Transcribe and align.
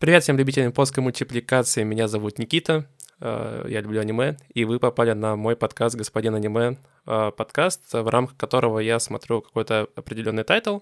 Привет 0.00 0.22
всем 0.22 0.38
любителям 0.38 0.70
плоской 0.70 1.02
мультипликации, 1.02 1.82
меня 1.82 2.06
зовут 2.06 2.38
Никита, 2.38 2.88
э, 3.18 3.64
я 3.68 3.80
люблю 3.80 4.00
аниме, 4.00 4.36
и 4.54 4.64
вы 4.64 4.78
попали 4.78 5.10
на 5.10 5.34
мой 5.34 5.56
подкаст 5.56 5.96
«Господин 5.96 6.36
аниме», 6.36 6.78
э, 7.04 7.32
подкаст, 7.36 7.92
в 7.92 8.08
рамках 8.08 8.36
которого 8.36 8.78
я 8.78 9.00
смотрю 9.00 9.42
какой-то 9.42 9.88
определенный 9.96 10.44
тайтл, 10.44 10.78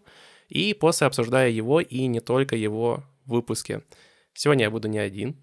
и 0.51 0.75
после 0.75 1.07
обсуждаю 1.07 1.55
его 1.55 1.81
и 1.81 2.07
не 2.09 2.21
только 2.21 2.57
его 2.57 3.05
выпуски. 3.25 3.81
Сегодня 4.35 4.65
я 4.65 4.71
буду 4.71 4.87
не 4.89 4.99
один, 4.99 5.43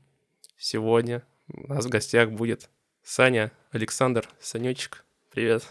сегодня 0.55 1.23
у 1.47 1.73
нас 1.73 1.87
в 1.87 1.89
гостях 1.89 2.29
будет 2.29 2.69
Саня, 3.03 3.51
Александр, 3.71 4.29
Санечек, 4.39 5.03
привет. 5.31 5.63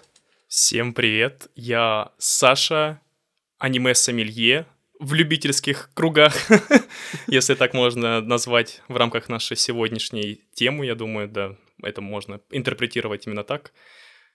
Всем 0.48 0.92
привет, 0.92 1.52
я 1.54 2.10
Саша, 2.18 3.00
аниме-сомелье, 3.58 4.66
в 5.02 5.14
любительских 5.14 5.90
кругах, 5.94 6.34
если 7.26 7.54
так 7.54 7.74
можно 7.74 8.20
назвать 8.20 8.82
в 8.86 8.96
рамках 8.96 9.28
нашей 9.28 9.56
сегодняшней 9.56 10.42
темы, 10.54 10.86
я 10.86 10.94
думаю, 10.94 11.28
да, 11.28 11.56
это 11.82 12.00
можно 12.00 12.40
интерпретировать 12.50 13.26
именно 13.26 13.42
так. 13.42 13.72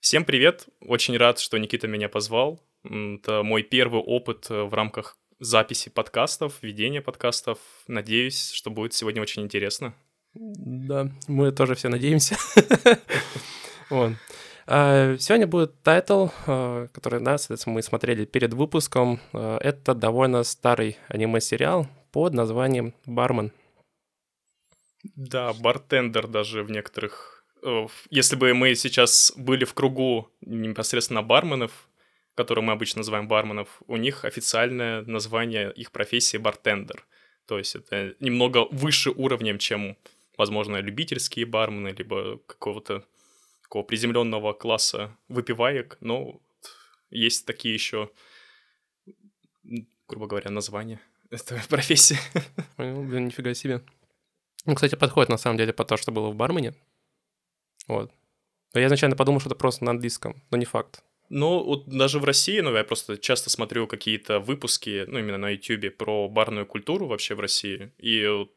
Всем 0.01 0.25
привет, 0.25 0.65
очень 0.81 1.15
рад, 1.15 1.39
что 1.39 1.57
Никита 1.57 1.87
меня 1.87 2.09
позвал. 2.09 2.61
Это 2.83 3.43
мой 3.43 3.63
первый 3.63 4.01
опыт 4.01 4.49
в 4.49 4.73
рамках 4.73 5.17
записи 5.39 5.89
подкастов, 5.89 6.53
ведения 6.61 7.01
подкастов. 7.01 7.59
Надеюсь, 7.87 8.51
что 8.51 8.69
будет 8.69 8.93
сегодня 8.93 9.21
очень 9.21 9.43
интересно. 9.43 9.95
Да, 10.33 11.09
мы 11.27 11.51
тоже 11.53 11.75
все 11.75 11.89
надеемся. 11.89 12.37
Вот. 13.89 14.11
А, 14.69 15.17
сегодня 15.17 15.47
будет 15.47 15.81
тайтл, 15.81 16.27
а, 16.45 16.87
который, 16.87 17.21
да, 17.21 17.37
соответственно, 17.37 17.75
мы 17.75 17.81
смотрели 17.81 18.25
перед 18.25 18.53
выпуском. 18.53 19.21
А, 19.31 19.57
это 19.59 19.95
довольно 19.95 20.43
старый 20.43 20.97
аниме-сериал 21.07 21.87
под 22.11 22.33
названием 22.33 22.93
«Бармен». 23.05 23.53
Да, 25.15 25.53
bartender 25.53 26.27
даже 26.27 26.63
в 26.63 26.71
некоторых... 26.71 27.45
Э, 27.63 27.87
если 28.09 28.35
бы 28.35 28.53
мы 28.53 28.75
сейчас 28.75 29.31
были 29.37 29.63
в 29.63 29.73
кругу 29.73 30.29
непосредственно 30.41 31.23
барменов, 31.23 31.87
которые 32.35 32.65
мы 32.65 32.73
обычно 32.73 32.99
называем 32.99 33.29
барменов, 33.29 33.81
у 33.87 33.95
них 33.95 34.25
официальное 34.25 35.01
название 35.03 35.71
их 35.71 35.93
профессии 35.93 36.37
bartender. 36.37 37.05
То 37.45 37.57
есть 37.57 37.75
это 37.75 38.15
немного 38.19 38.67
выше 38.69 39.11
уровнем, 39.11 39.59
чем, 39.59 39.97
возможно, 40.37 40.77
любительские 40.77 41.45
бармены, 41.45 41.95
либо 41.97 42.39
какого-то 42.45 43.05
такого 43.67 43.83
приземленного 43.83 44.53
класса 44.53 45.15
выпиваек, 45.27 45.97
но 45.99 46.41
есть 47.09 47.45
такие 47.45 47.73
еще, 47.73 48.09
грубо 50.07 50.27
говоря, 50.27 50.49
названия 50.49 51.01
этой 51.29 51.59
профессии. 51.67 52.17
Понял, 52.77 53.03
блин, 53.03 53.25
нифига 53.25 53.53
себе. 53.53 53.81
Ну, 54.65 54.75
кстати, 54.75 54.95
подходит 54.95 55.29
на 55.29 55.37
самом 55.37 55.57
деле 55.57 55.73
по 55.73 55.83
то, 55.85 55.97
что 55.97 56.11
было 56.11 56.29
в 56.29 56.35
бармене. 56.35 56.73
Вот. 57.87 58.11
Я 58.73 58.87
изначально 58.87 59.15
подумал, 59.15 59.39
что 59.39 59.49
это 59.49 59.55
просто 59.57 59.83
на 59.85 59.91
английском, 59.91 60.41
но 60.49 60.57
не 60.57 60.65
факт. 60.65 61.03
Ну, 61.29 61.61
вот 61.63 61.87
даже 61.87 62.19
в 62.19 62.23
России, 62.23 62.59
ну, 62.61 62.73
я 62.73 62.85
просто 62.85 63.17
часто 63.17 63.49
смотрю 63.49 63.85
какие-то 63.87 64.39
выпуски, 64.39 65.03
ну, 65.07 65.19
именно 65.19 65.37
на 65.37 65.49
YouTube 65.49 65.95
про 65.97 66.29
барную 66.29 66.65
культуру 66.65 67.07
вообще 67.07 67.35
в 67.35 67.41
России, 67.41 67.91
и 67.97 68.47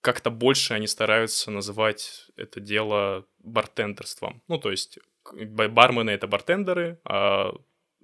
как-то 0.00 0.30
больше 0.30 0.74
они 0.74 0.86
стараются 0.86 1.50
называть 1.50 2.26
это 2.36 2.60
дело 2.60 3.26
бартендерством. 3.38 4.42
Ну, 4.48 4.58
то 4.58 4.70
есть 4.70 4.98
бармены— 5.32 6.10
это 6.12 6.26
бартендеры, 6.26 7.00
а 7.04 7.52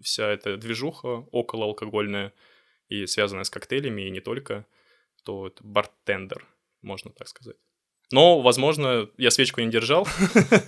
вся 0.00 0.28
эта 0.28 0.56
движуха 0.56 1.26
около 1.30 1.66
алкогольная 1.66 2.32
и 2.88 3.06
связанная 3.06 3.44
с 3.44 3.50
коктейлями, 3.50 4.02
и 4.02 4.10
не 4.10 4.20
только, 4.20 4.66
то 5.24 5.46
это 5.46 5.62
бартендер, 5.62 6.46
можно 6.82 7.10
так 7.10 7.28
сказать. 7.28 7.56
Но, 8.10 8.42
возможно, 8.42 9.08
я 9.16 9.30
свечку 9.30 9.62
не 9.62 9.70
держал. 9.70 10.06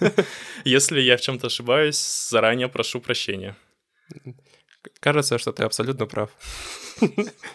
Если 0.65 1.01
я 1.01 1.19
в 1.19 1.21
чем-то 1.21 1.49
ошибаюсь, 1.49 1.99
заранее 2.31 2.69
прошу 2.69 3.01
прощения. 3.01 3.55
Кажется, 5.01 5.39
что 5.39 5.53
ты 5.53 5.63
абсолютно 5.63 6.07
прав. 6.07 6.31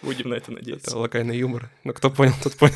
Будем 0.04 0.30
на 0.30 0.36
это 0.36 0.52
надеяться. 0.52 0.92
Это 0.92 1.00
локальный 1.00 1.38
юмор. 1.38 1.72
Но 1.84 1.94
кто 1.94 2.12
понял, 2.12 2.34
тот 2.44 2.56
понял. 2.56 2.76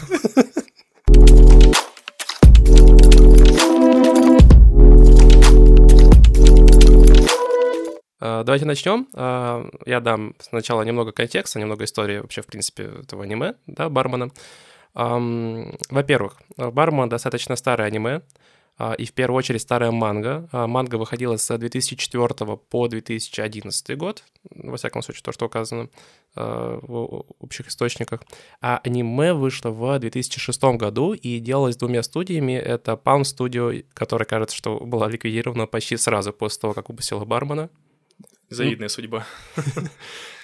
Давайте 8.23 8.66
начнем. 8.66 9.09
А, 9.13 9.69
я 9.85 10.00
дам 10.00 10.34
сначала 10.39 10.81
немного 10.84 11.11
контекста, 11.11 11.59
немного 11.59 11.84
истории 11.84 12.19
вообще, 12.19 12.41
в 12.41 12.45
принципе, 12.45 12.84
этого 13.01 13.23
аниме, 13.23 13.56
да, 13.67 13.89
Бармана. 13.89 14.31
Во-первых, 14.94 16.41
Барман 16.56 17.09
достаточно 17.09 17.56
старое 17.57 17.88
аниме, 17.88 18.22
а, 18.78 18.94
и 18.94 19.06
в 19.06 19.11
первую 19.11 19.39
очередь 19.39 19.61
старая 19.61 19.91
манга. 19.91 20.47
Манга 20.53 20.95
выходила 20.95 21.35
с 21.35 21.57
2004 21.57 22.57
по 22.69 22.88
2011 22.88 23.97
год, 23.97 24.23
во 24.51 24.78
всяком 24.78 25.01
случае, 25.01 25.23
то, 25.23 25.34
что 25.34 25.47
указано 25.47 25.90
в 26.35 27.25
общих 27.40 27.67
источниках. 27.67 28.22
А 28.61 28.79
аниме 28.85 29.34
вышло 29.34 29.69
в 29.69 30.00
2006 30.00 30.63
году 30.78 31.13
и 31.13 31.40
делалось 31.40 31.75
двумя 31.75 32.03
студиями. 32.03 32.53
Это 32.53 32.94
Palm 32.94 33.23
Studio, 33.23 33.85
которая, 33.94 34.25
кажется, 34.25 34.55
что 34.55 34.79
была 34.79 35.09
ликвидирована 35.09 35.67
почти 35.67 35.97
сразу 35.97 36.31
после 36.31 36.61
того, 36.61 36.73
как 36.73 36.90
выпустила 36.90 37.25
Бармана. 37.25 37.69
Завидная 38.53 38.90
судьба. 38.90 39.25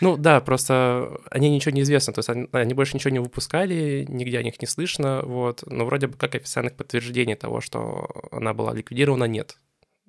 Ну 0.02 0.16
да, 0.16 0.40
просто 0.40 1.20
они 1.30 1.50
ничего 1.50 1.74
не 1.74 1.82
известно, 1.82 2.14
то 2.14 2.20
есть 2.20 2.30
они, 2.30 2.48
они 2.54 2.74
больше 2.74 2.96
ничего 2.96 3.12
не 3.12 3.20
выпускали, 3.20 4.06
нигде 4.08 4.38
о 4.40 4.44
них 4.44 4.62
не 4.62 4.66
слышно, 4.66 5.22
вот, 5.24 5.64
но 5.66 5.84
вроде 5.84 6.08
бы 6.08 6.16
как 6.16 6.36
официальных 6.36 6.78
подтверждений 6.78 7.36
того, 7.36 7.60
что 7.60 8.08
она 8.32 8.54
была 8.54 8.74
ликвидирована, 8.74 9.26
нет. 9.26 9.58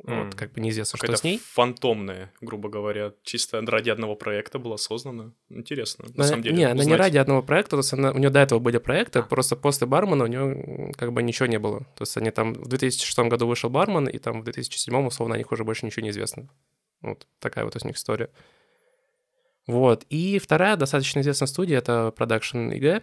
Mm. 0.04 0.24
Вот, 0.24 0.34
как 0.34 0.52
бы 0.52 0.60
неизвестно, 0.60 0.96
что 0.96 1.14
с 1.14 1.22
ней. 1.22 1.40
фантомная, 1.44 2.32
грубо 2.40 2.70
говоря, 2.70 3.12
чисто 3.22 3.60
ради 3.60 3.90
одного 3.90 4.14
проекта 4.14 4.58
была 4.58 4.78
создана. 4.78 5.32
Интересно, 5.50 6.06
на, 6.08 6.18
на 6.18 6.24
самом 6.24 6.42
деле. 6.42 6.56
Не, 6.56 6.64
она 6.64 6.84
не 6.84 6.96
ради 6.96 7.18
одного 7.18 7.42
проекта, 7.42 7.72
то 7.72 7.78
есть 7.78 7.92
она, 7.92 8.12
у 8.12 8.18
нее 8.18 8.30
до 8.30 8.40
этого 8.40 8.60
были 8.60 8.78
проекты, 8.78 9.18
а. 9.18 9.22
просто 9.22 9.56
после 9.56 9.86
Бармана 9.86 10.24
у 10.24 10.26
нее 10.26 10.92
как 10.96 11.12
бы 11.12 11.22
ничего 11.22 11.46
не 11.46 11.58
было. 11.58 11.80
То 11.96 12.02
есть 12.02 12.16
они 12.16 12.30
там 12.30 12.54
в 12.54 12.68
2006 12.68 13.18
году 13.28 13.46
вышел 13.46 13.68
Барман, 13.68 14.08
и 14.08 14.18
там 14.18 14.40
в 14.40 14.44
2007 14.44 15.06
условно 15.06 15.34
о 15.34 15.38
них 15.38 15.52
уже 15.52 15.64
больше 15.64 15.84
ничего 15.84 16.04
не 16.04 16.10
известно. 16.10 16.48
Вот 17.02 17.26
такая 17.38 17.64
вот 17.64 17.76
у 17.82 17.86
них 17.86 17.96
история. 17.96 18.30
Вот. 19.66 20.04
И 20.10 20.38
вторая 20.38 20.76
достаточно 20.76 21.20
известная 21.20 21.46
студия— 21.46 21.78
это 21.78 22.12
Production 22.16 22.72
IG, 22.72 23.02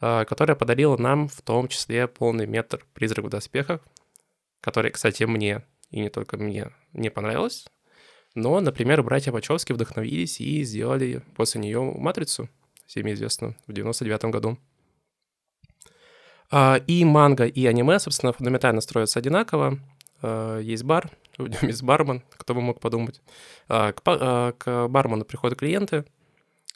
а, 0.00 0.24
которая 0.24 0.56
подарила 0.56 0.96
нам 0.96 1.28
в 1.28 1.42
том 1.42 1.68
числе 1.68 2.06
полный 2.06 2.46
метр 2.46 2.84
«Призрак 2.94 3.26
в 3.26 3.28
доспехах», 3.28 3.80
который, 4.60 4.90
кстати, 4.90 5.24
мне, 5.24 5.62
и 5.90 6.00
не 6.00 6.08
только 6.08 6.36
мне, 6.36 6.70
не 6.92 7.10
понравилось. 7.10 7.66
Но, 8.34 8.60
например, 8.60 9.02
братья 9.02 9.32
Вачовски 9.32 9.72
вдохновились 9.72 10.40
и 10.40 10.62
сделали 10.62 11.22
после 11.36 11.60
нее 11.60 11.80
«Матрицу», 11.82 12.48
всеми 12.86 13.12
известно, 13.12 13.56
в 13.66 13.72
99 13.72 14.24
году. 14.26 14.58
А, 16.50 16.80
и 16.86 17.04
манга, 17.04 17.46
и 17.46 17.66
аниме, 17.66 17.98
собственно, 17.98 18.32
фундаментально 18.32 18.80
строятся 18.80 19.18
одинаково. 19.18 19.78
А, 20.22 20.60
есть 20.60 20.84
бар, 20.84 21.10
в 21.44 21.48
нем 21.48 21.58
есть 21.62 21.82
бармен, 21.82 22.22
кто 22.30 22.54
бы 22.54 22.60
мог 22.60 22.80
подумать. 22.80 23.20
А, 23.68 23.92
к, 23.92 24.02
а, 24.06 24.52
к 24.52 24.88
бармену 24.88 25.24
приходят 25.24 25.58
клиенты, 25.58 26.04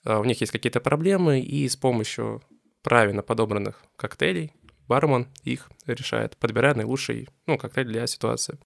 у 0.04 0.24
них 0.24 0.40
есть 0.40 0.52
какие-то 0.52 0.80
проблемы, 0.80 1.40
и 1.40 1.68
с 1.68 1.76
помощью 1.76 2.42
правильно 2.82 3.22
подобранных 3.22 3.82
коктейлей 3.96 4.52
бармен 4.88 5.28
их 5.44 5.70
решает, 5.86 6.36
подбирая 6.38 6.74
наилучший 6.74 7.28
ну, 7.46 7.58
коктейль 7.58 7.86
для 7.86 8.06
ситуации. 8.06 8.58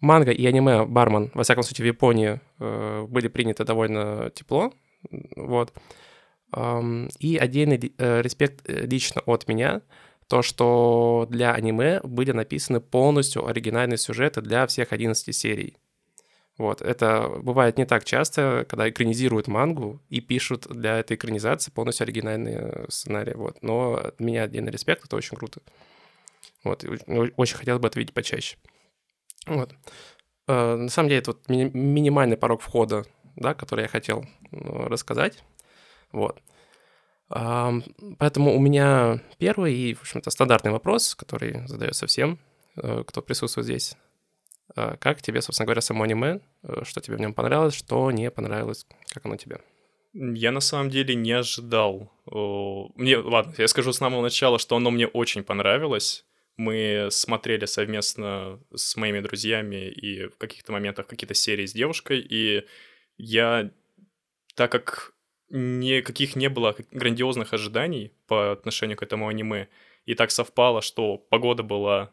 Манга 0.00 0.32
и 0.32 0.44
аниме 0.44 0.84
бармен, 0.84 1.30
во 1.34 1.42
всяком 1.42 1.62
случае, 1.62 1.84
в 1.84 1.94
Японии 1.94 2.40
э, 2.58 3.06
были 3.08 3.28
приняты 3.28 3.64
довольно 3.64 4.30
тепло, 4.30 4.72
вот. 5.36 5.72
И 7.18 7.38
отдельный 7.40 7.94
э, 7.98 8.22
респект 8.22 8.68
э, 8.68 8.86
лично 8.86 9.22
от 9.24 9.48
меня— 9.48 9.82
то, 10.28 10.42
что 10.42 11.26
для 11.30 11.52
аниме 11.52 12.00
были 12.02 12.32
написаны 12.32 12.80
полностью 12.80 13.46
оригинальные 13.46 13.98
сюжеты 13.98 14.40
для 14.40 14.66
всех 14.66 14.92
11 14.92 15.34
серий. 15.34 15.76
Вот, 16.58 16.80
это 16.80 17.28
бывает 17.42 17.76
не 17.76 17.84
так 17.84 18.04
часто, 18.04 18.64
когда 18.68 18.88
экранизируют 18.88 19.46
мангу 19.46 20.00
и 20.08 20.22
пишут 20.22 20.66
для 20.68 20.98
этой 20.98 21.16
экранизации 21.16 21.70
полностью 21.70 22.04
оригинальные 22.04 22.86
сценарии, 22.88 23.34
вот. 23.34 23.62
Но 23.62 23.94
от 23.96 24.18
меня 24.20 24.44
отдельный 24.44 24.72
респект, 24.72 25.04
это 25.04 25.16
очень 25.16 25.36
круто. 25.36 25.60
Вот, 26.64 26.84
очень 27.36 27.56
хотел 27.56 27.78
бы 27.78 27.88
это 27.88 27.98
видеть 27.98 28.14
почаще. 28.14 28.56
Вот. 29.46 29.74
Э, 30.48 30.76
на 30.76 30.88
самом 30.88 31.10
деле, 31.10 31.20
это 31.20 31.32
вот 31.32 31.48
ми- 31.48 31.70
минимальный 31.72 32.38
порог 32.38 32.62
входа, 32.62 33.04
да, 33.36 33.54
который 33.54 33.82
я 33.82 33.88
хотел 33.88 34.24
ну, 34.50 34.88
рассказать. 34.88 35.44
Вот. 36.10 36.40
Поэтому 37.28 38.56
у 38.56 38.60
меня 38.60 39.20
первый 39.38 39.74
и, 39.74 39.94
в 39.94 40.02
общем-то, 40.02 40.30
стандартный 40.30 40.70
вопрос, 40.70 41.14
который 41.14 41.66
задается 41.66 42.06
всем, 42.06 42.38
э, 42.76 43.02
кто 43.04 43.20
присутствует 43.20 43.66
здесь. 43.66 43.96
А, 44.76 44.96
как 44.96 45.22
тебе, 45.22 45.42
собственно 45.42 45.66
говоря, 45.66 45.80
само 45.80 46.04
аниме? 46.04 46.40
Э, 46.62 46.84
что 46.84 47.00
тебе 47.00 47.16
в 47.16 47.20
нем 47.20 47.34
понравилось, 47.34 47.74
что 47.74 48.10
не 48.10 48.30
понравилось? 48.30 48.86
Как 49.08 49.24
оно 49.26 49.36
тебе? 49.36 49.60
Я 50.12 50.52
на 50.52 50.60
самом 50.60 50.88
деле 50.88 51.14
не 51.14 51.32
ожидал. 51.32 52.10
Мне, 52.24 53.18
ладно, 53.18 53.54
я 53.58 53.68
скажу 53.68 53.92
с 53.92 53.98
самого 53.98 54.22
начала, 54.22 54.58
что 54.58 54.76
оно 54.76 54.90
мне 54.90 55.06
очень 55.06 55.42
понравилось. 55.42 56.24
Мы 56.56 57.08
смотрели 57.10 57.66
совместно 57.66 58.58
с 58.74 58.96
моими 58.96 59.20
друзьями 59.20 59.90
и 59.90 60.28
в 60.28 60.38
каких-то 60.38 60.72
моментах 60.72 61.06
какие-то 61.06 61.34
серии 61.34 61.66
с 61.66 61.74
девушкой, 61.74 62.20
и 62.20 62.64
я, 63.18 63.70
так 64.54 64.72
как 64.72 65.12
никаких 65.50 66.36
не 66.36 66.48
было 66.48 66.74
грандиозных 66.90 67.52
ожиданий 67.52 68.12
по 68.26 68.52
отношению 68.52 68.96
к 68.96 69.02
этому 69.02 69.28
аниме, 69.28 69.68
и 70.04 70.14
так 70.14 70.30
совпало, 70.30 70.82
что 70.82 71.18
погода 71.18 71.62
была 71.62 72.12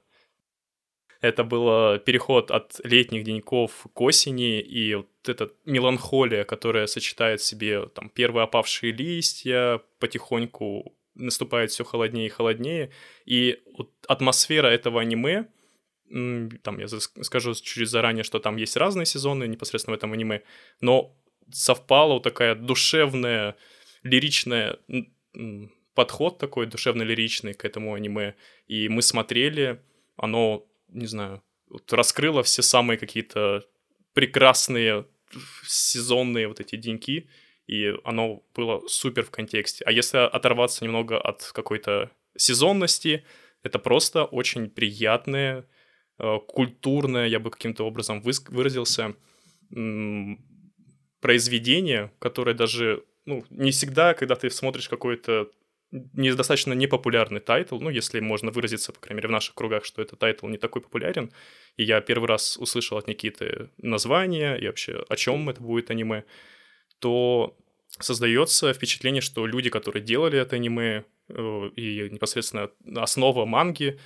это 1.24 1.46
был 1.46 2.00
переход 2.00 2.52
от 2.52 2.82
летних 2.84 3.24
деньков 3.24 3.88
к 3.94 4.02
осени, 4.02 4.60
и 4.60 4.96
вот 4.96 5.08
эта 5.26 5.52
меланхолия, 5.64 6.44
которая 6.44 6.86
сочетает 6.86 7.40
в 7.40 7.46
себе 7.46 7.86
там 7.88 8.10
первые 8.10 8.44
опавшие 8.44 8.92
листья, 8.92 9.82
потихоньку 10.00 10.94
наступает 11.16 11.72
все 11.72 11.86
холоднее 11.86 12.26
и 12.26 12.30
холоднее, 12.30 12.92
и 13.26 13.62
вот 13.78 13.92
атмосфера 14.06 14.68
этого 14.68 15.00
аниме, 15.00 15.48
там 16.10 16.80
я 16.80 16.88
скажу 16.90 17.54
чуть 17.56 17.90
заранее, 17.90 18.26
что 18.26 18.40
там 18.40 18.58
есть 18.58 18.76
разные 18.76 19.06
сезоны 19.06 19.48
непосредственно 19.48 19.96
в 19.96 19.98
этом 20.00 20.12
аниме, 20.12 20.44
но 20.82 21.16
совпала 21.52 22.14
вот 22.14 22.24
такая 22.24 22.56
душевная, 22.56 23.56
лиричная 24.04 24.80
подход 25.94 26.40
такой 26.40 26.66
душевно-лиричный 26.66 27.54
к 27.54 27.66
этому 27.66 27.94
аниме, 27.94 28.36
и 28.68 28.90
мы 28.90 29.02
смотрели, 29.02 29.82
оно 30.16 30.66
не 30.88 31.08
знаю, 31.08 31.44
вот 31.70 31.92
раскрыла 31.94 32.44
все 32.44 32.62
самые 32.62 32.98
какие-то 32.98 33.64
прекрасные 34.14 35.08
сезонные 35.66 36.48
вот 36.48 36.60
эти 36.60 36.76
деньки, 36.76 37.30
и 37.66 37.94
оно 38.04 38.44
было 38.56 38.86
супер 38.88 39.24
в 39.24 39.32
контексте. 39.32 39.84
А 39.86 39.92
если 39.92 40.18
оторваться 40.18 40.84
немного 40.84 41.20
от 41.20 41.52
какой-то 41.54 42.12
сезонности, 42.38 43.24
это 43.64 43.80
просто 43.80 44.26
очень 44.26 44.70
приятное, 44.70 45.66
э, 46.20 46.38
культурное, 46.48 47.28
я 47.28 47.40
бы 47.40 47.50
каким-то 47.50 47.86
образом 47.86 48.22
выразился, 48.22 49.16
произведение, 51.24 52.12
которое 52.20 52.54
даже 52.54 53.06
ну, 53.26 53.46
не 53.50 53.72
всегда, 53.72 54.14
когда 54.14 54.36
ты 54.36 54.50
смотришь 54.50 54.90
какой-то 54.90 55.50
недостаточно 55.92 56.74
непопулярный 56.74 57.40
тайтл, 57.40 57.80
ну, 57.80 57.90
если 57.90 58.20
можно 58.20 58.52
выразиться, 58.52 58.92
по 58.92 59.00
крайней 59.00 59.18
мере, 59.18 59.30
в 59.30 59.32
наших 59.32 59.56
кругах, 59.56 59.86
что 59.86 60.02
этот 60.02 60.20
тайтл 60.20 60.48
не 60.48 60.58
такой 60.58 60.82
популярен, 60.82 61.32
и 61.78 61.84
я 61.84 62.02
первый 62.02 62.28
раз 62.28 62.58
услышал 62.58 62.98
от 62.98 63.08
Никиты 63.08 63.70
название 63.78 64.60
и 64.60 64.68
вообще 64.68 65.06
о 65.08 65.16
чем 65.16 65.50
это 65.50 65.62
будет 65.62 65.92
аниме, 65.92 66.26
то 67.00 67.56
создается 68.00 68.74
впечатление, 68.74 69.22
что 69.22 69.48
люди, 69.48 69.70
которые 69.70 70.04
делали 70.04 70.38
это 70.38 70.58
аниме, 70.58 71.06
э, 71.30 71.70
и 71.78 72.10
непосредственно 72.10 72.70
основа 72.98 73.46
манги, 73.46 73.98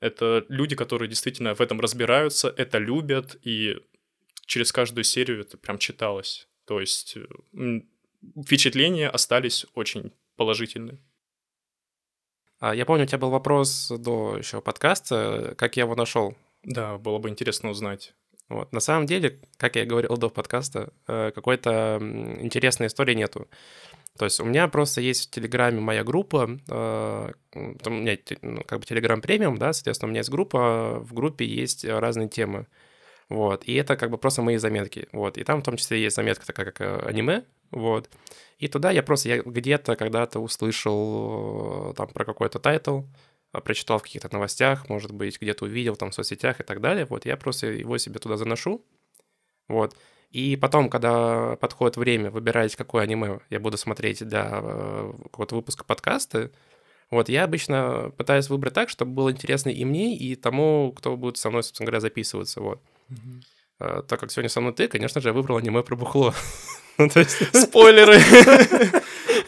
это 0.00 0.44
люди, 0.48 0.74
которые 0.74 1.08
действительно 1.08 1.54
в 1.54 1.60
этом 1.60 1.78
разбираются, 1.78 2.52
это 2.56 2.78
любят, 2.78 3.36
и 3.42 3.76
через 4.46 4.72
каждую 4.72 5.04
серию 5.04 5.42
это 5.42 5.56
прям 5.56 5.78
читалось. 5.78 6.48
То 6.66 6.80
есть 6.80 7.16
впечатления 8.44 9.08
остались 9.08 9.66
очень 9.74 10.12
положительные. 10.36 10.98
А, 12.60 12.74
я 12.74 12.86
помню, 12.86 13.04
у 13.04 13.06
тебя 13.06 13.18
был 13.18 13.30
вопрос 13.30 13.92
до 13.96 14.38
еще 14.38 14.60
подкаста, 14.60 15.54
как 15.58 15.76
я 15.76 15.82
его 15.82 15.94
нашел. 15.94 16.34
Да, 16.62 16.98
было 16.98 17.18
бы 17.18 17.28
интересно 17.28 17.70
узнать. 17.70 18.14
Вот. 18.48 18.72
На 18.72 18.80
самом 18.80 19.06
деле, 19.06 19.40
как 19.56 19.76
я 19.76 19.84
говорил 19.84 20.16
до 20.16 20.28
подкаста, 20.28 20.92
э, 21.06 21.30
какой-то 21.34 21.98
интересной 22.40 22.88
истории 22.88 23.14
нету. 23.14 23.48
То 24.18 24.26
есть 24.26 24.38
у 24.38 24.44
меня 24.44 24.68
просто 24.68 25.00
есть 25.00 25.28
в 25.28 25.30
Телеграме 25.30 25.80
моя 25.80 26.04
группа, 26.04 26.58
э, 26.68 27.32
у 27.54 27.90
меня 27.90 28.16
ну, 28.42 28.62
как 28.62 28.80
бы 28.80 28.86
Телеграм 28.86 29.20
премиум, 29.20 29.58
да, 29.58 29.72
соответственно, 29.72 30.08
у 30.08 30.10
меня 30.10 30.20
есть 30.20 30.30
группа, 30.30 31.00
в 31.00 31.14
группе 31.14 31.44
есть 31.44 31.84
разные 31.84 32.28
темы. 32.28 32.66
Вот, 33.28 33.64
и 33.64 33.74
это 33.74 33.96
как 33.96 34.10
бы 34.10 34.18
просто 34.18 34.42
мои 34.42 34.56
заметки, 34.58 35.08
вот, 35.12 35.38
и 35.38 35.44
там 35.44 35.60
в 35.60 35.64
том 35.64 35.76
числе 35.76 36.02
есть 36.02 36.16
заметка 36.16 36.46
такая, 36.46 36.66
как 36.66 36.80
э, 36.80 37.06
аниме, 37.06 37.44
вот, 37.70 38.10
и 38.58 38.68
туда 38.68 38.90
я 38.90 39.02
просто, 39.02 39.28
я 39.30 39.42
где-то 39.42 39.96
когда-то 39.96 40.40
услышал 40.40 41.90
э, 41.90 41.94
там 41.94 42.08
про 42.08 42.26
какой-то 42.26 42.58
тайтл, 42.58 43.02
э, 43.54 43.60
прочитал 43.60 43.98
в 43.98 44.02
каких-то 44.02 44.28
новостях, 44.30 44.88
может 44.90 45.12
быть, 45.12 45.40
где-то 45.40 45.64
увидел 45.64 45.96
там 45.96 46.10
в 46.10 46.14
соцсетях 46.14 46.60
и 46.60 46.64
так 46.64 46.82
далее, 46.82 47.06
вот, 47.06 47.24
я 47.24 47.36
просто 47.38 47.68
его 47.68 47.96
себе 47.96 48.18
туда 48.18 48.36
заношу, 48.36 48.84
вот, 49.68 49.96
и 50.30 50.56
потом, 50.56 50.90
когда 50.90 51.56
подходит 51.56 51.96
время 51.96 52.30
выбирать, 52.30 52.76
какое 52.76 53.04
аниме 53.04 53.40
я 53.48 53.58
буду 53.58 53.78
смотреть 53.78 54.22
для 54.28 54.50
э, 54.52 55.12
какого-то 55.24 55.54
выпуска 55.56 55.84
подкаста, 55.84 56.50
вот, 57.10 57.30
я 57.30 57.44
обычно 57.44 58.12
пытаюсь 58.18 58.50
выбрать 58.50 58.74
так, 58.74 58.90
чтобы 58.90 59.12
было 59.12 59.30
интересно 59.30 59.70
и 59.70 59.84
мне, 59.86 60.14
и 60.16 60.34
тому, 60.34 60.92
кто 60.92 61.16
будет 61.16 61.38
со 61.38 61.48
мной, 61.48 61.62
собственно 61.62 61.86
говоря, 61.86 62.00
записываться, 62.00 62.60
вот. 62.60 62.82
Mm-hmm. 63.10 64.06
Так 64.06 64.20
как 64.20 64.30
сегодня 64.30 64.48
со 64.48 64.60
мной 64.60 64.72
ты, 64.72 64.88
конечно 64.88 65.20
же, 65.20 65.28
я 65.28 65.32
выбрал 65.32 65.56
аниме 65.56 65.82
про 65.82 65.96
бухло. 65.96 66.34
Ну, 66.96 67.08
Спойлеры. 67.08 68.20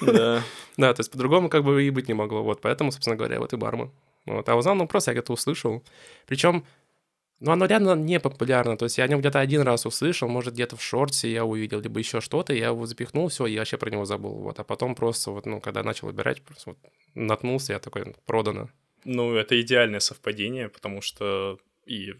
Да. 0.00 0.42
Да, 0.76 0.92
то 0.92 1.00
есть 1.00 1.10
по-другому 1.10 1.48
как 1.48 1.62
бы 1.62 1.84
и 1.84 1.90
быть 1.90 2.08
не 2.08 2.14
могло. 2.14 2.42
Вот, 2.42 2.60
поэтому, 2.60 2.90
собственно 2.90 3.16
говоря, 3.16 3.38
вот 3.38 3.52
и 3.52 3.56
бармен. 3.56 3.92
Вот. 4.26 4.48
А 4.48 4.56
узнал, 4.56 4.74
ну, 4.74 4.86
просто 4.86 5.10
я 5.10 5.14
где-то 5.14 5.32
услышал. 5.32 5.82
Причем, 6.26 6.66
ну, 7.40 7.52
оно 7.52 7.66
реально 7.66 7.94
не 7.94 8.20
популярно. 8.20 8.76
То 8.76 8.86
есть 8.86 8.98
я 8.98 9.04
о 9.04 9.08
нем 9.08 9.20
где-то 9.20 9.40
один 9.40 9.62
раз 9.62 9.86
услышал, 9.86 10.28
может, 10.28 10.54
где-то 10.54 10.76
в 10.76 10.82
шорте 10.82 11.30
я 11.30 11.44
увидел, 11.44 11.80
либо 11.80 11.98
еще 11.98 12.20
что-то, 12.20 12.52
я 12.52 12.66
его 12.66 12.86
запихнул, 12.86 13.28
все, 13.28 13.46
я 13.46 13.60
вообще 13.60 13.76
про 13.78 13.90
него 13.90 14.04
забыл. 14.04 14.34
Вот. 14.34 14.58
А 14.58 14.64
потом 14.64 14.94
просто 14.94 15.30
вот, 15.30 15.46
ну, 15.46 15.60
когда 15.60 15.82
начал 15.82 16.08
выбирать, 16.08 16.42
просто 16.42 16.70
вот 16.70 16.78
наткнулся, 17.14 17.74
я 17.74 17.78
такой, 17.78 18.14
продано. 18.26 18.68
Ну, 19.04 19.34
это 19.34 19.60
идеальное 19.60 20.00
совпадение, 20.00 20.68
потому 20.68 21.00
что 21.00 21.58
и 21.86 22.14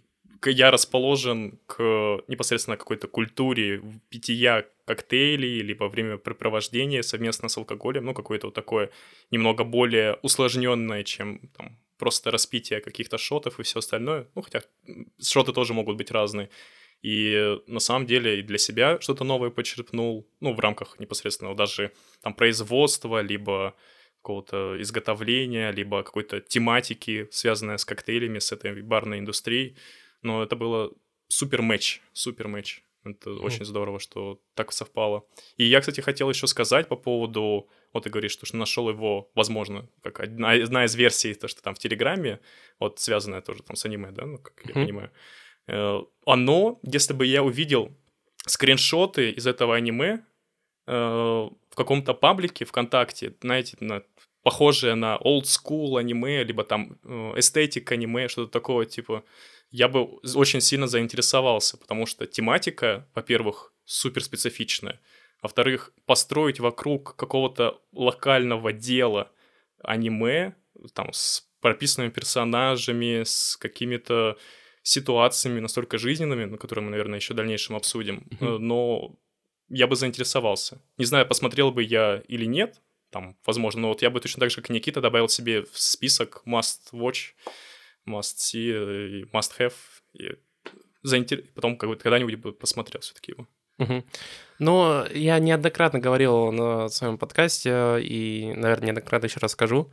я 0.44 0.70
расположен 0.70 1.58
к 1.66 2.22
непосредственно 2.28 2.76
какой-то 2.76 3.08
культуре 3.08 3.82
питья 4.08 4.64
коктейлей, 4.84 5.60
либо 5.62 5.84
времяпрепровождения 5.84 7.02
совместно 7.02 7.48
с 7.48 7.56
алкоголем, 7.56 8.04
ну, 8.04 8.14
какое-то 8.14 8.48
вот 8.48 8.54
такое 8.54 8.90
немного 9.30 9.64
более 9.64 10.14
усложненное, 10.22 11.02
чем 11.04 11.40
там, 11.56 11.78
просто 11.98 12.30
распитие 12.30 12.80
каких-то 12.80 13.18
шотов 13.18 13.58
и 13.58 13.62
все 13.62 13.78
остальное. 13.78 14.28
Ну, 14.34 14.42
хотя 14.42 14.62
шоты 15.20 15.52
тоже 15.52 15.74
могут 15.74 15.96
быть 15.96 16.10
разные. 16.10 16.50
И 17.02 17.58
на 17.66 17.80
самом 17.80 18.06
деле 18.06 18.40
и 18.40 18.42
для 18.42 18.58
себя 18.58 19.00
что-то 19.00 19.24
новое 19.24 19.50
почерпнул, 19.50 20.26
ну, 20.40 20.54
в 20.54 20.60
рамках 20.60 20.98
непосредственно 20.98 21.54
даже 21.54 21.92
там 22.22 22.34
производства, 22.34 23.20
либо 23.20 23.74
какого-то 24.22 24.80
изготовления, 24.80 25.70
либо 25.70 26.02
какой-то 26.02 26.40
тематики, 26.40 27.28
связанной 27.30 27.78
с 27.78 27.84
коктейлями, 27.84 28.40
с 28.40 28.50
этой 28.50 28.82
барной 28.82 29.18
индустрией 29.20 29.76
но 30.26 30.42
это 30.42 30.56
было 30.56 30.92
супер 31.28 31.62
матч, 31.62 32.02
супер 32.12 32.48
матч. 32.48 32.82
Это 33.04 33.30
mm. 33.30 33.38
очень 33.38 33.64
здорово, 33.64 34.00
что 34.00 34.40
так 34.54 34.72
совпало. 34.72 35.24
И 35.56 35.64
я, 35.64 35.80
кстати, 35.80 36.00
хотел 36.00 36.28
еще 36.28 36.46
сказать 36.46 36.88
по 36.88 36.96
поводу, 36.96 37.68
вот 37.92 38.04
ты 38.04 38.10
говоришь, 38.10 38.32
что, 38.32 38.56
нашел 38.56 38.88
его, 38.88 39.30
возможно, 39.34 39.88
как 40.02 40.20
одна, 40.20 40.50
одна 40.50 40.84
из 40.84 40.94
версий, 40.96 41.34
то, 41.34 41.46
что 41.46 41.62
там 41.62 41.74
в 41.74 41.78
Телеграме, 41.78 42.40
вот 42.80 42.98
связанная 42.98 43.40
тоже 43.40 43.62
там 43.62 43.76
с 43.76 43.84
аниме, 43.84 44.10
да, 44.10 44.26
ну, 44.26 44.38
как 44.38 44.54
mm-hmm. 44.58 44.68
я 44.68 44.74
понимаю. 44.74 45.10
Э, 45.68 46.00
оно, 46.26 46.80
если 46.82 47.14
бы 47.14 47.26
я 47.26 47.42
увидел 47.42 47.96
скриншоты 48.46 49.30
из 49.30 49.46
этого 49.46 49.76
аниме 49.76 50.24
э, 50.86 50.92
в 50.92 51.74
каком-то 51.76 52.12
паблике 52.14 52.64
ВКонтакте, 52.64 53.34
знаете, 53.40 53.76
на, 53.80 54.02
похожее 54.42 54.94
на 54.94 55.18
old 55.24 55.42
school 55.42 55.98
аниме, 55.98 56.44
либо 56.44 56.64
там 56.64 56.98
э, 57.04 57.32
эстетик 57.36 57.90
аниме, 57.92 58.28
что-то 58.28 58.50
такого 58.50 58.84
типа 58.86 59.24
я 59.76 59.88
бы 59.88 60.04
очень 60.34 60.62
сильно 60.62 60.86
заинтересовался, 60.86 61.76
потому 61.76 62.06
что 62.06 62.26
тематика, 62.26 63.06
во-первых, 63.14 63.74
супер 63.84 64.24
специфичная, 64.24 65.00
во-вторых, 65.42 65.92
построить 66.06 66.60
вокруг 66.60 67.14
какого-то 67.14 67.82
локального 67.92 68.72
дела 68.72 69.30
аниме, 69.82 70.54
там, 70.94 71.12
с 71.12 71.46
прописанными 71.60 72.10
персонажами, 72.10 73.22
с 73.22 73.58
какими-то 73.58 74.38
ситуациями 74.82 75.60
настолько 75.60 75.98
жизненными, 75.98 76.46
на 76.46 76.56
которые 76.56 76.82
мы, 76.82 76.90
наверное, 76.90 77.18
еще 77.18 77.34
в 77.34 77.36
дальнейшем 77.36 77.76
обсудим, 77.76 78.26
mm-hmm. 78.30 78.58
но 78.58 79.14
я 79.68 79.86
бы 79.86 79.94
заинтересовался. 79.94 80.80
Не 80.96 81.04
знаю, 81.04 81.26
посмотрел 81.26 81.70
бы 81.70 81.82
я 81.82 82.22
или 82.28 82.46
нет, 82.46 82.80
там, 83.10 83.36
возможно, 83.44 83.82
но 83.82 83.88
вот 83.88 84.00
я 84.00 84.08
бы 84.08 84.20
точно 84.20 84.40
так 84.40 84.50
же, 84.50 84.56
как 84.56 84.70
Никита, 84.70 85.02
добавил 85.02 85.28
себе 85.28 85.64
в 85.64 85.78
список 85.78 86.42
must 86.46 86.92
watch 86.92 87.34
must 88.06 88.38
see 88.38 88.70
и 88.70 89.24
must 89.24 89.52
have. 89.58 89.74
И 90.14 90.36
заинтер... 91.02 91.44
потом 91.54 91.76
как 91.76 91.90
когда-нибудь 91.98 92.36
бы 92.36 92.52
посмотрел 92.52 93.00
все-таки 93.00 93.32
его. 93.32 93.46
Угу. 93.78 94.04
Ну, 94.58 95.06
я 95.12 95.38
неоднократно 95.38 95.98
говорил 95.98 96.50
на 96.50 96.88
своем 96.88 97.18
подкасте 97.18 97.98
и, 98.00 98.52
наверное, 98.56 98.86
неоднократно 98.86 99.26
еще 99.26 99.40
расскажу. 99.40 99.92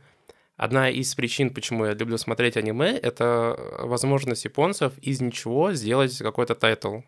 Одна 0.56 0.88
из 0.88 1.14
причин, 1.14 1.52
почему 1.52 1.84
я 1.84 1.94
люблю 1.94 2.16
смотреть 2.16 2.56
аниме, 2.56 2.96
это 2.96 3.58
возможность 3.80 4.44
японцев 4.44 4.96
из 4.98 5.20
ничего 5.20 5.72
сделать 5.72 6.16
какой-то 6.18 6.54
тайтл. 6.54 7.00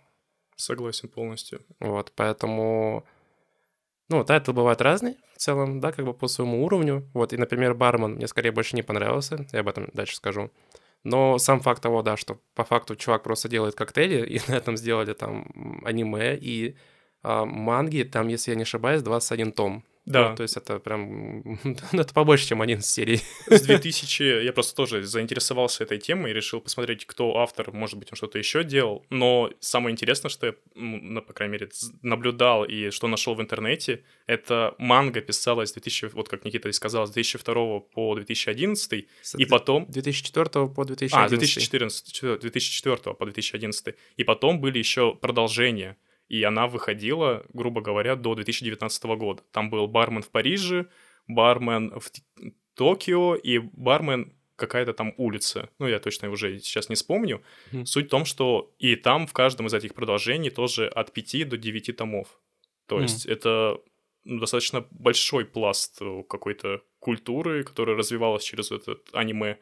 Согласен 0.56 1.08
полностью. 1.08 1.60
Вот, 1.80 2.12
поэтому 2.16 3.06
Ну, 4.08 4.24
тайтлы 4.24 4.54
бывают 4.54 4.80
разные 4.80 5.16
в 5.34 5.38
целом, 5.38 5.80
да, 5.80 5.92
как 5.92 6.04
бы 6.04 6.14
по 6.14 6.28
своему 6.28 6.64
уровню. 6.64 7.08
Вот, 7.12 7.32
и, 7.32 7.36
например, 7.36 7.74
«Бармен» 7.74 8.14
мне 8.14 8.28
скорее 8.28 8.52
больше 8.52 8.76
не 8.76 8.82
понравился, 8.82 9.46
я 9.52 9.60
об 9.60 9.68
этом 9.68 9.90
дальше 9.92 10.16
скажу. 10.16 10.50
Но 11.06 11.38
сам 11.38 11.60
факт 11.60 11.82
того, 11.82 12.02
да, 12.02 12.16
что 12.16 12.40
по 12.54 12.64
факту 12.64 12.96
чувак 12.96 13.22
просто 13.22 13.48
делает 13.48 13.76
коктейли, 13.76 14.26
и 14.26 14.40
на 14.48 14.56
этом 14.56 14.76
сделали 14.76 15.14
там 15.14 15.46
аниме, 15.84 16.36
и 16.36 16.74
а, 17.22 17.44
манги, 17.44 18.02
там, 18.02 18.26
если 18.26 18.50
я 18.50 18.56
не 18.56 18.62
ошибаюсь, 18.62 19.02
21 19.02 19.52
том. 19.52 19.84
Да. 20.06 20.30
Ну, 20.30 20.36
то 20.36 20.42
есть 20.44 20.56
это 20.56 20.78
прям... 20.78 21.58
Это 21.92 22.14
побольше, 22.14 22.46
чем 22.46 22.62
один 22.62 22.80
серий. 22.80 23.20
С 23.46 23.62
2000... 23.66 24.44
Я 24.44 24.52
просто 24.52 24.74
тоже 24.76 25.02
заинтересовался 25.02 25.82
этой 25.82 25.98
темой 25.98 26.30
и 26.30 26.34
решил 26.34 26.60
посмотреть, 26.60 27.04
кто 27.06 27.38
автор, 27.38 27.72
может 27.72 27.98
быть, 27.98 28.08
он 28.12 28.16
что-то 28.16 28.38
еще 28.38 28.62
делал. 28.62 29.04
Но 29.10 29.50
самое 29.58 29.92
интересное, 29.92 30.28
что 30.28 30.46
я, 30.46 30.54
ну, 30.74 31.20
по 31.22 31.32
крайней 31.32 31.54
мере, 31.54 31.68
наблюдал 32.02 32.64
и 32.64 32.90
что 32.90 33.08
нашел 33.08 33.34
в 33.34 33.42
интернете, 33.42 34.04
это 34.26 34.74
манга 34.78 35.20
писалась 35.20 35.70
с 35.70 35.72
2000... 35.72 36.10
Вот 36.12 36.28
как 36.28 36.44
Никита 36.44 36.68
и 36.68 36.72
сказал, 36.72 37.06
с 37.06 37.10
2002 37.10 37.80
по 37.80 38.14
2011, 38.14 39.08
с 39.22 39.34
и 39.34 39.44
потом... 39.44 39.86
2004 39.88 40.68
по 40.68 40.84
2011. 40.84 41.12
А, 41.12 41.28
2014, 41.28 42.40
2004 42.40 43.14
по 43.14 43.24
2011. 43.24 43.94
И 44.16 44.24
потом 44.24 44.60
были 44.60 44.78
еще 44.78 45.16
продолжения 45.16 45.96
и 46.28 46.42
она 46.42 46.66
выходила, 46.66 47.44
грубо 47.52 47.80
говоря, 47.80 48.16
до 48.16 48.34
2019 48.34 49.04
года. 49.04 49.42
Там 49.52 49.70
был 49.70 49.86
бармен 49.86 50.22
в 50.22 50.30
Париже, 50.30 50.86
бармен 51.28 51.92
в 51.98 52.10
Токио 52.74 53.34
и 53.34 53.58
бармен 53.58 54.32
какая-то 54.56 54.92
там 54.92 55.14
улица. 55.16 55.68
Ну, 55.78 55.86
я 55.86 55.98
точно 56.00 56.30
уже 56.30 56.58
сейчас 56.58 56.88
не 56.88 56.94
вспомню. 56.94 57.42
Mm. 57.72 57.84
Суть 57.84 58.06
в 58.06 58.10
том, 58.10 58.24
что 58.24 58.74
и 58.78 58.96
там 58.96 59.26
в 59.26 59.32
каждом 59.32 59.66
из 59.66 59.74
этих 59.74 59.94
продолжений 59.94 60.50
тоже 60.50 60.88
от 60.88 61.12
5 61.12 61.48
до 61.48 61.56
9 61.56 61.96
томов. 61.96 62.40
То 62.86 62.98
mm. 62.98 63.02
есть 63.02 63.26
это 63.26 63.78
ну, 64.24 64.40
достаточно 64.40 64.86
большой 64.90 65.44
пласт 65.44 65.98
э, 66.00 66.22
какой-то 66.28 66.82
культуры, 66.98 67.64
которая 67.64 67.96
развивалась 67.96 68.44
через 68.44 68.72
этот 68.72 69.08
аниме, 69.12 69.58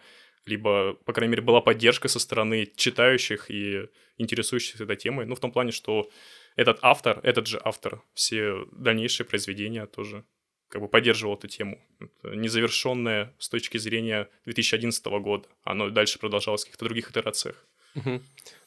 либо, 0.47 0.95
по 1.05 1.13
крайней 1.13 1.33
мере, 1.33 1.43
была 1.43 1.61
поддержка 1.61 2.09
со 2.09 2.19
стороны 2.19 2.67
читающих 2.77 3.51
и 3.51 3.89
интересующихся 4.19 4.85
этой 4.85 4.97
темой. 4.97 5.27
Ну, 5.27 5.35
в 5.35 5.41
том 5.41 5.53
плане, 5.53 5.73
что 5.73 6.09
этот 6.57 6.79
автор, 6.83 7.21
этот 7.23 7.47
же 7.47 7.61
автор, 7.63 8.03
все 8.15 8.67
дальнейшие 8.73 9.27
произведения 9.27 9.87
тоже 9.87 10.25
как 10.69 10.83
бы 10.83 10.89
поддерживал 10.89 11.37
эту 11.37 11.47
тему. 11.47 11.81
Это 12.01 12.35
незавершенное 12.35 13.33
с 13.39 13.49
точки 13.49 13.79
зрения 13.79 14.29
2011 14.45 15.05
года. 15.21 15.49
Оно 15.63 15.91
дальше 15.91 16.19
продолжалось 16.19 16.63
в 16.63 16.65
каких-то 16.65 16.85
других 16.85 17.11
итерациях. 17.11 17.65
Угу. 17.95 18.21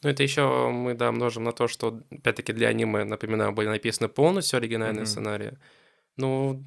Ну, 0.03 0.10
это 0.10 0.24
еще 0.24 0.70
мы, 0.70 0.94
да, 0.94 1.12
множим 1.12 1.44
на 1.44 1.51
то, 1.51 1.67
что, 1.67 2.01
опять-таки, 2.10 2.53
для 2.53 2.70
аниме, 2.70 3.03
напоминаю, 3.03 3.51
были 3.51 3.67
написаны 3.67 4.08
полностью 4.08 4.58
оригинальные 4.58 5.03
угу. 5.03 5.10
сценарии. 5.10 5.58
Ну, 6.15 6.65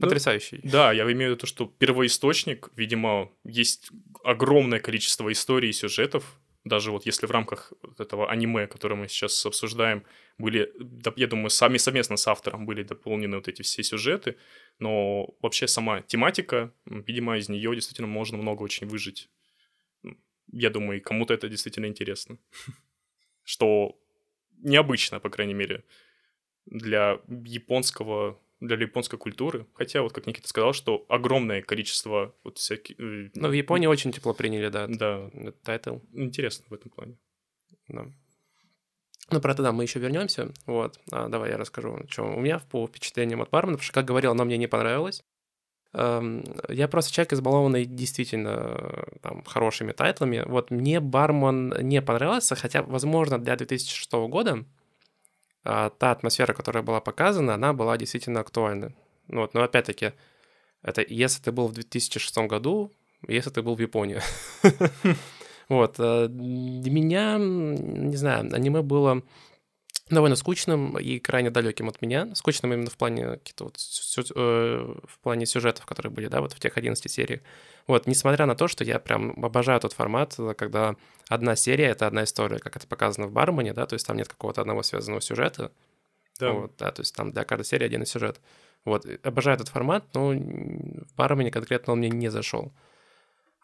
потрясающий. 0.00 0.60
Да, 0.62 0.70
да, 0.70 0.92
я 0.92 1.02
имею 1.04 1.16
в 1.16 1.32
виду 1.32 1.36
то, 1.36 1.46
что 1.46 1.66
первоисточник, 1.66 2.70
видимо, 2.74 3.30
есть 3.44 3.90
огромное 4.24 4.80
количество 4.80 5.30
историй 5.30 5.70
и 5.70 5.72
сюжетов, 5.72 6.38
даже 6.68 6.90
вот 6.92 7.06
если 7.06 7.26
в 7.26 7.30
рамках 7.30 7.72
этого 7.98 8.30
аниме, 8.30 8.66
которое 8.66 8.94
мы 8.94 9.08
сейчас 9.08 9.46
обсуждаем, 9.46 10.04
были, 10.38 10.72
я 11.16 11.26
думаю, 11.26 11.50
сами 11.50 11.78
совместно 11.78 12.16
с 12.16 12.28
автором 12.28 12.66
были 12.66 12.82
дополнены 12.82 13.36
вот 13.36 13.48
эти 13.48 13.62
все 13.62 13.82
сюжеты, 13.82 14.36
но 14.78 15.34
вообще 15.42 15.66
сама 15.66 16.02
тематика, 16.02 16.72
видимо, 16.86 17.36
из 17.38 17.48
нее 17.48 17.74
действительно 17.74 18.08
можно 18.08 18.38
много 18.38 18.62
очень 18.62 18.86
выжить. 18.86 19.28
Я 20.52 20.70
думаю, 20.70 21.02
кому-то 21.02 21.34
это 21.34 21.48
действительно 21.48 21.86
интересно. 21.86 22.38
Что 23.44 23.98
необычно, 24.58 25.20
по 25.20 25.30
крайней 25.30 25.54
мере, 25.54 25.84
для 26.66 27.20
японского 27.28 28.38
для 28.60 28.76
японской 28.76 29.18
культуры. 29.18 29.66
Хотя, 29.74 30.02
вот 30.02 30.12
как 30.12 30.26
Никита 30.26 30.48
сказал, 30.48 30.72
что 30.72 31.04
огромное 31.08 31.62
количество 31.62 32.34
вот 32.44 32.58
всяких... 32.58 32.98
Э, 32.98 33.30
Но 33.34 33.48
в 33.48 33.52
Японии 33.52 33.86
очень 33.86 34.12
тепло 34.12 34.34
приняли, 34.34 34.68
да. 34.68 34.86
Да. 34.88 35.30
Тайтл. 35.62 35.98
Интересно 36.12 36.64
в 36.68 36.74
этом 36.74 36.90
плане. 36.90 37.16
Да. 37.88 38.06
Ну, 39.30 39.40
про 39.40 39.52
это, 39.52 39.62
да, 39.62 39.72
мы 39.72 39.84
еще 39.84 39.98
вернемся. 39.98 40.52
Вот. 40.66 40.98
А, 41.12 41.28
давай 41.28 41.50
я 41.50 41.58
расскажу, 41.58 42.00
что 42.08 42.22
у 42.24 42.40
меня 42.40 42.60
по 42.70 42.86
впечатлениям 42.86 43.42
от 43.42 43.50
бармена, 43.50 43.76
потому 43.76 43.84
что, 43.84 43.92
как 43.92 44.06
говорил, 44.06 44.30
оно 44.30 44.44
мне 44.44 44.56
не 44.56 44.66
понравилось. 44.66 45.22
Эм, 45.92 46.44
я 46.68 46.88
просто 46.88 47.12
человек 47.12 47.32
избалованный 47.34 47.84
действительно 47.84 49.06
там, 49.22 49.44
хорошими 49.44 49.92
тайтлами. 49.92 50.42
Вот 50.46 50.70
мне 50.70 51.00
бармен 51.00 51.74
не 51.80 52.02
понравился, 52.02 52.56
хотя, 52.56 52.82
возможно, 52.82 53.38
для 53.38 53.56
2006 53.56 54.12
года 54.28 54.64
та 55.98 56.12
атмосфера, 56.12 56.54
которая 56.54 56.82
была 56.82 57.00
показана, 57.00 57.54
она 57.54 57.72
была 57.72 57.96
действительно 57.96 58.40
актуальна. 58.40 58.92
Ну, 59.28 59.40
вот, 59.42 59.54
но 59.54 59.62
опять-таки, 59.62 60.12
это 60.82 61.04
если 61.06 61.42
ты 61.42 61.52
был 61.52 61.68
в 61.68 61.72
2006 61.72 62.38
году, 62.38 62.92
если 63.26 63.50
ты 63.50 63.62
был 63.62 63.74
в 63.74 63.80
Японии. 63.80 64.20
Вот. 65.68 65.96
Э, 65.98 66.28
для 66.30 66.90
меня, 66.90 67.36
не 67.38 68.16
знаю, 68.16 68.48
аниме 68.54 68.80
было 68.80 69.22
довольно 70.14 70.36
скучным 70.36 70.98
и 70.98 71.18
крайне 71.18 71.50
далеким 71.50 71.88
от 71.88 72.00
меня. 72.02 72.34
Скучным 72.34 72.72
именно 72.72 72.90
в 72.90 72.96
плане 72.96 73.32
каких-то 73.32 73.64
вот 73.64 73.76
э, 74.34 74.94
в 75.06 75.18
плане 75.20 75.46
сюжетов, 75.46 75.86
которые 75.86 76.12
были, 76.12 76.28
да, 76.28 76.40
вот 76.40 76.52
в 76.52 76.60
тех 76.60 76.76
11 76.76 77.10
сериях. 77.10 77.40
Вот, 77.86 78.06
несмотря 78.06 78.46
на 78.46 78.54
то, 78.54 78.68
что 78.68 78.84
я 78.84 78.98
прям 78.98 79.44
обожаю 79.44 79.80
тот 79.80 79.92
формат, 79.92 80.36
когда 80.56 80.96
одна 81.28 81.56
серия— 81.56 81.86
это 81.88 82.06
одна 82.06 82.24
история, 82.24 82.58
как 82.58 82.76
это 82.76 82.86
показано 82.86 83.26
в 83.26 83.32
Бармане, 83.32 83.72
да, 83.72 83.86
то 83.86 83.94
есть 83.94 84.06
там 84.06 84.16
нет 84.16 84.28
какого-то 84.28 84.60
одного 84.60 84.82
связанного 84.82 85.20
сюжета. 85.20 85.72
Да. 86.38 86.52
Вот, 86.52 86.72
да, 86.78 86.90
то 86.92 87.00
есть 87.00 87.14
там 87.14 87.32
для 87.32 87.44
каждой 87.44 87.64
серии 87.64 87.84
один 87.84 88.06
сюжет. 88.06 88.40
Вот, 88.84 89.06
обожаю 89.22 89.56
этот 89.56 89.68
формат, 89.68 90.04
но 90.14 90.30
в 90.30 91.14
Бармане 91.16 91.50
конкретно 91.50 91.92
он 91.92 91.98
мне 91.98 92.10
не 92.10 92.28
зашел. 92.28 92.72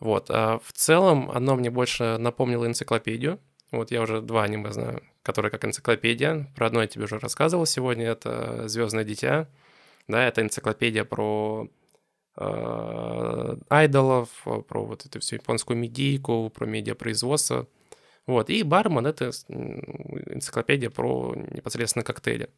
Вот, 0.01 0.31
а 0.31 0.59
в 0.59 0.73
целом 0.73 1.31
оно 1.31 1.55
мне 1.55 1.71
больше 1.71 2.17
напомнило 2.19 2.67
энциклопедию. 2.67 3.41
Вот 3.76 3.90
я 3.90 4.02
уже 4.02 4.21
два 4.21 4.45
аниме 4.45 4.73
знаю, 4.73 5.02
которые 5.23 5.50
как 5.50 5.64
энциклопедия. 5.64 6.50
Про 6.57 6.66
одно 6.66 6.83
я 6.83 6.87
тебе 6.87 7.04
уже 7.04 7.19
рассказывал 7.19 7.66
сегодня, 7.66 8.07
это 8.07 8.69
Звездное 8.69 9.04
дитя. 9.04 9.49
Да, 10.09 10.26
это 10.26 10.43
энциклопедия 10.43 11.04
про 11.04 11.69
э, 12.37 13.57
айдолов, 13.69 14.28
про 14.69 14.85
вот 14.85 15.07
эту 15.07 15.21
всю 15.21 15.37
японскую 15.37 15.78
медийку, 15.78 16.50
про 16.50 16.66
медиапроизводство. 16.66 17.66
Вот, 18.26 18.50
и 18.50 18.62
Бармен— 18.62 19.07
это 19.09 19.31
энциклопедия 20.26 20.90
про 20.90 21.35
непосредственно 21.35 22.04
коктейли. 22.04 22.49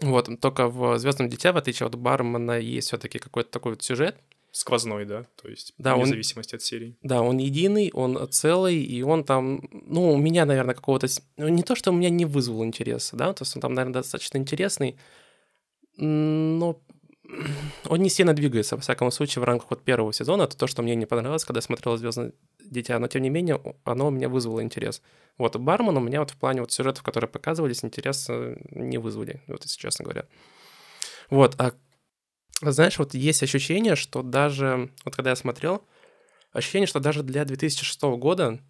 Вот, 0.00 0.28
только 0.40 0.68
в 0.68 0.98
«Звездном 0.98 1.28
дитя», 1.28 1.52
в 1.52 1.56
отличие 1.56 1.86
от 1.86 1.96
Бармена, 1.96 2.58
есть 2.58 2.88
все-таки 2.88 3.18
какой-то 3.18 3.50
такой 3.50 3.72
вот 3.72 3.82
сюжет, 3.82 4.16
сквозной, 4.58 5.04
да, 5.04 5.24
то 5.40 5.48
есть 5.48 5.72
да, 5.78 5.94
вне 5.94 6.02
он, 6.02 6.08
зависимости 6.08 6.56
от 6.56 6.62
серии. 6.62 6.96
Да, 7.02 7.22
он 7.22 7.38
единый, 7.38 7.92
он 7.94 8.28
целый, 8.30 8.82
и 8.82 9.02
он 9.02 9.22
там, 9.22 9.68
ну, 9.70 10.12
у 10.12 10.16
меня, 10.16 10.46
наверное, 10.46 10.74
какого-то... 10.74 11.06
Ну, 11.36 11.46
не 11.46 11.62
то, 11.62 11.76
что 11.76 11.92
у 11.92 11.94
меня 11.94 12.10
не 12.10 12.24
вызвал 12.24 12.64
интереса, 12.64 13.16
да, 13.16 13.32
то 13.32 13.42
есть 13.42 13.54
он 13.54 13.62
там, 13.62 13.74
наверное, 13.74 14.02
достаточно 14.02 14.36
интересный, 14.36 14.98
но 15.96 16.80
он 17.88 18.00
не 18.00 18.10
сильно 18.10 18.34
двигается, 18.34 18.74
во 18.74 18.82
всяком 18.82 19.12
случае, 19.12 19.42
в 19.42 19.44
рамках 19.44 19.70
вот 19.70 19.84
первого 19.84 20.12
сезона. 20.12 20.42
Это 20.42 20.56
то, 20.56 20.66
что 20.66 20.82
мне 20.82 20.96
не 20.96 21.06
понравилось, 21.06 21.44
когда 21.44 21.58
я 21.58 21.62
смотрел 21.62 21.96
«Звездное 21.96 22.32
дитя», 22.58 22.98
но, 22.98 23.06
тем 23.06 23.22
не 23.22 23.30
менее, 23.30 23.62
оно 23.84 24.08
у 24.08 24.10
меня 24.10 24.28
вызвало 24.28 24.60
интерес. 24.60 25.02
Вот 25.36 25.54
«Бармен» 25.54 25.96
у 25.96 26.00
меня 26.00 26.18
вот 26.18 26.30
в 26.30 26.36
плане 26.36 26.62
вот 26.62 26.72
сюжетов, 26.72 27.04
которые 27.04 27.30
показывались, 27.30 27.84
интерес 27.84 28.28
не 28.72 28.98
вызвали, 28.98 29.40
вот 29.46 29.62
если 29.62 29.78
честно 29.78 30.04
говоря. 30.04 30.26
Вот, 31.30 31.54
а 31.58 31.74
знаешь, 32.62 32.98
вот 32.98 33.14
есть 33.14 33.42
ощущение, 33.42 33.96
что 33.96 34.22
даже, 34.22 34.90
вот 35.04 35.14
когда 35.14 35.30
я 35.30 35.36
смотрел, 35.36 35.84
ощущение, 36.52 36.86
что 36.86 37.00
даже 37.00 37.22
для 37.22 37.44
2006 37.44 38.02
года 38.18 38.60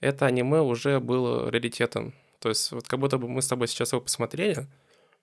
это 0.00 0.26
аниме 0.26 0.60
уже 0.60 1.00
было 1.00 1.50
раритетом. 1.50 2.14
То 2.40 2.48
есть 2.48 2.72
вот 2.72 2.86
как 2.86 2.98
будто 2.98 3.18
бы 3.18 3.28
мы 3.28 3.42
с 3.42 3.48
тобой 3.48 3.68
сейчас 3.68 3.92
его 3.92 4.00
посмотрели, 4.00 4.68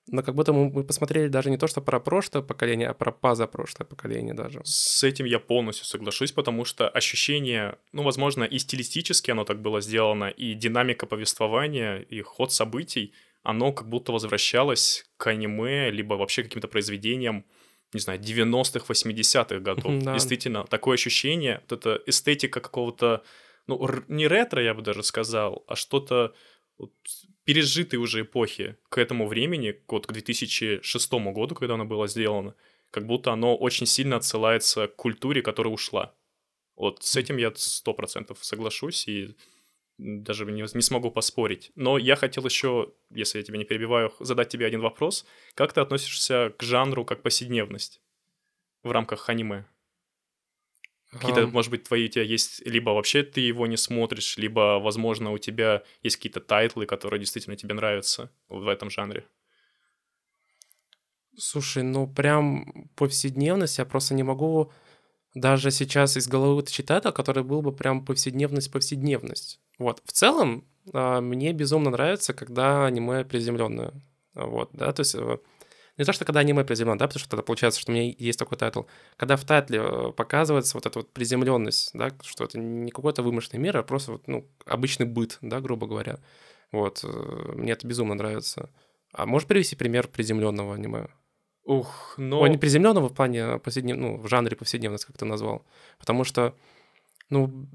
но 0.07 0.22
как 0.22 0.36
будто 0.36 0.53
мы 0.53 0.84
посмотрели 0.84 1.27
даже 1.27 1.50
не 1.50 1.57
то, 1.57 1.67
что 1.67 1.81
про 1.81 2.00
прошлое 2.00 2.43
поколение, 2.43 2.89
а 2.89 2.93
про 2.93 3.12
позапрошлое 3.12 3.88
поколение 3.88 4.34
даже. 4.34 4.62
С 4.63 5.03
этим 5.03 5.25
я 5.25 5.39
полностью 5.39 5.86
соглашусь, 5.86 6.31
потому 6.31 6.63
что 6.63 6.88
ощущение, 6.88 7.77
ну, 7.91 8.03
возможно, 8.03 8.43
и 8.43 8.60
стилистически 8.60 9.31
оно 9.31 9.45
так 9.45 9.62
было 9.62 9.81
сделано, 9.81 10.25
и 10.25 10.53
динамика 10.53 11.07
повествования, 11.07 12.00
и 12.00 12.22
ход 12.22 12.51
событий, 12.51 13.13
оно 13.41 13.72
как 13.72 13.89
будто 13.89 14.12
возвращалось 14.12 15.05
к 15.17 15.27
аниме, 15.27 15.89
либо 15.89 16.15
вообще 16.15 16.43
каким-то 16.43 16.67
произведениям 16.67 17.45
не 17.94 18.00
знаю, 18.00 18.20
90-х, 18.20 18.86
80-х 18.88 19.60
годов. 19.60 20.04
Да. 20.04 20.13
Действительно, 20.13 20.65
такое 20.65 20.96
ощущение, 20.96 21.62
вот 21.70 21.80
эта 21.80 22.01
эстетика 22.06 22.60
какого-то, 22.60 23.24
ну, 23.68 23.88
не 24.08 24.27
ретро, 24.27 24.62
я 24.62 24.74
бы 24.74 24.82
даже 24.82 25.04
сказал, 25.04 25.63
а 25.68 25.75
что-то 25.75 26.34
вот, 26.77 26.92
пережитой 27.46 28.00
уже 28.00 28.22
эпохи 28.22 28.77
к 28.89 28.98
этому 28.98 29.27
времени, 29.27 29.82
вот 29.88 30.08
к 30.08 30.12
2006 30.12 31.12
году, 31.13 31.56
когда 31.56 31.75
оно 31.75 31.86
было 31.86 32.08
сделано, 32.08 32.56
как 32.92 33.06
будто 33.06 33.32
оно 33.32 33.56
очень 33.56 33.86
сильно 33.86 34.18
отсылается 34.18 34.88
к 34.88 34.96
культуре, 34.96 35.42
которая 35.42 35.74
ушла. 35.74 36.13
Вот 36.75 37.04
с 37.04 37.15
этим 37.15 37.38
я 37.38 37.54
сто 37.56 37.94
процентов 37.94 38.39
соглашусь, 38.42 39.08
и 39.08 39.36
даже 39.97 40.45
не, 40.45 40.61
не 40.61 40.81
смогу 40.81 41.11
поспорить. 41.11 41.71
Но 41.75 41.97
я 41.97 42.15
хотел 42.15 42.45
еще, 42.45 42.93
если 43.09 43.39
я 43.39 43.43
тебя 43.43 43.57
не 43.57 43.65
перебиваю, 43.65 44.13
задать 44.19 44.49
тебе 44.49 44.65
один 44.65 44.81
вопрос. 44.81 45.25
Как 45.53 45.73
ты 45.73 45.81
относишься 45.81 46.53
к 46.57 46.63
жанру 46.63 47.05
как 47.05 47.21
повседневность 47.21 48.01
в 48.83 48.91
рамках 48.91 49.29
аниме? 49.29 49.65
Какие-то, 51.11 51.41
эм... 51.41 51.51
может 51.51 51.71
быть, 51.71 51.83
твои 51.83 52.05
у 52.05 52.09
тебя 52.09 52.23
есть, 52.23 52.65
либо 52.65 52.89
вообще 52.89 53.23
ты 53.23 53.39
его 53.39 53.67
не 53.67 53.77
смотришь, 53.77 54.37
либо, 54.37 54.79
возможно, 54.79 55.31
у 55.31 55.37
тебя 55.37 55.83
есть 56.03 56.17
какие-то 56.17 56.41
тайтлы, 56.41 56.85
которые 56.85 57.19
действительно 57.19 57.55
тебе 57.55 57.73
нравятся 57.73 58.31
в 58.49 58.67
этом 58.67 58.89
жанре. 58.89 59.25
Слушай, 61.37 61.83
ну 61.83 62.07
прям 62.07 62.89
повседневность 62.95 63.77
я 63.77 63.85
просто 63.85 64.13
не 64.13 64.23
могу 64.23 64.71
даже 65.36 65.70
сейчас 65.70 66.18
из 66.18 66.27
головы 66.27 66.56
вытащить 66.56 66.88
тайтл, 66.88 67.12
который 67.12 67.44
был 67.44 67.62
бы 67.62 67.72
прям 67.72 68.04
повседневность-повседневность. 68.04 69.60
Вот. 69.77 70.01
В 70.06 70.12
целом, 70.12 70.65
а, 70.94 71.22
мне 71.22 71.54
безумно 71.54 71.92
нравится, 71.92 72.34
когда 72.34 72.86
аниме 72.86 73.25
приземленное. 73.25 73.94
Вот, 74.34 74.72
да, 74.74 74.92
то 74.92 75.00
есть 75.01 75.15
э, 75.15 75.38
не 75.98 76.04
то, 76.04 76.12
что 76.12 76.25
когда 76.25 76.42
аниме 76.42 76.65
приземлено, 76.65 76.98
да, 76.98 77.08
потому 77.08 77.20
что 77.22 77.30
тогда 77.30 77.44
получается, 77.44 77.80
что 77.80 77.92
у 77.92 77.96
меня 77.96 78.13
есть 78.18 78.38
такой 78.38 78.58
тайтл. 78.58 78.82
Когда 79.15 79.38
в 79.38 79.46
тайтле 79.46 79.80
э, 79.80 80.12
показывается 80.12 80.75
вот 80.75 80.86
эта 80.86 81.00
вот 81.00 81.13
приземленность, 81.13 81.92
да, 81.94 82.12
что 82.22 82.44
это 82.44 82.60
не 82.60 82.92
какой-то 82.92 83.24
вымышленный 83.24 83.63
мир, 83.63 83.77
а 83.77 83.84
просто 83.84 84.13
вот, 84.13 84.27
ну, 84.27 84.46
обычный 84.65 85.06
быт, 85.06 85.38
да, 85.42 85.62
грубо 85.62 85.88
говоря. 85.88 86.20
Вот, 86.74 87.01
э, 87.04 87.54
мне 87.56 87.72
это 87.72 87.88
безумно 87.88 88.15
нравится. 88.15 88.70
А 89.13 89.25
можешь 89.25 89.48
привести 89.48 89.77
пример 89.77 90.10
приземленного 90.10 90.75
аниме? 90.75 91.08
Ух, 91.65 92.13
но... 92.17 92.41
О, 92.41 92.48
не 92.48 92.57
приземленного 92.57 93.10
в 93.10 93.13
плане 93.13 93.57
повседнев... 93.57 93.98
ну, 93.98 94.17
в 94.17 94.27
жанре 94.27 94.55
повседневность, 94.55 95.05
как 95.05 95.17
ты 95.17 95.25
назвал. 95.25 95.65
Потому 95.98 96.24
что, 96.24 96.55
ну, 97.29 97.67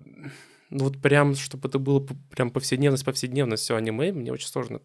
ну 0.71 0.85
вот 0.85 1.03
прям, 1.03 1.35
чтобы 1.35 1.69
это 1.69 1.81
было 1.81 2.07
прям 2.31 2.51
повседневность, 2.51 3.05
повседневность, 3.05 3.65
все 3.65 3.75
аниме, 3.75 4.13
мне 4.13 4.33
очень 4.33 4.47
сложно 4.47 4.81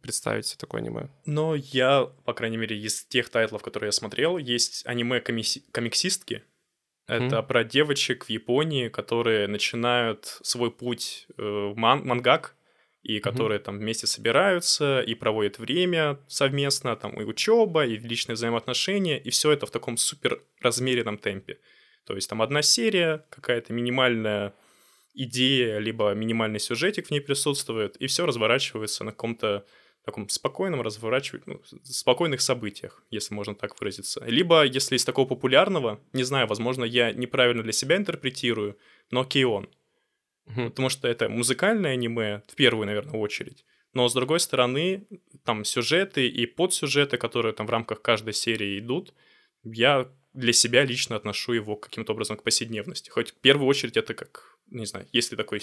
представить 0.00 0.46
себе 0.46 0.58
такое 0.58 0.80
аниме. 0.80 1.08
Но 1.26 1.54
я, 1.54 2.10
по 2.24 2.32
крайней 2.32 2.56
мере, 2.56 2.78
из 2.78 3.04
тех 3.04 3.28
тайтлов, 3.28 3.62
которые 3.62 3.88
я 3.88 3.92
смотрел, 3.92 4.38
есть 4.38 4.86
аниме-комиксистки. 4.86 6.42
Это 7.06 7.36
mm 7.36 7.46
про 7.46 7.64
девочек 7.64 8.24
в 8.24 8.30
Японии, 8.30 8.88
которые 8.88 9.48
начинают 9.48 10.38
свой 10.42 10.70
путь 10.70 11.26
э, 11.36 11.42
в 11.42 11.76
ман- 11.76 12.06
мангак, 12.06 12.54
и 13.02 13.18
которые 13.18 13.58
mm 13.58 13.64
там 13.64 13.78
вместе 13.78 14.06
собираются 14.06 15.00
и 15.00 15.14
проводят 15.14 15.58
время 15.58 16.18
совместно, 16.28 16.96
там 16.96 17.20
и 17.20 17.24
учеба, 17.24 17.86
и 17.86 17.96
личные 17.96 18.34
взаимоотношения, 18.34 19.18
и 19.18 19.30
все 19.30 19.52
это 19.52 19.66
в 19.66 19.70
таком 19.70 19.96
супер 19.96 20.42
размеренном 20.60 21.18
темпе. 21.18 21.58
То 22.06 22.14
есть 22.14 22.28
там 22.28 22.42
одна 22.42 22.62
серия, 22.62 23.24
какая-то 23.30 23.72
минимальная 23.72 24.54
идея, 25.14 25.78
либо 25.78 26.12
минимальный 26.14 26.60
сюжетик 26.60 27.06
в 27.06 27.10
ней 27.10 27.20
присутствует, 27.20 27.96
и 27.96 28.06
все 28.06 28.26
разворачивается 28.26 29.04
на 29.04 29.12
каком-то 29.12 29.64
таком 30.04 30.28
спокойном 30.28 30.80
разворачивании, 30.80 31.44
ну, 31.46 31.60
спокойных 31.84 32.40
событиях, 32.40 33.02
если 33.10 33.34
можно 33.34 33.54
так 33.54 33.78
выразиться. 33.80 34.24
Либо, 34.24 34.64
если 34.64 34.96
из 34.96 35.04
такого 35.04 35.26
популярного, 35.26 36.00
не 36.12 36.22
знаю, 36.22 36.46
возможно, 36.46 36.84
я 36.84 37.12
неправильно 37.12 37.62
для 37.62 37.72
себя 37.72 37.96
интерпретирую, 37.96 38.78
но 39.10 39.24
Кейон. 39.24 39.68
Потому 40.46 40.88
что 40.88 41.06
это 41.08 41.28
музыкальное 41.28 41.92
аниме, 41.92 42.42
в 42.48 42.54
первую, 42.54 42.86
наверное, 42.86 43.20
очередь. 43.20 43.64
Но, 43.92 44.08
с 44.08 44.14
другой 44.14 44.40
стороны, 44.40 45.06
там 45.44 45.64
сюжеты 45.64 46.28
и 46.28 46.46
подсюжеты, 46.46 47.16
которые 47.18 47.52
там 47.52 47.66
в 47.66 47.70
рамках 47.70 48.02
каждой 48.02 48.34
серии 48.34 48.78
идут, 48.78 49.14
я 49.64 50.10
для 50.32 50.52
себя 50.52 50.84
лично 50.84 51.16
отношу 51.16 51.52
его 51.52 51.76
каким-то 51.76 52.12
образом 52.12 52.36
к 52.36 52.42
повседневности. 52.42 53.10
Хоть 53.10 53.30
в 53.30 53.34
первую 53.34 53.68
очередь 53.68 53.96
это 53.96 54.14
как 54.14 54.50
не 54.70 54.86
знаю, 54.86 55.06
есть 55.12 55.30
ли 55.30 55.36
такой 55.36 55.60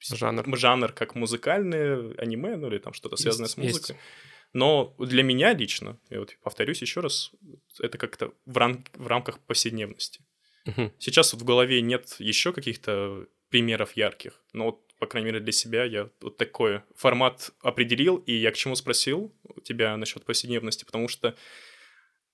жанр, 0.00 0.56
жанр 0.56 0.92
как 0.92 1.14
музыкальное 1.14 2.14
аниме, 2.16 2.56
ну 2.56 2.68
или 2.68 2.78
там 2.78 2.92
что-то 2.92 3.16
связанное 3.16 3.46
есть, 3.46 3.54
с 3.54 3.58
музыкой. 3.58 3.96
Есть. 3.96 4.06
Но 4.54 4.94
для 4.98 5.22
меня 5.22 5.52
лично, 5.52 6.00
я 6.08 6.20
вот 6.20 6.34
повторюсь 6.42 6.80
еще 6.80 7.00
раз, 7.00 7.32
это 7.78 7.98
как-то 7.98 8.32
в, 8.46 8.56
рам- 8.56 8.84
в 8.94 9.06
рамках 9.06 9.38
повседневности. 9.40 10.20
Угу. 10.68 10.92
Сейчас 10.98 11.32
вот 11.32 11.42
в 11.42 11.44
голове 11.44 11.80
нет 11.80 12.16
еще 12.18 12.52
каких-то 12.52 13.26
примеров 13.48 13.92
ярких, 13.92 14.42
но 14.52 14.66
вот, 14.66 14.94
по 14.98 15.06
крайней 15.06 15.26
мере, 15.26 15.40
для 15.40 15.52
себя 15.52 15.84
я 15.84 16.10
вот 16.20 16.36
такой 16.36 16.82
формат 16.94 17.50
определил, 17.62 18.16
и 18.16 18.34
я 18.34 18.50
к 18.50 18.56
чему 18.56 18.74
спросил 18.74 19.32
тебя 19.64 19.96
насчет 19.96 20.24
повседневности, 20.24 20.84
потому 20.84 21.08
что 21.08 21.34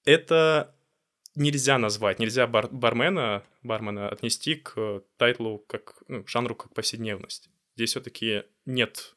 это 0.05 0.75
нельзя 1.37 1.79
назвать, 1.79 2.19
нельзя 2.19 2.47
бар 2.47 2.69
бармена, 2.71 3.45
бармена 3.63 4.09
отнести 4.09 4.57
к 4.57 5.03
тайтлу 5.17 5.59
как 5.59 6.03
ну, 6.09 6.27
жанру 6.27 6.55
как 6.55 6.75
повседневность. 6.75 7.51
Здесь 7.77 7.91
все-таки 7.91 8.45
нет 8.67 9.15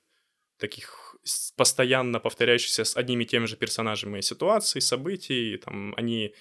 таких 0.57 1.15
постоянно 1.55 2.19
повторяющихся 2.19 2.83
с 2.83 2.95
одними 2.95 3.23
и 3.23 3.27
теми 3.27 3.45
же 3.45 3.57
персонажами 3.57 4.21
ситуаций, 4.21 4.81
событий, 4.81 5.57
там 5.57 5.93
они, 5.97 6.33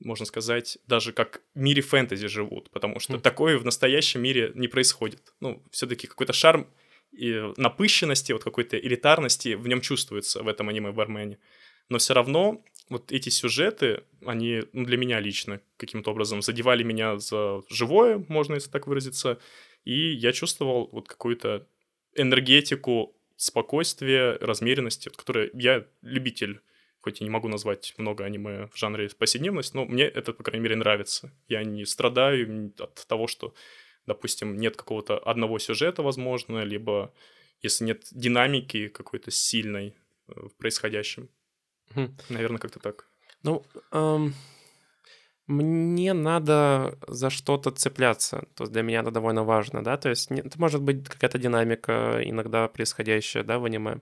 можно 0.00 0.26
сказать, 0.26 0.78
даже 0.86 1.12
как 1.12 1.42
в 1.54 1.60
мире 1.60 1.82
фэнтези 1.82 2.28
живут, 2.28 2.70
потому 2.70 3.00
что 3.00 3.14
mm. 3.14 3.20
такое 3.20 3.58
в 3.58 3.64
настоящем 3.64 4.22
мире 4.22 4.52
не 4.54 4.68
происходит. 4.68 5.34
Ну, 5.40 5.62
все-таки 5.70 6.06
какой-то 6.06 6.32
шарм 6.32 6.68
и 7.12 7.52
напыщенности, 7.56 8.32
вот 8.32 8.44
какой-то 8.44 8.78
элитарности 8.78 9.54
в 9.54 9.66
нем 9.66 9.80
чувствуется 9.80 10.42
в 10.42 10.48
этом 10.48 10.68
аниме-бармене. 10.68 11.38
Но 11.88 11.98
все 11.98 12.14
равно 12.14 12.62
вот 12.88 13.10
эти 13.10 13.30
сюжеты, 13.30 14.04
они 14.24 14.62
ну, 14.72 14.84
для 14.84 14.96
меня 14.96 15.20
лично 15.20 15.60
каким-то 15.76 16.10
образом 16.10 16.42
задевали 16.42 16.82
меня 16.82 17.18
за 17.18 17.62
живое, 17.68 18.24
можно 18.28 18.54
если 18.54 18.70
так 18.70 18.86
выразиться, 18.86 19.38
и 19.84 20.12
я 20.12 20.32
чувствовал 20.32 20.88
вот 20.92 21.08
какую-то 21.08 21.66
энергетику 22.14 23.16
спокойствия, 23.36 24.38
размеренности, 24.40 25.08
вот, 25.08 25.16
которая 25.16 25.50
я 25.52 25.86
любитель, 26.02 26.60
хоть 27.06 27.20
и 27.20 27.24
не 27.24 27.30
могу 27.30 27.46
назвать 27.46 27.94
много 27.98 28.24
аниме 28.24 28.66
в 28.66 28.76
жанре 28.76 29.08
повседневность, 29.16 29.74
но 29.74 29.84
мне 29.84 30.02
это, 30.02 30.32
по 30.32 30.42
крайней 30.42 30.64
мере, 30.64 30.74
нравится. 30.74 31.30
Я 31.46 31.62
не 31.62 31.84
страдаю 31.86 32.72
от 32.80 33.06
того, 33.06 33.28
что, 33.28 33.54
допустим, 34.06 34.56
нет 34.56 34.76
какого-то 34.76 35.16
одного 35.16 35.60
сюжета, 35.60 36.02
возможно, 36.02 36.64
либо 36.64 37.12
если 37.62 37.84
нет 37.84 38.08
динамики 38.10 38.88
какой-то 38.88 39.30
сильной 39.30 39.94
э, 40.26 40.32
в 40.32 40.56
происходящем. 40.56 41.28
Хм. 41.94 42.16
Наверное, 42.28 42.58
как-то 42.58 42.80
так. 42.80 43.08
Ну, 43.44 43.64
эм, 43.92 44.34
мне 45.46 46.12
надо 46.12 46.98
за 47.06 47.30
что-то 47.30 47.70
цепляться. 47.70 48.48
То 48.56 48.64
есть 48.64 48.72
для 48.72 48.82
меня 48.82 49.02
это 49.02 49.12
довольно 49.12 49.44
важно, 49.44 49.84
да. 49.84 49.96
То 49.96 50.08
есть 50.08 50.32
это 50.32 50.58
может 50.58 50.82
быть 50.82 51.08
какая-то 51.08 51.38
динамика 51.38 52.20
иногда 52.24 52.66
происходящая, 52.66 53.44
да, 53.44 53.60
в 53.60 53.64
аниме. 53.64 54.00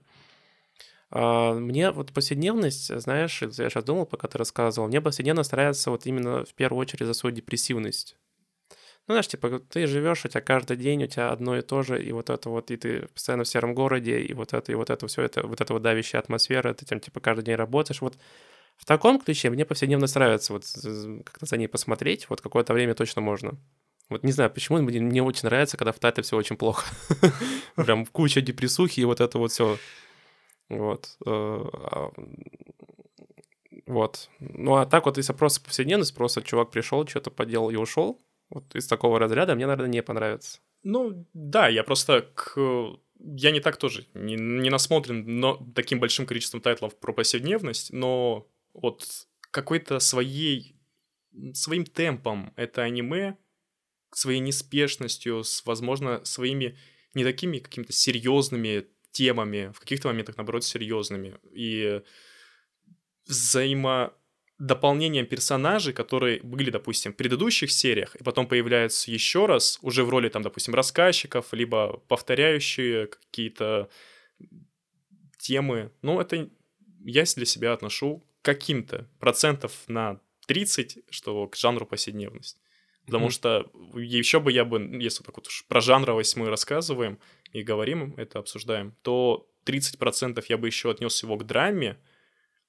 Мне 1.11 1.91
вот 1.91 2.11
повседневность, 2.13 2.99
знаешь, 2.99 3.41
я 3.41 3.49
сейчас 3.51 3.83
думал, 3.83 4.05
пока 4.05 4.27
ты 4.27 4.37
рассказывал, 4.37 4.87
мне 4.87 5.01
повседневно 5.01 5.43
старается 5.43 5.91
вот 5.91 6.05
именно 6.05 6.45
в 6.45 6.53
первую 6.53 6.81
очередь 6.81 7.05
за 7.05 7.13
свою 7.13 7.35
депрессивность. 7.35 8.17
Ну, 9.07 9.13
знаешь, 9.13 9.27
типа, 9.27 9.59
ты 9.59 9.85
живешь, 9.85 10.25
у 10.25 10.27
тебя 10.27 10.41
каждый 10.41 10.77
день 10.77 11.03
у 11.03 11.07
тебя 11.07 11.29
одно 11.29 11.55
и 11.55 11.61
то 11.61 11.83
же, 11.83 12.03
и 12.03 12.11
вот 12.11 12.31
это 12.31 12.49
вот, 12.49 12.71
и 12.71 12.77
ты 12.77 13.07
постоянно 13.13 13.43
в 13.43 13.47
сером 13.47 13.75
городе, 13.75 14.19
и 14.19 14.33
вот 14.33 14.53
это, 14.53 14.71
и 14.71 14.75
вот 14.75 14.89
это, 14.89 15.05
все 15.05 15.21
это, 15.21 15.45
вот 15.45 15.61
эта 15.61 15.73
вот 15.73 15.83
давящая 15.83 16.21
атмосфера, 16.23 16.73
ты 16.73 16.87
там, 16.87 16.99
типа, 16.99 17.19
каждый 17.19 17.45
день 17.45 17.55
работаешь. 17.55 18.01
Вот 18.01 18.17
в 18.77 18.85
таком 18.85 19.21
ключе 19.21 19.51
мне 19.51 19.63
повседневно 19.63 20.07
нравится 20.13 20.53
вот 20.53 20.63
как-то 21.23 21.45
за 21.45 21.57
ней 21.57 21.67
посмотреть, 21.67 22.27
вот 22.29 22.41
какое-то 22.41 22.73
время 22.73 22.95
точно 22.95 23.21
можно. 23.21 23.59
Вот 24.09 24.23
не 24.23 24.31
знаю, 24.31 24.49
почему 24.49 24.79
мне 24.79 25.23
очень 25.23 25.45
нравится, 25.47 25.77
когда 25.77 25.91
в 25.91 25.99
Тате 25.99 26.23
все 26.23 26.35
очень 26.35 26.57
плохо. 26.57 26.85
Прям 27.75 28.05
куча 28.07 28.41
депрессухи 28.41 29.01
и 29.01 29.05
вот 29.05 29.19
это 29.19 29.37
вот 29.37 29.51
все. 29.51 29.77
Вот. 30.69 31.17
Э, 31.25 31.29
а, 31.29 32.11
вот. 33.85 34.29
Ну 34.39 34.75
а 34.75 34.85
так 34.85 35.05
вот, 35.05 35.17
если 35.17 35.33
просто 35.33 35.61
повседневность, 35.61 36.15
просто 36.15 36.41
чувак 36.41 36.71
пришел, 36.71 37.07
что-то 37.07 37.31
поделал 37.31 37.69
и 37.69 37.75
ушел, 37.75 38.21
вот 38.49 38.75
из 38.75 38.87
такого 38.87 39.19
разряда 39.19 39.55
мне, 39.55 39.67
наверное, 39.67 39.91
не 39.91 40.03
понравится. 40.03 40.59
Ну, 40.83 41.27
да, 41.33 41.67
я 41.67 41.83
просто 41.83 42.21
к... 42.33 42.99
Я 43.17 43.51
не 43.51 43.59
так 43.59 43.77
тоже, 43.77 44.07
не, 44.13 44.35
не 44.35 44.69
насмотрен 44.69 45.39
но 45.39 45.55
таким 45.73 45.99
большим 45.99 46.25
количеством 46.25 46.61
тайтлов 46.61 46.99
про 46.99 47.13
повседневность, 47.13 47.91
но 47.93 48.47
вот 48.73 49.27
какой-то 49.51 49.99
своей, 49.99 50.75
своим 51.53 51.85
темпом 51.85 52.53
это 52.55 52.83
аниме, 52.83 53.37
своей 54.13 54.39
неспешностью, 54.39 55.43
с, 55.43 55.65
возможно, 55.65 56.23
своими 56.25 56.77
не 57.13 57.23
такими 57.23 57.59
какими-то 57.59 57.93
серьезными 57.93 58.87
темами, 59.15 59.71
в 59.73 59.79
каких-то 59.79 60.09
моментах, 60.09 60.37
наоборот, 60.37 60.63
серьезными. 60.65 61.35
И 61.53 62.01
взаимо 63.27 64.13
дополнением 64.59 65.25
персонажей, 65.25 65.93
которые 65.93 66.39
были, 66.41 66.69
допустим, 66.69 67.11
в 67.11 67.15
предыдущих 67.17 67.71
сериях, 67.71 68.15
и 68.15 68.23
потом 68.23 68.47
появляются 68.47 69.11
еще 69.11 69.45
раз, 69.47 69.79
уже 69.81 70.03
в 70.03 70.09
роли, 70.09 70.29
там, 70.29 70.43
допустим, 70.43 70.73
рассказчиков, 70.73 71.47
либо 71.51 71.97
повторяющие 72.07 73.07
какие-то 73.07 73.89
темы. 75.37 75.91
Ну, 76.01 76.19
это 76.19 76.49
я 77.03 77.23
для 77.35 77.45
себя 77.45 77.73
отношу 77.73 78.25
каким-то 78.41 79.09
процентов 79.19 79.73
на 79.87 80.19
30, 80.47 80.99
что 81.09 81.47
к 81.47 81.55
жанру 81.55 81.85
повседневность. 81.85 82.57
Потому 83.05 83.25
Мгм. 83.25 83.31
что 83.31 83.71
еще 83.95 84.39
бы 84.39 84.51
я 84.51 84.65
бы, 84.65 84.79
если 85.01 85.23
так 85.23 85.35
вот 85.37 85.47
уж 85.47 85.65
про 85.67 85.81
жанровость 85.81 86.35
мы 86.37 86.49
рассказываем 86.49 87.19
и 87.55 87.63
говорим, 87.63 88.13
это 88.17 88.39
обсуждаем, 88.39 88.93
то 89.01 89.49
30% 89.65 90.43
я 90.49 90.57
бы 90.57 90.67
еще 90.67 90.91
отнес 90.91 91.23
его 91.23 91.37
к 91.37 91.45
драме, 91.45 91.97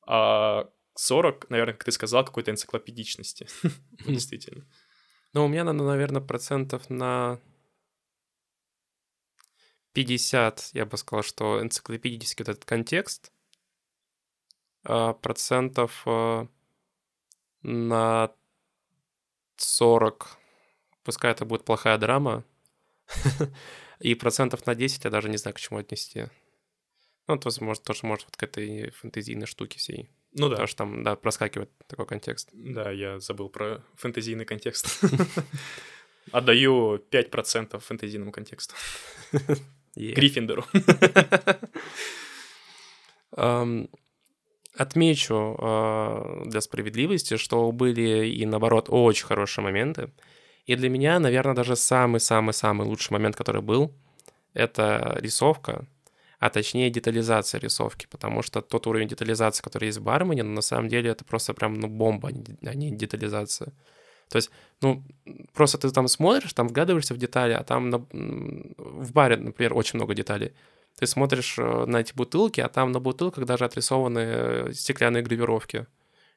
а 0.07 0.71
40, 0.95 1.51
наверное, 1.51 1.75
как 1.75 1.85
ты 1.85 1.91
сказал, 1.91 2.25
какой-то 2.25 2.53
энциклопедичности. 2.53 3.49
Действительно. 4.07 4.65
Ну, 5.33 5.45
у 5.45 5.49
меня, 5.49 5.65
наверное, 5.65 6.23
процентов 6.23 6.89
на 6.89 7.41
50, 9.93 10.71
я 10.73 10.87
бы 10.87 10.97
сказал, 10.97 11.25
что 11.25 11.61
энциклопедический 11.61 12.45
вот 12.45 12.51
этот 12.51 12.65
контекст, 12.65 13.33
а 14.85 15.15
процентов 15.15 16.05
э, 16.07 16.47
на 17.63 18.33
40, 19.57 20.39
пускай 21.03 21.33
это 21.33 21.45
будет 21.45 21.65
плохая 21.65 21.99
драма, 21.99 22.45
и 24.01 24.15
процентов 24.15 24.67
на 24.67 24.75
10 24.75 25.05
я 25.05 25.11
даже 25.11 25.29
не 25.29 25.37
знаю, 25.37 25.55
к 25.55 25.61
чему 25.61 25.79
отнести. 25.79 26.27
Ну, 27.27 27.35
это, 27.35 27.47
возможно, 27.47 27.83
тоже 27.85 28.01
может 28.05 28.27
вот 28.27 28.37
к 28.37 28.43
этой 28.43 28.91
фэнтезийной 28.91 29.47
штуке 29.47 29.79
всей. 29.79 30.09
Ну 30.33 30.49
да, 30.49 30.57
Потому 30.57 30.67
что 30.67 30.77
там, 30.77 31.03
да, 31.03 31.17
проскакивает 31.17 31.71
такой 31.87 32.07
контекст. 32.07 32.51
да, 32.53 32.91
я 32.91 33.19
забыл 33.19 33.49
про 33.49 33.83
фэнтезийный 33.97 34.45
контекст. 34.45 35.01
Отдаю 36.33 36.97
5% 37.11 37.79
фэнтезийному 37.81 38.33
контексту. 38.33 38.75
Гриффиндору. 39.97 40.65
Отмечу 44.77 45.57
а, 45.59 46.43
для 46.45 46.61
справедливости, 46.61 47.39
что 47.39 47.73
были 47.73 48.29
и, 48.29 48.45
наоборот, 48.45 48.87
очень 48.91 49.25
хорошие 49.25 49.65
моменты. 49.65 50.11
И 50.67 50.75
для 50.77 50.89
меня, 50.89 51.19
наверное, 51.19 51.55
даже 51.55 51.77
самый-самый-самый 51.77 52.87
лучший 52.87 53.13
момент, 53.13 53.37
который 53.37 53.63
был, 53.63 53.93
это 54.53 55.17
рисовка, 55.21 55.87
а 56.39 56.51
точнее 56.51 56.91
детализация 56.91 57.61
рисовки, 57.61 58.07
потому 58.11 58.43
что 58.43 58.61
тот 58.61 58.87
уровень 58.87 59.09
детализации, 59.09 59.63
который 59.63 59.87
есть 59.87 59.99
в 59.99 60.03
Бармене, 60.03 60.43
ну, 60.43 60.55
на 60.55 60.61
самом 60.61 60.89
деле 60.89 61.11
это 61.11 61.25
просто 61.25 61.55
прям 61.55 61.75
ну, 61.75 61.89
бомба, 61.89 62.29
а 62.29 62.75
не 62.75 62.89
а 62.89 62.97
детализация. 62.97 63.73
То 64.29 64.37
есть, 64.37 64.51
ну, 64.83 65.05
просто 65.55 65.79
ты 65.79 65.91
там 65.91 66.09
смотришь, 66.09 66.53
там 66.53 66.69
вгадываешься 66.69 67.15
в 67.15 67.19
детали, 67.19 67.53
а 67.53 67.63
там 67.63 67.91
на- 67.91 68.07
в 68.11 69.13
баре, 69.13 69.37
например, 69.37 69.75
очень 69.75 69.99
много 69.99 70.15
деталей. 70.15 70.53
Ты 70.99 71.07
смотришь 71.07 71.59
э, 71.59 71.85
на 71.87 71.99
эти 71.99 72.13
бутылки, 72.15 72.61
а 72.61 72.69
там 72.69 72.91
на 72.91 73.01
бутылках 73.01 73.45
даже 73.45 73.65
отрисованы 73.65 74.19
э, 74.19 74.73
стеклянные 74.73 75.23
гравировки. 75.23 75.87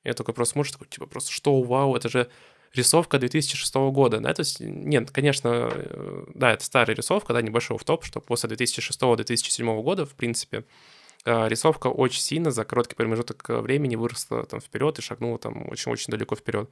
Я 0.03 0.13
такой 0.13 0.33
просто 0.33 0.53
смотришь, 0.53 0.73
такой, 0.73 0.87
типа, 0.87 1.07
просто 1.07 1.31
что, 1.31 1.61
вау, 1.61 1.95
это 1.95 2.09
же 2.09 2.29
рисовка 2.73 3.17
2006 3.17 3.75
года, 3.91 4.19
да, 4.19 4.33
то 4.33 4.41
есть, 4.41 4.59
нет, 4.59 5.11
конечно, 5.11 5.69
э, 5.71 6.23
да, 6.35 6.53
это 6.53 6.63
старая 6.63 6.95
рисовка, 6.95 7.33
да, 7.33 7.41
небольшой 7.41 7.77
в 7.77 7.83
топ, 7.83 8.05
что 8.05 8.19
после 8.19 8.49
2006-2007 8.49 9.81
года, 9.81 10.05
в 10.05 10.13
принципе, 10.15 10.65
э, 11.25 11.47
рисовка 11.47 11.87
очень 11.87 12.21
сильно 12.21 12.51
за 12.51 12.65
короткий 12.65 12.95
промежуток 12.95 13.49
э, 13.49 13.59
времени 13.59 13.95
выросла 13.95 14.45
там 14.45 14.59
вперед 14.59 14.99
и 14.99 15.01
шагнула 15.01 15.39
там 15.39 15.69
очень-очень 15.69 16.11
далеко 16.11 16.35
вперед. 16.35 16.69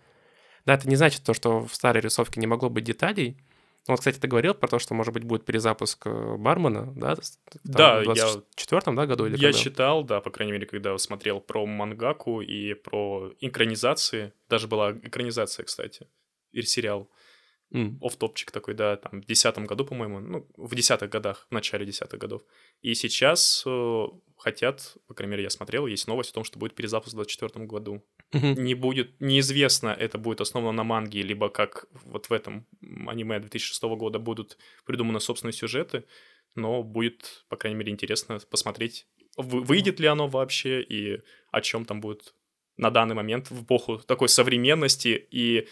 Да, 0.66 0.74
это 0.74 0.88
не 0.88 0.96
значит 0.96 1.24
то, 1.24 1.34
что 1.34 1.66
в 1.66 1.74
старой 1.74 2.02
рисовке 2.02 2.40
не 2.40 2.48
могло 2.48 2.70
быть 2.70 2.84
деталей. 2.84 3.38
Ну, 3.88 3.94
Вот, 3.94 4.00
кстати, 4.00 4.20
ты 4.20 4.28
говорил 4.28 4.54
про 4.54 4.68
то, 4.68 4.80
что, 4.80 4.94
может 4.94 5.14
быть, 5.14 5.24
будет 5.24 5.46
перезапуск 5.46 6.08
э, 6.08 6.36
Бармена, 6.38 6.94
да? 6.96 7.16
там 7.16 7.24
Да, 7.64 7.96
в 8.00 8.00
я- 8.02 8.06
24 8.06 8.82
да, 8.96 9.06
году 9.06 9.26
или 9.26 9.38
Я 9.38 9.52
когда? 9.52 9.58
читал, 9.60 10.04
да, 10.04 10.20
по 10.20 10.30
крайней 10.30 10.52
мере, 10.54 10.66
когда 10.66 10.98
смотрел 10.98 11.40
про 11.40 11.66
мангаку 11.66 12.42
и 12.42 12.74
про 12.74 13.32
экранизации. 13.40 14.34
Даже 14.50 14.68
была 14.68 14.92
экранизация, 14.92 15.64
кстати, 15.64 16.08
и 16.52 16.62
сериал. 16.64 17.10
М, 17.74 17.98
оф-топчик 18.02 18.52
такой, 18.52 18.74
да, 18.76 18.96
там, 18.96 19.22
в 19.22 19.26
десятом 19.26 19.66
году, 19.66 19.86
по-моему, 19.86 20.20
ну, 20.20 20.48
в 20.56 20.74
десятых 20.76 21.10
годах, 21.10 21.48
в 21.50 21.54
начале 21.54 21.86
десятых 21.86 22.18
годов. 22.20 22.42
И 22.82 22.94
сейчас 22.94 23.64
э, 23.66 24.06
хотят, 24.38 24.96
по 25.08 25.14
крайней 25.14 25.32
мере, 25.32 25.44
я 25.44 25.50
смотрел, 25.50 25.86
есть 25.86 26.08
новость 26.08 26.32
о 26.32 26.34
том, 26.36 26.44
что 26.46 26.60
будет 26.60 26.76
перезапуск 26.76 27.12
в 27.14 27.16
24 27.18 27.66
году. 27.66 28.02
Не 28.34 28.74
будет, 28.76 29.20
неизвестно, 29.22 29.90
это 29.90 30.18
будет 30.18 30.42
основано 30.42 30.72
на 30.74 30.84
манге, 30.84 31.22
либо 31.22 31.50
как 31.50 31.86
вот 32.04 32.30
в 32.30 32.34
этом 32.34 32.66
аниме 33.08 33.40
2006 33.40 33.84
года 33.84 34.20
будут 34.20 34.58
придуманы 34.86 35.20
собственные 35.20 35.54
сюжеты, 35.54 36.04
но 36.56 36.84
будет, 36.84 37.46
по 37.50 37.56
крайней 37.56 37.80
мере, 37.80 37.92
интересно 37.92 38.40
посмотреть, 38.50 39.08
вы- 39.38 39.62
выйдет 39.62 40.00
ли 40.00 40.08
оно 40.08 40.28
вообще 40.28 40.82
и 40.82 41.22
о 41.52 41.62
чем 41.62 41.86
там 41.86 42.02
будет 42.02 42.34
на 42.76 42.92
данный 42.92 43.16
момент 43.16 43.50
в 43.50 43.64
эпоху 43.64 44.00
такой 44.00 44.30
современности 44.30 45.28
и 45.32 45.68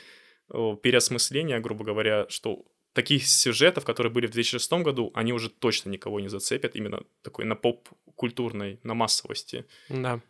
переосмысления, 0.48 1.60
грубо 1.60 1.84
говоря, 1.84 2.28
что 2.30 2.66
таких 2.94 3.28
сюжетов, 3.28 3.84
которые 3.84 4.14
были 4.14 4.28
в 4.28 4.32
2006 4.32 4.84
году, 4.84 5.12
они 5.14 5.34
уже 5.34 5.50
точно 5.50 5.90
никого 5.90 6.20
не 6.20 6.30
зацепят, 6.30 6.76
именно 6.76 7.04
такой 7.22 7.46
на 7.46 7.56
поп-культурной, 7.56 8.80
на 8.84 8.94
массовости. 8.94 9.66
Да. 9.90 10.22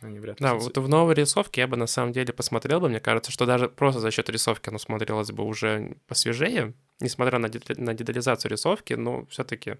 Они 0.00 0.18
вряд 0.18 0.40
ли 0.40 0.44
Да, 0.44 0.54
вот 0.54 0.76
в 0.76 0.88
новой 0.88 1.14
рисовке 1.14 1.62
я 1.62 1.66
бы 1.66 1.76
на 1.76 1.86
самом 1.86 2.12
деле 2.12 2.32
посмотрел 2.32 2.80
бы. 2.80 2.88
Мне 2.88 3.00
кажется, 3.00 3.30
что 3.30 3.46
даже 3.46 3.68
просто 3.68 4.00
за 4.00 4.10
счет 4.10 4.28
рисовки 4.30 4.68
оно 4.68 4.78
смотрелось 4.78 5.30
бы 5.30 5.44
уже 5.44 5.96
посвежее, 6.06 6.74
несмотря 7.00 7.38
на, 7.38 7.46
дет- 7.46 7.78
на 7.78 7.94
детализацию 7.94 8.50
рисовки, 8.50 8.94
но 8.94 9.26
все-таки, 9.26 9.76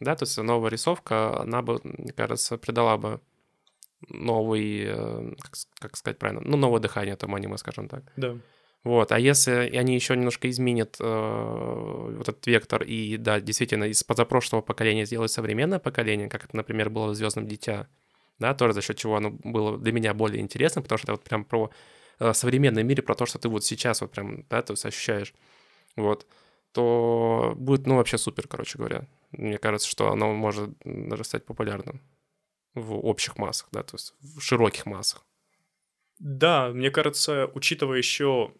да, 0.00 0.16
то 0.16 0.24
есть 0.24 0.36
новая 0.38 0.70
рисовка, 0.70 1.40
она 1.40 1.62
бы, 1.62 1.80
мне 1.82 2.12
кажется, 2.12 2.58
придала 2.58 2.98
бы 2.98 3.20
новый, 4.08 4.84
э, 4.84 5.34
как, 5.40 5.52
как 5.80 5.96
сказать 5.96 6.18
правильно, 6.18 6.42
ну, 6.44 6.56
новое 6.56 6.80
дыхание 6.80 7.14
этому 7.14 7.36
аниме, 7.36 7.56
скажем 7.56 7.88
так. 7.88 8.04
Да. 8.16 8.36
Вот, 8.84 9.10
а 9.10 9.18
если 9.18 9.50
они 9.76 9.94
еще 9.94 10.14
немножко 10.14 10.48
изменят 10.48 10.96
э, 11.00 12.14
вот 12.16 12.28
этот 12.28 12.46
вектор 12.46 12.82
и, 12.82 13.16
да, 13.16 13.40
действительно, 13.40 13.84
из 13.84 14.04
позапрошлого 14.04 14.62
поколения 14.62 15.04
сделать 15.04 15.32
современное 15.32 15.80
поколение, 15.80 16.28
как 16.28 16.44
это, 16.44 16.56
например, 16.56 16.88
было 16.88 17.10
в 17.10 17.14
«Звездном 17.14 17.48
дитя», 17.48 17.88
да, 18.38 18.54
тоже 18.54 18.72
за 18.74 18.82
счет 18.82 18.96
чего 18.96 19.16
оно 19.16 19.30
было 19.30 19.78
для 19.78 19.92
меня 19.92 20.14
более 20.14 20.40
интересно, 20.40 20.82
потому 20.82 20.98
что 20.98 21.06
это 21.06 21.12
вот 21.12 21.24
прям 21.24 21.44
про 21.44 21.70
э, 22.18 22.32
современный 22.32 22.82
мир 22.82 23.02
про 23.02 23.14
то, 23.14 23.26
что 23.26 23.38
ты 23.38 23.48
вот 23.48 23.64
сейчас 23.64 24.00
вот 24.00 24.10
прям, 24.10 24.44
да, 24.48 24.62
то 24.62 24.72
есть 24.72 24.84
ощущаешь, 24.84 25.34
вот, 25.96 26.26
то 26.72 27.54
будет, 27.56 27.86
ну, 27.86 27.96
вообще 27.96 28.18
супер, 28.18 28.46
короче 28.46 28.78
говоря. 28.78 29.06
Мне 29.32 29.58
кажется, 29.58 29.88
что 29.88 30.10
оно 30.10 30.32
может 30.32 30.70
даже 30.84 31.24
стать 31.24 31.44
популярным 31.44 32.00
в 32.74 32.94
общих 32.94 33.36
массах, 33.38 33.68
да, 33.72 33.82
то 33.82 33.96
есть 33.96 34.14
в 34.20 34.40
широких 34.40 34.86
массах. 34.86 35.24
Да, 36.18 36.68
мне 36.70 36.90
кажется, 36.90 37.50
учитывая 37.54 37.98
еще, 37.98 38.52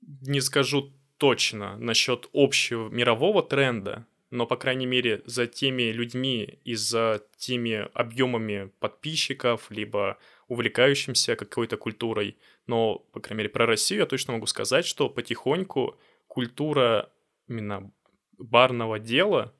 не 0.00 0.40
скажу 0.40 0.92
точно 1.18 1.76
насчет 1.76 2.28
общего 2.32 2.88
мирового 2.88 3.42
тренда, 3.42 4.06
но, 4.30 4.46
по 4.46 4.56
крайней 4.56 4.86
мере, 4.86 5.22
за 5.24 5.46
теми 5.46 5.90
людьми 5.90 6.58
и 6.64 6.74
за 6.74 7.22
теми 7.36 7.88
объемами 7.94 8.70
подписчиков, 8.78 9.70
либо 9.70 10.18
увлекающимся 10.48 11.36
какой-то 11.36 11.76
культурой, 11.76 12.36
но, 12.66 12.98
по 13.12 13.20
крайней 13.20 13.38
мере, 13.38 13.50
про 13.50 13.66
Россию 13.66 14.00
я 14.00 14.06
точно 14.06 14.34
могу 14.34 14.46
сказать, 14.46 14.86
что 14.86 15.08
потихоньку 15.08 15.98
культура 16.26 17.10
именно 17.48 17.90
барного 18.38 18.98
дела, 18.98 19.54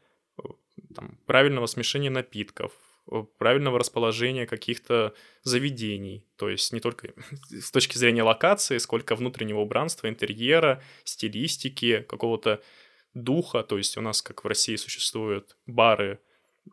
там, 0.95 1.19
правильного 1.27 1.67
смешения 1.67 2.11
напитков, 2.11 2.73
правильного 3.39 3.79
расположения 3.79 4.47
каких-то 4.47 5.15
заведений, 5.43 6.27
то 6.37 6.49
есть 6.49 6.73
не 6.73 6.81
только 6.81 7.13
с 7.51 7.71
точки 7.71 7.97
зрения 7.97 8.23
локации, 8.23 8.79
сколько 8.79 9.17
внутреннего 9.17 9.61
убранства, 9.61 10.09
интерьера, 10.09 10.83
стилистики, 11.05 12.05
какого-то 12.09 12.63
духа, 13.23 13.63
то 13.63 13.79
есть 13.79 13.97
у 13.97 14.01
нас, 14.01 14.23
как 14.23 14.45
в 14.45 14.47
России, 14.47 14.77
существуют 14.77 15.57
бары, 15.67 16.21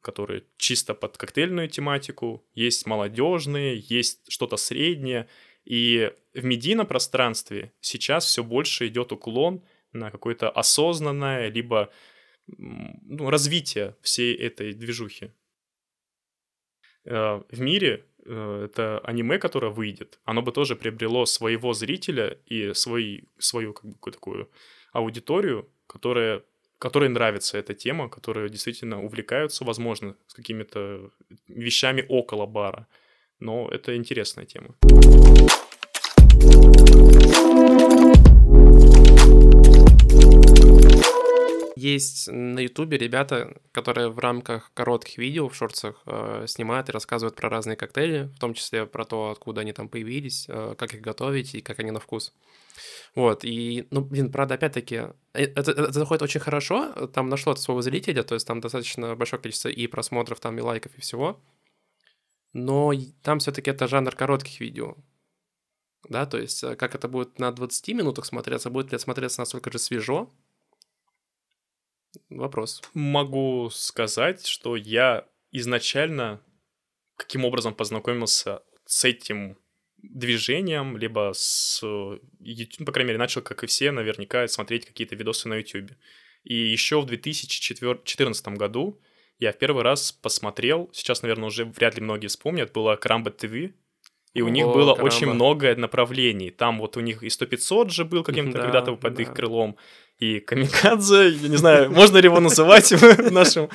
которые 0.02 0.44
чисто 0.58 0.94
под 0.94 1.18
коктейльную 1.18 1.70
тематику, 1.70 2.46
есть 2.54 2.86
молодежные, 2.86 3.78
есть 3.78 4.32
что-то 4.32 4.58
среднее, 4.58 5.28
и 5.64 6.12
в 6.34 6.44
медийном 6.44 6.86
пространстве 6.86 7.74
сейчас 7.82 8.26
все 8.26 8.44
больше 8.44 8.88
идет 8.88 9.12
уклон 9.12 9.64
на 9.94 10.12
какое-то 10.12 10.50
осознанное, 10.50 11.50
либо 11.50 11.92
ну, 12.48 13.30
развитие 13.30 13.96
всей 14.02 14.36
этой 14.36 14.74
движухи. 14.74 15.32
Э, 17.06 17.42
В 17.50 17.60
мире 17.60 18.06
э, 18.26 18.66
это 18.66 19.00
аниме, 19.00 19.40
которое 19.40 19.72
выйдет, 19.72 20.20
оно 20.24 20.42
бы 20.42 20.52
тоже 20.52 20.76
приобрело 20.76 21.26
своего 21.26 21.74
зрителя 21.74 22.40
и 22.46 22.74
свой, 22.74 23.24
свою 23.40 23.74
как 23.74 23.86
бы, 23.86 24.12
такую 24.12 24.52
аудиторию, 24.92 25.70
которая, 25.88 26.44
которой 26.80 27.10
нравится 27.10 27.58
эта 27.58 27.74
тема, 27.74 28.10
которые 28.10 28.50
действительно 28.50 29.04
увлекаются, 29.04 29.64
возможно, 29.64 30.16
с 30.28 30.34
какими-то 30.34 31.12
вещами 31.48 32.06
около 32.08 32.46
бара. 32.46 32.88
Но 33.40 33.68
это 33.70 33.96
интересная 33.96 34.46
тема. 34.46 34.76
Есть 41.76 42.30
на 42.32 42.62
Ютубе 42.62 42.98
ребята, 42.98 43.62
которые 43.72 44.10
в 44.10 44.18
рамках 44.18 44.72
коротких 44.74 45.18
видео 45.18 45.50
в 45.50 45.56
шортсах 45.56 46.02
э, 46.06 46.46
снимают 46.48 46.90
и 46.90 46.92
рассказывают 46.94 47.36
про 47.36 47.50
разные 47.50 47.76
коктейли, 47.76 48.32
в 48.36 48.40
том 48.40 48.54
числе 48.54 48.86
про 48.86 49.04
то, 49.04 49.30
откуда 49.30 49.62
они 49.62 49.74
там 49.74 49.90
появились, 49.90 50.46
э, 50.48 50.76
как 50.78 50.94
их 50.94 51.02
готовить 51.02 51.54
и 51.54 51.62
как 51.62 51.80
они 51.80 51.92
на 51.92 52.00
вкус. 52.00 52.34
Вот, 53.16 53.46
и, 53.46 53.88
ну, 53.92 54.02
блин, 54.02 54.32
правда, 54.32 54.56
опять-таки, 54.56 54.96
э, 54.96 55.14
это, 55.34 55.72
это 55.72 55.92
заходит 55.92 56.22
очень 56.22 56.42
хорошо, 56.42 57.08
там 57.08 57.30
нашло 57.30 57.54
от 57.54 57.60
своего 57.60 57.82
зрителя, 57.82 58.24
то 58.24 58.36
есть 58.36 58.48
там 58.48 58.62
достаточно 58.62 59.16
большое 59.16 59.42
количество 59.42 59.70
и 59.70 59.88
просмотров, 59.88 60.40
там, 60.40 60.58
и 60.58 60.62
лайков, 60.62 60.96
и 60.98 61.02
всего, 61.02 61.42
но 62.54 62.92
там 63.22 63.40
все 63.40 63.52
таки 63.52 63.72
это 63.72 63.88
жанр 63.88 64.16
коротких 64.16 64.60
видео, 64.60 64.96
да, 66.10 66.26
то 66.26 66.38
есть 66.38 66.64
э, 66.64 66.76
как 66.76 66.96
это 66.96 67.08
будет 67.08 67.40
на 67.40 67.52
20 67.52 67.88
минутах 67.90 68.26
смотреться, 68.26 68.70
будет 68.70 68.92
ли 68.92 69.00
смотреться 69.00 69.42
настолько 69.42 69.72
же 69.72 69.80
свежо, 69.80 70.30
вопрос. 72.30 72.82
Могу 72.94 73.70
сказать, 73.72 74.46
что 74.46 74.76
я 74.76 75.28
изначально 75.52 76.42
каким 77.16 77.46
образом 77.46 77.74
познакомился 77.74 78.62
с 78.86 79.06
этим 79.06 79.58
движением, 80.14 80.98
либо 80.98 81.32
с 81.34 81.82
YouTube, 82.40 82.80
ну, 82.80 82.86
по 82.86 82.92
крайней 82.92 83.10
мере, 83.10 83.20
начал, 83.20 83.42
как 83.42 83.64
и 83.64 83.68
все, 83.68 83.92
наверняка 83.92 84.48
смотреть 84.48 84.86
какие-то 84.86 85.16
видосы 85.16 85.48
на 85.48 85.56
YouTube. 85.56 85.92
И 86.44 86.56
еще 86.56 87.02
в 87.02 87.06
2014 87.06 88.48
году 88.50 89.00
я 89.40 89.52
в 89.52 89.58
первый 89.58 89.84
раз 89.84 90.12
посмотрел, 90.12 90.90
сейчас, 90.94 91.22
наверное, 91.22 91.48
уже 91.48 91.66
вряд 91.66 91.96
ли 91.96 92.02
многие 92.02 92.28
вспомнят, 92.28 92.72
было 92.72 92.96
Крамба 92.96 93.32
ТВ, 93.32 93.74
и 94.34 94.42
у 94.42 94.48
О, 94.48 94.50
них 94.50 94.66
было 94.66 94.94
карамба. 94.94 95.14
очень 95.14 95.28
много 95.28 95.76
направлений. 95.78 96.52
Там 96.52 96.80
вот 96.80 96.98
у 96.98 97.00
них 97.00 97.24
и 97.24 97.28
100-500 97.28 97.90
же 97.90 98.04
был 98.04 98.22
каким-то 98.24 98.58
да, 98.58 98.64
когда-то 98.66 98.96
под 98.96 99.14
да. 99.14 99.24
их 99.24 99.34
крылом, 99.34 99.78
и 100.20 100.40
Камикадзе, 100.40 101.30
я 101.30 101.50
не 101.50 101.58
знаю, 101.58 101.92
можно 101.92 102.18
ли 102.18 102.26
его 102.26 102.40
называть 102.40 102.92
в 102.92 103.32
нашем 103.32 103.70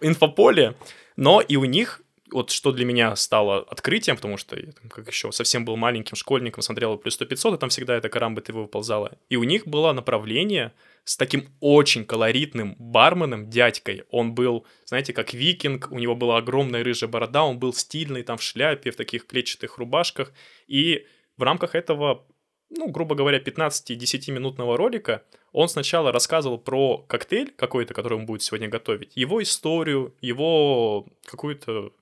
инфополе, 0.00 0.76
но 1.16 1.40
и 1.40 1.56
у 1.56 1.64
них 1.64 2.02
вот 2.32 2.50
что 2.50 2.72
для 2.72 2.84
меня 2.84 3.14
стало 3.16 3.58
открытием, 3.58 4.16
потому 4.16 4.36
что 4.36 4.58
я 4.58 4.72
там, 4.72 4.88
как 4.88 5.06
еще 5.08 5.32
совсем 5.32 5.64
был 5.64 5.76
маленьким 5.76 6.16
школьником, 6.16 6.62
смотрел 6.62 6.96
плюс 6.96 7.20
100-500, 7.20 7.54
и 7.54 7.58
там 7.58 7.68
всегда 7.68 7.96
эта 7.96 8.08
карамба 8.08 8.40
ТВ 8.40 8.54
выползала. 8.54 9.16
И 9.28 9.36
у 9.36 9.44
них 9.44 9.66
было 9.66 9.92
направление 9.92 10.72
с 11.04 11.16
таким 11.16 11.48
очень 11.60 12.04
колоритным 12.04 12.74
барменом, 12.78 13.48
дядькой. 13.48 14.04
Он 14.10 14.34
был, 14.34 14.66
знаете, 14.86 15.12
как 15.12 15.34
викинг, 15.34 15.88
у 15.90 15.98
него 15.98 16.16
была 16.16 16.38
огромная 16.38 16.82
рыжая 16.82 17.08
борода, 17.08 17.44
он 17.44 17.58
был 17.58 17.72
стильный, 17.72 18.22
там 18.22 18.38
в 18.38 18.42
шляпе, 18.42 18.90
в 18.90 18.96
таких 18.96 19.26
клетчатых 19.26 19.78
рубашках. 19.78 20.32
И 20.66 21.06
в 21.36 21.42
рамках 21.42 21.74
этого 21.74 22.26
ну, 22.68 22.88
грубо 22.88 23.14
говоря, 23.14 23.38
15-10-минутного 23.38 24.76
ролика, 24.76 25.22
он 25.52 25.68
сначала 25.68 26.10
рассказывал 26.10 26.58
про 26.58 26.98
коктейль 26.98 27.52
какой-то, 27.56 27.94
который 27.94 28.18
он 28.18 28.26
будет 28.26 28.42
сегодня 28.42 28.68
готовить, 28.68 29.16
его 29.16 29.40
историю, 29.40 30.14
его 30.20 31.06
какую-то 31.24 31.92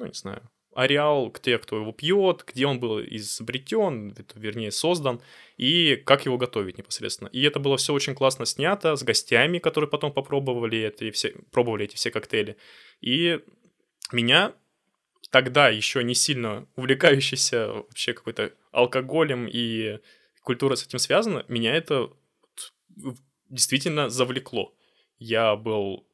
ну, 0.00 0.06
не 0.06 0.14
знаю, 0.14 0.42
ареал, 0.74 1.28
где 1.30 1.58
кто 1.58 1.76
его 1.76 1.92
пьет, 1.92 2.44
где 2.46 2.66
он 2.66 2.80
был 2.80 3.00
изобретен, 3.00 4.16
вернее, 4.34 4.70
создан, 4.70 5.20
и 5.56 5.96
как 5.96 6.24
его 6.24 6.38
готовить 6.38 6.78
непосредственно. 6.78 7.28
И 7.28 7.42
это 7.42 7.58
было 7.58 7.76
все 7.76 7.92
очень 7.92 8.14
классно 8.14 8.46
снято, 8.46 8.96
с 8.96 9.02
гостями, 9.02 9.58
которые 9.58 9.90
потом 9.90 10.12
попробовали, 10.12 10.80
это, 10.80 11.10
все, 11.12 11.34
пробовали 11.50 11.84
эти 11.84 11.96
все 11.96 12.10
коктейли. 12.10 12.56
И 13.00 13.40
меня 14.10 14.54
тогда 15.30 15.68
еще 15.68 16.02
не 16.02 16.14
сильно 16.14 16.66
увлекающийся 16.76 17.68
вообще 17.68 18.14
какой-то 18.14 18.52
алкоголем 18.72 19.46
и 19.46 19.98
культура 20.42 20.76
с 20.76 20.86
этим 20.86 20.98
связана, 20.98 21.44
меня 21.48 21.74
это 21.74 22.10
действительно 23.50 24.08
завлекло. 24.08 24.74
Я 25.18 25.56
был 25.56 26.06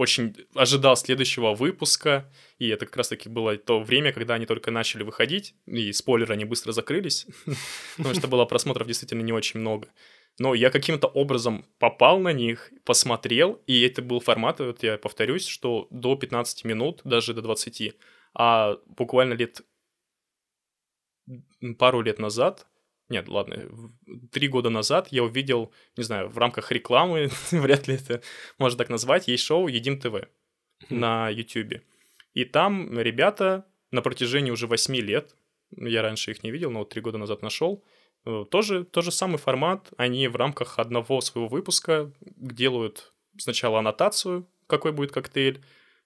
очень 0.00 0.34
ожидал 0.54 0.96
следующего 0.96 1.52
выпуска, 1.52 2.32
и 2.58 2.68
это 2.68 2.86
как 2.86 2.96
раз-таки 2.96 3.28
было 3.28 3.58
то 3.58 3.80
время, 3.80 4.12
когда 4.12 4.34
они 4.34 4.46
только 4.46 4.70
начали 4.70 5.02
выходить, 5.02 5.54
и 5.66 5.92
спойлеры, 5.92 6.32
они 6.32 6.46
быстро 6.46 6.72
закрылись, 6.72 7.26
потому 7.98 8.14
что 8.14 8.26
было 8.26 8.46
просмотров 8.46 8.86
действительно 8.86 9.20
не 9.20 9.32
очень 9.32 9.60
много. 9.60 9.88
Но 10.38 10.54
я 10.54 10.70
каким-то 10.70 11.06
образом 11.06 11.66
попал 11.78 12.18
на 12.18 12.32
них, 12.32 12.72
посмотрел, 12.84 13.62
и 13.66 13.82
это 13.82 14.00
был 14.00 14.20
формат, 14.20 14.60
вот 14.60 14.82
я 14.82 14.96
повторюсь, 14.96 15.46
что 15.46 15.86
до 15.90 16.16
15 16.16 16.64
минут, 16.64 17.02
даже 17.04 17.34
до 17.34 17.42
20, 17.42 17.94
а 18.32 18.78
буквально 18.86 19.34
лет 19.34 19.60
пару 21.78 22.00
лет 22.00 22.18
назад 22.18 22.66
нет, 23.10 23.28
ладно, 23.28 23.68
три 24.30 24.48
года 24.48 24.70
назад 24.70 25.08
я 25.10 25.24
увидел, 25.24 25.72
не 25.96 26.04
знаю, 26.04 26.28
в 26.28 26.38
рамках 26.38 26.70
рекламы, 26.70 27.28
вряд 27.50 27.88
ли 27.88 27.96
это 27.96 28.22
можно 28.56 28.78
так 28.78 28.88
назвать, 28.88 29.28
есть 29.28 29.44
шоу 29.44 29.66
«Едим 29.66 30.00
ТВ» 30.00 30.28
на 30.88 31.28
YouTube. 31.28 31.82
И 32.34 32.44
там 32.44 32.98
ребята 32.98 33.66
на 33.90 34.00
протяжении 34.00 34.52
уже 34.52 34.68
восьми 34.68 35.00
лет, 35.00 35.34
я 35.72 36.02
раньше 36.02 36.30
их 36.30 36.44
не 36.44 36.52
видел, 36.52 36.70
но 36.70 36.80
вот 36.80 36.90
три 36.90 37.02
года 37.02 37.18
назад 37.18 37.42
нашел, 37.42 37.84
э, 38.24 38.44
тоже 38.48 38.84
тот 38.84 39.04
же 39.04 39.10
самый 39.10 39.38
формат, 39.38 39.90
они 39.96 40.28
в 40.28 40.36
рамках 40.36 40.78
одного 40.78 41.20
своего 41.20 41.48
выпуска 41.48 42.12
делают 42.20 43.12
сначала 43.36 43.80
аннотацию, 43.80 44.48
какой 44.68 44.92
будет 44.92 45.10
коктейль, 45.10 45.64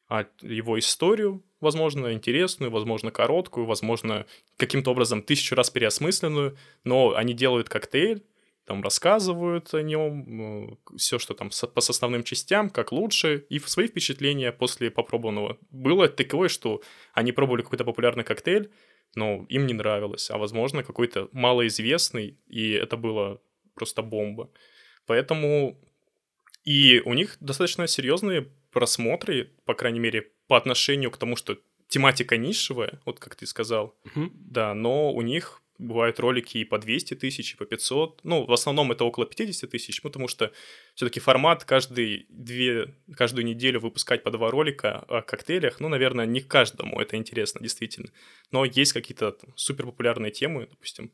а 0.09 0.27
его 0.40 0.79
историю, 0.79 1.45
возможно, 1.64 2.12
интересную, 2.12 2.70
возможно, 2.70 3.11
короткую, 3.11 3.66
возможно, 3.66 4.27
каким-то 4.57 4.92
образом 4.92 5.22
тысячу 5.22 5.57
раз 5.57 5.70
переосмысленную, 5.70 6.57
но 6.85 7.14
они 7.16 7.35
делают 7.35 7.68
коктейль, 7.68 8.22
там 8.64 8.83
рассказывают 8.83 9.74
о 9.74 9.83
нем, 9.83 10.70
э, 10.70 10.96
все, 10.96 11.18
что 11.18 11.35
там 11.35 11.50
по 11.50 11.81
основным 11.81 12.22
частям, 12.22 12.70
как 12.70 12.92
лучше, 12.92 13.44
и 13.50 13.59
свои 13.59 13.88
впечатления 13.88 14.53
после 14.53 14.90
попробованного. 14.90 15.59
Было 15.70 16.09
таковое, 16.09 16.48
что 16.48 16.81
они 17.12 17.33
пробовали 17.33 17.62
какой-то 17.62 17.85
популярный 17.85 18.24
коктейль, 18.24 18.70
но 19.16 19.44
им 19.48 19.66
не 19.66 19.74
нравилось, 19.74 20.31
а 20.31 20.38
возможно 20.38 20.83
какой-то 20.83 21.29
малоизвестный, 21.33 22.38
и 22.46 22.70
это 22.70 22.96
было 22.96 23.40
просто 23.74 24.03
бомба. 24.03 24.50
Поэтому 25.07 25.79
и 26.64 27.03
у 27.05 27.12
них 27.12 27.37
достаточно 27.40 27.87
серьезные 27.87 28.48
просмотры, 28.72 29.53
по 29.66 29.74
крайней 29.74 30.00
мере, 30.00 30.33
по 30.47 30.57
отношению 30.57 31.11
к 31.11 31.17
тому, 31.17 31.37
что 31.37 31.59
тематика 31.89 32.37
нишевая, 32.37 33.01
вот 33.05 33.19
как 33.21 33.37
ты 33.37 33.47
сказал, 33.47 33.95
угу. 34.05 34.31
да, 34.35 34.75
но 34.75 35.13
у 35.13 35.23
них 35.23 35.63
бывают 35.79 36.21
ролики 36.21 36.59
и 36.59 36.65
по 36.65 36.79
200 36.79 37.15
тысяч, 37.15 37.55
и 37.55 37.57
по 37.57 37.65
500. 37.67 38.21
Ну, 38.23 38.45
в 38.45 38.53
основном 38.53 38.93
это 38.93 39.05
около 39.05 39.27
50 39.27 39.71
тысяч, 39.71 40.03
потому 40.03 40.29
что 40.29 40.53
все-таки 40.95 41.21
формат 41.21 41.65
каждый 41.65 42.27
две, 42.29 42.95
каждую 43.17 43.45
неделю 43.45 43.81
выпускать 43.81 44.23
по 44.23 44.31
два 44.31 44.51
ролика 44.51 44.99
о 45.09 45.23
коктейлях, 45.23 45.81
ну, 45.81 45.89
наверное, 45.89 46.27
не 46.27 46.41
каждому 46.41 47.01
это 47.01 47.17
интересно, 47.17 47.61
действительно. 47.61 48.11
Но 48.51 48.65
есть 48.65 48.93
какие-то 48.93 49.37
супер 49.57 49.87
популярные 49.87 50.31
темы, 50.31 50.67
допустим, 50.71 51.13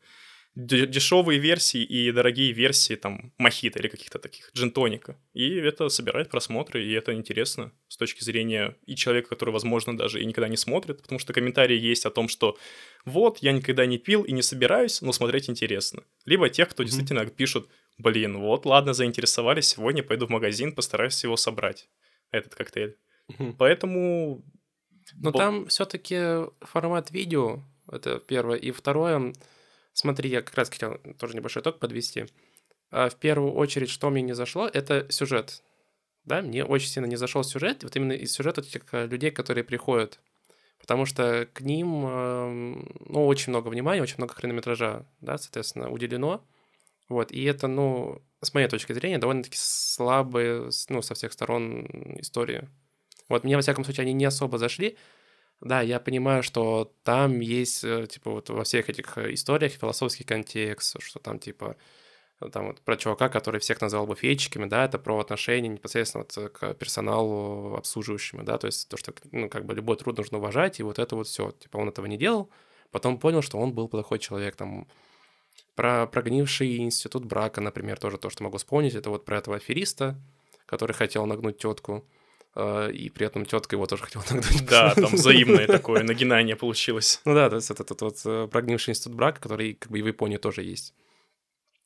дешевые 0.56 1.38
версии 1.38 1.82
и 1.82 2.10
дорогие 2.10 2.52
версии 2.52 2.96
там 2.96 3.32
мохито 3.38 3.78
или 3.78 3.88
каких-то 3.88 4.18
таких 4.18 4.50
джентоника. 4.52 5.16
И 5.32 5.54
это 5.54 5.88
собирает 5.88 6.28
просмотры, 6.28 6.84
и 6.84 6.92
это 6.92 7.14
интересно 7.14 7.72
с 7.88 7.96
точки 7.96 8.24
зрения 8.24 8.76
и 8.84 8.96
человека, 8.96 9.28
который, 9.28 9.50
возможно, 9.50 9.96
даже 9.96 10.20
и 10.20 10.26
никогда 10.26 10.48
не 10.48 10.56
смотрит, 10.56 11.02
потому 11.02 11.18
что 11.18 11.32
комментарии 11.32 11.78
есть 11.78 12.04
о 12.04 12.10
том, 12.10 12.28
что 12.28 12.58
вот, 13.04 13.38
я 13.38 13.52
никогда 13.52 13.86
не 13.86 13.98
пил 13.98 14.24
и 14.24 14.32
не 14.32 14.42
собираюсь, 14.42 15.00
но 15.02 15.12
смотреть 15.12 15.48
интересно. 15.48 16.02
Либо 16.24 16.48
тех, 16.48 16.68
кто 16.68 16.82
mm-hmm. 16.82 16.86
действительно 16.86 17.26
пишут, 17.26 17.68
блин, 17.96 18.38
вот, 18.38 18.66
ладно, 18.66 18.92
заинтересовались, 18.92 19.68
сегодня 19.68 20.02
пойду 20.02 20.26
в 20.26 20.30
магазин, 20.30 20.74
постараюсь 20.74 21.22
его 21.22 21.36
собрать, 21.36 21.88
этот 22.32 22.56
коктейль. 22.56 22.96
Mm-hmm. 23.30 23.54
Поэтому... 23.56 24.44
Но 25.14 25.30
Бо... 25.30 25.38
там 25.38 25.66
все-таки 25.68 26.46
формат 26.60 27.10
видео, 27.12 27.62
это 27.90 28.18
первое, 28.18 28.56
и 28.56 28.72
второе, 28.72 29.32
Смотри, 30.00 30.30
я 30.30 30.40
как 30.40 30.54
раз 30.54 30.70
хотел 30.70 30.96
тоже 31.18 31.36
небольшой 31.36 31.60
итог 31.60 31.78
подвести. 31.78 32.24
А, 32.90 33.10
в 33.10 33.16
первую 33.16 33.52
очередь, 33.52 33.90
что 33.90 34.08
мне 34.08 34.22
не 34.22 34.32
зашло, 34.32 34.66
это 34.66 35.06
сюжет. 35.10 35.62
Да, 36.24 36.40
мне 36.40 36.64
очень 36.64 36.88
сильно 36.88 37.04
не 37.04 37.16
зашел 37.16 37.44
сюжет, 37.44 37.82
вот 37.82 37.94
именно 37.96 38.12
из 38.12 38.32
сюжета 38.32 38.62
этих 38.62 38.82
э, 38.92 39.06
людей, 39.06 39.30
которые 39.30 39.62
приходят. 39.62 40.18
Потому 40.80 41.04
что 41.04 41.46
к 41.52 41.60
ним, 41.60 42.06
эм, 42.06 42.88
ну, 43.10 43.26
очень 43.26 43.50
много 43.50 43.68
внимания, 43.68 44.00
очень 44.00 44.16
много 44.16 44.32
хронометража, 44.32 45.04
да, 45.20 45.36
соответственно, 45.36 45.90
уделено. 45.90 46.42
Вот, 47.10 47.30
и 47.30 47.44
это, 47.44 47.66
ну, 47.66 48.22
с 48.40 48.54
моей 48.54 48.68
точки 48.68 48.94
зрения, 48.94 49.18
довольно-таки 49.18 49.58
слабые, 49.58 50.70
ну, 50.88 51.02
со 51.02 51.12
всех 51.12 51.34
сторон 51.34 51.84
истории. 52.18 52.70
Вот 53.28 53.44
мне, 53.44 53.56
во 53.56 53.60
всяком 53.60 53.84
случае, 53.84 54.04
они 54.04 54.14
не 54.14 54.24
особо 54.24 54.56
зашли. 54.56 54.96
Да, 55.60 55.82
я 55.82 56.00
понимаю, 56.00 56.42
что 56.42 56.94
там 57.02 57.40
есть, 57.40 57.84
э, 57.84 58.06
типа, 58.06 58.30
вот 58.30 58.48
во 58.48 58.64
всех 58.64 58.88
этих 58.88 59.18
э, 59.18 59.34
историях 59.34 59.72
философский 59.72 60.24
контекст, 60.24 60.96
что 61.02 61.18
там, 61.18 61.38
типа, 61.38 61.76
там 62.50 62.68
вот 62.68 62.80
про 62.80 62.96
чувака, 62.96 63.28
который 63.28 63.60
всех 63.60 63.82
назвал 63.82 64.06
буфетчиками, 64.06 64.64
да, 64.64 64.86
это 64.86 64.98
про 64.98 65.18
отношение 65.18 65.68
непосредственно 65.68 66.24
вот 66.24 66.52
к 66.52 66.74
персоналу 66.74 67.74
обслуживающему, 67.76 68.42
да, 68.42 68.56
то 68.56 68.68
есть 68.68 68.88
то, 68.88 68.96
что, 68.96 69.12
ну, 69.32 69.50
как 69.50 69.66
бы 69.66 69.74
любой 69.74 69.96
труд 69.98 70.16
нужно 70.16 70.38
уважать, 70.38 70.80
и 70.80 70.82
вот 70.82 70.98
это 70.98 71.14
вот 71.14 71.26
все, 71.26 71.50
типа, 71.50 71.76
он 71.76 71.90
этого 71.90 72.06
не 72.06 72.16
делал, 72.16 72.48
потом 72.90 73.18
понял, 73.18 73.42
что 73.42 73.58
он 73.58 73.74
был 73.74 73.88
плохой 73.88 74.18
человек, 74.18 74.56
там, 74.56 74.88
про 75.74 76.06
прогнивший 76.06 76.78
институт 76.78 77.26
брака, 77.26 77.60
например, 77.60 77.98
тоже 77.98 78.16
то, 78.16 78.30
что 78.30 78.44
могу 78.44 78.56
вспомнить, 78.56 78.94
это 78.94 79.10
вот 79.10 79.26
про 79.26 79.36
этого 79.36 79.56
афериста, 79.56 80.18
который 80.64 80.92
хотел 80.92 81.26
нагнуть 81.26 81.58
тетку, 81.58 82.06
Э, 82.06 82.19
и 82.56 83.10
при 83.14 83.26
этом 83.26 83.46
тетка 83.46 83.76
его 83.76 83.86
тоже 83.86 84.04
хотела 84.04 84.24
нагнуть. 84.30 84.66
Да, 84.66 84.94
там 84.94 85.14
взаимное 85.14 85.66
такое 85.68 86.02
нагинание 86.02 86.56
получилось. 86.56 87.20
Ну 87.24 87.34
да, 87.34 87.48
то 87.48 87.56
есть 87.56 87.70
это 87.70 87.84
тот 87.84 88.02
вот 88.02 88.20
э, 88.24 88.48
прогнивший 88.50 88.92
институт 88.92 89.14
брака, 89.14 89.40
который 89.40 89.74
как 89.74 89.90
бы 89.90 89.98
и 89.98 90.02
в 90.02 90.06
Японии 90.06 90.36
тоже 90.36 90.62
есть. 90.62 90.94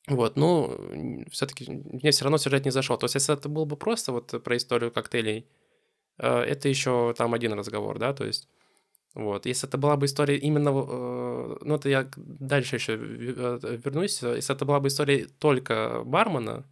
Вот, 0.07 0.35
ну, 0.35 1.25
все-таки 1.31 1.69
мне 1.69 2.11
все 2.11 2.25
равно 2.25 2.37
сюжет 2.37 2.65
не 2.65 2.71
зашел. 2.71 2.97
То 2.97 3.05
есть, 3.05 3.15
если 3.15 3.33
это 3.33 3.49
было 3.49 3.65
бы 3.65 3.75
просто 3.75 4.11
вот 4.11 4.43
про 4.43 4.57
историю 4.57 4.91
коктейлей, 4.91 5.47
э, 6.19 6.27
это 6.27 6.69
еще 6.69 7.13
там 7.17 7.33
один 7.33 7.53
разговор, 7.53 7.97
да, 7.97 8.13
то 8.13 8.25
есть, 8.25 8.47
вот, 9.15 9.45
если 9.45 9.67
это 9.67 9.77
была 9.77 9.97
бы 9.97 10.05
история 10.05 10.37
именно, 10.37 10.69
э, 10.69 11.57
ну, 11.61 11.75
это 11.75 11.89
я 11.89 12.09
дальше 12.15 12.75
еще 12.75 12.93
э, 12.93 13.77
вернусь, 13.83 14.21
если 14.21 14.55
это 14.55 14.65
была 14.65 14.79
бы 14.79 14.89
история 14.89 15.27
только 15.39 16.03
бармена, 16.05 16.65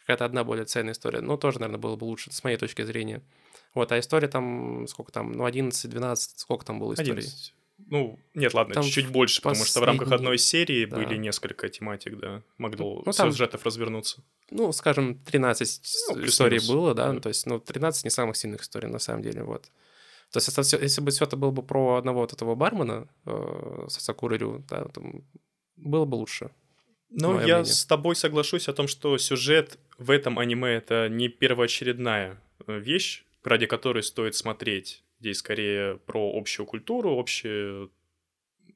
какая-то 0.00 0.24
одна 0.24 0.44
более 0.44 0.64
ценная 0.64 0.92
история, 0.92 1.20
ну, 1.20 1.36
тоже, 1.36 1.60
наверное, 1.60 1.80
было 1.80 1.96
бы 1.96 2.04
лучше, 2.04 2.32
с 2.32 2.42
моей 2.42 2.56
точки 2.56 2.82
зрения. 2.82 3.22
Вот, 3.74 3.92
а 3.92 3.98
история 3.98 4.28
там, 4.28 4.86
сколько 4.88 5.12
там, 5.12 5.32
ну, 5.32 5.46
11-12, 5.46 6.16
сколько 6.36 6.64
там 6.64 6.78
было 6.78 6.94
историй? 6.94 7.12
11. 7.12 7.54
Ну, 7.86 8.18
нет, 8.34 8.54
ладно, 8.54 8.74
там 8.74 8.84
чуть 8.84 9.08
больше, 9.08 9.40
потому 9.40 9.64
что 9.64 9.80
в 9.80 9.84
рамках 9.84 10.10
одной 10.10 10.36
серии 10.36 10.84
да. 10.84 10.96
были 10.96 11.16
несколько 11.16 11.68
тематик, 11.68 12.18
да, 12.18 12.42
могло 12.58 13.02
ну, 13.06 13.12
там, 13.12 13.30
сюжетов 13.30 13.64
развернуться. 13.64 14.22
Ну, 14.50 14.72
скажем, 14.72 15.18
13 15.24 15.80
ну, 16.08 16.24
историй 16.24 16.66
было, 16.66 16.94
да, 16.94 17.12
да, 17.12 17.20
то 17.20 17.28
есть, 17.28 17.46
ну, 17.46 17.60
13 17.60 18.04
не 18.04 18.10
самых 18.10 18.36
сильных 18.36 18.62
историй, 18.62 18.88
на 18.88 18.98
самом 18.98 19.22
деле, 19.22 19.44
вот. 19.44 19.70
То 20.32 20.38
есть, 20.38 20.48
если, 20.48 20.82
если 20.82 21.00
бы 21.00 21.10
все 21.10 21.24
это 21.24 21.36
было 21.36 21.50
бы 21.50 21.62
про 21.62 21.96
одного 21.96 22.20
вот 22.20 22.32
этого 22.32 22.54
бармена, 22.54 23.08
э, 23.24 23.86
Сакуры 23.88 24.36
Рю, 24.36 24.64
да, 24.68 24.84
то 24.86 25.02
было 25.76 26.04
бы 26.04 26.16
лучше. 26.16 26.50
Ну, 27.10 27.34
я 27.34 27.58
мнение. 27.58 27.64
с 27.64 27.86
тобой 27.86 28.14
соглашусь 28.16 28.68
о 28.68 28.74
том, 28.74 28.88
что 28.88 29.16
сюжет 29.16 29.78
в 29.96 30.10
этом 30.10 30.38
аниме 30.38 30.74
это 30.74 31.08
не 31.08 31.28
первоочередная 31.28 32.38
э, 32.66 32.78
вещь, 32.78 33.24
ради 33.44 33.66
которой 33.66 34.02
стоит 34.02 34.34
смотреть. 34.34 35.04
Здесь 35.20 35.38
скорее 35.38 35.96
про 35.98 36.32
общую 36.36 36.66
культуру, 36.66 37.10
общий 37.10 37.90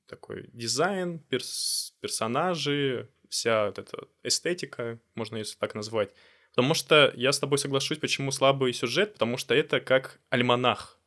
такой 0.07 0.51
дизайн, 0.53 1.20
перс 1.20 1.94
персонажи, 2.01 3.09
вся 3.29 3.66
вот 3.66 3.79
эта 3.79 4.09
эстетика, 4.22 4.98
можно 5.14 5.37
ее 5.37 5.44
так 5.59 5.75
назвать. 5.75 6.11
Потому 6.51 6.75
что 6.75 7.12
я 7.16 7.33
с 7.33 7.38
тобой 7.38 7.59
соглашусь, 7.59 7.98
почему 7.98 8.31
слабый 8.31 8.75
сюжет, 8.75 9.14
потому 9.14 9.38
что 9.38 9.55
это 9.55 9.81
как 9.81 10.20
альманах. 10.29 10.98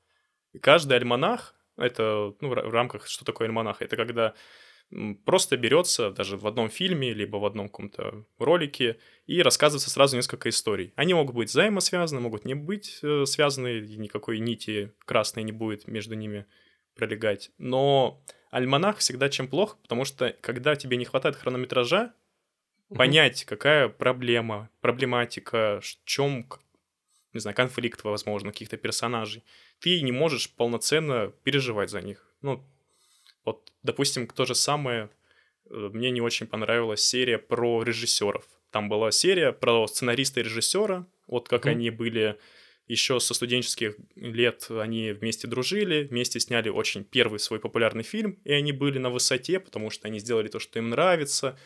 И 0.53 0.59
каждый 0.59 0.97
альманах, 0.97 1.53
это 1.77 2.33
ну, 2.41 2.49
в 2.49 2.73
рамках, 2.73 3.07
что 3.07 3.25
такое 3.25 3.47
альманах? 3.47 3.81
Это 3.81 3.95
когда 3.95 4.33
просто 5.25 5.57
берется 5.57 6.11
даже 6.11 6.37
в 6.37 6.47
одном 6.47 6.69
фильме, 6.69 7.13
либо 7.13 7.37
в 7.37 7.45
одном 7.45 7.67
каком-то 7.67 8.25
ролике, 8.37 8.97
и 9.25 9.41
рассказывается 9.41 9.89
сразу 9.89 10.15
несколько 10.15 10.49
историй. 10.49 10.93
Они 10.95 11.13
могут 11.13 11.35
быть 11.35 11.49
взаимосвязаны, 11.49 12.21
могут 12.21 12.45
не 12.45 12.53
быть 12.53 12.99
э, 13.01 13.25
связаны, 13.25 13.81
никакой 13.81 14.39
нити 14.39 14.93
красной 15.05 15.43
не 15.43 15.51
будет 15.51 15.87
между 15.87 16.15
ними 16.15 16.45
пролегать. 16.95 17.51
Но 17.57 18.23
альманах 18.51 18.99
всегда 18.99 19.29
чем 19.29 19.47
плохо, 19.47 19.77
потому 19.81 20.05
что 20.05 20.35
когда 20.41 20.75
тебе 20.75 20.97
не 20.97 21.05
хватает 21.05 21.35
хронометража, 21.35 22.13
mm-hmm. 22.89 22.95
понять, 22.95 23.45
какая 23.45 23.89
проблема, 23.89 24.69
проблематика, 24.81 25.81
в 25.81 26.05
чем, 26.05 26.47
не 27.33 27.39
знаю, 27.39 27.55
конфликт, 27.55 28.03
возможно, 28.03 28.51
каких-то 28.51 28.77
персонажей, 28.77 29.43
ты 29.79 30.01
не 30.01 30.11
можешь 30.11 30.49
полноценно 30.53 31.33
переживать 31.43 31.89
за 31.89 32.01
них. 32.01 32.33
Ну, 32.41 32.63
вот, 33.45 33.71
допустим, 33.83 34.27
то 34.27 34.45
же 34.45 34.55
самое, 34.55 35.09
э, 35.69 35.89
мне 35.93 36.11
не 36.11 36.21
очень 36.21 36.47
понравилась 36.47 37.03
серия 37.03 37.37
про 37.37 37.83
режиссеров. 37.83 38.45
Там 38.71 38.89
была 38.89 39.11
серия 39.11 39.53
про 39.53 39.87
сценариста 39.87 40.41
и 40.41 40.43
режиссера, 40.43 41.07
вот 41.27 41.47
как 41.47 41.65
mm. 41.65 41.69
они 41.69 41.89
были 41.91 42.37
еще 42.87 43.19
со 43.19 43.33
студенческих 43.33 43.95
лет, 44.15 44.67
они 44.69 45.11
вместе 45.11 45.47
дружили, 45.47 46.03
вместе 46.03 46.39
сняли 46.39 46.69
очень 46.69 47.03
первый 47.03 47.39
свой 47.39 47.59
популярный 47.59 48.03
фильм, 48.03 48.39
и 48.43 48.51
они 48.51 48.73
были 48.73 48.99
на 48.99 49.09
высоте, 49.09 49.59
потому 49.59 49.89
что 49.89 50.07
они 50.07 50.19
сделали 50.19 50.49
то, 50.49 50.59
что 50.59 50.77
им 50.77 50.89
нравится, 50.89 51.57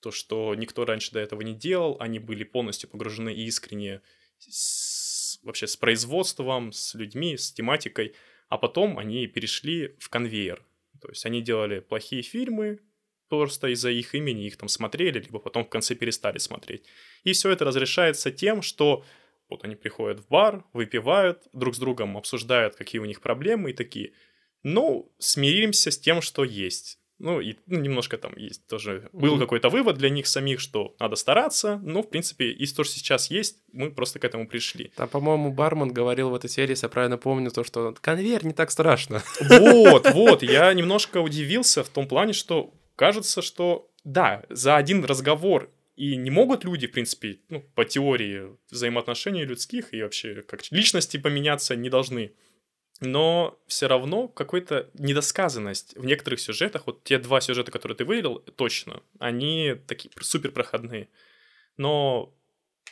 то, 0.00 0.12
что 0.12 0.54
никто 0.54 0.84
раньше 0.84 1.12
до 1.12 1.20
этого 1.20 1.40
не 1.42 1.54
делал, 1.54 1.96
они 1.98 2.20
были 2.20 2.44
полностью 2.44 2.88
погружены 2.88 3.34
искренне 3.34 4.02
с, 4.38 5.40
вообще 5.42 5.66
с 5.66 5.76
производством, 5.76 6.72
с 6.72 6.94
людьми, 6.94 7.36
с 7.36 7.52
тематикой, 7.52 8.14
а 8.48 8.56
потом 8.56 8.98
они 8.98 9.26
перешли 9.26 9.96
в 9.98 10.08
конвейер. 10.08 10.64
То 11.00 11.08
есть 11.08 11.24
они 11.26 11.40
делали 11.40 11.80
плохие 11.80 12.22
фильмы, 12.22 12.80
просто 13.28 13.68
из-за 13.68 13.90
их 13.90 14.14
имени 14.14 14.46
их 14.46 14.56
там 14.56 14.68
смотрели, 14.68 15.20
либо 15.20 15.38
потом 15.38 15.64
в 15.64 15.68
конце 15.68 15.94
перестали 15.94 16.38
смотреть. 16.38 16.84
И 17.24 17.32
все 17.32 17.50
это 17.50 17.64
разрешается 17.64 18.30
тем, 18.30 18.62
что 18.62 19.04
вот 19.48 19.64
они 19.64 19.76
приходят 19.76 20.20
в 20.20 20.28
бар, 20.28 20.64
выпивают, 20.72 21.48
друг 21.52 21.74
с 21.74 21.78
другом 21.78 22.16
обсуждают, 22.16 22.76
какие 22.76 23.00
у 23.00 23.06
них 23.06 23.20
проблемы 23.20 23.70
и 23.70 23.74
такие. 23.74 24.12
Ну, 24.62 25.14
смиримся 25.18 25.90
с 25.90 25.98
тем, 25.98 26.20
что 26.20 26.44
есть. 26.44 26.97
Ну, 27.18 27.40
и 27.40 27.56
ну, 27.66 27.80
немножко 27.80 28.16
там 28.16 28.32
есть 28.36 28.66
тоже. 28.66 29.08
Был 29.12 29.36
mm-hmm. 29.36 29.40
какой-то 29.40 29.68
вывод 29.70 29.96
для 29.96 30.08
них 30.08 30.26
самих, 30.26 30.60
что 30.60 30.94
надо 31.00 31.16
стараться. 31.16 31.80
Но, 31.82 32.02
в 32.02 32.10
принципе, 32.10 32.50
из 32.50 32.72
того, 32.72 32.84
что 32.84 32.94
сейчас 32.94 33.30
есть, 33.30 33.58
мы 33.72 33.90
просто 33.90 34.18
к 34.18 34.24
этому 34.24 34.46
пришли. 34.46 34.92
Там, 34.94 35.08
по-моему, 35.08 35.52
бармен 35.52 35.92
говорил 35.92 36.30
в 36.30 36.34
этой 36.34 36.48
серии, 36.48 36.70
если 36.70 36.86
я 36.86 36.90
правильно 36.90 37.18
помню, 37.18 37.50
то, 37.50 37.64
что 37.64 37.94
конвейер 38.00 38.44
не 38.44 38.52
так 38.52 38.70
страшно. 38.70 39.22
Вот, 39.40 40.10
вот. 40.12 40.42
Я 40.42 40.72
немножко 40.74 41.18
удивился 41.18 41.82
в 41.82 41.88
том 41.88 42.06
плане, 42.06 42.32
что 42.32 42.72
кажется, 42.96 43.42
что 43.42 43.90
да, 44.04 44.44
за 44.48 44.76
один 44.76 45.04
разговор 45.04 45.70
и 45.96 46.16
не 46.16 46.30
могут 46.30 46.64
люди, 46.64 46.86
в 46.86 46.92
принципе, 46.92 47.40
ну, 47.48 47.64
по 47.74 47.84
теории 47.84 48.56
взаимоотношений 48.70 49.44
людских 49.44 49.92
и 49.92 50.02
вообще 50.02 50.42
как 50.42 50.62
личности 50.70 51.16
поменяться 51.16 51.74
не 51.74 51.90
должны 51.90 52.32
но 53.00 53.58
все 53.66 53.86
равно 53.86 54.28
какой-то 54.28 54.90
недосказанность 54.94 55.96
в 55.96 56.04
некоторых 56.04 56.40
сюжетах, 56.40 56.86
вот 56.86 57.04
те 57.04 57.18
два 57.18 57.40
сюжета, 57.40 57.70
которые 57.70 57.96
ты 57.96 58.04
выделил, 58.04 58.40
точно, 58.40 59.02
они 59.18 59.76
такие 59.86 60.10
супер 60.20 60.50
проходные. 60.50 61.08
Но 61.76 62.34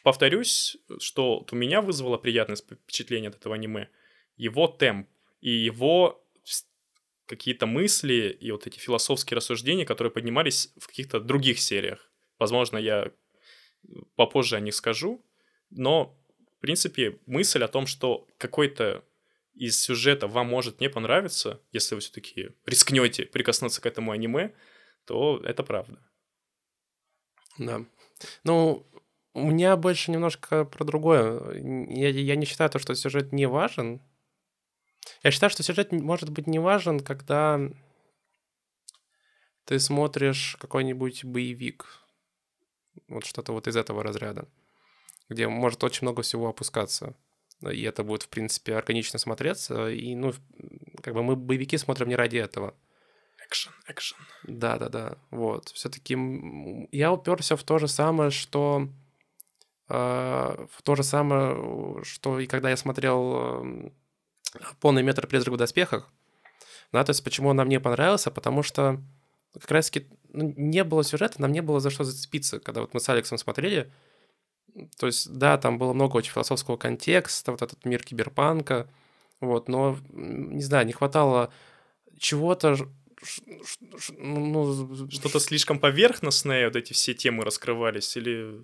повторюсь, 0.02 0.76
что 0.98 1.40
вот 1.40 1.52
у 1.52 1.56
меня 1.56 1.82
вызвало 1.82 2.18
приятное 2.18 2.56
впечатление 2.56 3.30
от 3.30 3.36
этого 3.36 3.54
аниме 3.54 3.88
его 4.36 4.68
темп 4.68 5.08
и 5.40 5.50
его 5.50 6.22
какие-то 7.26 7.66
мысли 7.66 8.36
и 8.40 8.50
вот 8.52 8.66
эти 8.66 8.78
философские 8.78 9.36
рассуждения, 9.36 9.84
которые 9.84 10.12
поднимались 10.12 10.72
в 10.78 10.86
каких-то 10.86 11.18
других 11.18 11.58
сериях. 11.58 12.10
Возможно, 12.38 12.78
я 12.78 13.10
попозже 14.14 14.56
о 14.56 14.60
них 14.60 14.74
скажу, 14.74 15.24
но, 15.70 16.16
в 16.56 16.60
принципе, 16.60 17.18
мысль 17.26 17.64
о 17.64 17.68
том, 17.68 17.86
что 17.86 18.28
какой-то 18.38 19.04
из 19.56 19.80
сюжета 19.80 20.28
вам 20.28 20.48
может 20.48 20.80
не 20.80 20.88
понравиться, 20.88 21.60
если 21.72 21.94
вы 21.94 22.00
все-таки 22.00 22.50
рискнете 22.66 23.24
прикоснуться 23.24 23.80
к 23.80 23.86
этому 23.86 24.12
аниме, 24.12 24.54
то 25.06 25.40
это 25.44 25.62
правда. 25.62 25.98
Да. 27.58 27.84
Ну, 28.44 28.86
у 29.32 29.50
меня 29.50 29.76
больше 29.76 30.10
немножко 30.10 30.64
про 30.64 30.84
другое. 30.84 31.54
Я, 31.88 32.08
я 32.08 32.36
не 32.36 32.44
считаю 32.44 32.70
то, 32.70 32.78
что 32.78 32.94
сюжет 32.94 33.32
не 33.32 33.46
важен. 33.46 34.02
Я 35.22 35.30
считаю, 35.30 35.50
что 35.50 35.62
сюжет 35.62 35.90
может 35.92 36.30
быть 36.30 36.46
не 36.46 36.58
важен, 36.58 37.00
когда 37.00 37.60
ты 39.64 39.78
смотришь 39.78 40.56
какой-нибудь 40.60 41.24
боевик. 41.24 41.86
Вот 43.08 43.24
что-то 43.24 43.52
вот 43.52 43.68
из 43.68 43.76
этого 43.76 44.02
разряда. 44.02 44.48
Где 45.28 45.48
может 45.48 45.82
очень 45.82 46.02
много 46.02 46.22
всего 46.22 46.48
опускаться 46.48 47.16
и 47.62 47.82
это 47.82 48.02
будет, 48.02 48.22
в 48.22 48.28
принципе, 48.28 48.74
органично 48.74 49.18
смотреться. 49.18 49.88
И, 49.88 50.14
ну, 50.14 50.32
как 51.02 51.14
бы 51.14 51.22
мы 51.22 51.36
боевики 51.36 51.78
смотрим 51.78 52.08
не 52.08 52.16
ради 52.16 52.36
этого. 52.36 52.74
Экшен, 53.46 53.72
экшен. 53.88 54.18
Да, 54.44 54.76
да, 54.78 54.88
да. 54.88 55.18
Вот. 55.30 55.68
Все-таки 55.68 56.16
я 56.92 57.12
уперся 57.12 57.56
в 57.56 57.62
то 57.62 57.78
же 57.78 57.88
самое, 57.88 58.30
что 58.30 58.88
э, 59.88 60.66
в 60.70 60.82
то 60.82 60.94
же 60.96 61.02
самое, 61.02 62.02
что 62.04 62.40
и 62.40 62.46
когда 62.46 62.70
я 62.70 62.76
смотрел 62.76 63.34
э, 63.36 63.90
полный 64.80 65.02
метр 65.02 65.26
призрак 65.26 65.54
в 65.54 65.58
доспехах. 65.58 66.10
Да, 66.92 67.04
то 67.04 67.10
есть 67.10 67.24
почему 67.24 67.48
он 67.50 67.56
нам 67.56 67.68
не 67.68 67.80
понравился, 67.80 68.30
потому 68.30 68.62
что 68.62 69.00
как 69.54 69.70
раз-таки 69.70 70.06
ну, 70.32 70.52
не 70.56 70.84
было 70.84 71.02
сюжета, 71.02 71.40
нам 71.40 71.52
не 71.52 71.62
было 71.62 71.80
за 71.80 71.90
что 71.90 72.04
зацепиться. 72.04 72.60
Когда 72.60 72.80
вот 72.80 72.94
мы 72.94 73.00
с 73.00 73.08
Алексом 73.08 73.38
смотрели, 73.38 73.92
то 74.98 75.06
есть, 75.06 75.32
да, 75.32 75.58
там 75.58 75.78
было 75.78 75.92
много 75.92 76.16
очень 76.16 76.32
философского 76.32 76.76
контекста, 76.76 77.52
вот 77.52 77.62
этот 77.62 77.84
мир 77.84 78.02
киберпанка, 78.02 78.88
вот, 79.40 79.68
но, 79.68 79.98
не 80.12 80.62
знаю, 80.62 80.86
не 80.86 80.92
хватало 80.92 81.52
чего-то, 82.18 82.76
ну... 84.18 85.08
Что-то 85.10 85.40
слишком 85.40 85.78
поверхностное, 85.78 86.66
вот 86.66 86.76
эти 86.76 86.92
все 86.92 87.14
темы 87.14 87.44
раскрывались, 87.44 88.16
или 88.16 88.62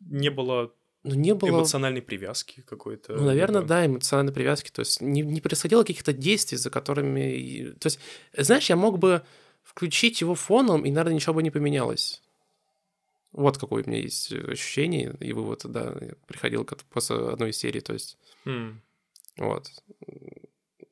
не 0.00 0.30
было 0.30 0.72
ну, 1.04 1.14
не 1.14 1.34
было... 1.34 1.48
Эмоциональной 1.50 2.02
привязки 2.02 2.62
какой-то. 2.66 3.14
Ну, 3.14 3.24
наверное, 3.24 3.62
да, 3.62 3.86
эмоциональной 3.86 4.32
привязки. 4.32 4.70
То 4.70 4.80
есть 4.80 5.00
не, 5.00 5.22
не 5.22 5.40
происходило 5.40 5.82
каких-то 5.82 6.12
действий, 6.12 6.58
за 6.58 6.70
которыми... 6.70 7.72
То 7.78 7.86
есть, 7.86 8.00
знаешь, 8.36 8.68
я 8.68 8.76
мог 8.76 8.98
бы 8.98 9.22
включить 9.62 10.20
его 10.20 10.34
фоном, 10.34 10.84
и, 10.84 10.90
наверное, 10.90 11.14
ничего 11.14 11.34
бы 11.34 11.42
не 11.42 11.50
поменялось. 11.50 12.22
Вот 13.32 13.58
какое 13.58 13.84
у 13.84 13.88
меня 13.88 14.00
есть 14.00 14.32
э, 14.32 14.52
ощущение 14.52 15.16
и 15.20 15.32
вывод, 15.32 15.62
да, 15.64 15.94
я 16.00 16.14
приходил 16.26 16.64
к 16.64 16.76
после 16.84 17.16
одной 17.16 17.50
из 17.50 17.58
серий, 17.58 17.80
то 17.80 17.92
есть, 17.92 18.16
mm. 18.46 18.76
вот. 19.36 19.70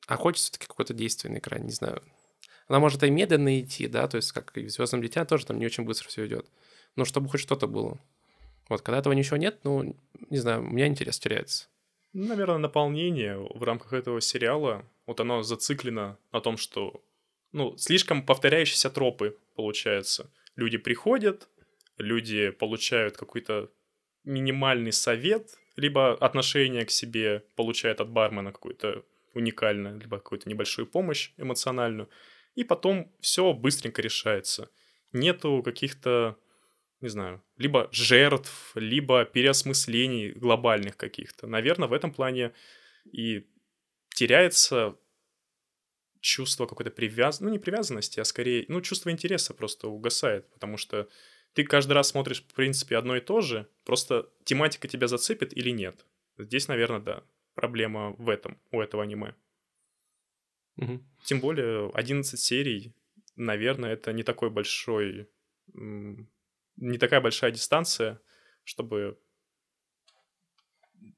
А 0.07 0.15
хочется 0.17 0.51
все-таки 0.51 0.67
какое-то 0.67 0.93
действие 0.93 1.33
на 1.33 1.39
экране, 1.39 1.65
не 1.65 1.71
знаю. 1.71 2.01
Она 2.67 2.79
может 2.79 3.03
и 3.03 3.09
медленно 3.09 3.59
идти, 3.59 3.87
да, 3.87 4.07
то 4.07 4.17
есть 4.17 4.31
как 4.31 4.55
и 4.57 4.65
в 4.65 4.69
«Звездном 4.69 5.01
дитя» 5.01 5.25
тоже 5.25 5.45
там 5.45 5.57
не 5.57 5.65
очень 5.65 5.83
быстро 5.83 6.07
все 6.09 6.27
идет. 6.27 6.47
но 6.95 7.05
чтобы 7.05 7.29
хоть 7.29 7.41
что-то 7.41 7.67
было. 7.67 7.99
Вот, 8.69 8.81
когда 8.81 8.99
этого 8.99 9.13
ничего 9.13 9.37
нет, 9.37 9.59
ну, 9.63 9.95
не 10.29 10.37
знаю, 10.37 10.61
у 10.61 10.69
меня 10.69 10.87
интерес 10.87 11.19
теряется. 11.19 11.67
Наверное, 12.13 12.57
наполнение 12.57 13.37
в 13.37 13.63
рамках 13.63 13.93
этого 13.93 14.21
сериала, 14.21 14.83
вот 15.05 15.19
оно 15.19 15.43
зациклено 15.43 16.17
на 16.31 16.41
том, 16.41 16.57
что, 16.57 17.01
ну, 17.51 17.77
слишком 17.77 18.25
повторяющиеся 18.25 18.89
тропы, 18.89 19.37
получается. 19.55 20.31
Люди 20.55 20.77
приходят, 20.77 21.47
люди 21.97 22.49
получают 22.51 23.17
какой-то 23.17 23.71
минимальный 24.23 24.91
совет, 24.91 25.57
либо 25.75 26.13
отношение 26.13 26.85
к 26.85 26.91
себе 26.91 27.43
получают 27.55 28.01
от 28.01 28.09
бармена 28.09 28.51
какое-то 28.51 29.05
уникальное, 29.33 29.97
либо 29.97 30.17
какую-то 30.17 30.49
небольшую 30.49 30.87
помощь 30.87 31.31
эмоциональную, 31.37 32.09
и 32.55 32.63
потом 32.63 33.11
все 33.19 33.53
быстренько 33.53 34.01
решается. 34.01 34.69
Нету 35.13 35.61
каких-то, 35.63 36.37
не 37.01 37.09
знаю, 37.09 37.43
либо 37.57 37.87
жертв, 37.91 38.71
либо 38.75 39.25
переосмыслений 39.25 40.31
глобальных 40.31 40.97
каких-то. 40.97 41.47
Наверное, 41.47 41.87
в 41.87 41.93
этом 41.93 42.11
плане 42.11 42.53
и 43.05 43.47
теряется 44.09 44.97
чувство 46.19 46.65
какой-то 46.65 46.91
привязанности, 46.91 47.43
ну 47.43 47.49
не 47.51 47.59
привязанности, 47.59 48.19
а 48.19 48.25
скорее, 48.25 48.65
ну 48.67 48.81
чувство 48.81 49.11
интереса 49.11 49.53
просто 49.53 49.87
угасает, 49.87 50.51
потому 50.51 50.77
что 50.77 51.07
ты 51.57 51.63
каждый 51.63 51.93
раз 51.93 52.09
смотришь, 52.09 52.43
в 52.43 52.53
принципе, 52.53 52.97
одно 52.97 53.15
и 53.15 53.19
то 53.19 53.41
же, 53.41 53.67
просто 53.83 54.29
тематика 54.43 54.87
тебя 54.87 55.07
зацепит 55.07 55.57
или 55.57 55.71
нет. 55.71 56.05
Здесь, 56.37 56.67
наверное, 56.67 56.99
да, 56.99 57.23
проблема 57.55 58.11
в 58.19 58.29
этом, 58.29 58.59
у 58.69 58.79
этого 58.79 59.01
аниме. 59.01 59.33
Угу. 60.75 61.03
Тем 61.23 61.39
более 61.39 61.89
11 61.95 62.39
серий, 62.39 62.93
наверное, 63.35 63.93
это 63.93 64.13
не 64.13 64.21
такой 64.21 64.51
большой, 64.51 65.31
не 65.73 66.97
такая 66.99 67.21
большая 67.21 67.49
дистанция, 67.49 68.21
чтобы 68.63 69.17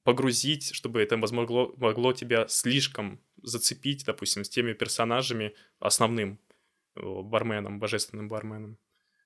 погрузить, 0.04 0.74
чтобы 0.74 1.02
это 1.02 1.18
возможно 1.18 1.74
могло 1.76 2.14
тебя 2.14 2.48
слишком 2.48 3.22
зацепить, 3.44 4.06
допустим, 4.06 4.46
с 4.46 4.50
теми 4.50 4.72
персонажами 4.72 5.54
основным 5.80 6.40
э, 6.96 7.02
барменом, 7.04 7.78
божественным 7.78 8.30
барменом, 8.30 8.78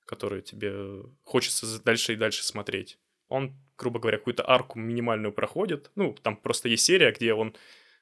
который 0.04 0.42
тебе 0.42 1.02
хочется 1.22 1.82
дальше 1.82 2.12
и 2.12 2.16
дальше 2.16 2.44
смотреть. 2.44 2.98
Он, 3.28 3.54
грубо 3.78 3.98
говоря, 3.98 4.18
какую-то 4.18 4.48
арку 4.48 4.78
минимальную 4.78 5.32
проходит. 5.32 5.90
Ну, 5.94 6.14
там 6.22 6.36
просто 6.36 6.68
есть 6.68 6.84
серия, 6.84 7.12
где 7.12 7.34
он 7.34 7.56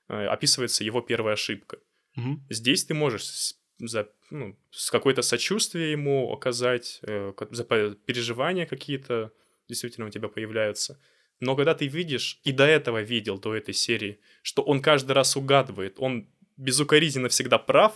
э, 0.09 0.27
описывается 0.27 0.85
его 0.85 1.01
первая 1.01 1.35
ошибка. 1.35 1.79
Угу. 2.17 2.41
Здесь 2.51 2.85
ты 2.85 2.95
можешь 2.95 3.25
с, 3.25 3.61
за, 3.79 4.09
ну, 4.31 4.59
с 4.71 4.91
какое-то 4.91 5.23
сочувствие 5.23 5.93
ему 5.93 6.33
оказать, 6.33 7.01
э, 7.03 7.33
за 7.51 7.65
переживания 7.65 8.67
какие-то 8.67 9.33
действительно 9.69 10.07
у 10.07 10.11
тебя 10.11 10.29
появляются. 10.29 11.01
Но 11.41 11.57
когда 11.57 11.75
ты 11.75 11.89
видишь, 11.89 12.41
и 12.45 12.53
до 12.53 12.65
этого 12.65 13.03
видел, 13.03 13.39
до 13.39 13.55
этой 13.55 13.75
серии, 13.75 14.21
что 14.43 14.63
он 14.63 14.81
каждый 14.81 15.13
раз 15.13 15.37
угадывает, 15.37 15.97
он 15.99 16.29
безукоризненно 16.57 17.29
всегда 17.29 17.59
прав, 17.59 17.95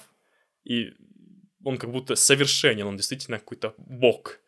и 0.65 0.93
он 1.67 1.79
как 1.79 1.91
будто 1.91 2.15
совершенен, 2.15 2.87
он 2.87 2.97
действительно 2.97 3.41
какой-то 3.41 3.75
бог 3.77 4.39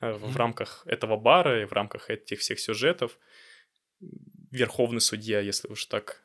mm-hmm. 0.00 0.18
в 0.18 0.36
рамках 0.36 0.86
этого 0.86 1.16
бара 1.16 1.62
и 1.62 1.64
в 1.64 1.72
рамках 1.72 2.08
этих 2.08 2.38
всех 2.38 2.60
сюжетов. 2.60 3.18
Верховный 4.52 5.00
судья, 5.00 5.40
если 5.40 5.66
уж 5.66 5.86
так 5.86 6.22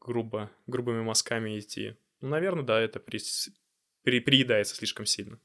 грубо, 0.00 0.50
грубыми 0.66 1.02
мазками 1.02 1.60
идти. 1.60 1.96
Ну, 2.20 2.28
наверное, 2.30 2.64
да, 2.64 2.80
это 2.80 2.98
при, 2.98 3.20
при, 4.02 4.18
приедается 4.18 4.74
слишком 4.74 5.06
сильно. 5.06 5.38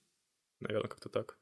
Наверное, 0.59 0.89
как-то 0.89 1.09
так. 1.09 1.37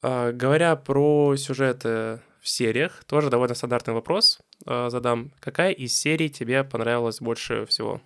А, 0.00 0.30
говоря 0.30 0.76
про 0.76 1.34
сюжеты 1.36 2.20
в 2.40 2.48
сериях, 2.48 3.02
тоже 3.04 3.30
довольно 3.30 3.56
стандартный 3.56 3.94
вопрос 3.94 4.38
а, 4.64 4.90
задам. 4.90 5.32
Какая 5.40 5.72
из 5.72 5.92
серий 5.92 6.30
тебе 6.30 6.62
понравилась 6.62 7.20
больше 7.20 7.66
всего? 7.66 8.00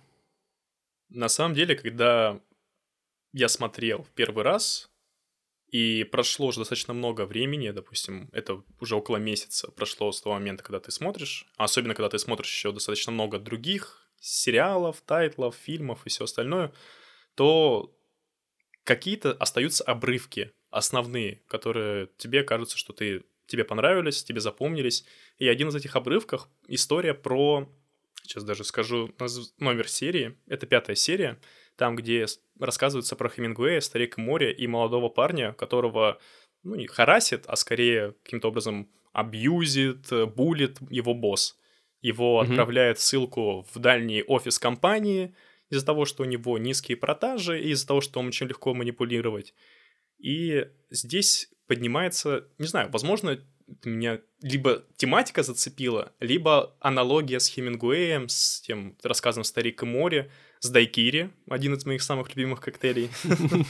На 1.09 1.29
самом 1.29 1.53
деле, 1.53 1.75
когда 1.75 2.41
я 3.31 3.49
смотрел 3.49 4.03
в 4.03 4.11
первый 4.11 4.43
раз, 4.43 4.89
и 5.67 6.03
прошло 6.05 6.47
уже 6.47 6.59
достаточно 6.59 6.93
много 6.93 7.25
времени, 7.25 7.71
допустим, 7.71 8.29
это 8.31 8.63
уже 8.79 8.95
около 8.95 9.17
месяца 9.17 9.71
прошло 9.71 10.11
с 10.11 10.21
того 10.21 10.35
момента, 10.35 10.63
когда 10.63 10.79
ты 10.79 10.91
смотришь, 10.91 11.47
особенно 11.57 11.95
когда 11.95 12.09
ты 12.09 12.19
смотришь 12.19 12.53
еще 12.53 12.71
достаточно 12.71 13.11
много 13.11 13.39
других 13.39 14.09
сериалов, 14.19 15.01
тайтлов, 15.01 15.55
фильмов 15.55 16.05
и 16.05 16.09
все 16.09 16.23
остальное, 16.23 16.73
то 17.35 17.93
какие-то 18.83 19.33
остаются 19.33 19.83
обрывки 19.83 20.53
основные, 20.69 21.41
которые 21.47 22.09
тебе 22.17 22.43
кажутся, 22.43 22.77
что 22.77 22.93
ты, 22.93 23.23
тебе 23.47 23.63
понравились, 23.63 24.23
тебе 24.23 24.39
запомнились. 24.39 25.05
И 25.37 25.47
один 25.47 25.69
из 25.69 25.75
этих 25.75 25.95
обрывков— 25.95 26.47
история 26.67 27.13
про... 27.13 27.69
Сейчас 28.25 28.43
даже 28.43 28.63
скажу 28.63 29.13
номер 29.59 29.87
серии. 29.87 30.37
Это 30.47 30.65
пятая 30.65 30.95
серия, 30.95 31.39
там, 31.75 31.95
где 31.95 32.25
рассказывается 32.59 33.15
про 33.15 33.29
Хемингуэя, 33.29 33.79
Старик 33.81 34.17
море 34.17 34.51
и 34.51 34.65
молодого 34.65 35.09
парня, 35.09 35.53
которого, 35.53 36.19
ну, 36.63 36.75
не 36.75 36.87
харасит, 36.87 37.45
а 37.47 37.55
скорее 37.55 38.15
каким-то 38.23 38.47
образом 38.47 38.89
абьюзит, 39.13 40.09
булит 40.35 40.79
его 40.89 41.13
босс. 41.13 41.59
Его 42.01 42.41
mm-hmm. 42.41 42.49
отправляет 42.49 42.99
ссылку 42.99 43.65
в 43.73 43.79
дальний 43.79 44.23
офис 44.23 44.57
компании 44.59 45.35
из-за 45.69 45.85
того, 45.85 46.05
что 46.05 46.23
у 46.23 46.25
него 46.25 46.57
низкие 46.57 46.97
продажи, 46.97 47.61
и 47.61 47.69
из-за 47.69 47.87
того, 47.87 48.01
что 48.01 48.19
он 48.19 48.27
очень 48.27 48.47
легко 48.47 48.73
манипулировать. 48.73 49.53
И 50.17 50.67
здесь 50.89 51.49
поднимается, 51.67 52.47
не 52.57 52.67
знаю, 52.67 52.89
возможно, 52.91 53.39
меня 53.83 54.21
либо 54.41 54.83
тематика 54.97 55.43
зацепила, 55.43 56.13
либо 56.19 56.75
аналогия 56.79 57.39
с 57.39 57.47
Хемингуэем, 57.47 58.29
с 58.29 58.61
тем 58.61 58.97
рассказом 59.03 59.43
«Старик 59.43 59.83
и 59.83 59.85
море», 59.85 60.31
с 60.59 60.69
Дайкири, 60.69 61.31
один 61.49 61.73
из 61.73 61.85
моих 61.85 62.01
самых 62.01 62.35
любимых 62.35 62.61
коктейлей. 62.61 63.09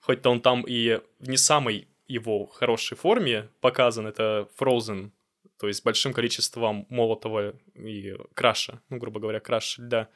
Хоть-то 0.00 0.30
он 0.30 0.40
там 0.40 0.62
и 0.62 1.00
в 1.18 1.28
не 1.28 1.36
самой 1.36 1.88
его 2.06 2.46
хорошей 2.46 2.96
форме 2.96 3.48
показан, 3.60 4.06
это 4.06 4.48
Frozen, 4.58 5.10
то 5.58 5.68
есть 5.68 5.80
с 5.80 5.82
большим 5.82 6.12
количеством 6.12 6.86
молотого 6.90 7.54
и 7.74 8.14
краша, 8.34 8.82
ну, 8.90 8.98
грубо 8.98 9.20
говоря, 9.20 9.40
краш 9.40 9.78
льда, 9.78 10.08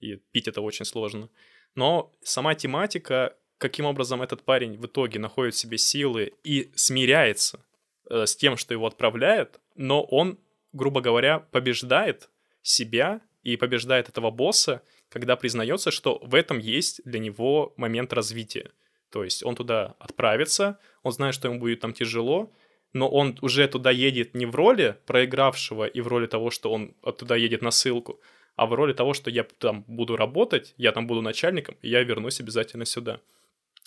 и 0.00 0.16
пить 0.16 0.48
это 0.48 0.60
очень 0.60 0.84
сложно. 0.84 1.30
Но 1.74 2.12
сама 2.22 2.54
тематика 2.54 3.36
каким 3.58 3.86
образом 3.86 4.22
этот 4.22 4.44
парень 4.44 4.78
в 4.78 4.86
итоге 4.86 5.18
находит 5.18 5.54
в 5.54 5.58
себе 5.58 5.78
силы 5.78 6.32
и 6.44 6.70
смиряется 6.76 7.64
э, 8.10 8.26
с 8.26 8.36
тем, 8.36 8.56
что 8.56 8.74
его 8.74 8.86
отправляют, 8.86 9.60
но 9.74 10.02
он, 10.02 10.38
грубо 10.72 11.00
говоря, 11.00 11.40
побеждает 11.40 12.28
себя 12.62 13.20
и 13.42 13.56
побеждает 13.56 14.08
этого 14.08 14.30
босса, 14.30 14.82
когда 15.08 15.36
признается, 15.36 15.90
что 15.90 16.18
в 16.22 16.34
этом 16.34 16.58
есть 16.58 17.00
для 17.04 17.18
него 17.18 17.72
момент 17.76 18.12
развития. 18.12 18.72
То 19.10 19.24
есть 19.24 19.42
он 19.42 19.56
туда 19.56 19.94
отправится, 19.98 20.78
он 21.02 21.12
знает, 21.12 21.34
что 21.34 21.48
ему 21.48 21.60
будет 21.60 21.80
там 21.80 21.92
тяжело, 21.92 22.52
но 22.92 23.08
он 23.08 23.38
уже 23.42 23.66
туда 23.68 23.90
едет 23.90 24.34
не 24.34 24.46
в 24.46 24.54
роли 24.54 24.96
проигравшего 25.06 25.86
и 25.86 26.00
в 26.00 26.08
роли 26.08 26.26
того, 26.26 26.50
что 26.50 26.72
он 26.72 26.94
туда 27.18 27.36
едет 27.36 27.62
на 27.62 27.70
ссылку, 27.70 28.20
а 28.56 28.66
в 28.66 28.74
роли 28.74 28.92
того, 28.92 29.14
что 29.14 29.30
я 29.30 29.44
там 29.44 29.84
буду 29.86 30.16
работать, 30.16 30.74
я 30.76 30.92
там 30.92 31.06
буду 31.06 31.22
начальником, 31.22 31.76
и 31.82 31.88
я 31.88 32.02
вернусь 32.02 32.40
обязательно 32.40 32.84
сюда. 32.84 33.20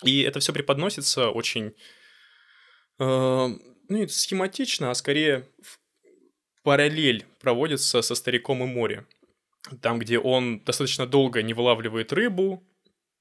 И 0.03 0.21
это 0.21 0.39
все 0.39 0.53
преподносится 0.53 1.29
очень, 1.29 1.75
э, 2.99 3.47
ну, 3.91 3.97
не 3.97 4.07
схематично, 4.07 4.89
а 4.89 4.95
скорее 4.95 5.45
параллель 6.63 7.25
проводится 7.41 8.01
со 8.01 8.15
«Стариком 8.15 8.63
и 8.63 8.65
море». 8.65 9.05
Там, 9.81 9.99
где 9.99 10.17
он 10.17 10.59
достаточно 10.59 11.05
долго 11.05 11.43
не 11.43 11.53
вылавливает 11.53 12.13
рыбу, 12.13 12.63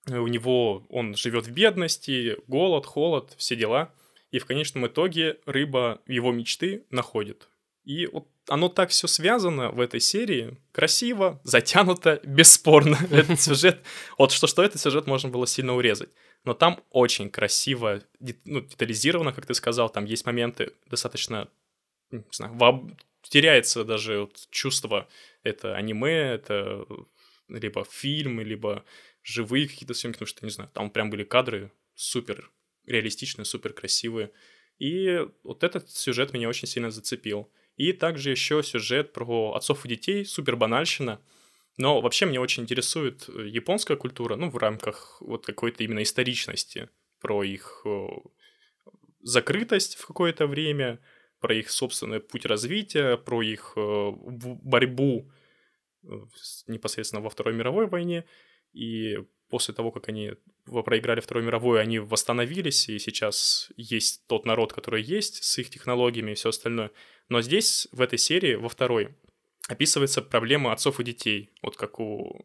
у 0.07 0.27
него 0.29 0.87
он 0.89 1.16
живет 1.16 1.47
в 1.47 1.53
бедности, 1.53 2.37
голод, 2.47 2.87
холод, 2.87 3.35
все 3.37 3.57
дела. 3.57 3.93
И 4.31 4.39
в 4.39 4.47
конечном 4.47 4.87
итоге 4.87 5.39
рыба 5.45 6.01
его 6.07 6.31
мечты 6.31 6.85
находит. 6.91 7.49
И 7.85 8.07
вот 8.07 8.29
оно 8.51 8.68
так 8.68 8.90
все 8.90 9.07
связано 9.07 9.70
в 9.70 9.80
этой 9.80 10.01
серии, 10.01 10.59
красиво, 10.72 11.40
затянуто, 11.44 12.20
бесспорно. 12.24 12.98
Этот 13.11 13.40
сюжет, 13.40 13.80
вот 14.18 14.32
что-что 14.32 14.62
этот 14.62 14.80
сюжет 14.80 15.07
можно 15.07 15.28
было 15.28 15.46
сильно 15.46 15.74
урезать 15.74 16.11
но 16.44 16.55
там 16.55 16.82
очень 16.90 17.30
красиво, 17.30 18.03
ну, 18.44 18.61
детализировано, 18.61 19.32
как 19.32 19.46
ты 19.46 19.55
сказал, 19.55 19.90
там 19.90 20.05
есть 20.05 20.24
моменты 20.26 20.72
достаточно, 20.86 21.48
не 22.11 22.24
знаю, 22.32 22.55
воб... 22.55 22.92
теряется 23.22 23.84
даже 23.84 24.20
вот 24.20 24.48
чувство, 24.51 25.09
это 25.42 25.76
аниме, 25.76 26.32
это 26.32 26.86
либо 27.48 27.84
фильм, 27.84 28.40
либо 28.40 28.84
живые 29.22 29.68
какие-то 29.68 29.94
съемки, 29.94 30.16
потому 30.16 30.28
что, 30.28 30.44
не 30.46 30.51
знаю, 30.51 30.70
там 30.72 30.90
прям 30.90 31.11
были 31.11 31.24
кадры 31.24 31.72
супер 31.94 32.51
реалистичные, 32.86 33.44
супер 33.44 33.72
красивые. 33.74 34.30
И 34.78 35.26
вот 35.42 35.62
этот 35.62 35.90
сюжет 35.90 36.32
меня 36.32 36.48
очень 36.48 36.66
сильно 36.66 36.90
зацепил. 36.90 37.51
И 37.81 37.93
также 37.93 38.31
еще 38.31 38.62
сюжет 38.62 39.12
про 39.12 39.55
отцов 39.55 39.85
и 39.85 39.89
детей, 39.89 40.24
супер 40.24 40.57
банальщина— 40.57 41.20
но 41.81 42.03
вообще 42.03 42.26
меня 42.26 42.43
очень 42.43 42.64
интересует 42.64 43.26
э, 43.28 43.47
японская 43.49 43.97
культура, 43.97 44.37
ну, 44.37 44.51
в 44.51 44.59
рамках 44.59 45.16
вот 45.20 45.47
какой-то 45.47 45.83
именно 45.83 46.03
историчности. 46.03 46.91
про 47.20 47.43
их 47.43 47.81
э, 47.87 48.07
закрытость 49.22 49.97
в 49.97 50.07
какое-то 50.07 50.47
время, 50.47 51.01
про 51.41 51.55
их 51.55 51.70
собственный 51.70 52.20
путь 52.20 52.45
развития, 52.45 53.16
про 53.16 53.41
их 53.41 53.72
э, 53.76 54.11
борьбу 54.12 55.31
непосредственно 56.66 57.22
во 57.22 57.31
Второй 57.31 57.55
мировой 57.55 57.87
войне. 57.87 58.26
И 58.74 59.16
после 59.49 59.72
того, 59.72 59.91
как 59.91 60.09
они 60.11 60.33
проиграли 60.66 61.20
Вторую 61.20 61.47
мировую, 61.47 61.81
они 61.81 61.99
восстановились, 61.99 62.91
и 62.91 62.99
сейчас 62.99 63.70
есть 63.78 64.26
тот 64.26 64.45
народ, 64.45 64.74
который 64.74 65.03
есть, 65.03 65.43
с 65.43 65.59
их 65.59 65.70
технологиями 65.70 66.33
и 66.33 66.35
все 66.35 66.51
остальное. 66.51 66.91
Но 67.31 67.41
здесь, 67.43 67.89
в 67.93 68.03
этой 68.03 68.18
серии, 68.18 68.57
во 68.57 68.68
второй, 68.68 69.14
описывается 69.68 70.20
проблема 70.20 70.72
отцов 70.72 70.99
и 70.99 71.05
детей. 71.05 71.51
Вот 71.62 71.76
как 71.76 72.01
у 72.01 72.45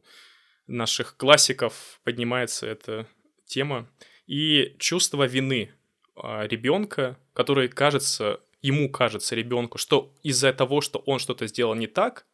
наших 0.68 1.18
классиков 1.18 2.00
поднимается 2.04 2.68
эта 2.68 3.08
тема. 3.46 3.90
И 4.28 4.76
чувство 4.78 5.26
вины 5.26 5.74
а, 6.16 6.46
ребенка, 6.48 7.20
который 7.34 7.68
кажется, 7.68 8.40
ему 8.62 8.92
кажется 8.92 9.36
ребенку, 9.36 9.80
что 9.80 10.14
из-за 10.22 10.54
того, 10.54 10.82
что 10.82 11.00
он 11.00 11.18
что-то 11.18 11.48
сделал 11.48 11.74
не 11.74 11.88
так, 11.88 12.28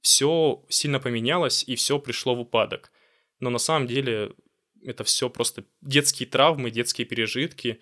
все 0.00 0.64
сильно 0.70 0.98
поменялось 0.98 1.62
и 1.62 1.76
все 1.76 1.98
пришло 1.98 2.34
в 2.34 2.40
упадок. 2.40 2.90
Но 3.38 3.50
на 3.50 3.58
самом 3.58 3.86
деле 3.86 4.32
это 4.82 5.04
все 5.04 5.28
просто 5.28 5.64
детские 5.82 6.26
травмы, 6.26 6.70
детские 6.70 7.06
пережитки. 7.06 7.80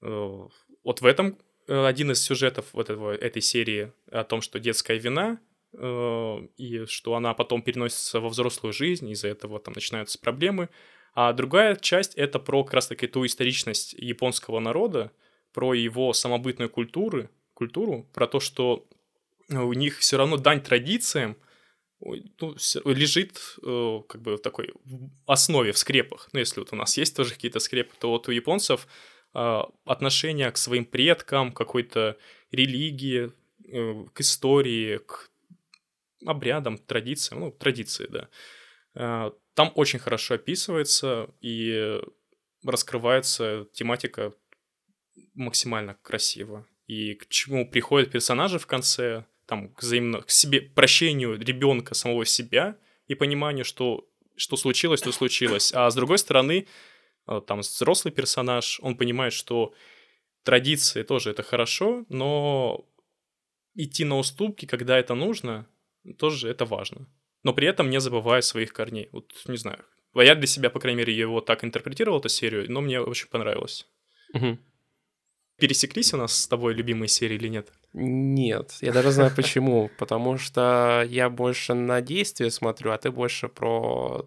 Э, 0.00 0.48
вот 0.82 1.00
в 1.02 1.04
этом 1.04 1.38
один 1.68 2.12
из 2.12 2.22
сюжетов 2.22 2.66
вот 2.72 2.90
этого, 2.90 3.14
этой 3.14 3.42
серии 3.42 3.92
о 4.10 4.24
том, 4.24 4.40
что 4.40 4.58
детская 4.58 4.98
вина 4.98 5.38
э, 5.72 6.38
и 6.56 6.86
что 6.86 7.14
она 7.14 7.34
потом 7.34 7.62
переносится 7.62 8.20
во 8.20 8.28
взрослую 8.28 8.72
жизнь, 8.72 9.08
из-за 9.10 9.28
этого 9.28 9.60
там 9.60 9.74
начинаются 9.74 10.18
проблемы. 10.18 10.68
А 11.14 11.32
другая 11.32 11.76
часть— 11.76 12.14
это 12.16 12.38
про 12.38 12.64
как 12.64 12.74
раз-таки 12.74 13.06
ту 13.06 13.26
историчность 13.26 13.92
японского 13.92 14.60
народа, 14.60 15.12
про 15.52 15.74
его 15.74 16.12
самобытную 16.12 16.70
культуру, 16.70 17.28
культуру, 17.54 18.08
про 18.14 18.26
то, 18.26 18.40
что 18.40 18.86
у 19.50 19.72
них 19.72 19.98
все 19.98 20.16
равно 20.16 20.36
дань 20.36 20.62
традициям 20.62 21.36
ну, 22.00 22.54
лежит 22.84 23.56
э, 23.62 24.00
как 24.08 24.22
бы 24.22 24.36
в 24.36 24.40
такой 24.40 24.72
основе, 25.26 25.72
в 25.72 25.78
скрепах. 25.78 26.28
Ну, 26.32 26.38
если 26.38 26.60
вот 26.60 26.72
у 26.72 26.76
нас 26.76 26.96
есть 26.96 27.16
тоже 27.16 27.34
какие-то 27.34 27.58
скрепы, 27.58 27.94
то 27.98 28.10
вот 28.10 28.28
у 28.28 28.30
японцев 28.30 28.86
э, 29.34 29.60
отношение 29.84 30.50
к 30.50 30.56
своим 30.56 30.84
предкам, 30.84 31.52
какой-то 31.52 32.16
религии, 32.50 33.32
э, 33.66 34.04
к 34.12 34.20
истории, 34.20 34.98
к 34.98 35.30
обрядам, 36.26 36.78
традициям, 36.78 37.40
ну, 37.40 37.50
традиции, 37.50 38.06
да. 38.08 38.28
Э, 38.94 39.30
там 39.54 39.72
очень 39.74 39.98
хорошо 39.98 40.34
описывается 40.34 41.30
и 41.40 42.00
раскрывается 42.64 43.66
тематика 43.72 44.32
максимально 45.34 45.94
красиво. 46.02 46.66
И 46.86 47.14
к 47.14 47.28
чему 47.28 47.68
приходят 47.68 48.10
персонажи 48.10 48.58
в 48.58 48.66
конце, 48.66 49.24
там, 49.46 49.68
к 49.68 49.82
взаимно, 49.82 50.22
к 50.22 50.30
себе, 50.30 50.60
прощению 50.60 51.38
ребенка 51.38 51.94
самого 51.94 52.24
себя 52.24 52.76
и 53.06 53.14
пониманию, 53.14 53.64
что, 53.64 54.08
что 54.36 54.56
случилось, 54.56 55.00
то 55.00 55.12
случилось. 55.12 55.72
А 55.74 55.90
с 55.90 55.94
другой 55.94 56.18
стороны, 56.18 56.66
там, 57.46 57.60
взрослый 57.60 58.12
персонаж, 58.12 58.80
он 58.82 58.96
понимает, 58.96 59.32
что 59.32 59.72
традиции 60.42 61.02
тоже 61.02 61.30
это 61.30 61.42
хорошо, 61.42 62.04
но 62.08 62.84
идти 63.74 64.04
на 64.04 64.18
уступки, 64.18 64.66
когда 64.66 64.98
это 64.98 65.14
нужно, 65.14 65.66
тоже 66.18 66.48
это 66.48 66.64
важно 66.64 67.06
но 67.42 67.54
при 67.54 67.66
этом 67.66 67.90
не 67.90 68.00
забывая 68.00 68.42
своих 68.42 68.72
корней. 68.72 69.08
Вот, 69.12 69.32
не 69.46 69.56
знаю. 69.56 69.84
Я 70.14 70.34
для 70.34 70.46
себя, 70.46 70.70
по 70.70 70.80
крайней 70.80 70.98
мере, 70.98 71.16
его 71.16 71.40
так 71.40 71.64
интерпретировал, 71.64 72.18
эту 72.18 72.28
серию, 72.28 72.70
но 72.70 72.80
мне 72.80 73.00
очень 73.00 73.28
понравилось. 73.28 73.86
Угу. 74.34 74.58
Пересеклись 75.58 76.12
у 76.14 76.16
нас 76.16 76.32
с 76.42 76.48
тобой 76.48 76.74
любимые 76.74 77.08
серии 77.08 77.36
или 77.36 77.48
нет? 77.48 77.72
Нет, 77.92 78.76
я 78.80 78.92
даже 78.92 79.10
знаю 79.10 79.32
почему. 79.34 79.90
Потому 79.98 80.38
что 80.38 81.04
я 81.08 81.30
больше 81.30 81.74
на 81.74 82.00
действие 82.00 82.50
смотрю, 82.50 82.92
а 82.92 82.98
ты 82.98 83.10
больше 83.10 83.48
про 83.48 84.26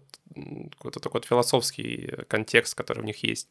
какой-то 0.76 1.00
такой 1.00 1.20
вот 1.20 1.26
философский 1.26 2.12
контекст, 2.28 2.74
который 2.74 3.00
в 3.00 3.04
них 3.04 3.22
есть. 3.22 3.48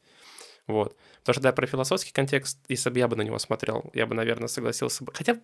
Вот. 0.67 0.95
Потому 1.19 1.33
что, 1.33 1.41
да, 1.43 1.51
про 1.53 1.67
философский 1.67 2.11
контекст, 2.11 2.59
если 2.67 2.89
бы 2.89 2.99
я 2.99 3.07
бы 3.07 3.15
на 3.15 3.21
него 3.21 3.39
смотрел, 3.39 3.89
я 3.93 4.05
бы, 4.05 4.15
наверное, 4.15 4.47
согласился 4.47 5.03
бы. 5.03 5.11
Хотя, 5.13 5.39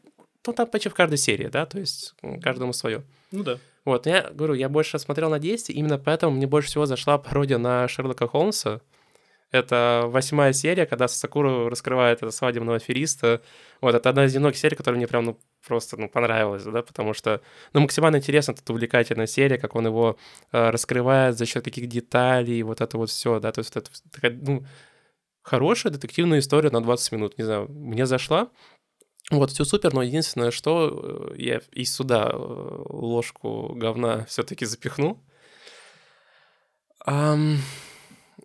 ну, 0.45 0.53
там 0.53 0.67
почти 0.67 0.89
в 0.89 0.93
каждой 0.93 1.17
серии, 1.17 1.47
да, 1.47 1.65
то 1.65 1.79
есть 1.79 2.15
каждому 2.41 2.73
свое. 2.73 3.03
Ну 3.31 3.43
да. 3.43 3.57
Вот, 3.85 4.05
я 4.05 4.29
говорю, 4.31 4.53
я 4.53 4.69
больше 4.69 4.99
смотрел 4.99 5.29
на 5.29 5.39
действие, 5.39 5.77
именно 5.79 5.97
поэтому 5.97 6.35
мне 6.35 6.47
больше 6.47 6.69
всего 6.69 6.85
зашла 6.85 7.17
пародия 7.17 7.57
на 7.57 7.87
Шерлока 7.87 8.27
Холмса. 8.27 8.81
Это 9.51 10.03
восьмая 10.07 10.51
серия, 10.51 10.85
когда 10.85 11.07
Сакуру 11.07 11.69
раскрывает 11.69 12.17
это 12.17 12.31
свадебного 12.31 12.77
афериста. 12.77 13.41
Вот, 13.79 13.95
это 13.95 14.09
одна 14.09 14.25
из 14.25 14.35
немногих 14.35 14.57
серий, 14.57 14.75
которая 14.75 14.97
мне 14.97 15.07
прям, 15.07 15.23
ну, 15.23 15.39
просто, 15.65 15.95
ну, 15.95 16.09
понравилась, 16.09 16.63
да, 16.63 16.81
потому 16.81 17.13
что, 17.13 17.41
ну, 17.71 17.79
максимально 17.79 18.17
интересно, 18.17 18.51
это 18.51 18.73
увлекательная 18.73 19.27
серия, 19.27 19.57
как 19.57 19.75
он 19.75 19.85
его 19.87 20.17
э, 20.51 20.69
раскрывает 20.69 21.37
за 21.37 21.45
счет 21.45 21.63
каких 21.63 21.87
деталей, 21.87 22.61
вот 22.63 22.81
это 22.81 22.97
вот 22.97 23.09
все, 23.09 23.39
да, 23.39 23.51
то 23.51 23.59
есть 23.59 23.75
это 23.75 23.89
такая, 24.11 24.31
ну, 24.31 24.65
хорошая 25.43 25.93
детективная 25.93 26.39
история 26.39 26.69
на 26.69 26.81
20 26.81 27.11
минут, 27.13 27.37
не 27.37 27.45
знаю, 27.45 27.67
мне 27.69 28.05
зашла, 28.05 28.49
вот, 29.29 29.51
все 29.51 29.63
супер, 29.65 29.93
но 29.93 30.03
единственное, 30.03 30.51
что 30.51 31.31
э, 31.33 31.41
я 31.41 31.61
и 31.71 31.85
сюда 31.85 32.29
э, 32.31 32.37
ложку 32.89 33.73
говна 33.75 34.25
все-таки 34.25 34.65
запихну. 34.65 35.23
Um, 37.05 37.57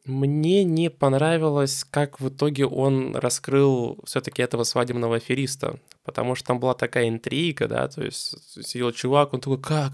мне 0.04 0.64
не 0.64 0.90
понравилось, 0.90 1.84
как 1.88 2.20
в 2.20 2.28
итоге 2.28 2.66
он 2.66 3.14
раскрыл 3.14 4.00
все-таки 4.04 4.42
этого 4.42 4.64
свадебного 4.64 5.16
афериста, 5.16 5.78
потому 6.04 6.34
что 6.34 6.48
там 6.48 6.58
была 6.58 6.74
такая 6.74 7.08
интрига, 7.08 7.68
да, 7.68 7.86
то 7.88 8.02
есть 8.02 8.34
сидел 8.64 8.90
чувак, 8.92 9.32
он 9.32 9.40
такой, 9.40 9.60
как, 9.60 9.92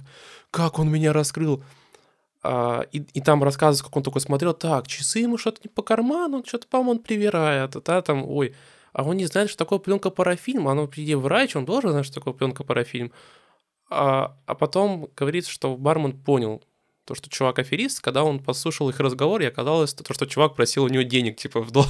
как 0.51 0.79
он 0.79 0.91
меня 0.91 1.13
раскрыл? 1.13 1.63
А, 2.43 2.87
и, 2.93 2.99
и 2.99 3.21
там 3.21 3.45
рассказывается, 3.45 3.85
как 3.85 3.97
он 3.97 4.03
такой 4.03 4.21
смотрел, 4.23 4.55
так, 4.55 4.87
часы 4.87 5.19
ему 5.19 5.37
что-то 5.37 5.61
не 5.65 5.69
по 5.69 5.83
карману, 5.83 6.43
что-то, 6.47 6.67
по-моему, 6.69 6.93
он 6.93 6.99
привирает, 7.01 7.77
да, 7.85 8.01
там, 8.01 8.25
ой, 8.27 8.55
а 8.93 9.05
он 9.05 9.17
не 9.17 9.27
знает, 9.27 9.51
что 9.51 9.59
такое 9.59 9.79
пленка 9.79 10.09
парафильм, 10.09 10.69
а 10.69 10.75
ну, 10.75 10.89
приди 10.89 11.15
врач, 11.15 11.55
он 11.55 11.67
должен 11.67 11.91
знать, 11.91 12.07
что 12.07 12.15
такое 12.15 12.33
пленка 12.33 12.65
парафильм. 12.65 13.13
А, 13.91 14.37
а 14.47 14.55
потом 14.55 15.11
говорится, 15.15 15.51
что 15.51 15.77
бармен 15.77 16.13
понял, 16.19 16.63
то, 17.09 17.15
что 17.15 17.31
чувак 17.31 17.59
аферист, 17.59 18.01
когда 18.01 18.23
он 18.23 18.39
послушал 18.39 18.91
их 18.91 19.01
разговор, 19.01 19.41
и 19.41 19.47
оказалось 19.47 19.95
то, 19.95 20.13
что 20.13 20.27
чувак 20.27 20.55
просил 20.55 20.85
у 20.85 20.89
него 20.89 21.03
денег, 21.03 21.37
типа, 21.37 21.61
в 21.63 21.71
долг. 21.71 21.89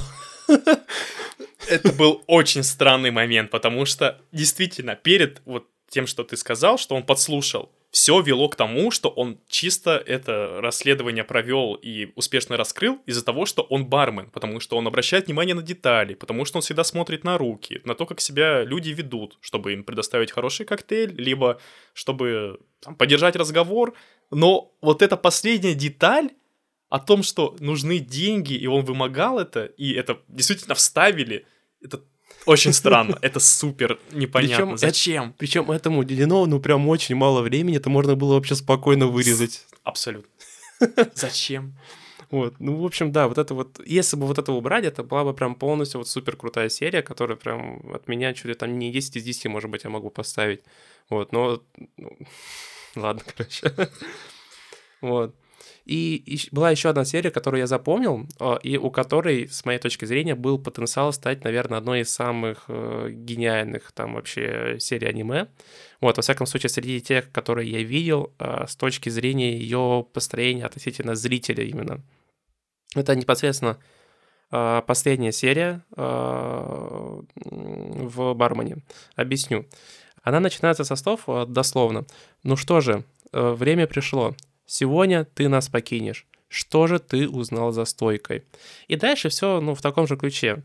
Это 1.67 1.91
был 1.91 2.23
очень 2.25 2.63
странный 2.63 3.11
момент, 3.11 3.51
потому 3.51 3.85
что 3.85 4.21
действительно 4.31 4.95
перед 4.95 5.41
вот 5.45 5.67
тем, 5.89 6.07
что 6.07 6.23
ты 6.23 6.37
сказал, 6.37 6.77
что 6.77 6.95
он 6.95 7.03
подслушал, 7.03 7.69
все 7.91 8.21
вело 8.21 8.47
к 8.49 8.55
тому, 8.55 8.91
что 8.91 9.09
он 9.09 9.39
чисто 9.47 10.01
это 10.05 10.61
расследование 10.61 11.23
провел 11.23 11.73
и 11.73 12.11
успешно 12.15 12.55
раскрыл 12.55 13.01
из-за 13.07 13.25
того, 13.25 13.45
что 13.45 13.63
он 13.63 13.87
бармен, 13.87 14.29
потому 14.29 14.59
что 14.59 14.77
он 14.77 14.87
обращает 14.87 15.25
внимание 15.25 15.55
на 15.55 15.63
детали, 15.63 16.13
потому 16.13 16.45
что 16.45 16.59
он 16.59 16.61
всегда 16.61 16.83
смотрит 16.83 17.23
на 17.23 17.37
руки, 17.37 17.81
на 17.83 17.95
то, 17.95 18.05
как 18.05 18.21
себя 18.21 18.63
люди 18.63 18.91
ведут, 18.91 19.37
чтобы 19.41 19.73
им 19.73 19.83
предоставить 19.83 20.31
хороший 20.31 20.65
коктейль, 20.65 21.13
либо 21.19 21.59
чтобы 21.93 22.59
там, 22.79 22.95
поддержать 22.95 23.35
разговор. 23.35 23.95
Но 24.31 24.71
вот 24.81 25.01
эта 25.01 25.17
последняя 25.17 25.73
деталь 25.73 26.29
о 26.89 26.99
том, 26.99 27.23
что 27.23 27.55
нужны 27.59 27.99
деньги, 27.99 28.53
и 28.53 28.67
он 28.67 28.83
вымогал 28.85 29.39
это, 29.39 29.65
и 29.65 29.93
это 29.93 30.19
действительно 30.27 30.75
вставили, 30.75 31.45
это 31.81 32.01
очень 32.45 32.73
странно. 32.73 33.17
Это 33.21 33.39
супер 33.39 33.99
непонятно. 34.11 34.65
Причем 34.65 34.77
Зачем? 34.77 35.35
Причем 35.37 35.71
этому 35.71 35.99
уделено, 35.99 36.45
ну, 36.45 36.59
прям 36.59 36.87
очень 36.87 37.15
мало 37.15 37.41
времени. 37.41 37.77
Это 37.77 37.89
можно 37.89 38.15
было 38.15 38.35
вообще 38.35 38.55
спокойно 38.55 39.07
вырезать. 39.07 39.65
Абсолютно. 39.83 40.29
Зачем? 41.13 41.75
Вот, 42.31 42.55
ну, 42.59 42.75
в 42.75 42.85
общем, 42.85 43.11
да, 43.11 43.27
вот 43.27 43.39
это 43.39 43.55
вот, 43.55 43.81
если 43.85 44.15
бы 44.15 44.27
вот 44.27 44.37
это 44.37 44.51
убрать, 44.51 44.85
это 44.85 45.03
была 45.03 45.23
бы 45.23 45.33
прям 45.33 45.55
полностью 45.55 45.99
вот 45.99 46.07
супер 46.07 46.35
крутая 46.35 46.69
серия, 46.69 47.01
которая 47.01 47.37
прям 47.37 47.91
от 47.91 48.07
меня 48.07 48.33
чуть 48.33 48.45
ли 48.45 48.53
там 48.53 48.77
не 48.77 48.91
10 48.91 49.17
из 49.17 49.23
10, 49.23 49.45
может 49.45 49.69
быть, 49.69 49.83
я 49.83 49.89
могу 49.89 50.11
поставить. 50.11 50.61
Вот, 51.09 51.31
но, 51.31 51.63
ну, 51.97 52.17
ладно, 52.95 53.21
короче. 53.35 53.73
Вот. 55.01 55.35
И, 55.89 56.47
была 56.51 56.69
еще 56.69 56.89
одна 56.89 57.03
серия, 57.03 57.31
которую 57.31 57.61
я 57.61 57.67
запомнил, 57.67 58.27
а, 58.39 58.59
и 58.61 58.77
у 58.77 58.91
которой, 58.91 59.47
с 59.47 59.65
моей 59.65 59.79
точки 59.79 60.05
зрения, 60.05 60.35
был 60.35 60.59
потенциал 60.59 61.11
стать, 61.13 61.43
наверное, 61.43 61.79
одной 61.79 62.01
из 62.01 62.11
самых 62.11 62.65
э, 62.67 63.09
гениальных 63.09 63.91
там 63.93 64.13
вообще 64.13 64.77
серий 64.79 65.07
аниме. 65.07 65.47
Вот, 65.99 66.17
во 66.17 66.21
всяком 66.21 66.45
случае, 66.45 66.69
среди 66.69 67.01
тех, 67.01 67.31
которые 67.31 67.71
я 67.71 67.81
видел, 67.81 68.31
э, 68.37 68.65
с 68.67 68.75
точки 68.75 69.09
зрения 69.09 69.57
ее 69.57 70.05
построения 70.13 70.65
относительно 70.65 71.15
зрителя 71.15 71.63
именно. 71.63 72.03
Это 72.95 73.15
непосредственно 73.15 73.79
э, 74.51 74.81
последняя 74.85 75.31
серия 75.31 75.83
э, 75.97 77.21
в 77.35 78.33
Бармане. 78.35 78.83
Объясню. 79.15 79.65
Она 80.23 80.39
начинается 80.39 80.83
со 80.83 80.95
слов 80.95 81.21
э, 81.27 81.45
дословно. 81.47 82.05
Ну 82.43 82.55
что 82.55 82.81
же, 82.81 83.03
э, 83.31 83.51
время 83.51 83.87
пришло. 83.87 84.35
Сегодня 84.65 85.25
ты 85.25 85.49
нас 85.49 85.69
покинешь. 85.69 86.25
что 86.47 86.87
же 86.87 86.99
ты 86.99 87.29
узнал 87.29 87.71
за 87.71 87.85
стойкой? 87.85 88.43
И 88.87 88.95
дальше 88.95 89.29
все, 89.29 89.61
ну, 89.61 89.75
в 89.75 89.81
таком 89.81 90.07
же 90.07 90.17
ключе. 90.17 90.63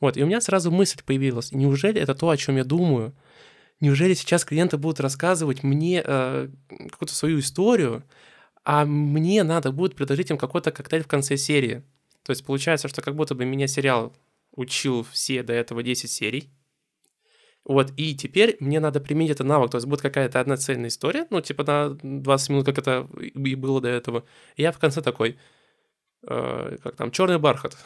Вот, 0.00 0.16
и 0.16 0.22
у 0.22 0.26
меня 0.26 0.40
сразу 0.40 0.70
мысль 0.70 0.98
появилась, 1.04 1.52
неужели 1.52 2.00
это 2.00 2.14
то, 2.14 2.28
о 2.28 2.36
чем 2.36 2.56
я 2.56 2.64
думаю? 2.64 3.12
Неужели 3.80 4.14
сейчас 4.14 4.44
клиенты 4.44 4.76
будут 4.76 5.00
рассказывать 5.00 5.62
мне 5.62 6.02
э, 6.04 6.48
какую-то 6.68 7.14
свою 7.14 7.40
историю, 7.40 8.04
а 8.64 8.84
мне 8.84 9.42
надо 9.42 9.72
будет 9.72 9.96
предложить 9.96 10.30
им 10.30 10.38
какой-то 10.38 10.70
коктейль 10.70 11.02
в 11.02 11.08
конце 11.08 11.36
серии? 11.36 11.82
То 12.22 12.30
есть 12.30 12.44
получается, 12.44 12.88
что 12.88 13.02
как 13.02 13.14
будто 13.14 13.34
бы 13.34 13.44
меня 13.44 13.66
сериал 13.66 14.12
учил 14.52 15.06
все 15.12 15.42
до 15.42 15.52
этого 15.52 15.82
10 15.82 16.10
серий, 16.10 16.48
вот, 17.66 17.92
и 17.96 18.14
теперь 18.14 18.56
мне 18.60 18.78
надо 18.78 19.00
применить 19.00 19.32
этот 19.32 19.46
навык, 19.48 19.72
то 19.72 19.78
есть 19.78 19.88
будет 19.88 20.00
какая-то 20.00 20.38
одна 20.38 20.56
цельная 20.56 20.88
история, 20.88 21.26
ну, 21.30 21.40
типа 21.40 21.64
на 21.64 21.98
20 22.00 22.50
минут, 22.50 22.64
как 22.64 22.78
это 22.78 23.08
и 23.20 23.56
было 23.56 23.80
до 23.80 23.88
этого. 23.88 24.24
И 24.54 24.62
я 24.62 24.70
в 24.70 24.78
конце 24.78 25.02
такой, 25.02 25.36
э, 26.28 26.76
как 26.80 26.94
там, 26.94 27.10
черный 27.10 27.40
бархат. 27.40 27.76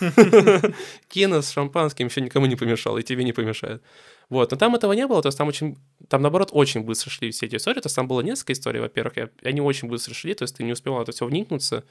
Кино 1.08 1.42
с 1.42 1.50
шампанским 1.50 2.06
еще 2.06 2.22
никому 2.22 2.46
не 2.46 2.56
помешал, 2.56 2.96
и 2.96 3.02
тебе 3.02 3.24
не 3.24 3.34
помешает. 3.34 3.82
Вот, 4.30 4.52
но 4.52 4.56
там 4.56 4.74
этого 4.74 4.94
не 4.94 5.06
было, 5.06 5.20
то 5.20 5.28
есть 5.28 5.36
там 5.36 5.48
очень, 5.48 5.76
там 6.08 6.22
наоборот 6.22 6.48
очень 6.52 6.80
быстро 6.80 7.10
шли 7.10 7.30
все 7.30 7.44
эти 7.44 7.56
истории, 7.56 7.80
то 7.80 7.88
есть 7.88 7.96
там 7.96 8.08
было 8.08 8.22
несколько 8.22 8.54
историй, 8.54 8.80
во-первых, 8.80 9.18
и 9.18 9.46
они 9.46 9.60
очень 9.60 9.88
быстро 9.88 10.14
шли, 10.14 10.32
то 10.32 10.44
есть 10.44 10.56
ты 10.56 10.64
не 10.64 10.72
успевал 10.72 11.02
это 11.02 11.12
все 11.12 11.26
вникнуться, 11.26 11.84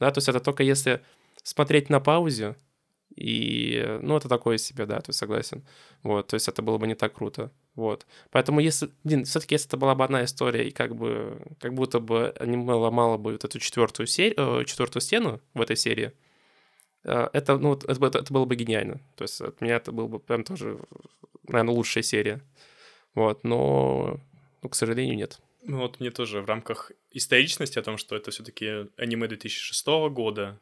да, 0.00 0.10
то 0.10 0.18
есть 0.18 0.28
это 0.28 0.40
только 0.40 0.64
если 0.64 1.00
смотреть 1.44 1.90
на 1.90 2.00
паузе, 2.00 2.56
и, 3.18 3.98
ну, 4.02 4.16
это 4.16 4.28
такое 4.28 4.58
себе, 4.58 4.86
да, 4.86 5.00
то 5.00 5.10
есть 5.10 5.18
согласен. 5.18 5.64
Вот, 6.02 6.28
то 6.28 6.34
есть 6.34 6.48
это 6.48 6.62
было 6.62 6.78
бы 6.78 6.86
не 6.86 6.94
так 6.94 7.14
круто. 7.14 7.50
Вот. 7.74 8.06
Поэтому 8.30 8.60
если, 8.60 8.90
блин, 9.04 9.24
все-таки 9.24 9.54
если 9.54 9.68
это 9.68 9.76
была 9.76 9.94
бы 9.94 10.04
одна 10.04 10.24
история, 10.24 10.68
и 10.68 10.70
как 10.70 10.94
бы, 10.94 11.40
как 11.60 11.74
будто 11.74 12.00
бы 12.00 12.30
аниме 12.38 12.74
ломало 12.74 13.16
бы 13.16 13.32
вот 13.32 13.44
эту 13.44 13.58
четвертую, 13.58 14.06
серию, 14.06 14.60
э, 14.60 14.64
четвертую 14.64 15.00
стену 15.00 15.40
в 15.54 15.60
этой 15.60 15.76
серии, 15.76 16.12
э, 17.04 17.28
это, 17.32 17.58
ну, 17.58 17.74
это, 17.74 17.90
это, 17.90 18.32
было 18.32 18.44
бы 18.44 18.56
гениально. 18.56 19.00
То 19.16 19.22
есть 19.22 19.40
от 19.40 19.60
меня 19.60 19.76
это 19.76 19.92
было 19.92 20.06
бы 20.06 20.18
прям 20.18 20.44
тоже, 20.44 20.78
наверное, 21.44 21.74
лучшая 21.74 22.02
серия. 22.02 22.40
Вот, 23.14 23.44
но, 23.44 24.20
ну, 24.62 24.68
к 24.68 24.74
сожалению, 24.74 25.16
нет. 25.16 25.40
Ну 25.62 25.78
вот 25.78 26.00
мне 26.00 26.10
тоже 26.10 26.40
в 26.40 26.46
рамках 26.46 26.92
историчности 27.10 27.78
о 27.78 27.82
том, 27.82 27.98
что 27.98 28.16
это 28.16 28.30
все-таки 28.30 28.86
аниме 28.96 29.28
2006 29.28 29.86
года, 30.10 30.58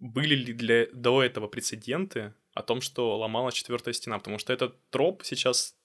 были 0.00 0.34
ли 0.34 0.52
для, 0.52 0.86
до 0.92 1.22
этого 1.22 1.46
прецеденты 1.48 2.34
о 2.54 2.62
том, 2.62 2.80
что 2.80 3.16
ломала 3.18 3.52
четвертая 3.52 3.94
стена? 3.94 4.18
Потому 4.18 4.38
что 4.38 4.52
этот 4.52 4.76
троп 4.90 5.22
сейчас 5.24 5.76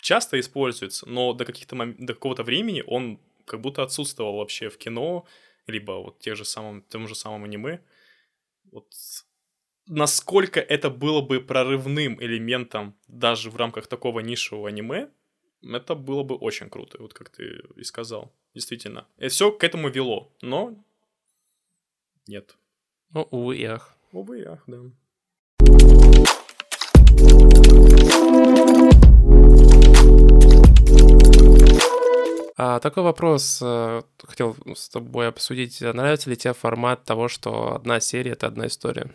часто 0.00 0.38
используется, 0.38 1.08
но 1.08 1.32
до, 1.32 1.44
каких-то 1.44 1.76
мом... 1.76 1.94
до 1.98 2.14
какого-то 2.14 2.42
времени 2.42 2.82
он 2.86 3.20
как 3.44 3.60
будто 3.60 3.82
отсутствовал 3.82 4.36
вообще 4.36 4.68
в 4.68 4.78
кино, 4.78 5.26
либо 5.66 5.92
вот 5.92 6.18
тех 6.20 6.36
же 6.36 6.44
самым, 6.44 6.82
том 6.82 7.08
же 7.08 7.14
самом 7.14 7.44
аниме. 7.44 7.80
Вот 8.70 8.92
насколько 9.86 10.60
это 10.60 10.90
было 10.90 11.20
бы 11.20 11.40
прорывным 11.40 12.22
элементом 12.22 12.96
даже 13.08 13.50
в 13.50 13.56
рамках 13.56 13.86
такого 13.86 14.20
нишевого 14.20 14.68
аниме, 14.68 15.10
это 15.62 15.94
было 15.94 16.22
бы 16.22 16.36
очень 16.36 16.68
круто, 16.70 16.98
вот 17.00 17.14
как 17.14 17.30
ты 17.30 17.62
и 17.76 17.84
сказал. 17.84 18.32
Действительно. 18.54 19.06
И 19.18 19.28
все 19.28 19.52
к 19.52 19.62
этому 19.64 19.90
вело, 19.90 20.32
но 20.40 20.82
нет. 22.26 22.56
Ну, 23.16 23.26
увы 23.30 23.56
и 23.56 23.64
ах. 23.64 23.96
Увы 24.12 24.40
и 24.40 24.44
ах, 24.44 24.62
да. 24.66 24.76
А, 32.58 32.78
такой 32.80 33.02
вопрос 33.02 33.60
э, 33.62 34.02
хотел 34.22 34.54
с 34.74 34.90
тобой 34.90 35.28
обсудить. 35.28 35.80
Нравится 35.80 36.28
ли 36.28 36.36
тебе 36.36 36.52
формат 36.52 37.04
того, 37.04 37.28
что 37.28 37.74
одна 37.76 38.00
серия— 38.00 38.32
это 38.32 38.48
одна 38.48 38.66
история? 38.66 39.10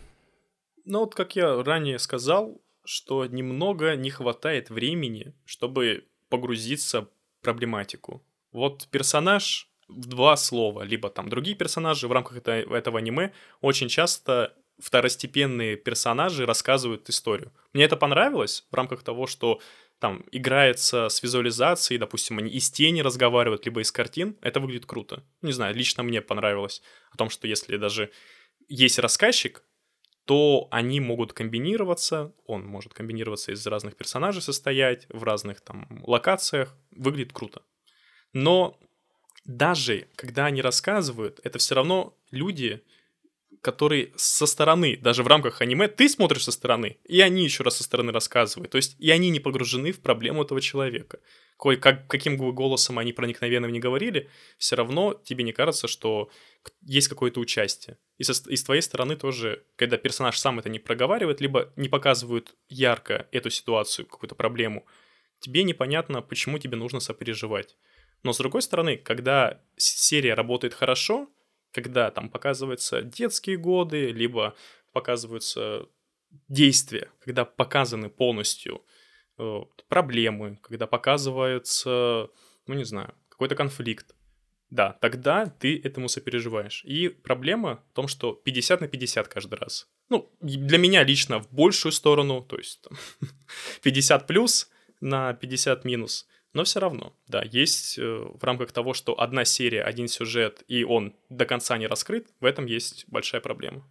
Ну 0.84 1.02
вот, 1.02 1.14
как 1.14 1.36
я 1.36 1.62
ранее 1.62 2.00
сказал, 2.00 2.60
что 2.84 3.28
немного 3.28 3.96
не 3.96 4.10
хватает 4.10 4.72
времени, 4.72 5.36
чтобы 5.46 6.08
погрузиться 6.28 7.02
в 7.02 7.10
проблематику. 7.44 8.24
Вот 8.52 8.88
персонаж 8.90 9.71
в 9.92 10.06
два 10.06 10.36
слова, 10.38 10.82
либо 10.84 11.10
там 11.10 11.30
другие 11.30 11.56
персонажи 11.56 12.08
в 12.08 12.12
рамках 12.12 12.38
это, 12.38 12.52
этого 12.52 13.00
аниме 13.00 13.34
очень 13.62 13.90
часто 13.90 14.54
второстепенные 14.80 15.76
персонажи 15.76 16.46
рассказывают 16.46 17.10
историю. 17.10 17.52
Мне 17.74 17.84
это 17.86 17.98
понравилось 17.98 18.66
в 18.72 18.76
рамках 18.76 19.04
того, 19.04 19.28
что 19.28 19.62
там 20.00 20.26
играется 20.32 21.10
с 21.10 21.22
визуализацией, 21.22 22.00
допустим, 22.00 22.40
они 22.40 22.50
из 22.50 22.72
тени 22.72 23.02
разговаривают, 23.02 23.66
либо 23.66 23.82
из 23.82 23.92
картин, 23.92 24.36
это 24.42 24.60
выглядит 24.60 24.88
круто. 24.88 25.24
Не 25.44 25.52
знаю, 25.52 25.76
лично 25.76 26.02
мне 26.02 26.22
понравилось 26.22 26.82
о 27.12 27.18
том, 27.18 27.30
что 27.30 27.48
если 27.48 27.78
даже 27.78 28.12
есть 28.68 28.98
рассказчик, 28.98 29.64
то 30.26 30.68
они 30.72 31.00
могут 31.00 31.34
комбинироваться, 31.34 32.34
он 32.46 32.66
может 32.66 32.94
комбинироваться 32.94 33.52
из 33.52 33.66
разных 33.68 33.96
персонажей 33.96 34.42
состоять, 34.42 35.06
в 35.10 35.24
разных 35.24 35.62
там 35.62 35.88
локациях, 36.04 36.76
выглядит 36.92 37.34
круто. 37.34 37.62
Но 38.34 38.80
даже 39.46 40.08
когда 40.16 40.46
они 40.46 40.62
рассказывают, 40.62 41.40
это 41.44 41.60
все 41.60 41.76
равно 41.76 42.16
люди, 42.30 42.84
которые 43.62 44.12
со 44.16 44.46
стороны, 44.46 44.98
даже 44.98 45.24
в 45.24 45.28
рамках 45.28 45.62
аниме, 45.62 45.88
ты 45.88 46.10
смотришь 46.10 46.46
со 46.46 46.52
стороны, 46.52 46.98
и 47.06 47.22
они 47.22 47.44
еще 47.44 47.64
раз 47.64 47.78
со 47.78 47.84
стороны 47.84 48.12
рассказывают. 48.12 48.72
То 48.72 48.78
есть 48.78 48.96
и 49.00 49.10
они 49.12 49.30
не 49.30 49.40
погружены 49.40 49.92
в 49.92 50.00
проблему 50.00 50.44
этого 50.44 50.62
человека. 50.62 51.20
Какой, 51.54 51.78
как, 51.78 52.08
каким 52.08 52.38
бы 52.38 52.52
голосом 52.54 52.98
они 52.98 53.14
проникновенным 53.14 53.72
не 53.72 53.80
говорили, 53.80 54.30
все 54.58 54.76
равно 54.76 55.14
тебе 55.14 55.44
не 55.44 55.54
кажется, 55.54 55.88
что 55.88 56.32
есть 56.82 57.08
какое-то 57.08 57.40
участие. 57.40 57.98
И, 58.18 58.24
со, 58.24 58.34
и 58.50 58.56
с 58.56 58.64
твоей 58.64 58.82
стороны 58.82 59.16
тоже, 59.16 59.64
когда 59.76 59.98
персонаж 59.98 60.38
сам 60.40 60.58
это 60.58 60.70
не 60.70 60.80
проговаривает, 60.80 61.40
либо 61.40 61.72
не 61.76 61.88
показывают 61.88 62.56
ярко 62.68 63.28
эту 63.32 63.52
ситуацию, 63.52 64.08
какую-то 64.08 64.34
проблему, 64.34 64.88
тебе 65.40 65.64
непонятно, 65.64 66.24
почему 66.24 66.58
тебе 66.58 66.78
нужно 66.78 67.00
сопереживать. 67.00 67.78
Но 68.24 68.34
с 68.34 68.38
другой 68.38 68.62
стороны, 68.62 68.98
когда 68.98 69.60
серия 69.78 70.34
работает 70.34 70.74
хорошо, 70.74 71.30
когда 71.72 72.12
там 72.12 72.30
показываются 72.30 73.02
детские 73.02 73.58
годы, 73.58 74.12
либо 74.12 74.56
показываются 74.92 75.88
действия, 76.48 77.10
когда 77.24 77.46
показаны 77.46 78.10
полностью 78.10 78.84
э, 79.38 79.60
проблемы, 79.88 80.60
когда 80.62 80.88
показывается, 80.88 82.30
ну 82.68 82.76
не 82.76 82.84
знаю, 82.84 83.14
какой-то 83.30 83.56
конфликт, 83.56 84.16
да, 84.70 84.94
тогда 85.02 85.48
ты 85.48 85.80
этому 85.84 86.08
сопереживаешь. 86.08 86.84
И 86.86 87.10
проблема 87.10 87.84
в 87.92 87.94
том, 87.94 88.08
что 88.08 88.32
50 88.34 88.82
на 88.82 88.88
50 88.88 89.28
каждый 89.28 89.56
раз. 89.56 89.90
Ну, 90.10 90.32
для 90.40 90.78
меня 90.78 91.04
лично 91.04 91.40
в 91.40 91.52
большую 91.52 91.92
сторону, 91.92 92.42
то 92.42 92.58
есть 92.58 92.82
там, 92.82 92.98
50 93.84 94.28
плюс 94.28 94.70
на 95.02 95.34
50 95.34 95.84
минус. 95.84 96.26
Но 96.54 96.66
все 96.66 96.80
равно, 96.80 97.14
да, 97.28 97.44
есть 97.44 97.98
э, 97.98 98.04
в 98.04 98.44
рамках 98.44 98.74
того, 98.74 98.94
что 98.94 99.20
одна 99.20 99.46
серия, 99.46 99.84
один 99.84 100.08
сюжет, 100.08 100.64
и 100.68 100.84
он 100.84 101.16
до 101.30 101.46
конца 101.46 101.78
не 101.78 101.88
раскрыт, 101.88 102.28
в 102.42 102.46
этом 102.46 102.66
есть 102.66 103.06
большая 103.08 103.40
проблема. 103.40 103.88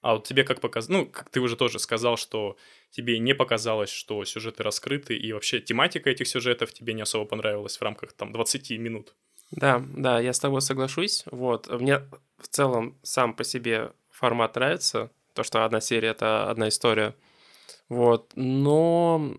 А 0.00 0.14
вот 0.14 0.26
тебе 0.26 0.44
как 0.44 0.60
показалось, 0.60 0.88
ну, 0.88 1.06
как 1.06 1.28
ты 1.30 1.40
уже 1.40 1.56
тоже 1.56 1.78
сказал, 1.78 2.16
что 2.16 2.56
тебе 2.90 3.18
не 3.18 3.34
показалось, 3.34 3.90
что 3.90 4.24
сюжеты 4.24 4.62
раскрыты, 4.62 5.16
и 5.16 5.32
вообще 5.32 5.60
тематика 5.60 6.10
этих 6.10 6.26
сюжетов 6.26 6.72
тебе 6.72 6.94
не 6.94 7.02
особо 7.02 7.24
понравилась 7.26 7.76
в 7.76 7.82
рамках 7.82 8.12
там 8.12 8.32
20 8.32 8.70
минут. 8.78 9.14
Да, 9.50 9.82
да, 9.96 10.20
я 10.20 10.32
с 10.32 10.40
тобой 10.40 10.60
соглашусь. 10.62 11.24
Вот, 11.30 11.68
мне 11.68 12.00
в 12.38 12.48
целом 12.48 12.98
сам 13.02 13.34
по 13.34 13.44
себе 13.44 13.92
формат 14.10 14.56
нравится, 14.56 15.10
то, 15.32 15.42
что 15.42 15.64
одна 15.64 15.80
серия— 15.80 16.08
это 16.10 16.50
одна 16.50 16.68
история— 16.68 17.14
вот, 17.88 18.32
но, 18.36 19.34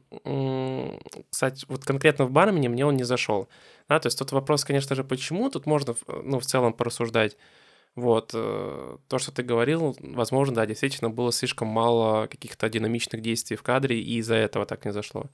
кстати, 1.29 1.65
вот 1.67 1.85
конкретно 1.85 2.25
в 2.25 2.31
Бармене 2.31 2.67
мне 2.69 2.85
он 2.85 2.95
не 2.95 3.03
зашел. 3.03 3.47
Да, 3.87 3.99
то 3.99 4.07
есть 4.07 4.17
тут 4.17 4.31
вопрос, 4.31 4.65
конечно 4.65 4.95
же, 4.95 5.03
почему, 5.03 5.49
тут 5.51 5.67
можно, 5.67 5.95
ну, 6.07 6.39
в 6.39 6.45
целом 6.45 6.73
порассуждать. 6.73 7.37
Вот, 7.95 8.31
э, 8.33 8.97
то, 9.07 9.19
что 9.19 9.31
ты 9.31 9.43
говорил, 9.43 9.95
возможно, 9.99 10.55
да, 10.55 10.65
действительно 10.65 11.09
было 11.09 11.31
слишком 11.31 11.67
мало 11.67 12.27
каких-то 12.27 12.69
динамичных 12.69 13.21
действий 13.21 13.57
в 13.57 13.63
кадре, 13.63 13.99
и 13.99 14.17
из-за 14.19 14.35
этого 14.35 14.65
так 14.65 14.85
не 14.85 14.93
зашло. 14.93 15.25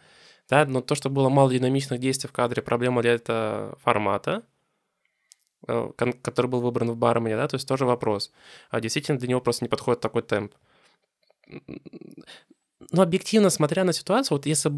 Да, 0.49 0.66
но 0.66 0.82
то, 0.82 0.95
что 0.95 1.09
было 1.09 1.30
мало 1.30 1.51
динамичных 1.51 1.99
действий 1.99 2.30
в 2.30 2.34
кадре, 2.34 2.61
проблема 2.61 3.01
ли 3.01 3.09
это 3.09 3.78
формата, 3.82 4.43
э, 5.68 5.91
который 6.22 6.47
был 6.47 6.61
выбран 6.61 6.91
в 6.91 6.97
Бармене, 6.97 7.36
да, 7.38 7.47
то 7.47 7.55
есть 7.55 7.68
тоже 7.68 7.86
вопрос. 7.86 8.32
А 8.70 8.82
действительно 8.82 9.20
для 9.20 9.30
него 9.30 9.41
просто 9.41 9.66
не 9.66 9.70
подходит 9.70 10.01
такой 10.01 10.22
темп 10.24 10.53
ну, 12.91 13.01
объективно, 13.01 13.49
смотря 13.49 13.84
на 13.84 13.93
ситуацию, 13.93 14.38
вот 14.38 14.45
если, 14.45 14.71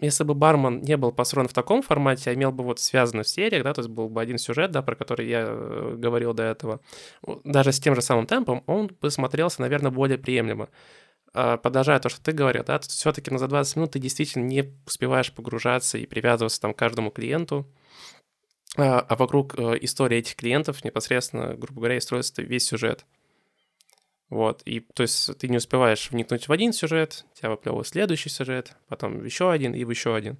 если 0.00 0.24
бы 0.24 0.34
бармен 0.34 0.82
не 0.82 0.96
был 0.96 1.12
построен 1.12 1.46
в 1.46 1.52
таком 1.52 1.82
формате, 1.82 2.30
а 2.30 2.34
имел 2.34 2.50
бы 2.50 2.64
вот 2.64 2.80
связанный 2.80 3.22
в 3.22 3.28
сериях, 3.28 3.62
да, 3.62 3.72
то 3.72 3.80
есть 3.80 3.90
был 3.90 4.08
бы 4.08 4.20
один 4.20 4.38
сюжет, 4.38 4.72
да, 4.72 4.82
про 4.82 4.96
который 4.96 5.28
я 5.28 5.44
э, 5.46 5.94
говорил 5.96 6.34
до 6.34 6.42
этого, 6.42 6.80
даже 7.44 7.72
с 7.72 7.78
тем 7.78 7.94
же 7.94 8.02
самым 8.02 8.26
темпом, 8.26 8.64
он 8.66 8.90
бы 9.00 9.10
смотрелся, 9.10 9.60
наверное, 9.60 9.92
более 9.92 10.18
приемлемо. 10.18 10.68
А, 11.32 11.56
продолжая 11.56 12.00
то, 12.00 12.08
что 12.08 12.20
ты 12.22 12.32
говорил, 12.32 12.64
да, 12.64 12.80
все-таки 12.80 13.30
на 13.30 13.38
за 13.38 13.46
20 13.46 13.76
минут 13.76 13.92
ты 13.92 13.98
действительно 14.00 14.44
не 14.44 14.72
успеваешь 14.86 15.32
погружаться 15.32 15.96
и 15.96 16.06
привязываться 16.06 16.60
там 16.60 16.74
к 16.74 16.78
каждому 16.78 17.10
клиенту, 17.10 17.66
а, 18.76 18.98
а 19.00 19.16
вокруг 19.16 19.56
э, 19.56 19.78
истории 19.82 20.18
этих 20.18 20.34
клиентов 20.34 20.84
непосредственно, 20.84 21.54
грубо 21.54 21.80
говоря, 21.80 21.96
и 21.96 22.00
строится 22.00 22.42
весь 22.42 22.66
сюжет. 22.66 23.06
Вот, 24.34 24.62
и 24.64 24.80
то 24.80 25.04
есть 25.04 25.38
ты 25.38 25.46
не 25.46 25.58
успеваешь 25.58 26.10
вникнуть 26.10 26.48
в 26.48 26.52
один 26.52 26.72
сюжет, 26.72 27.24
тебя 27.34 27.50
выплевывает 27.50 27.86
следующий 27.86 28.30
сюжет, 28.30 28.76
потом 28.88 29.24
еще 29.24 29.52
один 29.52 29.74
и 29.74 29.78
еще 29.78 30.16
один. 30.16 30.38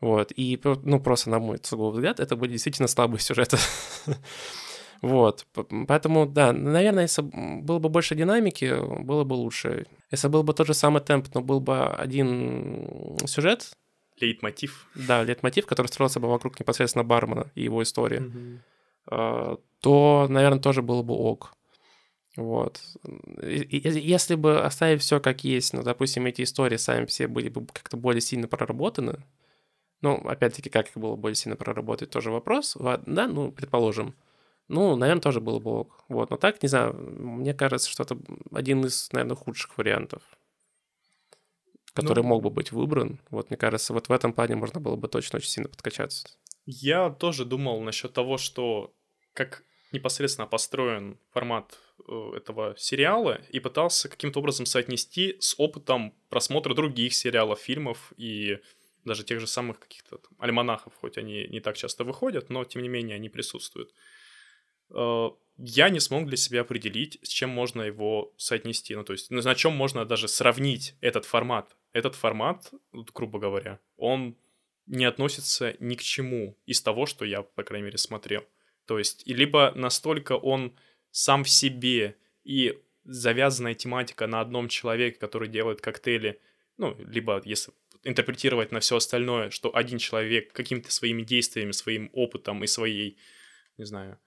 Вот, 0.00 0.32
и, 0.34 0.58
ну, 0.64 0.98
просто 1.00 1.28
на 1.28 1.38
мой 1.38 1.58
сугубый 1.62 1.96
взгляд, 1.96 2.18
это 2.18 2.34
были 2.34 2.52
действительно 2.52 2.88
слабые 2.88 3.20
сюжеты. 3.20 3.58
Вот, 5.02 5.46
поэтому, 5.88 6.26
да, 6.26 6.52
наверное, 6.52 7.04
если 7.04 7.22
было 7.22 7.78
бы 7.78 7.88
больше 7.88 8.14
динамики, 8.14 8.74
было 9.02 9.24
бы 9.24 9.32
лучше. 9.32 9.86
Если 10.10 10.28
был 10.28 10.42
бы 10.42 10.52
тот 10.52 10.66
же 10.66 10.74
самый 10.74 11.00
темп, 11.00 11.28
но 11.32 11.40
был 11.40 11.58
бы 11.60 11.86
один 11.86 13.16
сюжет, 13.24 13.70
лейтмотив. 14.20 14.90
Да, 14.94 15.22
лейтмотив, 15.22 15.64
который 15.64 15.86
строился 15.86 16.20
бы 16.20 16.28
вокруг 16.28 16.60
непосредственно 16.60 17.02
бармена 17.02 17.50
и 17.54 17.62
его 17.62 17.82
истории, 17.82 18.60
mm-hmm. 19.08 19.60
то, 19.80 20.26
наверное, 20.28 20.60
тоже 20.60 20.82
было 20.82 21.02
бы 21.02 21.14
ок. 21.14 21.54
Вот. 22.36 22.80
Если 23.42 24.36
бы 24.36 24.62
оставить 24.62 25.02
все 25.02 25.20
как 25.20 25.44
есть, 25.44 25.72
ну, 25.72 25.82
допустим, 25.82 26.26
эти 26.26 26.42
истории 26.42 26.76
сами 26.76 27.06
все 27.06 27.26
были 27.26 27.48
бы 27.48 27.66
как-то 27.66 27.96
более 27.96 28.20
сильно 28.20 28.46
проработаны, 28.46 29.24
ну, 30.00 30.14
опять-таки, 30.16 30.70
как 30.70 30.88
их 30.88 30.96
было 30.96 31.16
более 31.16 31.36
сильно 31.36 31.56
проработать, 31.56 32.10
тоже 32.10 32.30
вопрос, 32.30 32.76
да, 32.78 33.26
ну, 33.26 33.52
предположим. 33.52 34.14
Ну, 34.68 34.94
наверное, 34.96 35.20
тоже 35.20 35.40
было 35.40 35.58
бы 35.58 35.80
ок. 35.80 36.04
Вот, 36.08 36.30
но 36.30 36.36
так, 36.36 36.62
не 36.62 36.68
знаю, 36.68 36.94
мне 36.94 37.52
кажется, 37.52 37.90
что 37.90 38.04
это 38.04 38.16
один 38.52 38.84
из, 38.84 39.12
наверное, 39.12 39.36
худших 39.36 39.76
вариантов 39.76 40.22
который 41.92 42.22
ну, 42.22 42.28
мог 42.28 42.42
бы 42.42 42.50
быть 42.50 42.72
выбран. 42.72 43.20
Вот, 43.30 43.50
мне 43.50 43.56
кажется, 43.56 43.92
вот 43.92 44.08
в 44.08 44.12
этом 44.12 44.32
плане 44.32 44.56
можно 44.56 44.80
было 44.80 44.96
бы 44.96 45.08
точно 45.08 45.38
очень 45.38 45.48
сильно 45.48 45.68
подкачаться. 45.68 46.28
Я 46.66 47.10
тоже 47.10 47.44
думал 47.44 47.80
насчет 47.80 48.12
того, 48.12 48.38
что 48.38 48.94
как 49.32 49.64
непосредственно 49.92 50.46
построен 50.46 51.18
формат 51.32 51.78
этого 52.08 52.74
сериала 52.78 53.40
и 53.50 53.60
пытался 53.60 54.08
каким-то 54.08 54.40
образом 54.40 54.66
соотнести 54.66 55.36
с 55.40 55.54
опытом 55.58 56.14
просмотра 56.28 56.74
других 56.74 57.14
сериалов, 57.14 57.60
фильмов 57.60 58.12
и 58.16 58.58
даже 59.04 59.24
тех 59.24 59.40
же 59.40 59.46
самых 59.46 59.80
каких-то 59.80 60.20
альманахов, 60.38 60.94
хоть 60.94 61.16
они 61.16 61.46
не 61.48 61.60
так 61.60 61.76
часто 61.76 62.04
выходят, 62.04 62.50
но 62.50 62.64
тем 62.64 62.82
не 62.82 62.88
менее 62.88 63.16
они 63.16 63.28
присутствуют. 63.28 63.92
Э, 64.90 65.30
я 65.56 65.88
не 65.88 66.00
смог 66.00 66.26
для 66.26 66.36
себя 66.36 66.62
определить, 66.62 67.18
с 67.22 67.28
чем 67.28 67.50
можно 67.50 67.82
его 67.82 68.32
соотнести. 68.36 68.94
Ну, 68.94 69.04
то 69.04 69.12
есть, 69.12 69.30
на 69.30 69.54
чем 69.54 69.72
можно 69.74 70.04
даже 70.04 70.28
сравнить 70.28 70.96
этот 71.00 71.24
формат 71.24 71.76
этот 71.92 72.14
формат, 72.14 72.72
грубо 72.92 73.38
говоря, 73.38 73.80
он 73.96 74.36
не 74.86 75.04
относится 75.04 75.76
ни 75.80 75.94
к 75.94 76.02
чему 76.02 76.56
из 76.66 76.82
того, 76.82 77.06
что 77.06 77.24
я, 77.24 77.42
по 77.42 77.62
крайней 77.62 77.86
мере, 77.86 77.98
смотрел. 77.98 78.44
То 78.86 78.98
есть, 78.98 79.26
либо 79.26 79.72
настолько 79.74 80.36
он 80.36 80.76
сам 81.10 81.44
в 81.44 81.50
себе 81.50 82.16
и 82.44 82.78
завязанная 83.04 83.74
тематика 83.74 84.26
на 84.26 84.40
одном 84.40 84.68
человеке, 84.68 85.18
который 85.18 85.48
делает 85.48 85.80
коктейли, 85.80 86.40
ну, 86.76 86.96
либо 86.98 87.40
если 87.44 87.72
интерпретировать 88.02 88.72
на 88.72 88.80
все 88.80 88.96
остальное, 88.96 89.50
что 89.50 89.74
один 89.74 89.98
человек 89.98 90.52
какими-то 90.52 90.90
своими 90.90 91.22
действиями, 91.22 91.72
своим 91.72 92.10
опытом 92.14 92.64
и 92.64 92.66
своей, 92.66 93.18
не 93.76 93.84
знаю, 93.84 94.18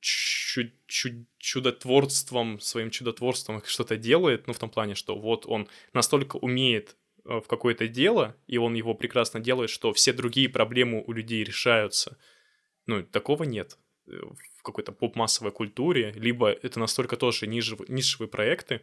чуд 0.00 0.72
чуд 0.86 1.12
чудотворством, 1.38 2.58
своим 2.60 2.90
чудотворством 2.90 3.62
что-то 3.66 3.96
делает, 3.96 4.46
ну, 4.46 4.54
в 4.54 4.58
том 4.58 4.70
плане, 4.70 4.94
что 4.94 5.18
вот 5.18 5.44
он 5.46 5.68
настолько 5.92 6.36
умеет 6.36 6.96
Э, 7.28 7.40
в 7.40 7.46
какое-то 7.46 7.86
дело, 7.88 8.34
и 8.46 8.56
он 8.56 8.74
его 8.74 8.94
прекрасно 8.94 9.38
делает, 9.38 9.68
что 9.68 9.92
все 9.92 10.12
другие 10.14 10.48
проблемы 10.48 11.04
у 11.06 11.12
людей 11.12 11.44
решаются. 11.44 12.16
Ну, 12.86 13.02
такого 13.02 13.44
нет 13.44 13.76
э, 14.06 14.12
какой-то 14.68 14.92
поп-массовой 14.92 15.52
культуре, 15.52 16.12
либо 16.12 16.50
это 16.50 16.78
настолько 16.78 17.16
тоже 17.16 17.46
нишевые, 17.46 17.86
нишевые 17.88 18.28
проекты, 18.28 18.82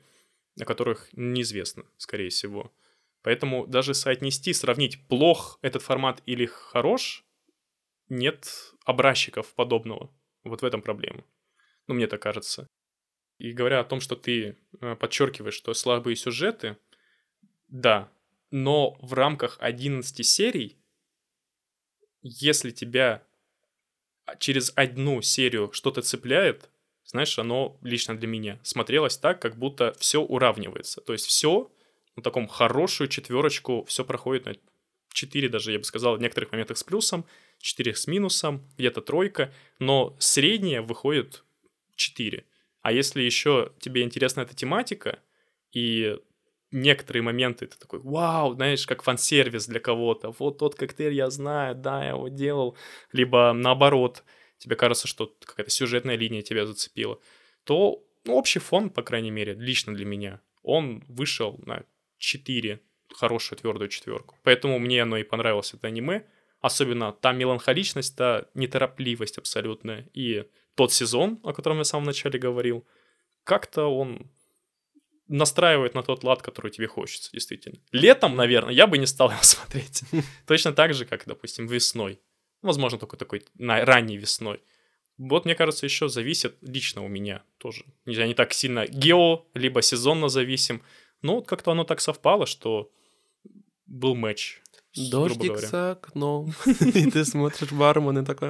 о 0.59 0.65
которых 0.65 1.09
неизвестно, 1.13 1.85
скорее 1.97 2.29
всего. 2.29 2.73
Поэтому 3.21 3.65
даже 3.65 3.93
соотнести, 3.93 4.53
сравнить, 4.53 5.07
плох 5.07 5.57
этот 5.61 5.81
формат 5.81 6.21
или 6.25 6.45
хорош, 6.45 7.25
нет 8.09 8.73
образчиков 8.85 9.53
подобного. 9.55 10.13
Вот 10.43 10.61
в 10.61 10.65
этом 10.65 10.81
проблема. 10.81 11.23
Ну, 11.87 11.95
мне 11.95 12.07
так 12.07 12.21
кажется. 12.21 12.67
И 13.37 13.51
говоря 13.51 13.79
о 13.79 13.83
том, 13.83 13.99
что 13.99 14.15
ты 14.15 14.57
э, 14.79 14.95
подчеркиваешь, 14.95 15.55
что 15.55 15.73
слабые 15.73 16.15
сюжеты, 16.15 16.77
да, 17.67 18.11
но 18.51 18.97
в 19.01 19.13
рамках 19.13 19.57
11 19.59 20.25
серий, 20.25 20.77
если 22.21 22.71
тебя 22.71 23.23
через 24.39 24.71
одну 24.75 25.21
серию 25.21 25.71
что-то 25.71 26.01
цепляет, 26.01 26.69
знаешь, 27.05 27.37
оно 27.37 27.77
лично 27.81 28.17
для 28.17 28.27
меня 28.27 28.59
смотрелось 28.63 29.17
так, 29.17 29.41
как 29.41 29.57
будто 29.57 29.93
все 29.99 30.21
уравнивается. 30.21 31.01
То 31.01 31.13
есть 31.13 31.25
все 31.25 31.71
на 32.15 32.23
таком 32.23 32.47
хорошую 32.47 33.07
четверочку, 33.07 33.83
все 33.85 34.03
проходит 34.03 34.45
на 34.45 34.55
4 35.13 35.49
даже, 35.49 35.71
я 35.71 35.77
бы 35.77 35.83
сказал, 35.83 36.17
в 36.17 36.21
некоторых 36.21 36.51
моментах 36.51 36.77
с 36.77 36.83
плюсом, 36.83 37.25
4 37.59 37.95
с 37.95 38.07
минусом, 38.07 38.67
где-то 38.77 39.01
тройка, 39.01 39.53
но 39.79 40.15
средняя 40.19 40.81
выходит 40.81 41.43
4. 41.95 42.45
А 42.81 42.91
если 42.91 43.21
еще 43.21 43.71
тебе 43.79 44.03
интересна 44.03 44.41
эта 44.41 44.55
тематика, 44.55 45.19
и 45.71 46.17
некоторые 46.75 47.23
моменты 47.23 47.65
ты 47.67 47.77
такой, 47.79 47.99
вау, 47.99 48.53
знаешь, 48.53 48.85
как 48.85 49.01
фан-сервис 49.01 49.67
для 49.67 49.79
кого-то. 49.79 50.33
Вот 50.37 50.57
тот 50.57 50.75
коктейль 50.75 51.13
я 51.13 51.29
знаю, 51.29 51.75
да, 51.75 52.03
я 52.03 52.09
его 52.09 52.27
делал. 52.27 52.77
Либо 53.11 53.53
наоборот, 53.53 54.23
тебе 54.57 54.75
кажется, 54.75 55.07
что 55.07 55.33
какая-то 55.45 55.71
сюжетная 55.71 56.17
линия 56.17 56.41
тебя 56.41 56.65
зацепила. 56.65 57.19
То 57.63 58.03
ну, 58.25 58.35
общий 58.35 58.59
фон, 58.59 58.89
по 58.89 59.03
крайней 59.03 59.31
мере, 59.31 59.53
лично 59.53 59.93
для 59.95 60.05
меня, 60.05 60.41
он 60.63 61.03
вышел 61.07 61.59
на 61.65 61.83
4, 62.17 62.79
хорошую 63.13 63.59
твердую 63.59 63.89
четверку. 63.89 64.35
Поэтому 64.43 64.79
мне 64.79 65.03
оно 65.03 65.17
и 65.17 65.23
понравилось, 65.23 65.73
это 65.73 65.87
аниме. 65.87 66.25
Особенно 66.59 67.11
та 67.11 67.31
меланхоличность, 67.31 68.17
та 68.17 68.47
неторопливость 68.55 69.37
абсолютная. 69.37 70.09
И 70.13 70.45
тот 70.73 70.91
сезон, 70.91 71.39
о 71.43 71.53
котором 71.53 71.77
я 71.77 71.83
в 71.83 71.87
самом 71.87 72.05
начале 72.05 72.39
говорил, 72.39 72.85
как-то 73.43 73.85
он 73.85 74.31
настраивает 75.27 75.95
на 75.95 76.03
тот 76.03 76.23
лад, 76.23 76.41
который 76.41 76.71
тебе 76.71 76.87
хочется, 76.87 77.31
действительно. 77.31 77.79
Летом, 77.91 78.35
наверное, 78.35 78.73
я 78.73 78.87
бы 78.87 78.97
не 78.97 79.07
стал 79.07 79.31
его 79.31 79.39
смотреть. 79.43 80.03
Точно 80.47 80.71
так 80.73 80.93
же, 80.93 81.05
как, 81.05 81.25
допустим, 81.25 81.67
весной. 81.67 82.19
Возможно, 82.61 82.97
только 82.97 83.17
такой 83.17 83.43
на 83.55 83.83
ранней 83.85 84.17
весной. 84.17 84.61
Вот, 85.17 85.45
мне 85.45 85.55
кажется, 85.55 85.85
еще 85.85 86.09
зависит 86.09 86.57
лично 86.61 87.03
у 87.03 87.07
меня 87.07 87.43
тоже. 87.57 87.85
Я 88.05 88.27
не 88.27 88.33
так 88.33 88.53
сильно 88.53 88.85
гео, 88.85 89.45
либо 89.53 89.81
сезонно 89.81 90.27
зависим. 90.27 90.81
Но 91.21 91.35
вот 91.35 91.47
как-то 91.47 91.71
оно 91.71 91.85
так 91.85 92.01
совпало, 92.01 92.45
что 92.45 92.91
был 93.85 94.15
матч. 94.15 94.61
Дождик 94.95 95.57
за 95.57 95.91
окном, 95.91 96.53
и 96.65 97.11
ты 97.11 97.25
смотришь 97.25 97.71
бармен 97.71 98.19
и 98.19 98.25
такой... 98.25 98.49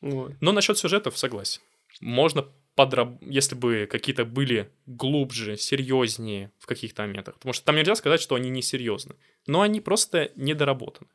Но 0.00 0.52
насчет 0.52 0.76
сюжетов 0.76 1.16
согласен. 1.16 1.60
Можно 2.00 2.48
подраб... 2.74 3.20
если 3.22 3.54
бы 3.54 3.88
какие-то 3.90 4.24
были 4.24 4.72
глубже, 4.86 5.56
серьезнее 5.56 6.52
в 6.58 6.66
каких-то 6.66 7.02
моментах. 7.02 7.34
Потому 7.34 7.52
что 7.52 7.64
там 7.64 7.76
нельзя 7.76 7.94
сказать, 7.94 8.20
что 8.20 8.34
они 8.34 8.50
не 8.50 8.62
серьезны. 8.62 9.16
Но 9.46 9.60
они 9.60 9.80
просто 9.80 10.30
недоработаны. 10.36 11.10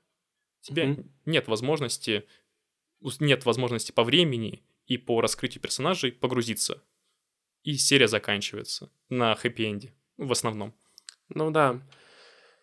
Тебе 0.62 0.84
mm-hmm. 0.84 1.06
нет 1.26 1.48
возможности, 1.48 2.26
нет 3.20 3.46
возможности 3.46 3.92
по 3.92 4.04
времени 4.04 4.64
и 4.86 4.98
по 4.98 5.22
раскрытию 5.22 5.62
персонажей 5.62 6.12
погрузиться. 6.12 6.84
И 7.64 7.76
серия 7.78 8.08
заканчивается 8.08 8.92
на 9.10 9.34
хэппи-энде 9.36 9.94
в 10.18 10.32
основном. 10.32 10.74
Ну 11.30 11.52
да. 11.52 11.82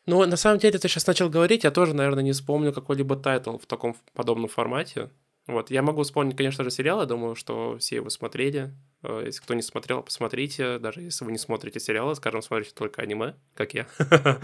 Ну, 0.06 0.24
на 0.26 0.36
самом 0.36 0.58
деле, 0.58 0.78
ты 0.78 0.88
сейчас 0.88 1.06
начал 1.06 1.30
говорить, 1.30 1.64
я 1.64 1.70
тоже, 1.70 1.94
наверное, 1.94 2.22
не 2.22 2.32
вспомню 2.32 2.72
какой-либо 2.72 3.16
тайтл 3.16 3.56
в 3.56 3.66
таком 3.66 3.96
подобном 4.12 4.48
формате. 4.48 5.10
Вот, 5.46 5.70
я 5.70 5.82
могу 5.82 6.02
вспомнить, 6.02 6.36
конечно 6.36 6.64
же, 6.64 6.70
сериал, 6.70 7.00
я 7.00 7.06
думаю, 7.06 7.34
что 7.34 7.76
все 7.78 7.96
его 7.96 8.08
смотрели. 8.08 8.72
Э, 9.02 9.22
если 9.26 9.42
кто 9.42 9.54
не 9.54 9.62
смотрел, 9.62 10.02
посмотрите. 10.02 10.78
Даже 10.78 11.02
если 11.02 11.24
вы 11.24 11.32
не 11.32 11.38
смотрите 11.38 11.80
сериалы, 11.80 12.14
скажем, 12.14 12.40
смотрите 12.40 12.72
только 12.74 13.02
аниме, 13.02 13.34
как 13.54 13.74
я. 13.74 13.86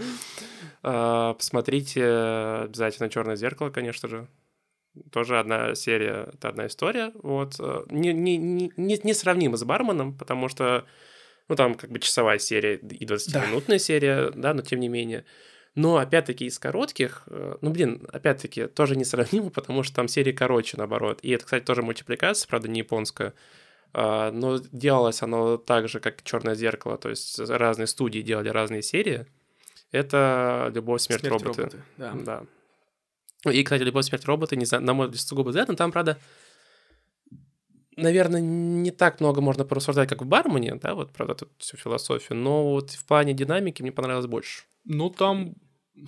Э, 0.83 1.35
посмотрите 1.37 2.03
обязательно 2.03 3.07
«Черное 3.07 3.35
зеркало», 3.35 3.69
конечно 3.69 4.09
же. 4.09 4.27
Тоже 5.11 5.39
одна 5.39 5.75
серия, 5.75 6.31
это 6.33 6.49
одна 6.49 6.65
история. 6.65 7.11
Вот. 7.21 7.53
Э, 7.59 7.83
не, 7.91 8.13
не, 8.13 8.37
не, 8.37 8.71
не 8.75 9.13
сравнимо 9.13 9.57
с 9.57 9.63
«Барменом», 9.63 10.17
потому 10.17 10.49
что 10.49 10.87
ну, 11.49 11.55
там 11.55 11.75
как 11.75 11.91
бы 11.91 11.99
часовая 11.99 12.39
серия 12.39 12.77
и 12.77 13.05
20-минутная 13.05 13.77
да. 13.77 13.83
серия, 13.83 14.31
да, 14.31 14.55
но 14.55 14.63
тем 14.63 14.79
не 14.79 14.87
менее. 14.87 15.23
Но, 15.73 15.97
опять-таки, 15.97 16.45
из 16.45 16.59
коротких, 16.59 17.23
э, 17.27 17.55
ну, 17.61 17.69
блин, 17.69 18.05
опять-таки, 18.11 18.67
тоже 18.67 18.95
несравнимо, 18.95 19.49
потому 19.51 19.83
что 19.83 19.95
там 19.95 20.07
серии 20.07 20.33
короче, 20.33 20.77
наоборот. 20.77 21.19
И 21.21 21.31
это, 21.31 21.45
кстати, 21.45 21.63
тоже 21.63 21.81
мультипликация, 21.81 22.47
правда, 22.47 22.67
не 22.67 22.79
японская. 22.79 23.33
А, 23.93 24.31
но 24.31 24.59
делалось 24.71 25.21
оно 25.21 25.57
так 25.57 25.87
же, 25.89 25.99
как 25.99 26.23
«Черное 26.23 26.55
зеркало», 26.55 26.97
то 26.97 27.09
есть 27.09 27.39
разные 27.39 27.87
студии 27.87 28.19
делали 28.19 28.49
разные 28.49 28.81
серии. 28.81 29.25
Это 29.91 30.71
«Любовь, 30.73 31.01
смерть, 31.01 31.21
смерть 31.21 31.43
роботы». 31.43 31.61
роботы. 31.61 31.83
Да. 31.97 32.13
да. 32.13 33.51
И, 33.51 33.63
кстати, 33.63 33.83
«Любовь, 33.83 34.05
смерть, 34.05 34.25
роботы», 34.25 34.55
не 34.55 34.65
знаю, 34.65 34.83
на 34.83 34.93
мой 34.93 35.07
взгляд, 35.07 35.27
сугубо 35.27 35.51
это, 35.51 35.71
но 35.71 35.75
там, 35.75 35.91
правда, 35.91 36.17
наверное, 37.97 38.39
не 38.41 38.91
так 38.91 39.19
много 39.19 39.41
можно 39.41 39.65
порассуждать, 39.65 40.07
как 40.07 40.21
в 40.21 40.25
«Бармене», 40.25 40.75
да, 40.75 40.95
вот, 40.95 41.11
правда, 41.11 41.35
тут 41.35 41.49
всю 41.57 41.75
философию, 41.75 42.37
но 42.37 42.71
вот 42.71 42.91
в 42.91 43.05
плане 43.05 43.33
динамики 43.33 43.81
мне 43.81 43.91
понравилось 43.91 44.27
больше. 44.27 44.63
Ну, 44.83 45.09
там 45.09 45.55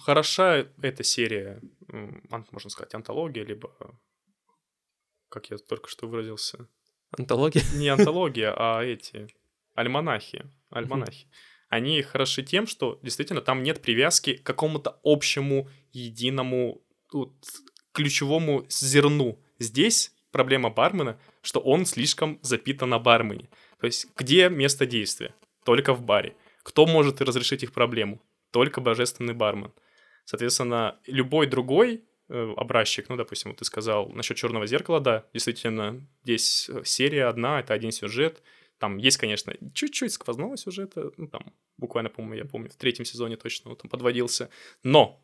хороша 0.02 0.66
эта 0.82 1.04
серия, 1.04 1.62
можно 1.88 2.70
сказать, 2.70 2.94
антология, 2.96 3.44
либо, 3.44 3.72
как 5.30 5.50
я 5.50 5.58
только 5.58 5.90
что 5.90 6.08
выразился... 6.08 6.68
Антология? 7.16 7.62
Не 7.76 7.90
антология, 7.90 8.54
а 8.58 8.82
эти, 8.84 9.28
альманахи, 9.76 10.50
альманахи. 10.72 11.28
Они 11.70 12.02
хороши 12.02 12.44
тем, 12.44 12.68
что 12.68 13.00
действительно 13.04 13.42
там 13.42 13.64
нет 13.64 13.82
привязки 13.82 14.38
к 14.38 14.44
какому-то 14.44 15.00
общему, 15.04 15.70
единому, 15.92 16.82
вот, 17.12 17.34
ключевому 17.92 18.66
зерну. 18.70 19.40
Здесь 19.60 20.12
проблема 20.32 20.70
бармена, 20.70 21.20
что 21.42 21.60
он 21.60 21.86
слишком 21.86 22.40
запитан 22.42 22.90
на 22.90 23.00
бармене. 23.00 23.50
То 23.80 23.86
есть 23.86 24.08
где 24.16 24.50
место 24.50 24.86
действия? 24.86 25.34
Только 25.64 25.94
в 25.94 26.02
баре. 26.04 26.36
Кто 26.64 26.86
может 26.86 27.22
разрешить 27.22 27.64
их 27.64 27.74
проблему? 27.74 28.22
Только 28.54 28.82
божественный 28.82 29.34
бармен. 29.34 29.74
Соответственно, 30.26 31.00
любой 31.08 31.48
другой 31.48 32.04
э, 32.30 32.54
образчик, 32.56 33.10
ну, 33.10 33.16
допустим, 33.16 33.50
вот 33.50 33.58
ты 33.58 33.66
сказал 33.66 34.10
насчет 34.10 34.38
черного 34.38 34.68
зеркала, 34.68 35.00
да, 35.00 35.26
действительно, 35.34 36.08
здесь 36.24 36.70
э, 36.70 36.84
серия 36.86 37.26
одна, 37.26 37.60
это 37.60 37.74
один 37.74 37.92
сюжет. 37.92 38.44
Там 38.78 38.98
есть, 38.98 39.18
конечно, 39.18 39.56
чуть-чуть 39.74 40.14
сквозного 40.14 40.56
сюжета, 40.56 41.12
ну, 41.18 41.28
там, 41.28 41.52
буквально, 41.78 42.12
по-моему, 42.12 42.36
я 42.36 42.46
помню, 42.46 42.70
в 42.70 42.76
третьем 42.76 43.06
сезоне 43.06 43.38
точно 43.38 43.72
вот, 43.72 43.82
там 43.82 43.90
подводился. 43.90 44.52
Но 44.84 45.20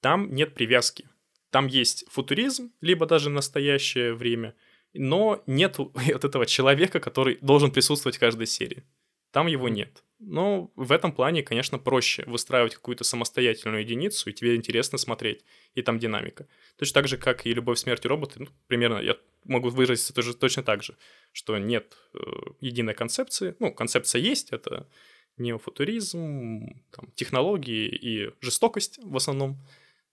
там 0.00 0.34
нет 0.34 0.52
привязки. 0.52 1.08
Там 1.50 1.68
есть 1.68 2.06
футуризм, 2.10 2.72
либо 2.80 3.06
даже 3.06 3.30
настоящее 3.30 4.14
время, 4.14 4.56
но 4.94 5.44
нет 5.46 5.78
вот 5.78 6.24
этого 6.24 6.44
человека, 6.44 6.98
который 6.98 7.38
должен 7.40 7.70
присутствовать 7.70 8.16
в 8.16 8.20
каждой 8.20 8.48
серии. 8.48 8.82
Там 9.30 9.46
его 9.46 9.68
нет. 9.68 10.02
Но 10.18 10.70
в 10.76 10.92
этом 10.92 11.12
плане, 11.12 11.42
конечно, 11.42 11.78
проще 11.78 12.24
выстраивать 12.26 12.74
какую-то 12.74 13.04
самостоятельную 13.04 13.82
единицу, 13.82 14.30
и 14.30 14.32
тебе 14.32 14.56
интересно 14.56 14.96
смотреть, 14.96 15.44
и 15.74 15.82
там 15.82 15.98
динамика. 15.98 16.48
Точно 16.78 16.94
так 16.94 17.08
же, 17.08 17.18
как 17.18 17.46
и 17.46 17.52
«Любовь, 17.52 17.78
смерть 17.78 18.04
и 18.04 18.08
роботы», 18.08 18.40
ну, 18.40 18.48
примерно 18.66 18.98
я 18.98 19.16
могу 19.44 19.68
выразиться 19.68 20.14
тоже, 20.14 20.34
точно 20.34 20.62
так 20.62 20.82
же, 20.82 20.96
что 21.32 21.58
нет 21.58 21.96
э, 22.14 22.18
единой 22.60 22.94
концепции. 22.94 23.54
Ну, 23.58 23.72
концепция 23.72 24.20
есть, 24.20 24.52
это 24.52 24.88
неофутуризм, 25.36 26.82
там, 26.90 27.10
технологии 27.14 27.86
и 27.86 28.30
жестокость 28.40 28.98
в 29.02 29.16
основном, 29.16 29.60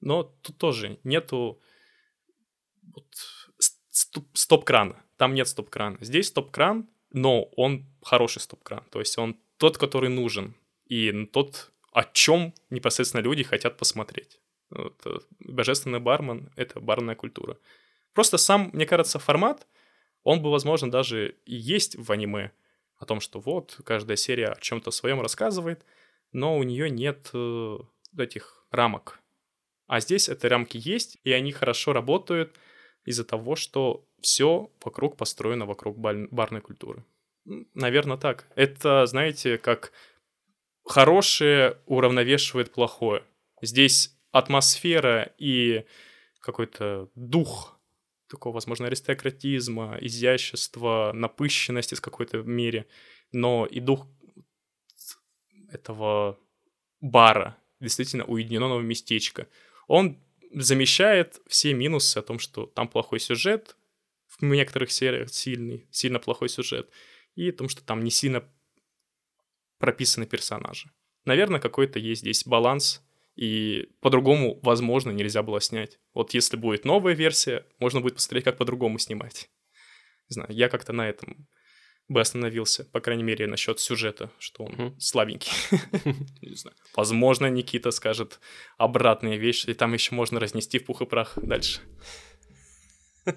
но 0.01 0.23
тут 0.23 0.57
тоже 0.57 0.99
нету 1.05 1.61
вот, 2.81 3.05
стоп-крана. 4.33 5.01
Там 5.17 5.33
нет 5.33 5.47
стоп-крана. 5.47 5.97
Здесь 6.01 6.27
стоп-кран, 6.27 6.89
но 7.11 7.43
он 7.55 7.85
хороший 8.01 8.41
стоп-кран. 8.41 8.83
То 8.91 8.99
есть 8.99 9.17
он 9.17 9.37
тот, 9.57 9.77
который 9.77 10.09
нужен, 10.09 10.55
и 10.85 11.25
тот, 11.25 11.71
о 11.91 12.03
чем 12.03 12.53
непосредственно 12.69 13.21
люди 13.21 13.43
хотят 13.43 13.77
посмотреть. 13.77 14.39
Вот, 14.69 14.99
э, 15.05 15.19
божественный 15.39 15.99
бармен— 15.99 16.51
это 16.55 16.79
барная 16.79 17.15
культура. 17.15 17.57
Просто 18.13 18.37
сам, 18.37 18.69
мне 18.73 18.85
кажется, 18.85 19.19
формат, 19.19 19.67
он 20.23 20.41
бы, 20.41 20.51
возможно, 20.51 20.89
даже 20.89 21.35
и 21.45 21.55
есть 21.55 21.95
в 21.95 22.11
аниме, 22.11 22.51
о 22.97 23.05
том, 23.05 23.19
что 23.19 23.39
вот, 23.39 23.79
каждая 23.85 24.17
серия 24.17 24.47
о 24.47 24.59
чем-то 24.59 24.91
своем 24.91 25.21
рассказывает, 25.21 25.85
но 26.31 26.57
у 26.57 26.63
нее 26.63 26.89
нет 26.89 27.29
э, 27.33 27.77
этих 28.17 28.65
рамок. 28.71 29.19
А 29.87 29.99
здесь 29.99 30.29
эти 30.29 30.45
рамки 30.45 30.79
есть, 30.81 31.17
и 31.23 31.31
они 31.31 31.51
хорошо 31.51 31.93
работают 31.93 32.57
из-за 33.05 33.25
того, 33.25 33.55
что 33.55 34.07
все 34.21 34.71
вокруг 34.83 35.17
построено 35.17 35.65
вокруг 35.65 35.97
барной 35.97 36.61
культуры. 36.61 37.03
Наверное, 37.45 38.17
так. 38.17 38.47
Это, 38.55 39.05
знаете, 39.05 39.57
как 39.57 39.91
хорошее 40.83 41.77
уравновешивает 41.85 42.71
плохое. 42.71 43.23
Здесь 43.61 44.15
атмосфера 44.31 45.33
и 45.37 45.85
какой-то 46.39 47.09
дух 47.15 47.79
такого, 48.27 48.55
возможно, 48.55 48.87
аристократизма, 48.87 49.97
изящества, 50.01 51.11
напыщенности 51.13 51.95
в 51.95 52.01
какой-то 52.01 52.37
мере, 52.39 52.87
но 53.31 53.65
и 53.65 53.79
дух 53.79 54.07
этого 55.71 56.39
бара, 56.99 57.57
действительно 57.79 58.25
уединенного 58.25 58.81
местечка. 58.81 59.47
Он 59.87 60.17
замещает 60.51 61.41
все 61.47 61.73
минусы 61.73 62.17
о 62.17 62.21
том, 62.21 62.39
что 62.39 62.65
там 62.65 62.87
плохой 62.87 63.19
сюжет, 63.19 63.75
в 64.27 64.43
некоторых 64.43 64.91
сериях 64.91 65.29
сильный, 65.31 65.87
сильно 65.91 66.19
плохой 66.19 66.49
сюжет, 66.49 66.89
и 67.35 67.51
том, 67.51 67.69
что 67.69 67.83
там 67.83 68.03
не 68.03 68.11
сильно 68.11 68.43
прописаны 69.79 70.25
персонажи. 70.25 70.89
Наверное, 71.25 71.59
какой-то 71.59 71.99
есть 71.99 72.21
здесь 72.21 72.45
баланс, 72.45 73.01
и 73.35 73.89
по-другому, 74.01 74.59
возможно, 74.61 75.11
нельзя 75.11 75.41
было 75.41 75.59
снять. 75.59 75.99
Вот 76.13 76.33
если 76.33 76.55
будет 76.55 76.85
новая 76.85 77.13
версия, 77.13 77.65
можно 77.79 77.99
будет 77.99 78.15
посмотреть, 78.15 78.43
как 78.43 78.57
по-другому 78.57 78.99
снимать. 78.99 79.49
Не 80.29 80.35
знаю, 80.35 80.51
я 80.51 80.69
как-то 80.69 80.93
на 80.93 81.09
этом 81.09 81.47
бы 82.07 82.21
остановился, 82.21 82.85
по 82.85 82.99
крайней 82.99 83.23
мере, 83.23 83.47
насчет 83.47 83.79
сюжета, 83.79 84.29
что 84.37 84.65
он 84.65 84.73
mm-hmm. 84.73 84.99
слабенький. 84.99 85.51
Не 86.41 86.55
знаю. 86.55 86.75
Возможно, 86.95 87.47
Никита 87.47 87.91
скажет 87.91 88.39
обратные 88.77 89.37
вещи, 89.37 89.69
и 89.69 89.73
там 89.73 89.93
еще 89.93 90.13
можно 90.13 90.39
разнести 90.39 90.79
в 90.79 90.85
пух 90.85 91.01
и 91.01 91.05
прах 91.05 91.37
дальше. 91.41 91.81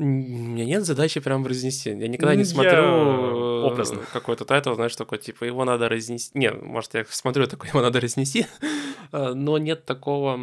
У 0.00 0.04
меня 0.04 0.64
нет 0.64 0.86
задачи 0.86 1.20
прям 1.20 1.46
разнести. 1.46 1.90
Я 1.90 2.08
никогда 2.08 2.34
не 2.34 2.44
смотрю 2.44 2.72
э, 2.72 3.62
образно 3.64 3.98
какой-то 4.10 4.46
тайтл, 4.46 4.72
знаешь, 4.72 4.96
такой, 4.96 5.18
типа, 5.18 5.44
его 5.44 5.62
надо 5.66 5.90
разнести. 5.90 6.38
Нет, 6.38 6.62
может, 6.62 6.94
я 6.94 7.04
смотрю 7.10 7.46
такой, 7.46 7.68
его 7.68 7.82
надо 7.82 8.00
разнести, 8.00 8.46
э, 9.12 9.32
но 9.34 9.58
нет 9.58 9.84
такого, 9.84 10.40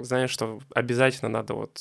знаешь, 0.00 0.30
что 0.30 0.60
обязательно 0.72 1.28
надо 1.28 1.54
вот 1.54 1.80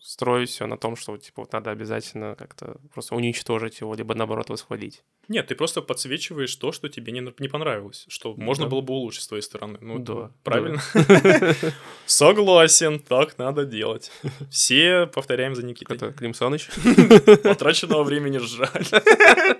строить 0.00 0.50
все 0.50 0.66
на 0.66 0.76
том, 0.76 0.96
что 0.96 1.16
типа 1.16 1.42
вот 1.42 1.52
надо 1.52 1.70
обязательно 1.70 2.34
как-то 2.34 2.76
просто 2.92 3.14
уничтожить 3.14 3.80
его, 3.80 3.94
либо 3.94 4.14
наоборот 4.14 4.50
восхвалить. 4.50 5.02
Нет, 5.28 5.46
ты 5.46 5.54
просто 5.54 5.82
подсвечиваешь 5.82 6.54
то, 6.56 6.72
что 6.72 6.88
тебе 6.88 7.12
не, 7.12 7.32
не 7.38 7.48
понравилось, 7.48 8.04
что 8.08 8.34
можно 8.34 8.64
да. 8.64 8.70
было 8.70 8.80
бы 8.80 8.94
улучшить 8.94 9.22
с 9.22 9.28
твоей 9.28 9.42
стороны. 9.42 9.78
Ну, 9.80 9.98
да. 9.98 10.32
Правильно? 10.42 10.82
Согласен, 12.06 12.98
так 12.98 13.38
надо 13.38 13.64
делать. 13.64 14.10
Все 14.50 15.06
повторяем 15.06 15.54
за 15.54 15.64
Никитой. 15.64 15.96
Это 15.96 16.12
Клим 16.12 16.34
Саныч. 16.34 16.68
Потраченного 17.44 18.02
времени 18.02 18.38
жаль. 18.38 18.84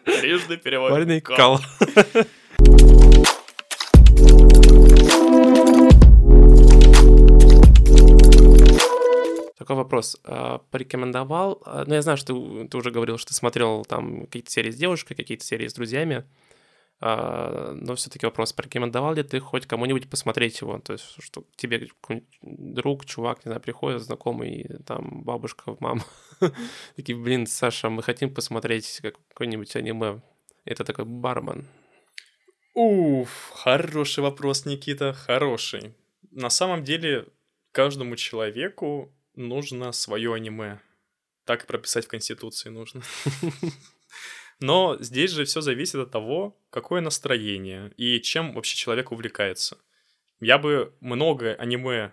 Трижды 0.05 0.57
переводим. 0.57 1.21
Кал. 1.21 1.61
Такой 9.63 9.77
вопрос. 9.77 10.21
А, 10.25 10.59
порекомендовал, 10.73 11.63
а, 11.65 11.85
ну 11.87 11.95
я 11.95 12.03
знаю, 12.03 12.19
что 12.19 12.35
ты, 12.35 12.67
ты 12.67 12.77
уже 12.77 12.91
говорил, 12.91 13.17
что 13.17 13.29
ты 13.29 13.35
смотрел 13.35 13.85
там 13.85 14.23
какие-то 14.23 14.51
серии 14.51 14.73
с 14.73 14.77
девушкой, 14.77 15.15
какие-то 15.15 15.45
серии 15.45 15.69
с 15.69 15.75
друзьями, 15.75 16.25
а, 16.99 17.73
но 17.73 17.95
все-таки 17.95 18.27
вопрос, 18.27 18.53
порекомендовал 18.53 19.15
ли 19.15 19.23
ты 19.23 19.39
хоть 19.39 19.67
кому-нибудь 19.67 20.11
посмотреть 20.11 20.61
его? 20.61 20.81
То 20.81 20.95
есть, 20.95 21.15
что 21.21 21.45
тебе 21.55 21.87
друг, 22.43 23.05
чувак, 23.05 23.45
не 23.45 23.51
знаю, 23.51 23.61
приходит, 23.61 24.03
знакомый, 24.03 24.69
там, 24.85 25.23
бабушка, 25.23 25.77
мама, 25.79 26.03
такие, 26.97 27.17
блин, 27.17 27.47
Саша, 27.47 27.89
мы 27.89 28.03
хотим 28.03 28.35
посмотреть 28.35 29.01
какое-нибудь 29.31 29.77
аниме. 29.77 30.23
Это 30.65 30.83
такой 30.83 31.05
бармен. 31.05 31.69
Уф, 32.75 33.53
хороший 33.55 34.25
вопрос, 34.25 34.67
Никита, 34.67 35.13
хороший. 35.13 35.95
На 36.33 36.51
самом 36.51 36.83
деле, 36.83 37.29
каждому 37.71 38.17
человеку 38.17 39.13
нужно 39.35 39.93
свое 39.93 40.35
аниме. 40.35 40.81
Так 41.45 41.67
прописать 41.67 42.07
в 42.07 42.09
Конституции 42.09 42.69
нужно. 42.69 43.03
Но 44.61 44.97
здесь 45.01 45.33
же 45.33 45.45
все 45.45 45.61
зависит 45.61 45.97
от 45.97 46.11
того, 46.11 46.57
какое 46.71 47.01
настроение 47.01 47.93
и 47.97 48.21
чем 48.21 48.53
вообще 48.53 48.77
человек 48.77 49.11
увлекается. 49.11 49.79
Я 50.41 50.59
бы 50.59 50.95
много 51.01 51.55
аниме 51.55 52.13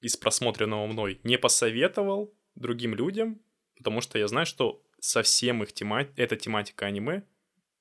из 0.00 0.16
просмотренного 0.16 0.86
мной 0.86 1.20
не 1.22 1.38
посоветовал 1.38 2.34
другим 2.54 2.94
людям, 2.94 3.40
потому 3.76 4.00
что 4.00 4.18
я 4.18 4.26
знаю, 4.28 4.46
что 4.46 4.82
совсем 5.00 5.62
их 5.62 5.72
тема... 5.72 6.06
эта 6.16 6.36
тематика 6.36 6.86
аниме 6.86 7.22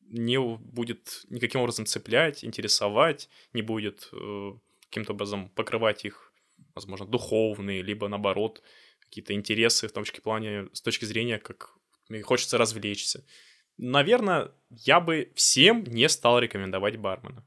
не 0.01 0.39
будет 0.39 1.26
никаким 1.30 1.61
образом 1.61 1.86
цеплять, 1.86 2.43
интересовать, 2.43 3.30
не 3.53 3.61
будет 3.61 4.09
э, 4.11 4.51
каким-то 4.89 5.13
образом 5.13 5.49
покрывать 5.49 6.05
их 6.05 6.24
возможно, 6.76 7.05
духовные, 7.05 7.82
либо 7.82 8.07
наоборот, 8.07 8.61
какие-то 8.99 9.34
интересы 9.34 9.88
в 9.88 9.91
том 9.91 10.03
числе 10.03 10.21
плане, 10.21 10.69
с 10.73 10.82
точки 10.82 11.05
зрения, 11.05 11.39
как 11.39 11.76
мне 12.09 12.21
хочется 12.21 12.57
развлечься. 12.57 13.26
Наверное, 13.78 14.51
я 14.69 14.99
бы 14.99 15.32
всем 15.36 15.84
не 15.84 16.07
стал 16.09 16.39
рекомендовать 16.39 16.97
бармена. 16.97 17.45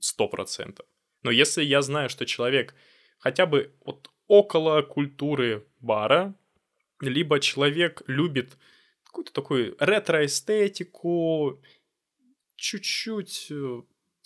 Сто 0.00 0.28
процентов. 0.28 0.86
Но 1.22 1.30
если 1.30 1.62
я 1.62 1.82
знаю, 1.82 2.08
что 2.08 2.26
человек 2.26 2.74
хотя 3.18 3.46
бы 3.46 3.72
вот 3.84 4.10
около 4.26 4.82
культуры 4.82 5.66
бара, 5.80 6.34
либо 7.00 7.40
человек 7.40 8.02
любит 8.06 8.56
какую-то 9.04 9.32
такую 9.32 9.76
ретро-эстетику, 9.78 11.60
чуть-чуть 12.56 13.48
э, 13.50 13.82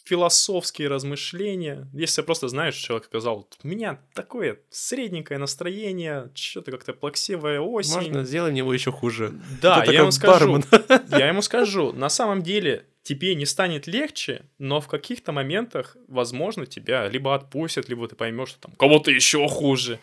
философские 0.09 0.89
размышления. 0.89 1.87
Если 1.93 2.23
просто 2.23 2.49
знаешь, 2.49 2.77
человек 2.77 3.07
сказал, 3.07 3.49
у 3.63 3.69
меня 3.69 4.01
такое 4.15 4.61
средненькое 4.71 5.39
настроение, 5.39 6.31
что-то 6.35 6.71
как-то 6.71 6.95
плаксивая 6.95 7.61
осень. 7.61 7.95
Можно 7.95 8.25
сделать 8.25 8.57
его 8.57 8.73
еще 8.73 8.91
хуже. 8.91 9.35
Да, 9.61 9.85
я 9.85 10.01
ему 10.01 10.11
скажу. 10.11 10.63
Я 11.11 11.29
ему 11.29 11.43
скажу, 11.43 11.93
на 11.93 12.09
самом 12.09 12.43
деле 12.43 12.87
тебе 13.03 13.35
не 13.35 13.45
станет 13.45 13.87
легче, 13.87 14.47
но 14.59 14.81
в 14.81 14.89
каких-то 14.89 15.33
моментах, 15.33 15.97
возможно, 16.09 16.65
тебя 16.67 17.09
либо 17.09 17.35
отпустят, 17.35 17.89
либо 17.89 18.09
ты 18.09 18.17
поймешь, 18.17 18.51
что 18.51 18.61
там 18.61 18.73
кого-то 18.77 19.11
еще 19.11 19.47
хуже, 19.47 19.99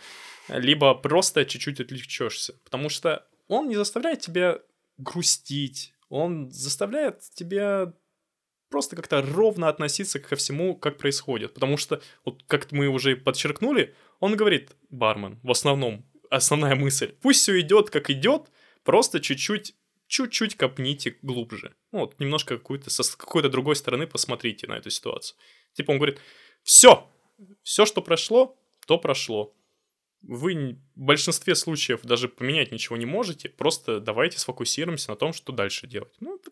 либо 0.49 0.93
просто 0.93 1.45
чуть-чуть 1.45 1.79
отлегчешься. 1.79 2.53
Потому 2.63 2.89
что 2.89 3.25
он 3.47 3.69
не 3.69 3.75
заставляет 3.75 4.21
тебя 4.21 4.59
грустить, 4.97 5.93
он 6.09 6.51
заставляет 6.51 7.21
тебя 7.33 7.93
просто 8.69 8.95
как-то 8.95 9.21
ровно 9.21 9.69
относиться 9.69 10.19
ко 10.19 10.35
всему, 10.35 10.75
как 10.75 10.97
происходит. 10.97 11.53
Потому 11.53 11.77
что, 11.77 12.01
вот 12.23 12.43
как 12.47 12.71
мы 12.71 12.87
уже 12.87 13.15
подчеркнули, 13.15 13.95
он 14.19 14.35
говорит, 14.35 14.71
бармен, 14.89 15.39
в 15.43 15.51
основном, 15.51 16.05
основная 16.29 16.75
мысль, 16.75 17.13
пусть 17.21 17.41
все 17.41 17.59
идет, 17.59 17.89
как 17.89 18.09
идет, 18.09 18.49
просто 18.83 19.19
чуть-чуть 19.19 19.75
чуть-чуть 20.07 20.55
копните 20.55 21.17
глубже. 21.21 21.75
Ну, 21.91 21.99
вот, 21.99 22.19
немножко 22.19 22.57
какую-то, 22.57 22.89
со 22.89 23.17
какой-то 23.17 23.49
другой 23.49 23.75
стороны 23.75 24.07
посмотрите 24.07 24.67
на 24.67 24.77
эту 24.77 24.89
ситуацию. 24.89 25.37
Типа 25.73 25.91
он 25.91 25.97
говорит, 25.97 26.19
все, 26.63 27.09
все, 27.63 27.85
что 27.85 28.01
прошло, 28.01 28.57
то 28.87 28.97
прошло. 28.97 29.55
Вы 30.21 30.79
в 30.95 30.99
большинстве 30.99 31.55
случаев 31.55 32.01
даже 32.01 32.27
поменять 32.27 32.71
ничего 32.71 32.97
не 32.97 33.05
можете, 33.05 33.49
просто 33.49 33.99
давайте 33.99 34.39
сфокусируемся 34.39 35.11
на 35.11 35.15
том, 35.15 35.33
что 35.33 35.51
дальше 35.51 35.87
делать. 35.87 36.13
Ну, 36.19 36.37
это 36.37 36.51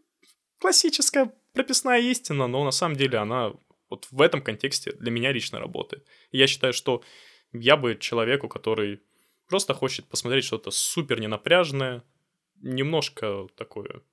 классическая 0.63 1.29
прописная 1.51 1.99
истина, 1.99 2.47
но 2.47 2.63
на 2.63 2.71
самом 2.71 2.95
деле 2.95 3.17
она 3.17 3.51
вот 3.89 4.07
в 4.11 4.21
этом 4.21 4.41
контексте 4.41 4.93
для 4.93 5.11
меня 5.11 5.33
лично 5.33 5.59
работает. 5.59 6.07
И 6.31 6.37
я 6.37 6.47
считаю, 6.47 6.71
что 6.71 7.03
я 7.51 7.75
бы 7.75 7.97
человеку, 7.99 8.47
который 8.47 9.01
просто 9.49 9.73
хочет 9.73 10.05
посмотреть 10.05 10.45
что-то 10.45 10.71
супер 10.71 11.19
ненапряжное, 11.19 12.01
немножко 12.61 13.47
такое... 13.57 14.03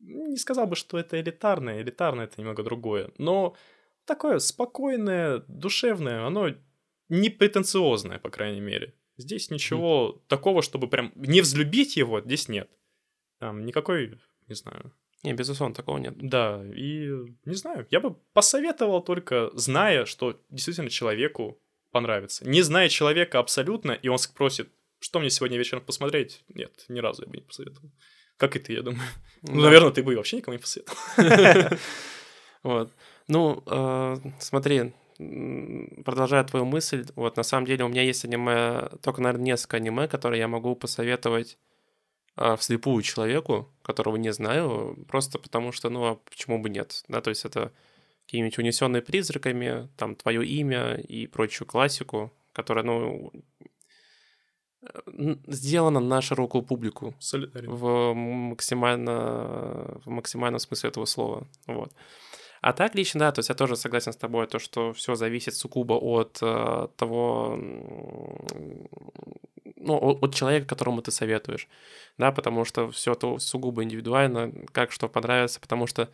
Не 0.00 0.36
сказал 0.36 0.66
бы, 0.66 0.74
что 0.74 0.98
это 0.98 1.20
элитарное, 1.20 1.80
элитарное 1.80 2.24
это 2.24 2.40
немного 2.40 2.64
другое, 2.64 3.12
но 3.16 3.54
такое 4.04 4.40
спокойное, 4.40 5.44
душевное, 5.46 6.26
оно 6.26 6.56
не 7.08 7.30
претенциозное, 7.30 8.18
по 8.18 8.30
крайней 8.30 8.60
мере. 8.60 8.94
Здесь 9.16 9.48
ничего 9.50 10.16
mm. 10.16 10.22
такого, 10.26 10.60
чтобы 10.62 10.88
прям 10.88 11.12
не 11.14 11.40
взлюбить 11.40 11.96
его, 11.96 12.20
здесь 12.20 12.48
нет. 12.48 12.68
Там 13.38 13.64
никакой, 13.64 14.18
не 14.48 14.56
знаю, 14.56 14.92
не, 15.24 15.32
безусловно, 15.32 15.74
такого 15.74 15.98
нет. 15.98 16.14
Да, 16.16 16.62
и 16.64 17.08
не 17.44 17.54
знаю, 17.54 17.86
я 17.90 18.00
бы 18.00 18.14
посоветовал 18.32 19.02
только, 19.02 19.50
зная, 19.54 20.04
что 20.04 20.40
действительно 20.48 20.90
человеку 20.90 21.60
понравится. 21.90 22.48
Не 22.48 22.62
зная 22.62 22.88
человека 22.88 23.38
абсолютно, 23.38 23.92
и 23.92 24.08
он 24.08 24.18
спросит, 24.18 24.68
что 25.00 25.20
мне 25.20 25.30
сегодня 25.30 25.58
вечером 25.58 25.82
посмотреть? 25.82 26.44
Нет, 26.48 26.84
ни 26.88 27.00
разу 27.00 27.22
я 27.22 27.28
бы 27.28 27.36
не 27.36 27.42
посоветовал. 27.42 27.90
Как 28.36 28.54
и 28.54 28.60
ты, 28.60 28.74
я 28.74 28.82
думаю. 28.82 29.02
Ну, 29.42 29.60
наверное, 29.60 29.90
ты 29.90 30.02
бы 30.02 30.14
вообще 30.16 30.36
никому 30.36 30.56
не 30.56 30.60
посоветовал. 30.60 31.78
Вот. 32.64 32.92
Ну, 33.28 33.62
э, 33.66 34.16
смотри, 34.40 34.92
продолжая 36.04 36.42
твою 36.42 36.64
мысль, 36.64 37.06
вот 37.14 37.36
на 37.36 37.44
самом 37.44 37.66
деле 37.66 37.84
у 37.84 37.88
меня 37.88 38.02
есть 38.02 38.24
аниме, 38.24 38.88
только, 39.00 39.20
наверное, 39.22 39.46
несколько 39.46 39.76
аниме, 39.76 40.08
которые 40.08 40.40
я 40.40 40.48
могу 40.48 40.74
посоветовать 40.74 41.56
вслепую 42.58 43.02
человеку, 43.02 43.68
которого 43.82 44.16
не 44.16 44.32
знаю, 44.32 44.96
просто 45.08 45.38
потому 45.38 45.72
что, 45.72 45.90
ну, 45.90 46.04
а 46.04 46.14
почему 46.16 46.58
бы 46.60 46.68
нет, 46.70 47.04
да, 47.08 47.20
то 47.20 47.30
есть 47.30 47.44
это 47.44 47.72
какие-нибудь 48.26 48.58
унесенные 48.58 49.02
призраками, 49.02 49.88
там, 49.96 50.14
твое 50.14 50.46
имя 50.46 50.94
и 50.96 51.26
прочую 51.26 51.66
классику, 51.66 52.32
которая, 52.52 52.84
ну, 52.84 53.32
сделана 55.46 56.00
на 56.00 56.20
широкую 56.20 56.62
публику. 56.62 57.14
Солидарен. 57.18 57.70
В 57.70 58.14
максимально, 58.14 60.00
в 60.04 60.10
максимальном 60.10 60.60
смысле 60.60 60.90
этого 60.90 61.06
слова, 61.06 61.46
вот. 61.66 61.92
А 62.68 62.74
так 62.74 62.94
лично, 62.94 63.20
да, 63.20 63.32
то 63.32 63.38
есть 63.38 63.48
я 63.48 63.54
тоже 63.54 63.76
согласен 63.76 64.12
с 64.12 64.16
тобой, 64.16 64.46
то, 64.46 64.58
что 64.58 64.92
все 64.92 65.14
зависит 65.14 65.54
сугубо 65.54 65.94
от 65.94 66.38
э, 66.42 66.88
того, 66.98 67.58
ну, 69.76 70.18
от 70.20 70.34
человека, 70.34 70.66
которому 70.66 71.00
ты 71.00 71.10
советуешь, 71.10 71.66
да, 72.18 72.30
потому 72.30 72.66
что 72.66 72.90
все 72.90 73.12
это 73.12 73.38
сугубо 73.38 73.84
индивидуально, 73.84 74.52
как 74.72 74.92
что 74.92 75.08
понравится, 75.08 75.60
потому 75.60 75.86
что 75.86 76.10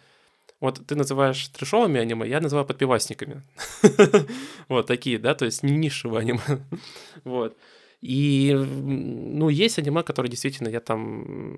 вот 0.61 0.81
ты 0.87 0.95
называешь 0.95 1.49
трешовыми 1.49 2.01
аниме, 2.01 2.29
я 2.29 2.41
называю 2.41 2.67
подпивасниками. 2.67 3.43
Вот 4.69 4.87
такие, 4.87 5.19
да, 5.19 5.35
то 5.35 5.47
есть 5.47 5.65
не 5.65 5.77
нишевые 5.77 6.21
аниме. 6.21 6.65
Вот. 7.25 7.57
И, 8.01 8.55
ну, 8.55 9.49
есть 9.49 9.81
аниме, 9.81 10.05
которые 10.05 10.31
действительно 10.31 10.69
я 10.69 10.79
там 10.79 11.57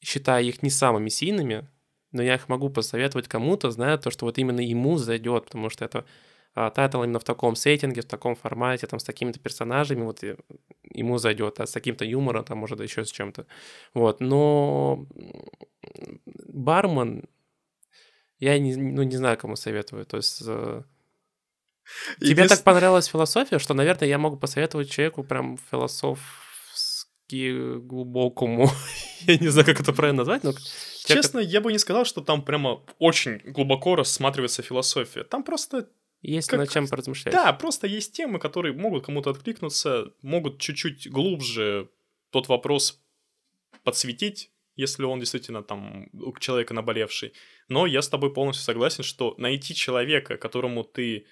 считаю 0.00 0.44
их 0.44 0.64
не 0.64 0.70
самыми 0.70 1.08
сильными, 1.08 1.68
но 2.12 2.22
я 2.22 2.34
их 2.34 2.48
могу 2.48 2.70
посоветовать 2.70 3.28
кому-то, 3.28 3.70
зная 3.70 3.98
то, 3.98 4.10
что 4.10 4.26
вот 4.26 4.38
именно 4.38 4.60
ему 4.60 4.96
зайдет, 4.96 5.46
потому 5.46 5.70
что 5.70 5.84
это 5.84 6.04
а, 6.54 6.70
тайтл 6.70 7.02
именно 7.02 7.20
в 7.20 7.24
таком 7.24 7.54
сеттинге, 7.54 8.02
в 8.02 8.06
таком 8.06 8.34
формате, 8.34 8.86
там, 8.86 8.98
с 8.98 9.04
такими-то 9.04 9.38
персонажами, 9.38 10.02
вот 10.02 10.22
ему 10.90 11.18
зайдет, 11.18 11.60
а 11.60 11.66
с 11.66 11.72
каким-то 11.72 12.04
юмором, 12.04 12.44
там, 12.44 12.58
может, 12.58 12.80
еще 12.80 13.04
с 13.04 13.12
чем-то. 13.12 13.46
Вот, 13.94 14.20
но 14.20 15.06
бармен, 16.48 17.28
я 18.38 18.58
не, 18.58 18.74
ну, 18.74 19.02
не 19.02 19.16
знаю, 19.16 19.38
кому 19.38 19.56
советую, 19.56 20.06
то 20.06 20.16
есть... 20.16 20.42
Э, 20.44 20.82
тебе 22.20 22.48
так 22.48 22.64
понравилась 22.64 23.06
философия, 23.06 23.58
что, 23.58 23.74
наверное, 23.74 24.08
я 24.08 24.18
могу 24.18 24.36
посоветовать 24.36 24.90
человеку 24.90 25.22
прям 25.22 25.56
философски 27.30 27.78
глубокому. 27.86 28.70
я 29.26 29.36
не 29.38 29.48
знаю, 29.48 29.66
как 29.66 29.80
это 29.80 29.92
правильно 29.92 30.18
назвать, 30.18 30.44
но... 30.44 30.52
Честно, 31.04 31.40
я 31.40 31.60
бы 31.60 31.72
не 31.72 31.78
сказал, 31.78 32.04
что 32.04 32.20
там 32.20 32.44
прямо 32.44 32.84
очень 32.98 33.38
глубоко 33.38 33.96
рассматривается 33.96 34.62
философия. 34.62 35.24
Там 35.24 35.42
просто 35.42 35.88
есть 36.22 36.48
как... 36.48 36.60
над 36.60 36.70
чем 36.70 36.86
поразмышлять. 36.86 37.34
Да, 37.34 37.52
просто 37.52 37.86
есть 37.86 38.12
темы, 38.12 38.38
которые 38.38 38.74
могут 38.74 39.06
кому-то 39.06 39.30
откликнуться, 39.30 40.12
могут 40.22 40.60
чуть-чуть 40.60 41.10
глубже 41.10 41.88
тот 42.30 42.48
вопрос 42.48 43.02
подсветить, 43.82 44.50
если 44.76 45.04
он 45.04 45.18
действительно 45.18 45.62
там 45.62 46.08
у 46.12 46.38
человека 46.38 46.74
наболевший. 46.74 47.32
Но 47.68 47.86
я 47.86 48.02
с 48.02 48.08
тобой 48.08 48.32
полностью 48.32 48.64
согласен, 48.64 49.02
что 49.02 49.34
найти 49.38 49.74
человека, 49.74 50.36
которому 50.36 50.84
ты, 50.84 51.26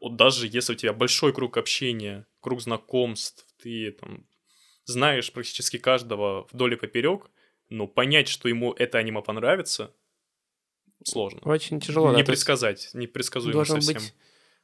вот 0.00 0.16
даже 0.16 0.46
если 0.46 0.72
у 0.72 0.76
тебя 0.76 0.92
большой 0.92 1.34
круг 1.34 1.58
общения, 1.58 2.26
круг 2.40 2.62
знакомств, 2.62 3.44
ты 3.62 3.90
там 3.90 4.24
знаешь 4.90 5.32
практически 5.32 5.78
каждого 5.78 6.46
вдоль 6.52 6.74
и 6.74 6.76
поперек, 6.76 7.30
но 7.68 7.86
понять, 7.86 8.28
что 8.28 8.48
ему 8.48 8.72
это 8.72 8.98
аниме 8.98 9.22
понравится, 9.22 9.94
сложно. 11.04 11.40
Очень 11.44 11.80
тяжело. 11.80 12.10
Не 12.12 12.22
да, 12.22 12.26
предсказать, 12.26 12.90
не 12.92 13.06
предсказуемо 13.06 13.52
должен 13.52 13.80
совсем. 13.80 14.02
быть 14.02 14.14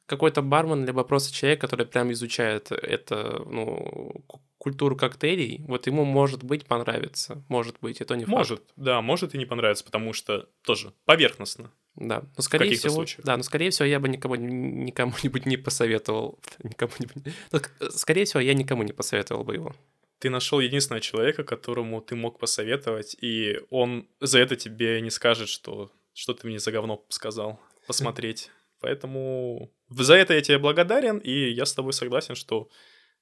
какой-то 0.07 0.41
бармен, 0.41 0.85
либо 0.85 1.03
просто 1.03 1.33
человек, 1.33 1.61
который 1.61 1.85
прям 1.85 2.11
изучает 2.11 2.71
это, 2.71 3.43
ну, 3.45 4.25
культуру 4.57 4.95
коктейлей, 4.95 5.63
вот 5.67 5.85
ему 5.87 6.05
может 6.05 6.43
быть 6.43 6.65
понравится, 6.65 7.43
может 7.49 7.79
быть, 7.79 8.01
это 8.01 8.15
не 8.15 8.25
факт. 8.25 8.37
Может, 8.37 8.63
да, 8.75 9.01
может 9.01 9.35
и 9.35 9.37
не 9.37 9.45
понравится, 9.45 9.83
потому 9.83 10.13
что 10.13 10.49
тоже 10.63 10.93
поверхностно. 11.05 11.71
Да, 11.95 12.23
но 12.35 12.43
скорее 12.43 12.75
всего, 12.75 12.93
случаях. 12.93 13.25
да, 13.25 13.37
но 13.37 13.43
скорее 13.43 13.69
всего 13.69 13.85
я 13.85 13.99
бы 13.99 14.07
никому 14.07 14.35
никому-нибудь 14.35 15.45
не 15.45 15.57
посоветовал, 15.57 16.39
никому-нибудь, 16.63 17.33
но, 17.51 17.59
скорее 17.89 18.25
всего 18.25 18.39
я 18.39 18.53
никому 18.53 18.83
не 18.83 18.93
посоветовал 18.93 19.43
бы 19.43 19.55
его. 19.55 19.75
Ты 20.19 20.29
нашел 20.29 20.59
единственного 20.59 21.01
человека, 21.01 21.43
которому 21.43 22.01
ты 22.01 22.15
мог 22.15 22.39
посоветовать, 22.39 23.15
и 23.21 23.59
он 23.69 24.07
за 24.19 24.39
это 24.39 24.55
тебе 24.55 25.01
не 25.01 25.11
скажет, 25.11 25.49
что 25.49 25.91
что 26.13 26.33
ты 26.33 26.47
мне 26.47 26.57
за 26.57 26.71
говно 26.71 27.05
сказал 27.09 27.61
посмотреть. 27.87 28.49
Поэтому 28.79 29.71
за 29.89 30.15
это 30.15 30.33
я 30.33 30.41
тебе 30.41 30.57
благодарен, 30.57 31.19
и 31.19 31.49
я 31.51 31.65
с 31.65 31.73
тобой 31.73 31.93
согласен, 31.93 32.35
что, 32.35 32.69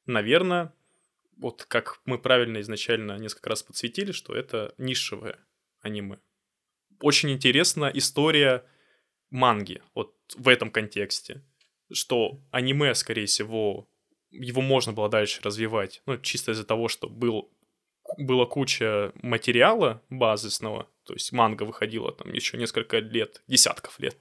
наверное, 0.05 0.73
вот 1.37 1.65
как 1.65 1.99
мы 2.05 2.17
правильно 2.17 2.61
изначально 2.61 3.17
несколько 3.17 3.49
раз 3.49 3.63
подсветили, 3.63 4.11
что 4.11 4.33
это 4.33 4.73
нишевое 4.77 5.39
аниме. 5.81 6.19
Очень 7.01 7.31
интересна 7.31 7.91
история 7.93 8.65
манги 9.29 9.81
вот 9.93 10.15
в 10.35 10.47
этом 10.47 10.71
контексте, 10.71 11.43
что 11.91 12.41
аниме, 12.51 12.95
скорее 12.95 13.25
всего, 13.25 13.89
его 14.39 14.61
можно 14.61 14.93
было 14.93 15.09
дальше 15.09 15.41
развивать, 15.43 16.01
ну, 16.05 16.17
чисто 16.17 16.51
из-за 16.51 16.65
того, 16.65 16.87
что 16.87 17.07
был, 17.07 17.51
была 18.17 18.45
куча 18.45 19.11
материала 19.21 20.01
базисного, 20.09 20.87
то 21.03 21.13
есть 21.13 21.31
манга 21.31 21.63
выходила 21.63 22.11
там 22.11 22.33
еще 22.33 22.57
несколько 22.57 22.99
лет, 22.99 23.43
десятков 23.47 23.99
лет, 23.99 24.17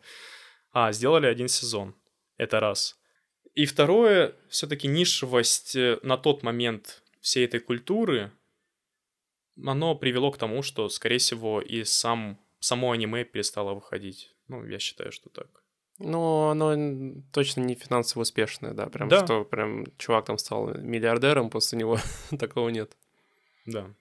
а 0.73 0.93
сделали 0.93 1.27
один 1.27 1.49
сезон. 1.49 1.95
Это 2.37 2.61
раз. 2.61 2.99
И 3.55 3.67
второе, 3.67 4.35
все-таки 4.49 4.89
нишевость 4.89 5.77
э, 5.77 5.99
на 6.03 6.17
тот 6.17 6.43
момент 6.43 7.03
всей 7.21 7.45
этой 7.45 7.61
культуры, 7.61 8.33
оно 9.65 9.95
привело 9.95 10.33
к 10.33 10.39
тому, 10.39 10.63
что, 10.63 10.89
скорее 10.89 11.19
всего, 11.19 11.61
и 11.61 11.85
сам, 11.85 12.41
само 12.59 12.91
аниме 12.91 13.25
перестало 13.25 13.75
выходить. 13.75 14.35
Ну, 14.49 14.67
я 14.67 14.79
считаю, 14.79 15.13
что 15.13 15.31
так. 15.31 15.64
Ну, 15.99 16.49
оно 16.49 17.23
точно 17.33 17.61
не 17.61 17.75
финансово 17.77 18.23
успешное, 18.23 18.73
да, 18.73 18.87
прям 18.87 19.09
Да. 19.09 19.25
что 19.25 19.45
прям 19.45 19.87
чувак 19.97 20.25
там 20.27 20.39
стал 20.39 20.75
миллиардером, 20.75 21.51
после 21.51 21.79
него 21.79 21.99
такого 22.39 22.69
нет. 22.69 22.97
Да. 23.67 23.95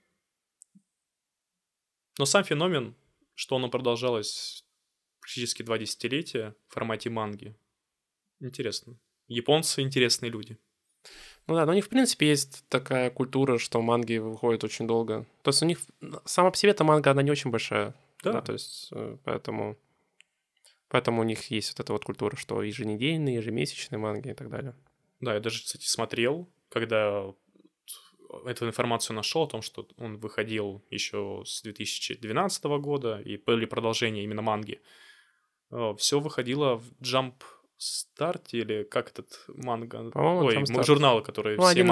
Но 2.18 2.26
сам 2.26 2.44
феномен, 2.44 2.94
что 3.34 3.56
оно 3.56 3.68
продолжалось 3.68 4.64
практически 5.20 5.62
два 5.62 5.78
десятилетия 5.78 6.54
в 6.68 6.74
формате 6.74 7.10
манги, 7.10 7.54
интересно. 8.40 8.96
Японцы 9.28 9.80
интересные 9.80 10.30
люди. 10.30 10.58
Ну 11.46 11.54
да, 11.54 11.66
но 11.66 11.72
у 11.72 11.74
них, 11.74 11.84
в 11.84 11.88
принципе, 11.88 12.28
есть 12.28 12.64
такая 12.68 13.10
культура, 13.10 13.58
что 13.58 13.80
манги 13.82 14.16
выходят 14.18 14.64
очень 14.64 14.86
долго. 14.86 15.26
То 15.42 15.50
есть 15.50 15.62
у 15.62 15.66
них 15.66 15.78
сама 16.24 16.50
по 16.50 16.56
себе 16.56 16.72
эта 16.72 16.84
манга, 16.84 17.10
она 17.10 17.22
не 17.22 17.30
очень 17.30 17.50
большая. 17.50 17.94
Да. 18.22 18.32
Да, 18.32 18.40
то 18.40 18.52
есть 18.52 18.88
э, 18.92 19.16
поэтому... 19.24 19.76
Поэтому 20.94 21.22
у 21.22 21.24
них 21.24 21.50
есть 21.50 21.72
вот 21.72 21.80
эта 21.80 21.92
вот 21.92 22.04
культура, 22.04 22.36
что 22.36 22.62
еженедельные, 22.62 23.34
ежемесячные 23.34 23.98
манги 23.98 24.28
и 24.28 24.32
так 24.32 24.48
далее. 24.48 24.76
Да, 25.18 25.34
я 25.34 25.40
даже, 25.40 25.64
кстати, 25.64 25.86
смотрел, 25.88 26.48
когда 26.68 27.34
эту 28.46 28.68
информацию 28.68 29.16
нашел 29.16 29.42
о 29.42 29.48
том, 29.48 29.60
что 29.60 29.88
он 29.96 30.18
выходил 30.18 30.84
еще 30.90 31.42
с 31.44 31.62
2012 31.62 32.64
года, 32.78 33.20
и 33.20 33.36
были 33.38 33.64
продолжения 33.64 34.22
именно 34.22 34.42
манги. 34.42 34.80
Все 35.98 36.20
выходило 36.20 36.76
в 36.76 36.92
Jump 37.00 37.42
Start 37.76 38.50
или 38.52 38.84
как 38.84 39.10
этот 39.10 39.46
манга? 39.48 40.12
По-моему, 40.12 40.46
Ой, 40.46 40.54
Jump 40.58 41.22
которые 41.22 41.56
Ну, 41.56 41.64
все 41.64 41.82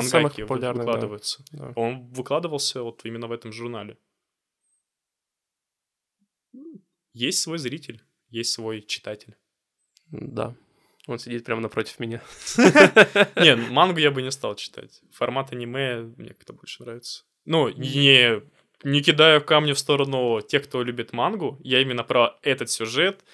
да. 0.60 0.72
выкладываются. 0.84 1.44
Да. 1.50 1.72
Он 1.74 2.06
выкладывался 2.12 2.84
вот 2.84 3.04
именно 3.04 3.26
в 3.26 3.32
этом 3.32 3.52
журнале. 3.52 3.98
Есть 7.14 7.40
свой 7.40 7.58
зритель, 7.58 8.00
есть 8.32 8.52
свой 8.52 8.82
читатель. 8.82 9.36
Да. 10.10 10.54
Он 11.06 11.18
сидит 11.18 11.44
прямо 11.44 11.60
напротив 11.60 11.98
меня. 11.98 12.22
Не, 13.36 13.56
мангу 13.70 13.98
я 13.98 14.10
бы 14.10 14.22
не 14.22 14.30
стал 14.30 14.54
читать. 14.54 15.00
Формат 15.12 15.52
аниме 15.52 16.02
мне 16.16 16.30
как-то 16.30 16.52
больше 16.52 16.82
нравится. 16.82 17.24
Ну, 17.44 17.68
не, 17.70 18.40
не 18.84 19.02
кидаю 19.02 19.44
камни 19.44 19.72
в 19.72 19.78
сторону 19.78 20.40
тех, 20.42 20.64
кто 20.64 20.82
любит 20.84 21.12
мангу. 21.12 21.58
Я 21.64 21.80
именно 21.80 22.04
про 22.04 22.38
этот 22.42 22.70
сюжет. 22.70 23.24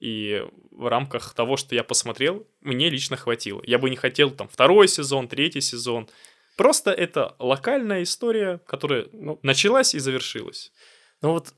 И 0.00 0.44
в 0.70 0.88
рамках 0.88 1.34
того, 1.34 1.56
что 1.56 1.74
я 1.74 1.84
посмотрел, 1.84 2.46
мне 2.60 2.88
лично 2.88 3.16
хватило. 3.16 3.60
Я 3.64 3.78
бы 3.78 3.90
не 3.90 3.96
хотел 3.96 4.30
там 4.30 4.48
второй 4.48 4.88
сезон, 4.88 5.28
третий 5.28 5.60
сезон. 5.60 6.08
Просто 6.56 6.92
это 6.92 7.36
локальная 7.38 8.04
история, 8.04 8.60
которая 8.66 9.06
Ну, 9.12 9.38
началась 9.42 9.94
и 9.94 9.98
завершилась. 9.98 10.72
Ну 11.20 11.32
вот 11.32 11.52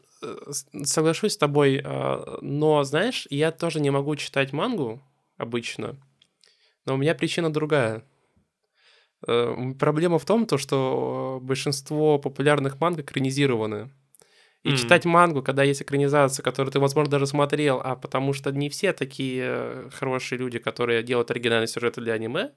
соглашусь 0.85 1.33
с 1.33 1.37
тобой, 1.37 1.81
а, 1.85 2.39
но 2.43 2.85
знаешь, 2.85 3.27
я 3.31 3.51
тоже 3.53 3.81
не 3.81 3.91
могу 3.91 4.17
читать 4.17 4.53
мангу 4.53 5.03
обычно, 5.37 5.97
но 6.87 6.95
у 6.95 6.97
меня 6.97 7.15
причина 7.15 7.53
другая. 7.53 8.05
Э, 9.27 9.55
Проблема 9.79 10.19
в 10.19 10.25
том, 10.25 10.47
то, 10.47 10.59
что 10.59 11.39
большинство 11.43 12.19
популярных 12.19 12.81
манг 12.81 13.01
экранизированы. 13.01 13.91
И 14.63 14.71
М. 14.71 14.77
читать 14.77 15.05
мангу, 15.07 15.43
когда 15.43 15.63
есть 15.63 15.83
экранизация, 15.83 16.43
которую 16.43 16.73
ты, 16.73 16.81
возможно, 16.81 17.11
даже 17.11 17.27
смотрел, 17.27 17.81
а 17.83 17.97
потому 17.97 18.35
что 18.35 18.53
не 18.53 18.69
все 18.69 18.93
такие 18.93 19.45
э, 19.47 19.91
хорошие 19.93 20.39
люди, 20.39 20.59
которые 20.59 21.03
делают 21.03 21.31
оригинальные 21.31 21.69
сюжеты 21.69 22.01
для 22.03 22.15
аниме, 22.15 22.53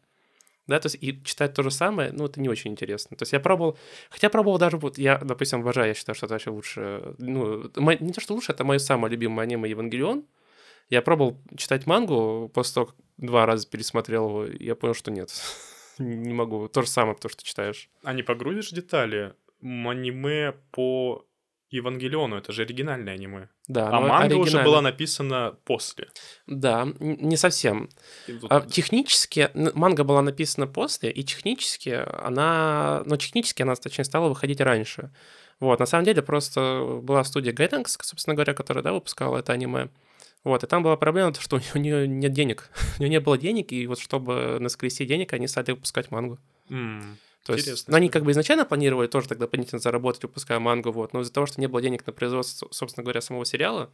да, 0.68 0.80
то 0.80 0.88
есть 0.88 0.98
и 1.02 1.22
читать 1.24 1.54
то 1.54 1.64
же 1.64 1.72
самое, 1.72 2.12
ну, 2.12 2.26
это 2.26 2.40
не 2.40 2.50
очень 2.50 2.72
интересно. 2.72 3.18
То 3.18 3.24
есть 3.24 3.34
я 3.34 3.40
пробовал, 3.40 3.78
хотя 4.10 4.30
пробовал 4.30 4.58
даже, 4.58 4.78
вот 4.78 4.98
я, 4.98 5.18
допустим, 5.18 5.62
обожаю, 5.62 5.90
я 5.90 5.94
считаю, 5.94 6.16
что 6.16 6.26
это 6.26 6.36
вообще 6.36 6.50
лучше, 6.52 7.16
ну, 7.18 7.64
не 7.76 8.14
то, 8.14 8.22
что 8.22 8.34
лучше, 8.34 8.52
это 8.52 8.64
мое 8.64 8.80
самое 8.80 9.12
любимое 9.12 9.44
аниме 9.44 9.70
Евангелион. 9.70 10.26
Я 10.90 11.02
пробовал 11.02 11.42
читать 11.58 11.86
мангу, 11.86 12.50
после 12.54 12.74
того, 12.76 12.86
как 12.88 12.96
два 13.18 13.46
раза 13.46 13.68
пересмотрел 13.68 14.30
его, 14.30 14.46
я 14.46 14.76
понял, 14.76 14.94
что 14.94 15.12
нет, 15.12 15.32
не 15.98 16.34
могу. 16.34 16.68
То 16.70 16.82
же 16.82 16.88
самое, 16.88 17.18
то, 17.18 17.30
что 17.30 17.44
читаешь. 17.44 17.90
А 18.04 18.14
не 18.14 18.24
погрузишь 18.24 18.72
детали? 18.72 19.34
Аниме 19.62 20.54
по 20.72 21.26
Евангелиону, 21.74 22.38
это 22.38 22.52
же 22.52 22.62
оригинальное 22.64 23.14
аниме. 23.16 23.50
Да, 23.68 23.88
А 23.88 23.92
но 23.92 24.08
манга 24.08 24.36
уже 24.36 24.58
была 24.64 24.82
написана 24.82 25.56
после. 25.66 26.08
Да, 26.48 26.88
не 27.00 27.38
совсем. 27.38 27.90
Тут- 28.28 28.52
А, 28.52 28.62
технически 28.62 29.50
манга 29.54 30.04
была 30.04 30.22
написана 30.22 30.68
после, 30.68 31.12
и 31.12 31.24
технически 31.24 32.04
она, 32.28 33.04
ну, 33.06 33.18
технически 33.18 33.64
она, 33.64 33.76
точнее, 33.76 34.04
стала 34.06 34.30
выходить 34.30 34.62
раньше. 34.62 35.12
Вот, 35.60 35.80
на 35.80 35.86
самом 35.86 36.06
деле 36.06 36.22
просто 36.22 37.00
была 37.04 37.24
студия 37.24 37.54
Gainax, 37.54 37.86
собственно 38.02 38.36
говоря, 38.36 38.54
которая, 38.54 38.84
да, 38.84 38.92
выпускала 38.94 39.38
это 39.40 39.54
аниме. 39.54 39.90
Вот, 40.44 40.64
и 40.64 40.68
там 40.68 40.84
была 40.84 40.98
проблема, 40.98 41.32
то, 41.32 41.40
что 41.42 41.60
у 41.74 41.78
нее 41.78 42.06
нет 42.08 42.34
денег. 42.34 42.70
У 43.00 43.02
нее 43.02 43.10
не 43.10 43.20
было 43.22 43.38
денег, 43.38 43.72
и 43.72 43.88
вот 43.88 43.98
чтобы 44.00 44.58
наскрести 44.60 45.06
денег, 45.06 45.32
они 45.34 45.48
стали 45.48 45.72
выпускать 45.72 46.12
мангу. 46.12 46.38
М, 46.70 47.18
То 47.44 47.54
есть, 47.54 47.66
Интересно, 47.66 47.92
ну, 47.92 47.98
они 47.98 48.10
как 48.10 48.24
бы 48.24 48.32
изначально 48.32 48.66
планировали 48.66 49.08
тоже 49.08 49.28
тогда 49.28 49.46
дополнительно 49.46 49.80
заработать, 49.80 50.24
выпуская 50.24 50.60
мангу, 50.60 50.92
вот, 50.92 51.14
но 51.14 51.22
из-за 51.22 51.34
того, 51.34 51.46
что 51.46 51.60
не 51.60 51.68
было 51.68 51.82
денег 51.82 52.06
на 52.08 52.14
производство, 52.14 52.70
собственно 52.72 53.04
говоря, 53.04 53.20
самого 53.20 53.46
сериала, 53.46 53.92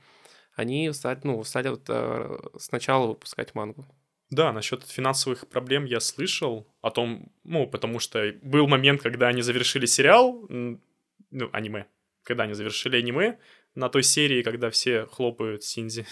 они 0.56 0.92
стали, 0.94 1.20
ну, 1.24 1.44
стали 1.44 1.70
вот, 1.70 1.84
э, 1.88 2.40
сначала 2.60 3.08
выпускать 3.08 3.56
мангу. 3.56 3.88
Да, 4.30 4.54
насчет 4.54 4.84
финансовых 4.84 5.48
проблем 5.48 5.86
я 5.86 6.00
слышал 6.00 6.68
о 6.82 6.92
том, 6.92 7.32
ну, 7.44 7.66
потому 7.66 8.00
что 8.00 8.32
был 8.44 8.68
момент, 8.68 9.02
когда 9.02 9.30
они 9.30 9.42
завершили 9.42 9.88
сериал, 9.88 10.46
ну, 10.50 11.50
аниме, 11.52 11.88
когда 12.24 12.44
они 12.44 12.54
завершили 12.54 12.98
аниме, 12.98 13.40
на 13.76 13.90
той 13.90 14.04
серии, 14.04 14.44
когда 14.44 14.70
все 14.70 15.06
хлопают 15.06 15.64
Синзи. 15.64 16.06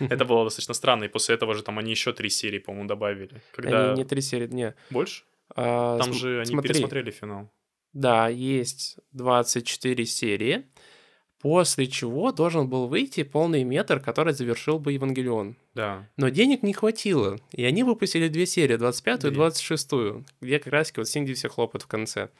Это 0.00 0.24
было 0.24 0.44
достаточно 0.44 0.74
странно, 0.74 1.04
и 1.04 1.08
после 1.08 1.34
этого 1.34 1.54
же 1.54 1.62
там 1.62 1.78
они 1.78 1.90
еще 1.90 2.12
три 2.12 2.28
серии, 2.28 2.58
по-моему, 2.58 2.88
добавили. 2.88 3.42
Когда 3.52 3.92
Они 3.92 4.02
не 4.02 4.04
три 4.04 4.20
серии, 4.20 4.48
не. 4.48 4.74
больше? 4.90 5.24
А, 5.54 5.98
Там 5.98 6.12
см- 6.12 6.18
же 6.20 6.36
они 6.40 6.46
смотри, 6.50 6.68
пересмотрели 6.72 7.10
финал. 7.10 7.50
Да, 7.92 8.28
есть 8.28 8.96
24 9.12 10.06
серии, 10.06 10.64
после 11.40 11.86
чего 11.86 12.32
должен 12.32 12.68
был 12.68 12.86
выйти 12.86 13.22
полный 13.22 13.64
метр, 13.64 14.00
который 14.00 14.32
завершил 14.32 14.78
бы 14.78 14.92
Евангелион. 14.92 15.56
Да. 15.74 16.08
Но 16.16 16.28
денег 16.30 16.62
не 16.62 16.72
хватило, 16.72 17.38
и 17.52 17.64
они 17.64 17.82
выпустили 17.82 18.28
две 18.28 18.46
серии, 18.46 18.76
25 18.76 19.18
и 19.18 19.20
Две. 19.28 19.30
26, 19.32 19.90
где 20.40 20.58
как 20.58 20.72
раз 20.72 20.92
вот 20.96 21.08
Синди 21.08 21.34
все 21.34 21.48
хлопают 21.48 21.82
в 21.82 21.86
конце. 21.86 22.30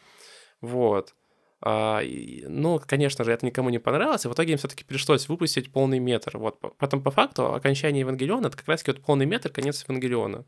Вот. 0.61 1.15
А, 1.61 2.01
и, 2.01 2.45
ну, 2.49 2.81
конечно 2.85 3.25
же, 3.25 3.33
это 3.33 3.45
никому 3.47 3.71
не 3.71 3.79
понравилось, 3.79 4.25
и 4.25 4.29
в 4.29 4.33
итоге 4.33 4.53
им 4.53 4.59
все-таки 4.59 4.85
пришлось 4.85 5.29
выпустить 5.29 5.71
полный 5.71 5.99
метр. 5.99 6.39
Вот. 6.39 6.59
По- 6.61 6.71
Потом, 6.71 7.03
по 7.03 7.11
факту, 7.11 7.53
окончание 7.55 8.01
Евангелиона— 8.01 8.47
это 8.49 8.57
как 8.57 8.69
раз 8.69 8.85
вот 8.87 9.01
полный 9.01 9.27
метр, 9.27 9.49
конец 9.51 9.85
Евангелиона. 9.89 10.45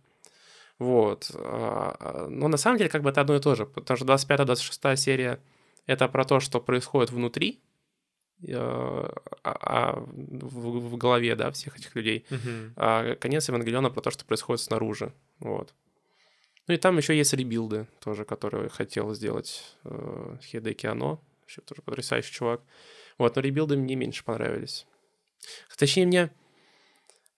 Вот. 0.78 1.30
А, 1.34 1.96
а, 2.01 2.28
Но 2.28 2.48
на 2.48 2.56
самом 2.56 2.78
деле, 2.78 2.90
как 2.90 3.02
бы 3.02 3.10
это 3.10 3.20
одно 3.20 3.36
и 3.36 3.40
то 3.40 3.55
же, 3.55 3.66
потому 3.66 3.96
что 3.96 4.06
25-26 4.06 4.96
серия— 4.96 5.40
это 5.86 6.09
про 6.09 6.24
то, 6.24 6.40
что 6.40 6.60
происходит 6.60 7.10
внутри, 7.10 7.60
а- 8.48 9.10
а 9.42 10.01
в, 10.01 10.90
в 10.90 10.96
голове, 10.96 11.34
да, 11.36 11.51
всех 11.51 11.78
этих 11.78 11.94
людей. 11.94 12.26
Мгм. 12.30 12.72
А 12.76 13.14
конец 13.16 13.48
Евангелиона 13.48 13.90
про 13.90 14.01
то, 14.01 14.10
что 14.10 14.24
происходит 14.24 14.60
снаружи. 14.60 15.12
Вот. 15.38 15.74
Ну 16.66 16.74
и 16.74 16.78
там 16.78 16.96
еще 16.96 17.16
есть 17.16 17.32
ребилды 17.34 17.86
тоже, 18.01 18.24
которые 18.24 18.68
хотел 18.70 19.14
сделать 19.14 19.76
э, 19.84 20.36
Хидеки 20.42 20.86
Ано. 20.86 21.18
Вообще 21.42 21.60
тоже 21.60 21.82
потрясающий 21.82 22.32
чувак. 22.32 22.62
Вот, 23.18 23.36
но 23.36 23.42
ребилды 23.42 23.76
мне 23.76 23.94
меньше 23.96 24.24
понравились. 24.24 24.86
Точнее, 25.76 26.06
мне, 26.06 26.30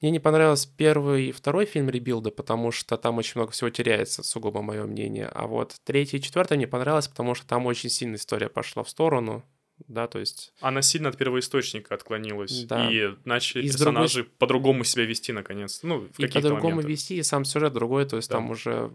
мне 0.00 0.10
не 0.10 0.18
понравился 0.18 0.68
первый 0.76 1.26
и 1.28 1.32
второй 1.32 1.64
фильм 1.64 1.88
ребилда, 1.88 2.30
потому 2.30 2.70
что 2.70 2.96
там 2.96 3.18
очень 3.18 3.32
много 3.36 3.52
всего 3.52 3.70
теряется, 3.70 4.22
сугубо 4.22 4.60
мое 4.62 4.84
мнение. 4.84 5.26
А 5.26 5.46
вот 5.46 5.76
третий 5.84 6.18
и 6.18 6.20
четвертый 6.20 6.56
мне 6.58 6.66
понравилось, 6.66 7.08
потому 7.08 7.34
что 7.34 7.46
там 7.46 7.66
очень 7.66 7.88
сильно 7.88 8.16
история 8.16 8.48
пошла 8.48 8.82
в 8.82 8.90
сторону. 8.90 9.44
Да, 9.88 10.06
то 10.06 10.18
есть 10.18 10.54
Она 10.60 10.80
сильно 10.80 11.10
от 11.10 11.18
первоисточника 11.18 11.94
отклонилась. 11.94 12.64
Да. 12.64 12.90
И 12.90 13.14
начали 13.24 13.62
И 13.62 13.70
персонажи 13.70 14.24
по-другому 14.24 14.84
себя 14.84 15.04
вести, 15.04 15.32
наконец. 15.32 15.80
Ну, 15.82 16.00
в 16.00 16.18
и 16.18 16.28
по-другому 16.28 16.80
вести, 16.80 17.16
и 17.16 17.22
сам 17.22 17.44
сюжет 17.44 17.74
другой, 17.74 18.06
то 18.06 18.16
есть 18.16 18.30
Да. 18.30 18.36
там 18.36 18.50
уже 18.50 18.90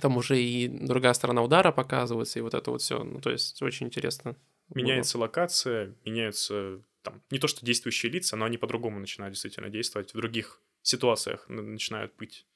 там 0.00 0.16
уже 0.16 0.40
и 0.40 0.68
другая 0.68 1.12
сторона 1.14 1.42
удара 1.42 1.72
показывается, 1.72 2.38
и 2.38 2.42
вот 2.42 2.54
это 2.54 2.70
вот 2.70 2.80
все. 2.82 3.02
Ну, 3.02 3.20
то 3.20 3.30
есть 3.30 3.60
очень 3.62 3.86
интересно. 3.86 4.36
было. 4.68 4.82
Меняется 4.82 5.18
локация, 5.18 5.94
меняются 6.04 6.80
там 7.02 7.22
не 7.30 7.38
то 7.38 7.48
что 7.48 7.64
действующие 7.64 8.12
лица, 8.12 8.36
но 8.36 8.44
они 8.44 8.58
по-другому 8.58 8.98
начинают 8.98 9.32
действительно 9.34 9.68
действовать. 9.68 10.12
В 10.12 10.16
других 10.16 10.60
ситуациях 10.82 11.48
начинают 11.48 12.14
быть 12.16 12.46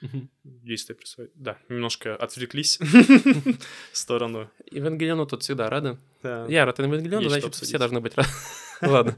Мгм. 0.00 0.28
действия 0.44 0.94
происходят. 0.94 1.30
Да, 1.34 1.58
немножко 1.68 2.16
отвлеклись 2.16 2.78
в 3.92 3.96
сторону. 3.96 4.50
Евангелиону 4.70 5.26
тут 5.26 5.42
всегда 5.42 5.70
рады. 5.70 5.98
Да. 6.22 6.46
Я 6.48 6.64
рад 6.64 6.78
Евангелиону, 6.78 7.28
значит, 7.28 7.54
все 7.54 7.78
должны 7.78 8.00
быть 8.00 8.14
рады. 8.16 8.28
Ладно. 8.82 9.16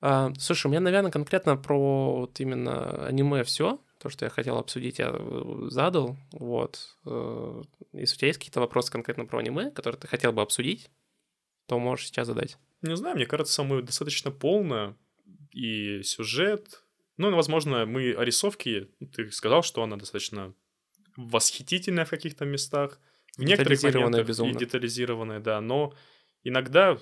А, 0.00 0.32
слушай, 0.38 0.66
у 0.66 0.70
меня, 0.70 0.80
наверное, 0.80 1.10
конкретно 1.10 1.56
про 1.56 2.16
вот 2.20 2.38
именно 2.40 3.06
аниме 3.06 3.44
все. 3.44 3.80
То, 3.98 4.10
что 4.10 4.26
я 4.26 4.30
хотел 4.30 4.58
обсудить, 4.58 4.98
я 4.98 5.10
э, 5.10 5.66
задал. 5.70 6.16
Вот. 6.32 6.96
Э, 7.06 7.62
если 7.92 8.14
у 8.14 8.18
тебя 8.18 8.28
есть 8.28 8.38
какие-то 8.38 8.60
вопросы 8.60 8.92
конкретно 8.92 9.24
про 9.24 9.38
аниме, 9.38 9.70
которые 9.70 9.98
ты 9.98 10.06
хотел 10.06 10.32
бы 10.32 10.42
обсудить, 10.42 10.90
то 11.66 11.78
можешь 11.78 12.06
сейчас 12.06 12.26
задать. 12.26 12.58
Не 12.86 12.96
знаю, 12.96 13.16
мне 13.16 13.26
кажется, 13.26 13.62
мы 13.62 13.82
достаточно 13.82 14.30
полно 14.30 14.96
и 15.52 16.02
сюжет. 16.02 16.82
Ну, 17.16 17.34
возможно, 17.34 17.86
мы 17.86 18.12
о 18.12 18.24
рисовке, 18.24 18.88
ты 19.14 19.30
сказал, 19.30 19.62
что 19.62 19.82
она 19.82 19.96
достаточно 19.96 20.54
восхитительная 21.16 22.04
в 22.04 22.10
каких-то 22.10 22.44
местах. 22.44 23.00
В 23.36 23.42
некоторых 23.42 23.82
моментах 23.82 24.26
безумно. 24.26 24.52
и 24.52 24.58
детализированная, 24.58 25.40
да. 25.40 25.60
Но 25.60 25.94
иногда, 26.42 26.98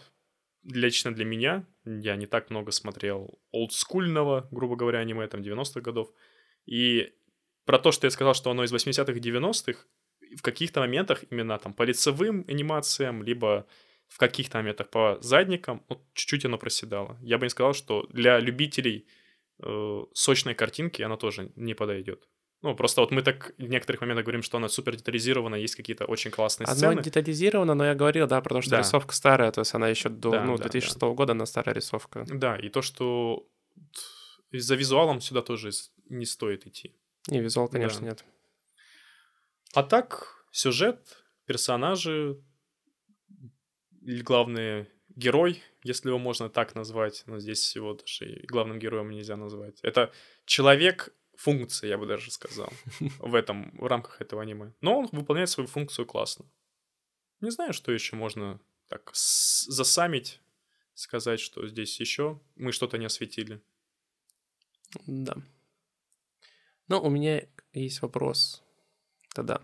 лично 0.64 1.12
для 1.14 1.24
меня, 1.24 1.66
я 1.84 2.16
не 2.16 2.26
так 2.26 2.50
много 2.50 2.70
смотрел 2.70 3.38
олдскульного, 3.50 4.48
грубо 4.50 4.76
говоря, 4.76 5.00
аниме, 5.00 5.26
там, 5.26 5.42
90-х 5.42 5.80
годов. 5.80 6.12
И 6.66 7.12
про 7.64 7.78
то, 7.78 7.92
что 7.92 8.06
я 8.06 8.10
сказал, 8.10 8.34
что 8.34 8.50
оно 8.50 8.64
из 8.64 8.72
80-х 8.72 9.12
и 9.12 9.20
90-х, 9.20 9.80
в 10.36 10.42
каких-то 10.42 10.80
моментах 10.80 11.24
именно 11.30 11.58
там 11.58 11.74
по 11.74 11.82
лицевым 11.82 12.44
анимациям, 12.48 13.22
либо 13.22 13.66
в 14.08 14.18
каких-то 14.18 14.58
моментах 14.58 14.90
по 14.90 15.18
задникам, 15.20 15.84
вот 15.88 16.02
чуть-чуть 16.14 16.44
оно 16.44 16.58
проседало. 16.58 17.18
Я 17.22 17.38
бы 17.38 17.46
не 17.46 17.50
сказал, 17.50 17.74
что 17.74 18.06
для 18.10 18.38
любителей 18.38 19.06
э, 19.62 20.02
сочной 20.12 20.54
картинки 20.54 21.02
она 21.02 21.16
тоже 21.16 21.52
не 21.56 21.74
подойдет. 21.74 22.28
Ну, 22.62 22.74
просто 22.74 23.02
вот 23.02 23.10
мы 23.10 23.20
так 23.20 23.52
в 23.58 23.68
некоторых 23.68 24.00
моментах 24.00 24.24
говорим, 24.24 24.42
что 24.42 24.56
она 24.56 24.68
супер 24.68 24.96
детализирована, 24.96 25.56
есть 25.56 25.74
какие-то 25.74 26.06
очень 26.06 26.30
классные 26.30 26.66
Оно 26.66 26.74
сцены. 26.74 26.92
Она 26.92 27.02
детализирована, 27.02 27.74
но 27.74 27.84
я 27.84 27.94
говорил, 27.94 28.26
да, 28.26 28.40
потому 28.40 28.62
что 28.62 28.70
да. 28.70 28.78
рисовка 28.78 29.14
старая, 29.14 29.52
то 29.52 29.60
есть 29.60 29.74
она 29.74 29.88
еще 29.88 30.08
до 30.08 30.30
да, 30.30 30.44
ну, 30.44 30.56
2006 30.56 30.98
да. 30.98 31.08
года, 31.08 31.32
она 31.32 31.44
старая 31.44 31.74
рисовка. 31.74 32.24
Да, 32.26 32.56
и 32.56 32.70
то, 32.70 32.80
что 32.80 33.46
за 34.50 34.76
визуалом 34.76 35.20
сюда 35.20 35.42
тоже 35.42 35.72
не 36.08 36.24
стоит 36.24 36.66
идти. 36.66 36.96
Не, 37.28 37.40
визуал, 37.40 37.68
конечно, 37.68 38.00
да. 38.00 38.06
нет. 38.06 38.24
А 39.74 39.82
так, 39.82 40.46
сюжет, 40.50 41.18
персонажи, 41.44 42.40
главный 44.04 44.88
герой, 45.16 45.62
если 45.82 46.08
его 46.08 46.18
можно 46.18 46.48
так 46.48 46.74
назвать, 46.74 47.22
но 47.26 47.38
здесь 47.38 47.74
его 47.76 47.94
даже 47.94 48.30
и 48.30 48.46
главным 48.46 48.78
героем 48.78 49.10
нельзя 49.10 49.36
назвать. 49.36 49.78
Это 49.82 50.12
человек 50.44 51.14
функция, 51.36 51.88
я 51.88 51.98
бы 51.98 52.06
даже 52.06 52.30
сказал, 52.30 52.72
в 53.18 53.34
этом, 53.34 53.76
в 53.76 53.86
рамках 53.86 54.20
этого 54.20 54.42
аниме. 54.42 54.72
Но 54.80 54.98
он 54.98 55.08
выполняет 55.12 55.50
свою 55.50 55.66
функцию 55.68 56.06
классно. 56.06 56.46
Не 57.40 57.50
знаю, 57.50 57.72
что 57.72 57.92
еще 57.92 58.16
можно 58.16 58.60
так 58.88 59.10
засамить, 59.12 60.40
сказать, 60.94 61.40
что 61.40 61.66
здесь 61.66 61.98
еще 62.00 62.40
мы 62.56 62.72
что-то 62.72 62.98
не 62.98 63.06
осветили. 63.06 63.60
Да. 65.06 65.36
Ну, 66.88 67.00
у 67.00 67.10
меня 67.10 67.46
есть 67.72 68.02
вопрос. 68.02 68.62
Тогда. 69.34 69.60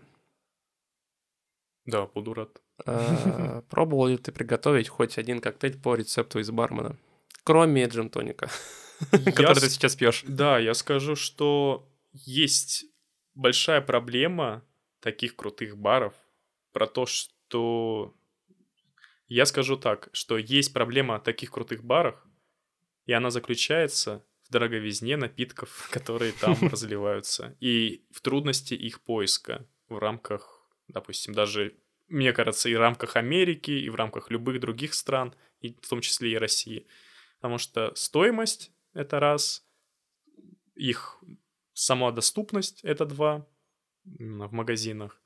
Да, 1.91 2.05
буду 2.05 2.33
рад. 2.33 2.61
А, 2.85 3.61
пробовал 3.69 4.07
ли 4.07 4.17
ты 4.17 4.31
приготовить 4.31 4.87
хоть 4.87 5.17
один 5.17 5.41
коктейль 5.41 5.77
по 5.77 5.95
рецепту 5.95 6.39
из 6.39 6.49
бармена? 6.49 6.97
Кроме 7.43 7.85
джин-тоника, 7.85 8.49
который 9.35 9.59
ты 9.59 9.69
сейчас 9.69 9.97
пьешь. 9.97 10.23
Да, 10.25 10.57
я 10.57 10.73
скажу, 10.73 11.15
что 11.17 11.85
есть 12.13 12.85
большая 13.35 13.81
проблема 13.81 14.63
таких 15.01 15.35
крутых 15.35 15.77
баров 15.77 16.13
про 16.71 16.87
то, 16.87 17.05
что... 17.05 18.15
Я 19.27 19.45
скажу 19.45 19.77
так, 19.77 20.09
что 20.13 20.37
есть 20.37 20.73
проблема 20.73 21.19
таких 21.19 21.51
крутых 21.51 21.83
барах, 21.83 22.25
и 23.05 23.11
она 23.11 23.31
заключается 23.31 24.25
в 24.47 24.51
дороговизне 24.51 25.17
напитков, 25.17 25.89
которые 25.91 26.31
там 26.31 26.55
разливаются, 26.61 27.57
и 27.59 28.05
в 28.11 28.21
трудности 28.21 28.75
их 28.75 29.01
поиска 29.01 29.67
в 29.89 29.97
рамках, 29.97 30.60
допустим, 30.91 31.33
даже 31.33 31.75
мне 32.07 32.33
кажется, 32.33 32.69
и 32.69 32.75
в 32.75 32.79
рамках 32.79 33.15
Америки, 33.15 33.71
и 33.71 33.89
в 33.89 33.95
рамках 33.95 34.29
любых 34.29 34.59
других 34.59 34.93
стран, 34.93 35.33
и 35.61 35.73
в 35.73 35.87
том 35.87 36.01
числе 36.01 36.31
и 36.31 36.37
России. 36.37 36.85
Потому 37.37 37.57
что 37.57 37.93
стоимость— 37.95 38.71
это 38.93 39.19
раз, 39.19 39.65
их 40.75 41.21
сама 41.73 42.11
доступность— 42.11 42.81
это 42.83 43.05
два 43.05 43.47
в 44.03 44.51
магазинах. 44.51 45.21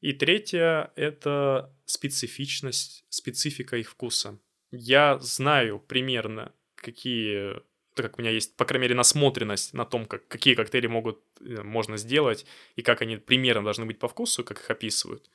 И 0.00 0.12
третье— 0.12 0.92
это 0.96 1.76
специфичность, 1.84 3.04
специфика 3.10 3.76
их 3.76 3.90
вкуса. 3.90 4.38
Я 4.70 5.18
знаю 5.18 5.78
примерно, 5.78 6.54
какие 6.74 7.60
так 8.02 8.10
как 8.12 8.18
у 8.18 8.22
меня 8.22 8.30
есть, 8.30 8.56
по 8.56 8.64
крайней 8.64 8.82
мере, 8.82 8.94
насмотренность 8.94 9.74
на 9.74 9.84
том, 9.84 10.06
как, 10.06 10.26
какие 10.28 10.54
коктейли 10.54 10.86
могут, 10.86 11.22
э, 11.40 11.62
можно 11.62 11.96
сделать 11.96 12.46
и 12.76 12.82
как 12.82 13.02
они 13.02 13.16
примерно 13.16 13.64
должны 13.64 13.86
быть 13.86 13.98
по 13.98 14.08
вкусу, 14.08 14.44
как 14.44 14.60
их 14.60 14.70
описывают 14.70 15.30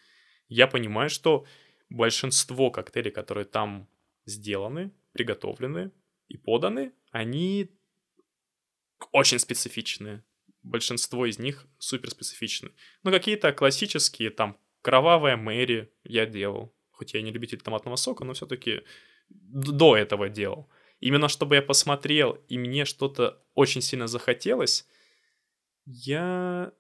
я 0.47 0.67
понимаю, 0.67 1.09
что 1.09 1.45
большинство 1.89 2.71
коктейлей, 2.71 3.11
которые 3.11 3.45
там 3.45 3.87
сделаны, 4.25 4.91
приготовлены 5.13 5.91
и 6.27 6.37
поданы, 6.37 6.93
они 7.11 7.71
очень 9.11 9.39
специфичные. 9.39 10.23
Большинство 10.63 11.25
из 11.25 11.37
них 11.39 11.67
супер 11.77 12.09
специфичны. 12.09 12.71
Но 13.03 13.11
какие-то 13.11 13.53
классические, 13.53 14.31
там, 14.31 14.57
кровавая 14.81 15.37
Мэри 15.37 15.91
я 16.03 16.25
делал. 16.25 16.73
Хоть 16.91 17.13
я 17.13 17.21
не 17.21 17.31
любитель 17.31 17.61
томатного 17.61 17.97
сока, 17.97 18.23
но 18.23 18.33
все-таки 18.33 18.81
до 19.29 19.95
этого 19.95 20.29
делал. 20.29 20.69
Именно 20.99 21.27
чтобы 21.27 21.55
я 21.55 21.61
посмотрел, 21.61 22.31
и 22.47 22.57
мне 22.57 22.85
что-то 22.85 23.43
очень 23.53 23.81
сильно 23.81 24.07
захотелось, 24.07 24.87
я 25.85 26.71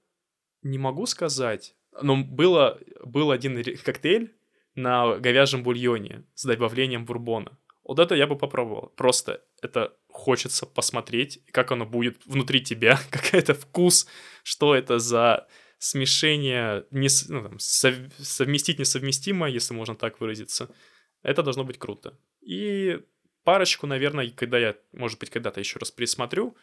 не 0.61 0.77
могу 0.77 1.05
сказать, 1.05 1.75
но 2.01 2.17
было, 2.23 2.79
был 3.03 3.31
один 3.31 3.63
коктейль 3.83 4.35
на 4.73 5.17
говяжьем 5.17 5.63
бульоне 5.63 6.25
с 6.33 6.43
добавлением 6.45 7.05
бурбона. 7.05 7.57
Вот 7.83 7.99
это 7.99 8.15
я 8.15 8.25
бы 8.25 8.35
попробовал. 8.35 8.91
Просто 8.95 9.43
это 9.61 9.95
хочется 10.09 10.65
посмотреть, 10.65 11.45
как 11.51 11.71
оно 11.71 11.85
будет 11.85 12.25
внутри 12.25 12.61
тебя, 12.61 12.99
какой 13.11 13.39
это 13.39 13.53
вкус, 13.53 14.07
что 14.43 14.75
это 14.75 14.99
за 14.99 15.47
смешение, 15.77 16.85
не, 16.89 17.09
ну, 17.29 17.43
там, 17.43 17.59
сов, 17.59 17.93
совместить 18.17 18.79
несовместимое, 18.79 19.51
если 19.51 19.73
можно 19.73 19.95
так 19.95 20.19
выразиться. 20.19 20.73
Это 21.21 21.43
должно 21.43 21.63
быть 21.63 21.77
круто. 21.77 22.17
И 22.41 23.01
парочку, 23.45 23.87
наверное, 23.87 24.29
когда 24.31 24.59
я, 24.59 24.75
может 24.91 25.19
быть, 25.19 25.29
когда-то 25.29 25.61
еще 25.61 25.79
раз 25.79 25.91
пересмотрю, 25.91 26.57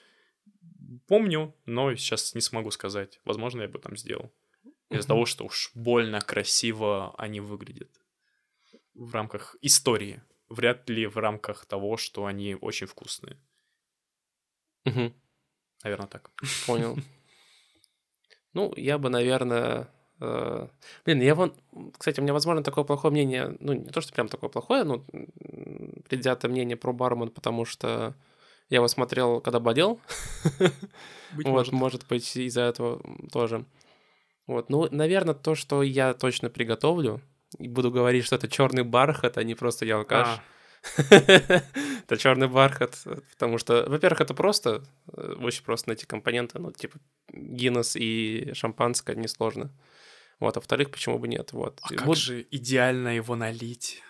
помню, 1.07 1.55
но 1.65 1.95
сейчас 1.95 2.35
не 2.35 2.43
смогу 2.43 2.71
сказать. 2.71 3.21
Возможно, 3.25 3.63
я 3.63 3.69
бы 3.69 3.79
там 3.79 3.97
сделал. 3.97 4.31
Из-за 4.91 5.09
того, 5.09 5.25
что 5.25 5.47
уж 5.47 5.71
больно 5.75 6.21
красиво 6.21 7.15
они 7.17 7.41
выглядят 7.41 7.89
в 8.95 9.15
рамках 9.15 9.57
истории. 9.63 10.23
Вряд 10.51 10.91
ли 10.91 11.07
в 11.07 11.17
рамках 11.17 11.65
того, 11.65 11.97
что 11.97 12.27
они 12.27 12.57
очень 12.61 12.87
вкусные. 12.87 13.39
Угу. 14.85 15.15
Наверное, 15.85 16.09
так. 16.09 16.31
Понял. 16.67 16.97
Ну, 18.55 18.71
я 18.77 18.99
бы, 18.99 19.09
наверное... 19.09 19.89
Э... 20.21 20.69
Блин, 21.05 21.21
я 21.21 21.35
вон... 21.35 21.55
Кстати, 21.97 22.21
у 22.21 22.23
меня, 22.23 22.33
возможно, 22.33 22.63
такое 22.63 22.85
плохое 22.85 23.13
мнение... 23.13 23.57
Ну, 23.61 23.73
не 23.73 23.87
то, 23.87 24.01
что 24.01 24.13
прям 24.13 24.29
такое 24.29 24.51
плохое, 24.51 24.85
но 24.85 25.05
предвзятое 26.09 26.51
мнение 26.51 26.77
про 26.77 26.93
Бармен, 26.93 27.31
потому 27.31 27.65
что 27.65 28.15
я 28.69 28.77
его 28.77 28.89
смотрел, 28.89 29.41
когда 29.41 29.61
болел. 29.61 30.01
Быть 31.33 31.47
вот, 31.47 31.53
может. 31.53 31.73
может 31.73 32.07
быть, 32.09 32.37
из-за 32.37 32.63
этого 32.63 33.03
тоже. 33.31 33.65
Вот, 34.47 34.71
ну, 34.71 34.89
наверное, 34.91 35.35
то, 35.35 35.55
что 35.55 35.83
я 35.83 36.15
точно 36.15 36.51
приготовлю, 36.51 37.21
и 37.59 37.69
буду 37.69 37.91
говорить, 37.91 38.25
что 38.25 38.37
это 38.37 38.49
черный 38.49 38.83
бархат, 38.83 39.39
а 39.39 39.45
не 39.45 39.55
просто 39.55 39.85
я 39.85 39.97
алкаш. 39.97 40.29
А. 40.29 40.43
Это 42.05 42.17
черный 42.17 42.49
бархат, 42.49 42.99
потому 43.31 43.59
что, 43.59 43.85
во-первых, 43.89 44.21
это 44.21 44.35
просто, 44.35 44.83
э, 45.17 45.37
очень 45.39 45.63
просто 45.63 45.91
найти 45.91 46.07
компоненты, 46.07 46.59
ну, 46.59 46.73
типа 46.73 46.99
Гиннес 47.33 47.95
и 47.95 48.51
шампанское 48.55 49.15
несложно. 49.15 49.71
Вот, 50.43 50.57
а 50.57 50.61
во-вторых, 50.61 50.91
почему 50.91 51.19
бы 51.19 51.29
нет, 51.29 51.53
вот. 51.53 51.79
А 51.83 51.95
как 51.95 52.17
же 52.17 52.47
идеально 52.51 53.15
его 53.15 53.37
налить? 53.37 54.03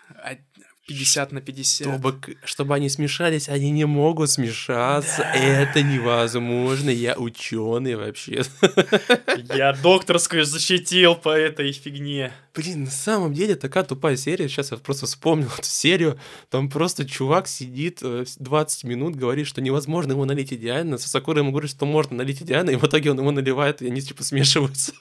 50 0.87 1.31
на 1.31 1.41
50. 1.41 1.87
Чтобы, 1.87 2.37
чтобы 2.43 2.75
они 2.75 2.89
смешались, 2.89 3.47
они 3.47 3.71
не 3.71 3.85
могут 3.85 4.29
смешаться. 4.29 5.19
Да. 5.19 5.33
Это 5.33 5.81
невозможно. 5.81 6.89
Я 6.89 7.15
ученый 7.15 7.95
вообще. 7.95 8.43
Я 9.55 9.73
докторскую 9.73 10.43
защитил 10.43 11.15
по 11.15 11.29
этой 11.29 11.71
фигне. 11.71 12.33
Блин, 12.53 12.83
на 12.83 12.91
самом 12.91 13.33
деле 13.33 13.55
такая 13.55 13.83
тупая 13.83 14.17
серия. 14.17 14.47
Сейчас 14.47 14.71
я 14.71 14.77
просто 14.77 15.05
вспомнил 15.05 15.47
эту 15.47 15.63
серию. 15.63 16.19
Там 16.49 16.69
просто 16.69 17.05
чувак 17.05 17.47
сидит 17.47 18.01
20 18.01 18.83
э, 18.83 18.87
минут, 18.87 19.15
говорит, 19.15 19.47
что 19.47 19.61
невозможно 19.61 20.11
ему 20.11 20.25
налить 20.25 20.53
идеально. 20.53 20.97
Сасакура 20.97 21.39
ему 21.39 21.51
говорит, 21.51 21.71
что 21.71 21.85
можно 21.85 22.17
налить 22.17 22.41
идеально, 22.41 22.71
и 22.71 22.75
в 22.75 22.83
итоге 22.83 23.11
он 23.11 23.19
ему 23.19 23.31
наливает, 23.31 23.81
и 23.81 23.87
они 23.87 24.01
типа 24.01 24.23
смешиваются. 24.23 24.91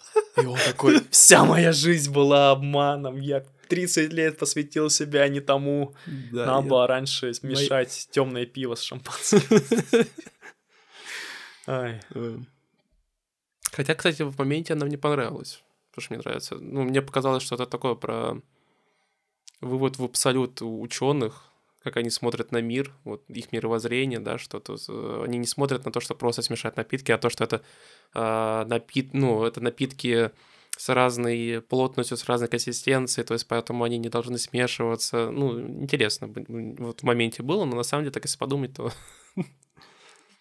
И 0.40 0.46
он 0.46 0.58
такой, 0.64 1.02
вся 1.10 1.44
моя 1.44 1.72
жизнь 1.72 2.10
была 2.10 2.52
обманом, 2.52 3.20
я 3.20 3.42
30 3.72 4.12
лет 4.12 4.38
посвятил 4.38 4.90
себя 4.90 5.28
не 5.28 5.40
тому. 5.40 5.94
Да, 6.30 6.44
Надо 6.44 6.64
я- 6.64 6.70
было 6.70 6.86
раньше 6.86 7.32
смешать 7.32 8.08
темное 8.10 8.44
пиво 8.44 8.74
с 8.74 8.82
шампанским. 8.82 9.40
Ай. 11.66 12.00
Э. 12.14 12.38
Хотя, 13.72 13.94
кстати, 13.94 14.22
в 14.22 14.38
моменте 14.38 14.74
она 14.74 14.84
мне 14.84 14.98
понравилась. 14.98 15.62
Потому 15.90 16.02
что 16.02 16.14
мне 16.14 16.22
нравится. 16.22 16.56
Ну, 16.56 16.82
мне 16.82 17.00
показалось, 17.00 17.42
что 17.42 17.54
это 17.54 17.64
такое 17.64 17.94
про 17.94 18.42
вывод 19.62 19.96
в 19.96 20.04
абсолют 20.04 20.60
ученых, 20.60 21.44
как 21.82 21.96
они 21.96 22.10
смотрят 22.10 22.52
на 22.52 22.60
мир, 22.60 22.92
вот 23.04 23.24
их 23.30 23.52
мировоззрение, 23.52 24.18
да, 24.18 24.36
что 24.36 24.60
то 24.60 24.76
э, 24.88 25.22
они 25.24 25.38
не 25.38 25.46
смотрят 25.46 25.86
на 25.86 25.92
то, 25.92 26.00
что 26.00 26.14
просто 26.14 26.42
смешать 26.42 26.76
напитки, 26.76 27.10
а 27.10 27.16
то, 27.16 27.30
что 27.30 27.44
это 27.44 27.62
а, 28.12 28.66
напит, 28.66 29.14
ну, 29.14 29.44
это 29.44 29.62
напитки 29.62 30.30
с 30.76 30.88
разной 30.88 31.62
плотностью, 31.62 32.16
с 32.16 32.24
разной 32.24 32.48
консистенцией, 32.48 33.26
то 33.26 33.34
есть 33.34 33.46
поэтому 33.46 33.84
они 33.84 33.98
не 33.98 34.08
должны 34.08 34.38
смешиваться. 34.38 35.30
Ну, 35.30 35.60
интересно, 35.60 36.32
вот 36.78 37.00
в 37.00 37.02
моменте 37.04 37.42
было, 37.42 37.64
но 37.64 37.76
на 37.76 37.82
самом 37.82 38.04
деле, 38.04 38.12
так 38.12 38.24
если 38.24 38.38
подумать, 38.38 38.74
то 38.74 38.92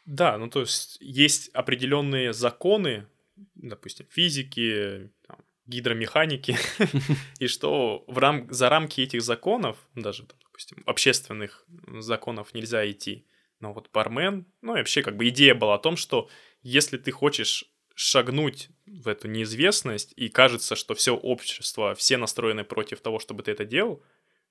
Да, 0.06 0.38
ну 0.38 0.50
то 0.50 0.62
есть 0.62 0.98
есть 1.00 1.50
определенные 1.50 2.34
законы, 2.34 3.08
допустим, 3.56 4.08
физики, 4.10 5.12
там, 5.28 5.38
гидромеханики, 5.68 6.58
и 7.40 7.48
что 7.48 8.04
в 8.08 8.18
рам... 8.18 8.52
за 8.52 8.70
рамки 8.70 9.02
этих 9.02 9.22
законов, 9.22 9.78
даже, 9.96 10.24
допустим, 10.24 10.84
общественных 10.86 11.66
законов 12.00 12.54
нельзя 12.54 12.90
идти. 12.90 13.26
Но 13.60 13.74
вот 13.74 13.90
бармен, 13.94 14.48
ну 14.62 14.74
и 14.74 14.80
вообще 14.80 15.04
как 15.04 15.18
бы 15.18 15.30
идея 15.30 15.54
была 15.54 15.76
о 15.76 15.80
том, 15.80 15.96
что 15.96 16.30
если 16.64 16.98
ты 16.98 17.12
хочешь 17.12 17.71
шагнуть 18.02 18.70
в 18.88 19.08
эту 19.08 19.28
неизвестность, 19.28 20.14
и 20.16 20.28
кажется, 20.30 20.76
что 20.76 20.96
все 20.96 21.16
общество, 21.16 21.94
все 21.94 22.18
настроены 22.18 22.64
против 22.64 23.00
того, 23.00 23.20
чтобы 23.20 23.44
ты 23.44 23.52
это 23.52 23.64
делал, 23.64 24.04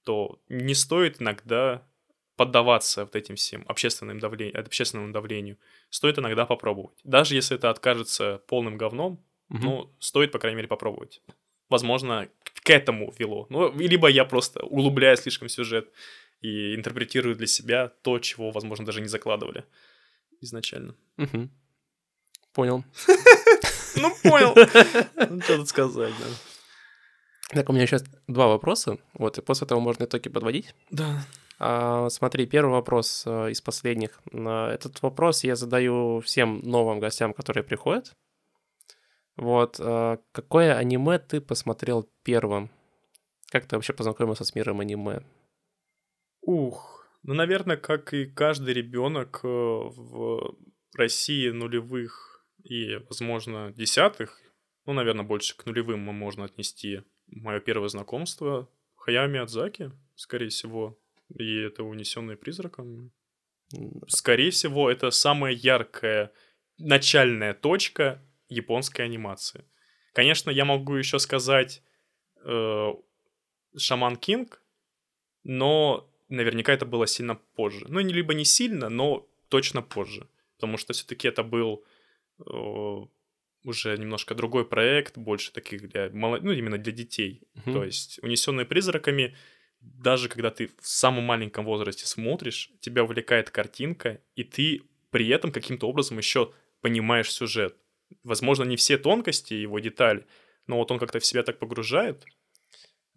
то 0.05 0.40
не 0.48 0.74
стоит 0.74 1.20
иногда 1.20 1.82
поддаваться 2.36 3.05
вот 3.05 3.16
этим 3.16 3.35
всем 3.35 3.64
общественным 3.66 4.18
давле- 4.18 4.52
общественному 4.52 5.12
давлению. 5.12 5.59
Стоит 5.90 6.18
иногда 6.18 6.47
попробовать. 6.47 6.98
Даже 7.02 7.35
если 7.35 7.56
это 7.56 7.70
откажется 7.70 8.40
полным 8.47 8.78
говном, 8.78 9.22
Мгм. 9.48 9.64
ну, 9.64 9.97
стоит, 9.98 10.31
по 10.31 10.39
крайней 10.39 10.56
мере, 10.56 10.68
попробовать. 10.68 11.20
Возможно, 11.68 12.28
к 12.44 12.70
этому 12.70 13.12
вело. 13.18 13.47
Ну, 13.51 13.77
либо 13.77 14.09
я 14.09 14.24
просто 14.24 14.62
углубляю 14.62 15.16
слишком 15.16 15.48
сюжет 15.48 15.90
и 16.40 16.74
интерпретирую 16.77 17.35
для 17.35 17.48
себя 17.48 17.89
то, 17.89 18.18
чего, 18.20 18.52
возможно, 18.52 18.86
даже 18.86 19.01
не 19.01 19.09
закладывали 19.09 19.64
изначально. 20.40 20.94
Мгм. 21.16 21.51
Понял. 22.61 22.85
Ну, 23.97 24.15
понял. 24.23 24.55
Ну, 25.31 25.41
что 25.41 25.57
тут 25.57 25.69
сказать, 25.69 26.12
да. 26.20 26.27
Так, 27.55 27.70
у 27.70 27.73
меня 27.73 27.87
сейчас 27.87 28.05
два 28.28 28.49
вопроса, 28.49 28.99
вот, 29.15 29.39
и 29.39 29.41
после 29.41 29.65
этого 29.65 29.81
можно 29.81 30.05
итоги 30.05 30.28
подводить. 30.28 30.74
Да. 30.91 31.24
А, 31.59 32.11
смотри, 32.11 32.45
первый 32.45 32.73
вопрос 32.73 33.23
э, 33.27 33.53
из 33.53 33.62
последних. 33.62 34.20
На 34.31 34.70
Этот 34.74 35.01
вопрос 35.01 35.43
я 35.43 35.57
задаю 35.57 36.20
всем 36.20 36.61
новым 36.61 37.01
гостям, 37.01 37.32
которые 37.32 37.65
приходят. 37.65 38.15
Вот, 39.39 39.77
э, 39.81 40.19
какое 40.32 40.77
аниме 40.77 41.19
ты 41.19 41.41
посмотрел 41.41 42.07
первым? 42.24 42.70
Как 43.51 43.65
ты 43.65 43.77
вообще 43.77 43.95
познакомился 43.95 44.45
с 44.45 44.55
миром 44.55 44.81
аниме? 44.81 45.23
Ух. 46.43 47.07
Ну, 47.23 47.32
наверное, 47.32 47.78
как 47.78 48.12
и 48.12 48.27
каждый 48.27 48.74
ребенок 48.74 49.41
э, 49.45 49.49
в 49.49 50.59
России 50.95 51.49
нулевых 51.49 52.30
и, 52.65 52.97
возможно, 53.09 53.73
десятых, 53.73 54.41
ну, 54.87 54.93
наверное, 54.93 55.24
больше 55.24 55.57
к 55.57 55.66
нулевым 55.66 56.01
мы 56.01 56.12
можно 56.12 56.45
отнести 56.45 57.03
мое 57.27 57.61
первое 57.61 57.89
знакомство 57.89 58.69
Хаяо 58.97 59.27
Миядзаки, 59.28 59.93
скорее 60.15 60.49
всего, 60.49 60.99
и 61.35 61.57
это 61.61 61.85
«Унесенные 61.85 62.37
призраком». 62.37 63.12
Скорее 64.09 64.51
всего, 64.51 64.91
это 64.91 65.11
самая 65.11 65.53
яркая 65.53 66.32
начальная 66.78 67.55
точка 67.55 68.20
японской 68.49 69.03
анимации. 69.03 69.65
Конечно, 70.12 70.51
я 70.51 70.65
могу 70.65 70.97
еще 70.97 71.19
сказать 71.20 71.82
э, 72.45 72.89
Шаман 73.77 74.16
Кинг, 74.16 74.61
но 75.45 76.11
наверняка 76.28 76.73
это 76.73 76.85
было 76.85 77.07
сильно 77.07 77.37
позже. 77.55 77.87
Ну, 77.89 78.01
либо 78.01 78.35
не 78.35 78.45
сильно, 78.45 78.89
но 78.89 79.28
точно 79.49 79.82
позже. 79.82 80.27
Потому 80.57 80.77
что 80.77 80.93
все-таки 80.93 81.28
это 81.28 81.43
был 81.43 81.85
уже 83.64 83.96
немножко 83.96 84.34
другой 84.34 84.64
проект, 84.64 85.18
больше 85.18 85.52
таких 85.52 85.88
для 85.88 86.10
мало- 86.10 86.40
ну, 86.40 86.52
именно 86.52 86.78
для 86.78 86.92
детей. 86.92 87.42
Мгм. 87.54 87.72
То 87.74 87.84
есть, 87.84 88.18
унесенные 88.22 88.64
призраками, 88.64 89.36
даже 89.80 90.28
когда 90.28 90.50
ты 90.50 90.66
в 90.66 90.86
самом 90.86 91.24
маленьком 91.24 91.64
возрасте 91.64 92.06
смотришь, 92.06 92.70
тебя 92.80 93.04
увлекает 93.04 93.50
картинка, 93.50 94.20
и 94.34 94.44
ты 94.44 94.82
при 95.10 95.28
этом 95.28 95.52
каким-то 95.52 95.88
образом 95.88 96.18
еще 96.18 96.52
понимаешь 96.80 97.30
сюжет. 97.30 97.76
Возможно, 98.22 98.64
не 98.64 98.76
все 98.76 98.98
тонкости 98.98 99.54
его 99.54 99.78
детали, 99.78 100.26
но 100.66 100.76
вот 100.78 100.90
он 100.90 100.98
как-то 100.98 101.20
в 101.20 101.26
себя 101.26 101.42
так 101.42 101.58
погружает. 101.58 102.24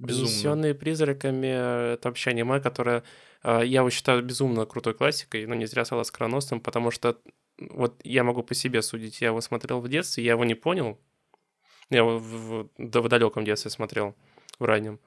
Безумно. 0.03 0.27
«Унесённые 0.29 0.73
призраками»— 0.73 1.47
это 1.93 2.09
вообще 2.09 2.31
аниме, 2.31 2.59
которое 2.59 3.03
э, 3.43 3.61
я 3.65 3.79
его 3.79 3.89
считаю 3.89 4.23
безумно 4.23 4.65
крутой 4.65 4.93
классикой, 4.93 5.45
но 5.45 5.55
не 5.55 5.65
зря 5.65 5.85
стало 5.85 6.03
скороносным, 6.03 6.59
потому 6.59 6.91
что 6.91 7.17
вот 7.59 7.99
я 8.03 8.23
могу 8.23 8.43
по 8.43 8.53
себе 8.53 8.81
судить. 8.81 9.21
Я 9.21 9.27
его 9.29 9.41
смотрел 9.41 9.79
в 9.79 9.87
детстве, 9.89 10.23
я 10.23 10.31
его 10.31 10.43
не 10.45 10.55
понял. 10.55 10.97
Я 11.89 11.99
его 11.99 12.17
в, 12.17 12.23
в- 12.23 12.69
в 12.77 13.07
далеком 13.09 13.45
детстве 13.45 13.69
смотрел, 13.71 14.15
в 14.59 14.65
раннем. 14.65 14.99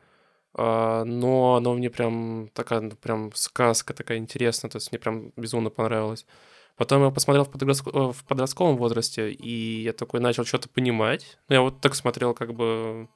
А, 0.55 1.05
но 1.05 1.57
оно 1.57 1.75
мне 1.75 1.91
прям 1.91 2.49
такая, 2.55 2.81
ну, 2.81 2.91
прям 2.93 3.31
сказка 3.35 3.93
такая 3.95 4.19
интересная, 4.19 4.71
то 4.71 4.77
есть 4.77 4.91
мне 4.93 4.99
прям 4.99 5.33
безумно 5.37 5.71
понравилось. 5.71 6.27
Потом 6.77 7.03
я 7.05 7.11
посмотрел 7.11 7.45
в, 7.45 7.51
подростко- 7.51 7.91
э, 7.93 8.13
в 8.13 8.25
подростковом 8.25 8.77
возрасте, 8.77 9.31
и 9.33 9.83
я 9.83 9.93
такой 9.93 10.21
начал 10.21 10.45
что-то 10.45 10.69
понимать. 10.69 11.39
Ну, 11.49 11.55
Я 11.55 11.61
вот 11.63 11.81
так 11.81 11.95
смотрел 11.95 12.35
как 12.35 12.55
бы, 12.55 13.09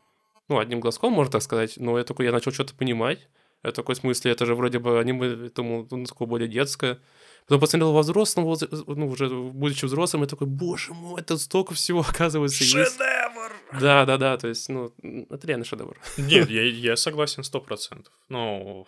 ну, 0.50 0.58
одним 0.58 0.80
глазком, 0.80 1.12
можно 1.12 1.30
так 1.30 1.42
сказать, 1.42 1.74
но 1.76 1.96
я 1.96 2.04
такой, 2.04 2.26
я 2.26 2.32
начал 2.32 2.50
что-то 2.50 2.74
понимать. 2.74 3.28
Я 3.62 3.72
такой, 3.72 3.94
в 3.94 3.98
смысле, 3.98 4.32
это 4.32 4.46
же 4.46 4.54
вроде 4.54 4.78
бы 4.78 4.98
аниме, 4.98 5.50
думал, 5.50 5.86
ну, 5.90 6.04
такое 6.04 6.26
более 6.26 6.48
детское. 6.48 6.98
Потом 7.46 7.60
посмотрел 7.60 7.92
во 7.92 8.00
взрослом 8.00 8.44
ну, 8.86 9.06
уже 9.06 9.28
будучи 9.28 9.84
взрослым, 9.84 10.22
я 10.22 10.28
такой, 10.28 10.48
боже 10.48 10.92
мой, 10.92 11.20
это 11.20 11.38
столько 11.38 11.74
всего, 11.74 12.00
оказывается, 12.08 12.64
есть. 12.64 12.92
Шедевр! 12.92 13.52
Да, 13.80 14.04
да, 14.06 14.16
да, 14.16 14.36
то 14.38 14.48
есть, 14.48 14.68
ну, 14.68 14.92
это 15.30 15.46
реально 15.46 15.64
шедевр. 15.64 15.96
Нет, 16.16 16.50
я, 16.50 16.62
я 16.62 16.96
согласен 16.96 17.44
сто 17.44 17.60
процентов. 17.60 18.12
Но 18.28 18.86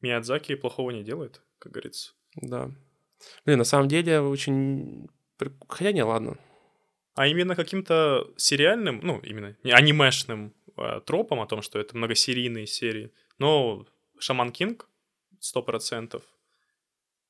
Миядзаки 0.00 0.54
плохого 0.54 0.90
не 0.90 1.02
делает, 1.02 1.42
как 1.58 1.72
говорится. 1.72 2.12
Да. 2.36 2.70
Блин, 3.44 3.58
на 3.58 3.64
самом 3.64 3.88
деле 3.88 4.20
очень... 4.20 5.08
Хотя 5.68 5.90
не, 5.90 6.04
ладно. 6.04 6.38
А 7.14 7.26
именно 7.26 7.54
каким-то 7.54 8.30
сериальным, 8.36 9.00
ну, 9.02 9.18
именно 9.20 9.56
не 9.62 9.72
анимешным 9.72 10.54
э, 10.76 11.00
тропом 11.04 11.40
о 11.40 11.46
том, 11.46 11.60
что 11.62 11.78
это 11.78 11.96
многосерийные 11.96 12.66
серии. 12.66 13.12
Но 13.38 13.86
Шаман 14.18 14.50
Кинг 14.50 14.88
100%, 15.40 16.22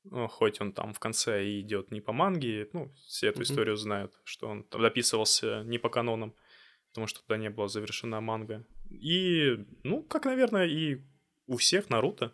ну, 0.05 0.27
хоть 0.27 0.61
он 0.61 0.71
там 0.71 0.93
в 0.93 0.99
конце 0.99 1.45
и 1.45 1.59
идет 1.61 1.91
не 1.91 2.01
по 2.01 2.13
манге, 2.13 2.69
ну, 2.73 2.93
все 3.07 3.27
эту 3.27 3.39
Мгм. 3.39 3.43
историю 3.43 3.75
знают, 3.75 4.13
что 4.23 4.47
он 4.47 4.63
там 4.63 4.81
дописывался 4.81 5.63
не 5.63 5.77
по 5.77 5.89
канонам, 5.89 6.33
потому 6.89 7.07
что 7.07 7.19
тогда 7.19 7.37
не 7.37 7.49
была 7.49 7.67
завершена 7.67 8.21
манга. 8.21 8.65
И, 8.89 9.57
ну, 9.83 10.03
как, 10.03 10.25
наверное, 10.25 10.67
и 10.67 11.01
у 11.47 11.57
всех 11.57 11.89
Наруто. 11.89 12.33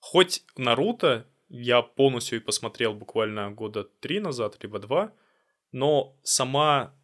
Хоть 0.00 0.44
Наруто 0.56 1.26
я 1.48 1.82
полностью 1.82 2.38
и 2.38 2.42
посмотрел 2.42 2.94
буквально 2.94 3.50
года 3.50 3.84
три 3.84 4.20
назад, 4.20 4.58
либо 4.62 4.78
два, 4.78 5.12
но 5.72 6.18
сама 6.22 6.94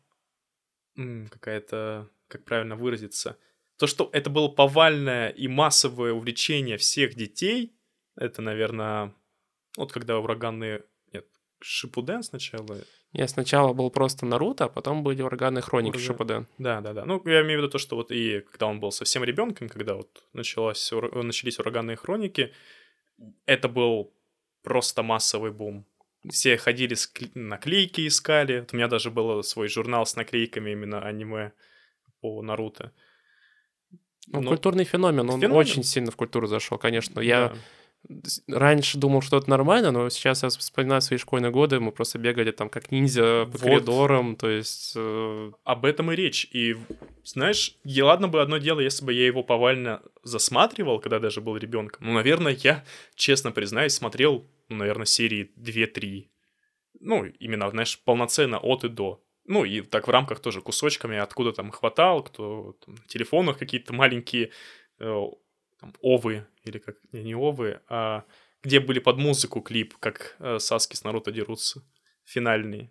какая-то, 0.96 2.08
как 2.28 2.44
правильно 2.44 2.76
выразиться, 2.76 3.36
то, 3.76 3.86
что 3.86 4.08
это 4.12 4.30
было 4.30 4.48
повальное 4.48 5.28
и 5.30 5.48
массовое 5.48 6.12
увлечение 6.12 6.76
всех 6.76 7.14
детей, 7.14 7.76
это, 8.16 8.42
наверное, 8.42 9.14
вот 9.76 9.92
когда 9.92 10.18
ураганные... 10.18 10.84
Нет, 11.12 11.26
Шипуден 11.60 12.22
сначала. 12.22 12.78
Я 13.12 13.26
сначала 13.28 13.72
был 13.72 13.90
просто 13.90 14.26
Наруто, 14.26 14.66
а 14.66 14.68
потом 14.68 15.02
были 15.02 15.22
ураганные 15.22 15.62
хроники 15.62 15.96
Ураган. 15.96 16.06
Шипуден. 16.06 16.46
Да, 16.58 16.80
да, 16.80 16.92
да. 16.92 17.04
Ну, 17.04 17.20
я 17.26 17.42
имею 17.42 17.58
в 17.58 17.62
виду 17.62 17.70
то, 17.70 17.78
что 17.78 17.96
вот 17.96 18.12
и 18.12 18.40
когда 18.40 18.66
он 18.66 18.78
был 18.78 18.92
совсем 18.92 19.24
ребенком, 19.24 19.68
когда 19.68 19.94
вот 19.94 20.24
началась, 20.32 20.92
начались 20.92 21.58
ураганные 21.58 21.96
хроники, 21.96 22.52
это 23.46 23.68
был 23.68 24.14
просто 24.62 25.02
массовый 25.02 25.50
бум. 25.50 25.86
Все 26.30 26.56
ходили, 26.56 26.94
с 26.94 27.10
кли- 27.12 27.30
наклейки 27.34 28.06
искали. 28.06 28.60
Вот 28.60 28.72
у 28.72 28.76
меня 28.76 28.88
даже 28.88 29.10
был 29.10 29.42
свой 29.42 29.68
журнал 29.68 30.06
с 30.06 30.16
наклейками 30.16 30.70
именно 30.70 31.00
аниме 31.02 31.52
по 32.20 32.40
Наруто. 32.42 32.92
Ну, 34.28 34.40
Ну, 34.40 34.48
культурный 34.48 34.84
феномен, 34.84 35.28
он 35.28 35.40
феномен. 35.40 35.56
очень 35.58 35.82
сильно 35.82 36.10
в 36.10 36.16
культуру 36.16 36.46
зашел, 36.46 36.78
конечно. 36.78 37.20
Я 37.20 37.48
да. 37.50 37.54
Раньше 38.48 38.98
думал, 38.98 39.22
что 39.22 39.38
это 39.38 39.48
нормально, 39.50 39.90
но 39.90 40.08
сейчас 40.10 40.42
я 40.42 40.48
вспоминаю 40.50 41.00
свои 41.00 41.18
школьные 41.18 41.50
годы, 41.50 41.80
мы 41.80 41.92
просто 41.92 42.18
бегали 42.18 42.50
там 42.50 42.68
как 42.68 42.90
ниндзя 42.90 43.46
по 43.46 43.58
Вот. 43.58 43.60
коридорам, 43.62 44.36
то 44.36 44.48
есть... 44.48 44.92
э, 44.96 45.52
Об 45.64 45.84
этом 45.84 46.12
и 46.12 46.16
речь. 46.16 46.46
И, 46.52 46.76
знаешь, 47.24 47.76
и 47.84 48.02
ладно 48.02 48.28
бы 48.28 48.42
одно 48.42 48.58
дело, 48.58 48.80
если 48.80 49.04
бы 49.04 49.12
я 49.12 49.26
его 49.26 49.42
повально 49.42 50.02
засматривал, 50.22 51.00
когда 51.00 51.18
даже 51.18 51.40
был 51.40 51.56
ребенком. 51.56 52.06
Ну, 52.06 52.12
наверное, 52.12 52.56
я, 52.62 52.84
честно 53.14 53.52
признаюсь, 53.52 53.94
смотрел, 53.94 54.46
ну, 54.68 54.76
наверное, 54.76 55.06
серии 55.06 55.50
2-3. 55.58 56.28
Ну, 57.00 57.24
именно, 57.24 57.70
знаешь, 57.70 57.98
полноценно 58.04 58.58
от 58.58 58.84
и 58.84 58.88
до. 58.88 59.20
Ну, 59.46 59.64
и 59.64 59.82
так 59.82 60.08
в 60.08 60.10
рамках 60.10 60.40
тоже 60.40 60.62
кусочками, 60.62 61.18
откуда 61.18 61.52
там 61.52 61.70
хватал, 61.70 62.22
кто 62.22 62.76
там, 62.84 62.94
на 62.94 63.06
телефонах 63.08 63.58
какие-то 63.58 63.92
маленькие 63.92 64.50
э, 65.00 65.22
там, 65.84 65.94
овы, 66.00 66.46
или 66.64 66.78
как, 66.78 66.96
не, 67.12 67.22
не 67.22 67.34
овы, 67.34 67.80
а 67.88 68.24
где 68.62 68.80
были 68.80 68.98
под 69.00 69.18
музыку 69.18 69.60
клип, 69.60 69.94
как 70.00 70.36
э, 70.38 70.58
Саски 70.58 70.96
с 70.96 71.04
Наруто 71.04 71.30
дерутся, 71.30 71.82
финальные. 72.24 72.90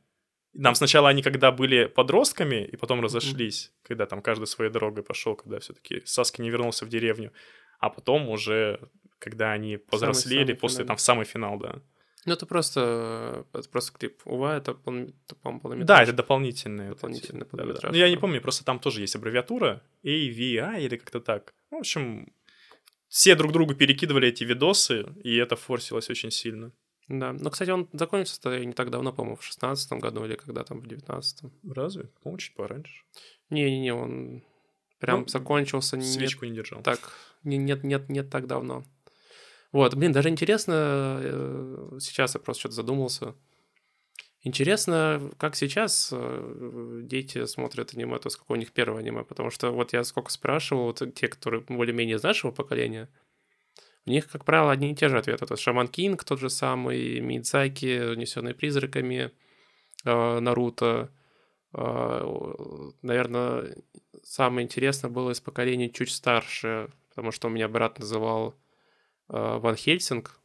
Нам 0.53 0.75
сначала 0.75 1.09
они 1.09 1.23
когда 1.23 1.51
были 1.51 1.85
подростками, 1.85 2.63
и 2.63 2.75
потом 2.77 3.01
разошлись, 3.01 3.71
когда 3.81 4.05
там 4.05 4.21
каждый 4.21 4.45
своей 4.45 4.71
дорогой 4.71 5.03
пошел, 5.03 5.35
когда 5.35 5.59
все-таки 5.59 6.01
Саски 6.05 6.41
не 6.41 6.51
вернулся 6.51 6.85
в 6.85 6.89
деревню, 6.89 7.31
а 7.79 7.89
потом 7.89 8.29
уже, 8.29 8.79
когда 9.17 9.51
они 9.51 9.77
повзрослели, 9.77 10.45
самый 10.53 10.55
после 10.59 10.77
финал. 10.77 10.87
там 10.87 10.97
в 10.97 11.01
самый 11.01 11.25
финал, 11.25 11.57
да. 11.57 11.81
Ну, 12.25 12.33
это 12.33 12.45
просто, 12.45 13.45
это 13.51 13.67
просто 13.69 13.97
клип. 13.97 14.21
Ува, 14.25 14.55
это, 14.55 14.71
это, 14.71 14.79
по-моему, 14.81 15.13
Да, 15.27 15.59
полнометражка. 15.59 16.03
это 16.03 16.13
дополнительные. 16.13 16.89
Дополнительный 16.89 17.39
Да-да-да. 17.41 17.57
полнометражка, 17.57 17.91
Ну, 17.91 17.97
я 17.97 18.09
не 18.09 18.15
да. 18.15 18.21
помню, 18.21 18.41
просто 18.41 18.63
там 18.63 18.79
тоже 18.79 19.01
есть 19.01 19.15
аббревиатура 19.15 19.81
AVI 20.05 20.81
или 20.85 20.95
как-то 20.97 21.19
так. 21.19 21.51
Ну, 21.71 21.77
В 21.77 21.79
общем, 21.81 22.31
все 23.13 23.35
друг 23.35 23.51
другу 23.51 23.75
перекидывали 23.75 24.29
эти 24.29 24.43
видосы, 24.43 25.05
и 25.23 25.35
это 25.35 25.55
форсилось 25.55 26.09
очень 26.09 26.31
сильно. 26.31 26.71
Да. 27.07 27.31
Но, 27.31 27.51
кстати, 27.51 27.69
он 27.69 27.87
закончился 27.93 28.65
не 28.65 28.73
так 28.73 28.89
давно, 28.89 29.13
по-моему, 29.13 29.35
в 29.37 29.43
шестнадцатом 29.43 29.99
году 29.99 30.25
или 30.25 30.33
когда 30.35 30.63
там, 30.63 30.79
в 30.79 30.87
девятнадцатом. 30.87 31.51
Разве? 31.63 32.05
По-моему, 32.23 32.39
чуть 32.39 32.55
пораньше. 32.55 33.03
Не-не-не, 33.51 33.93
он 33.93 34.43
прям 34.97 35.19
Ну, 35.21 35.27
закончился 35.27 35.95
не 35.95 36.05
Свечку 36.05 36.45
не 36.45 36.55
держал. 36.55 36.81
так, 36.81 36.99
не- 37.43 37.57
нет, 37.57 37.83
нет, 37.83 38.09
нет 38.09 38.31
так 38.31 38.47
давно. 38.47 38.83
Вот, 39.71 39.93
блин, 39.93 40.11
даже 40.11 40.29
интересно, 40.29 41.19
э, 41.21 41.97
сейчас 41.99 42.33
я 42.33 42.39
просто 42.41 42.61
что-то 42.61 42.75
задумался. 42.75 43.35
Интересно, 44.45 45.31
как 45.37 45.55
сейчас 45.55 46.09
э, 46.11 46.99
дети 47.03 47.45
смотрят 47.45 47.93
аниме, 47.93 48.19
то 48.19 48.27
есть 48.27 48.35
какое 48.35 48.57
у 48.57 48.59
них 48.59 48.73
первое 48.73 48.99
аниме, 48.99 49.23
потому 49.23 49.49
что 49.49 49.71
вот 49.71 49.93
я 49.93 50.03
сколько 50.03 50.31
спрашивал, 50.31 50.87
вот 50.87 51.01
те, 51.15 51.29
которые 51.29 51.61
более-менее 51.61 52.17
из 52.17 52.23
нашего 52.23 52.51
поколения, 52.51 53.09
у 54.05 54.09
них, 54.09 54.29
как 54.29 54.43
правило, 54.43 54.71
одни 54.71 54.91
и 54.91 54.95
те 54.95 55.07
же 55.07 55.17
ответы. 55.17 55.45
То 55.45 55.53
есть 55.53 55.63
Шаман 55.63 55.87
Кинг 55.87 56.25
тот 56.25 56.41
же 56.41 56.49
самый, 56.49 57.21
Мидзаки, 57.21 58.11
Унесенный 58.11 58.53
призраками, 58.53 59.31
э, 60.03 60.39
Наруто. 60.39 61.09
Наверное, 63.01 63.75
самое 64.21 64.63
интересное 64.63 65.09
было 65.09 65.31
из 65.31 65.39
поколения 65.39 65.89
чуть 65.89 66.11
старше, 66.11 66.91
потому 67.09 67.31
что 67.31 67.47
у 67.47 67.49
меня 67.49 67.67
брат 67.67 67.97
называл 67.97 68.53
э, 69.29 69.57
Ван 69.57 69.75
Хельсинг. 69.75 70.39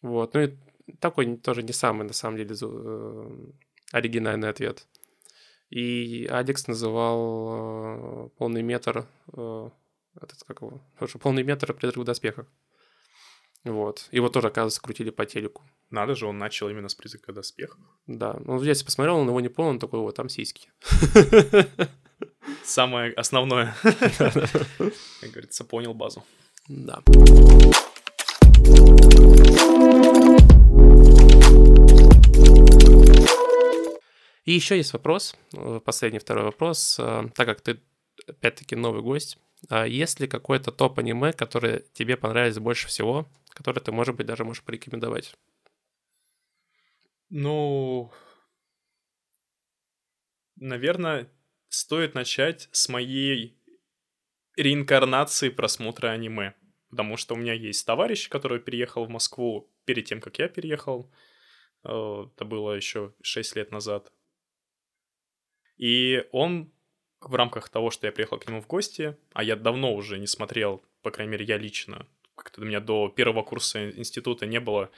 Вот, 0.00 0.32
ну 0.32 0.40
и 0.40 0.54
такой 1.00 1.36
тоже 1.36 1.62
не 1.62 1.72
самый, 1.72 2.06
на 2.06 2.12
самом 2.12 2.36
деле, 2.36 2.54
э, 2.60 3.30
оригинальный 3.92 4.48
ответ. 4.48 4.86
И 5.70 6.26
Алекс 6.30 6.66
называл 6.68 8.26
э, 8.26 8.28
полный 8.38 8.62
метр, 8.62 9.06
э, 9.32 9.70
этот 10.20 10.42
как 10.44 10.62
его, 10.62 10.80
Слушай, 10.98 11.18
полный 11.18 11.42
метр 11.42 11.72
призрак 11.74 11.98
в 11.98 12.04
доспехах. 12.04 12.46
Вот. 13.64 14.08
Его 14.12 14.28
тоже, 14.28 14.48
оказывается, 14.48 14.80
крутили 14.80 15.10
по 15.10 15.26
телеку. 15.26 15.64
Надо 15.90 16.14
же, 16.14 16.26
он 16.26 16.38
начал 16.38 16.68
именно 16.68 16.88
с 16.88 16.94
призрака 16.94 17.32
доспех. 17.32 17.76
Да. 18.06 18.36
Ну, 18.44 18.62
я 18.62 18.72
посмотрел, 18.72 19.16
он 19.16 19.28
его 19.28 19.40
не 19.40 19.48
понял, 19.48 19.70
он 19.70 19.78
такой, 19.80 20.00
вот, 20.00 20.14
там 20.14 20.28
сиськи. 20.28 20.70
Самое 22.64 23.12
основное. 23.14 23.74
Как 23.82 25.30
говорится, 25.30 25.64
понял 25.64 25.94
базу. 25.94 26.24
Да. 26.68 27.02
И 34.46 34.52
еще 34.52 34.76
есть 34.76 34.94
вопрос, 34.94 35.36
э, 35.52 35.80
последний 35.84 36.18
второй 36.20 36.44
вопрос. 36.44 36.98
Э, 36.98 37.28
Так 37.34 37.46
как 37.46 37.60
ты, 37.60 37.80
опять-таки, 38.26 38.76
новый 38.76 39.02
гость, 39.02 39.38
а 39.68 39.86
есть 39.86 40.20
ли 40.20 40.26
какой-то 40.28 40.72
топ 40.72 40.98
аниме, 40.98 41.32
который 41.32 41.84
тебе 41.92 42.16
понравились 42.16 42.58
больше 42.58 42.88
всего, 42.88 43.26
который 43.50 43.80
ты, 43.80 43.92
может 43.92 44.14
быть, 44.16 44.26
даже 44.26 44.44
можешь 44.44 44.62
порекомендовать? 44.62 45.34
Ну, 47.30 48.10
наверное, 50.56 51.28
стоит 51.68 52.14
начать 52.14 52.68
с 52.72 52.88
моей 52.88 53.58
реинкарнации 54.56 55.48
просмотра 55.50 56.08
аниме. 56.08 56.54
Потому 56.90 57.16
что 57.16 57.34
у 57.34 57.36
меня 57.36 57.52
есть 57.52 57.84
товарищ, 57.86 58.28
который 58.28 58.60
переехал 58.60 59.04
в 59.06 59.10
Москву 59.10 59.70
перед 59.84 60.06
тем, 60.06 60.20
как 60.20 60.38
я 60.38 60.48
переехал. 60.48 61.10
Э, 61.84 62.26
Это 62.34 62.44
было 62.44 62.72
еще 62.72 63.14
6 63.22 63.56
лет 63.56 63.72
назад. 63.72 64.12
И 65.76 66.24
он 66.32 66.72
в 67.20 67.34
рамках 67.34 67.68
того, 67.68 67.90
что 67.90 68.06
я 68.06 68.12
приехал 68.12 68.38
к 68.38 68.46
нему 68.46 68.60
в 68.60 68.66
гости, 68.66 69.16
а 69.32 69.42
я 69.42 69.56
давно 69.56 69.94
уже 69.94 70.18
не 70.18 70.26
смотрел, 70.26 70.82
по 71.02 71.10
крайней 71.10 71.32
мере, 71.32 71.44
я 71.44 71.58
лично, 71.58 72.06
как-то 72.34 72.60
у 72.60 72.64
меня 72.64 72.80
до 72.80 73.08
первого 73.08 73.42
курса 73.42 73.90
института 73.90 74.46
не 74.46 74.60
было 74.60 74.90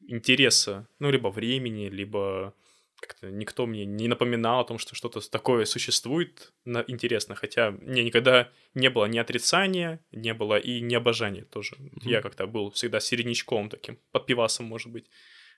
интереса, 0.00 0.88
ну, 0.98 1.10
либо 1.10 1.28
времени, 1.28 1.88
либо 1.88 2.54
как-то 3.00 3.30
никто 3.30 3.66
мне 3.66 3.84
не 3.84 4.08
напоминал 4.08 4.60
о 4.60 4.64
том, 4.64 4.78
что 4.78 4.94
что-то 4.94 5.20
такое 5.30 5.64
существует 5.66 6.52
на, 6.64 6.84
интересно, 6.86 7.34
хотя 7.34 7.72
мне 7.72 8.02
никогда 8.02 8.50
не 8.74 8.88
было 8.88 9.04
ни 9.06 9.18
отрицания, 9.18 10.00
не 10.12 10.32
было 10.32 10.58
и 10.58 10.80
не 10.80 10.94
обожания 10.94 11.44
тоже. 11.44 11.76
Вот 11.78 12.04
Я 12.04 12.22
как-то 12.22 12.46
был 12.46 12.70
всегда 12.70 13.00
середнячком 13.00 13.68
таким, 13.68 13.98
под 14.12 14.26
пивасом, 14.26 14.66
может 14.66 14.90
быть, 14.90 15.10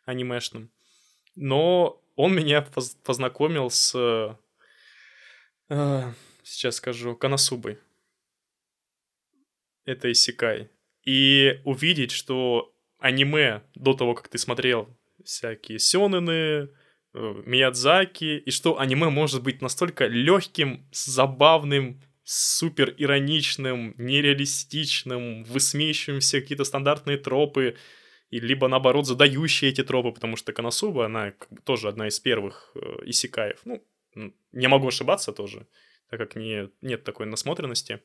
анимешным. 0.04 0.70
Но 1.36 2.02
он 2.16 2.34
меня 2.34 2.62
поз- 2.62 2.96
познакомил 3.04 3.70
с, 3.70 4.36
э, 5.68 6.12
сейчас 6.42 6.76
скажу, 6.76 7.16
Канасубой. 7.16 7.78
Это 9.84 10.10
Исикай. 10.12 10.70
И 11.04 11.60
увидеть, 11.64 12.10
что 12.10 12.74
аниме 12.98 13.62
до 13.74 13.94
того, 13.94 14.14
как 14.14 14.28
ты 14.28 14.38
смотрел 14.38 14.88
всякие 15.24 15.78
сёнэны, 15.78 16.30
э, 16.30 16.68
Миядзаки, 17.46 18.38
и 18.38 18.50
что 18.50 18.78
аниме 18.78 19.08
может 19.08 19.42
быть 19.42 19.62
настолько 19.62 20.06
легким, 20.06 20.86
забавным, 20.92 22.02
супер 22.24 22.94
ироничным, 22.98 23.94
нереалистичным, 23.96 25.44
высмеивающим 25.44 26.20
все 26.20 26.42
какие-то 26.42 26.64
стандартные 26.64 27.16
тропы, 27.16 27.76
и 28.28 28.40
либо 28.40 28.68
наоборот 28.68 29.06
задающие 29.06 29.70
эти 29.70 29.82
тропы, 29.82 30.12
потому 30.12 30.36
что 30.36 30.52
Коносуба, 30.52 31.06
она 31.06 31.32
тоже 31.64 31.88
одна 31.88 32.08
из 32.08 32.20
первых 32.20 32.70
э, 32.74 32.80
исекаев. 33.06 33.60
Ну, 33.64 33.82
ну 34.52 34.68
могу 34.68 34.88
ошибаться 34.88 35.32
тоже, 35.32 35.66
так 36.10 36.18
как 36.18 36.36
не, 36.36 36.70
нет 36.80 37.04
такой 37.04 37.26
насмотренности. 37.26 38.00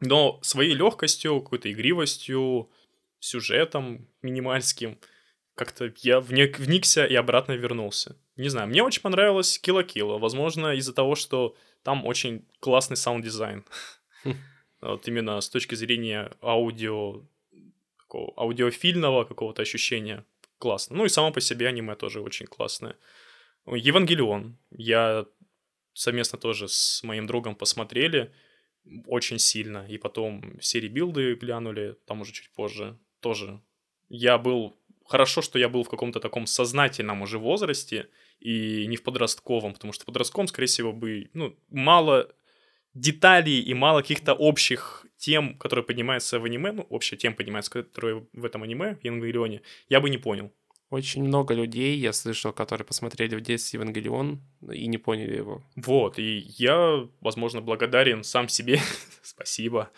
Но 0.00 0.38
своей 0.42 0.74
легкостью, 0.74 1.40
какой-то 1.40 1.72
игривостью, 1.72 2.70
сюжетом 3.18 4.08
минимальским, 4.22 4.98
как-то 5.54 5.92
я 6.02 6.20
вник, 6.20 6.58
вникся 6.58 7.04
и 7.06 7.14
обратно 7.14 7.52
вернулся. 7.52 8.16
Не 8.36 8.50
знаю, 8.50 8.68
мне 8.68 8.82
очень 8.82 9.00
понравилось 9.00 9.58
Килла 9.58 9.82
Килла. 9.82 10.18
Возможно, 10.18 10.74
из-за 10.74 10.92
того, 10.92 11.14
что 11.14 11.56
там 11.82 12.04
очень 12.04 12.46
классный 12.60 12.96
саунд-дизайн. 12.96 13.64
Вот 14.82 15.08
именно 15.08 15.40
с 15.40 15.48
точки 15.48 15.74
зрения 15.74 16.30
аудио, 16.42 17.22
аудиофильного 18.12 19.24
какого-то 19.24 19.62
ощущения 19.62 20.24
классно. 20.58 20.96
Ну 20.96 21.06
и 21.06 21.08
само 21.08 21.32
по 21.32 21.40
себе 21.40 21.66
аниме 21.66 21.94
тоже 21.96 22.20
очень 22.20 22.46
классное. 22.46 22.96
Евангелион. 23.74 24.58
Я 24.70 25.26
совместно 25.92 26.38
тоже 26.38 26.68
с 26.68 27.02
моим 27.02 27.26
другом 27.26 27.56
посмотрели 27.56 28.32
очень 29.06 29.38
сильно. 29.38 29.86
И 29.88 29.98
потом 29.98 30.60
серии 30.60 30.88
билды 30.88 31.34
глянули, 31.34 31.96
там 32.06 32.20
уже 32.20 32.32
чуть 32.32 32.50
позже 32.52 32.98
тоже. 33.20 33.60
Я 34.08 34.38
был... 34.38 34.76
Хорошо, 35.04 35.40
что 35.40 35.58
я 35.58 35.68
был 35.68 35.84
в 35.84 35.88
каком-то 35.88 36.18
таком 36.18 36.46
сознательном 36.46 37.22
уже 37.22 37.38
возрасте 37.38 38.08
и 38.40 38.86
не 38.86 38.96
в 38.96 39.04
подростковом, 39.04 39.72
потому 39.72 39.92
что 39.92 40.02
в 40.02 40.06
подростковом, 40.06 40.48
скорее 40.48 40.66
всего, 40.66 40.92
бы, 40.92 41.30
ну, 41.32 41.56
мало 41.68 42.34
деталей 42.92 43.60
и 43.60 43.74
мало 43.74 44.00
каких-то 44.00 44.34
общих 44.34 45.06
тем, 45.16 45.56
которые 45.58 45.84
поднимаются 45.84 46.40
в 46.40 46.44
аниме, 46.44 46.72
ну, 46.72 46.82
общая 46.90 47.16
тем 47.16 47.34
поднимается, 47.34 47.70
которые 47.70 48.26
в 48.32 48.44
этом 48.44 48.64
аниме, 48.64 48.96
в 48.96 49.04
Евангелионе, 49.04 49.62
я 49.88 50.00
бы 50.00 50.10
не 50.10 50.18
понял. 50.18 50.52
Очень 50.90 51.24
много 51.24 51.52
людей 51.52 51.98
я 51.98 52.12
слышал, 52.12 52.52
которые 52.52 52.86
посмотрели 52.86 53.34
в 53.34 53.40
детстве 53.40 53.78
Евангелион 53.78 54.40
и 54.72 54.86
не 54.86 54.98
поняли 54.98 55.36
его. 55.36 55.64
Вот, 55.74 56.18
и 56.18 56.38
я, 56.58 57.08
возможно, 57.20 57.60
благодарен 57.60 58.22
сам 58.22 58.48
себе, 58.48 58.80
спасибо, 59.22 59.90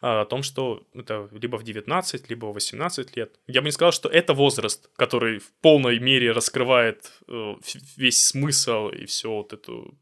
о 0.00 0.24
том, 0.24 0.42
что 0.42 0.86
это 0.94 1.28
либо 1.32 1.56
в 1.56 1.64
19, 1.64 2.30
либо 2.30 2.46
в 2.46 2.54
18 2.54 3.16
лет. 3.16 3.38
Я 3.46 3.60
бы 3.60 3.66
не 3.66 3.72
сказал, 3.72 3.92
что 3.92 4.08
это 4.08 4.32
возраст, 4.32 4.90
который 4.96 5.38
в 5.38 5.52
полной 5.60 5.98
мере 5.98 6.32
раскрывает 6.32 7.12
э, 7.28 7.54
весь 7.96 8.26
смысл 8.26 8.88
и 8.88 9.04
всю 9.04 9.32
вот 9.32 9.52
эту 9.52 9.98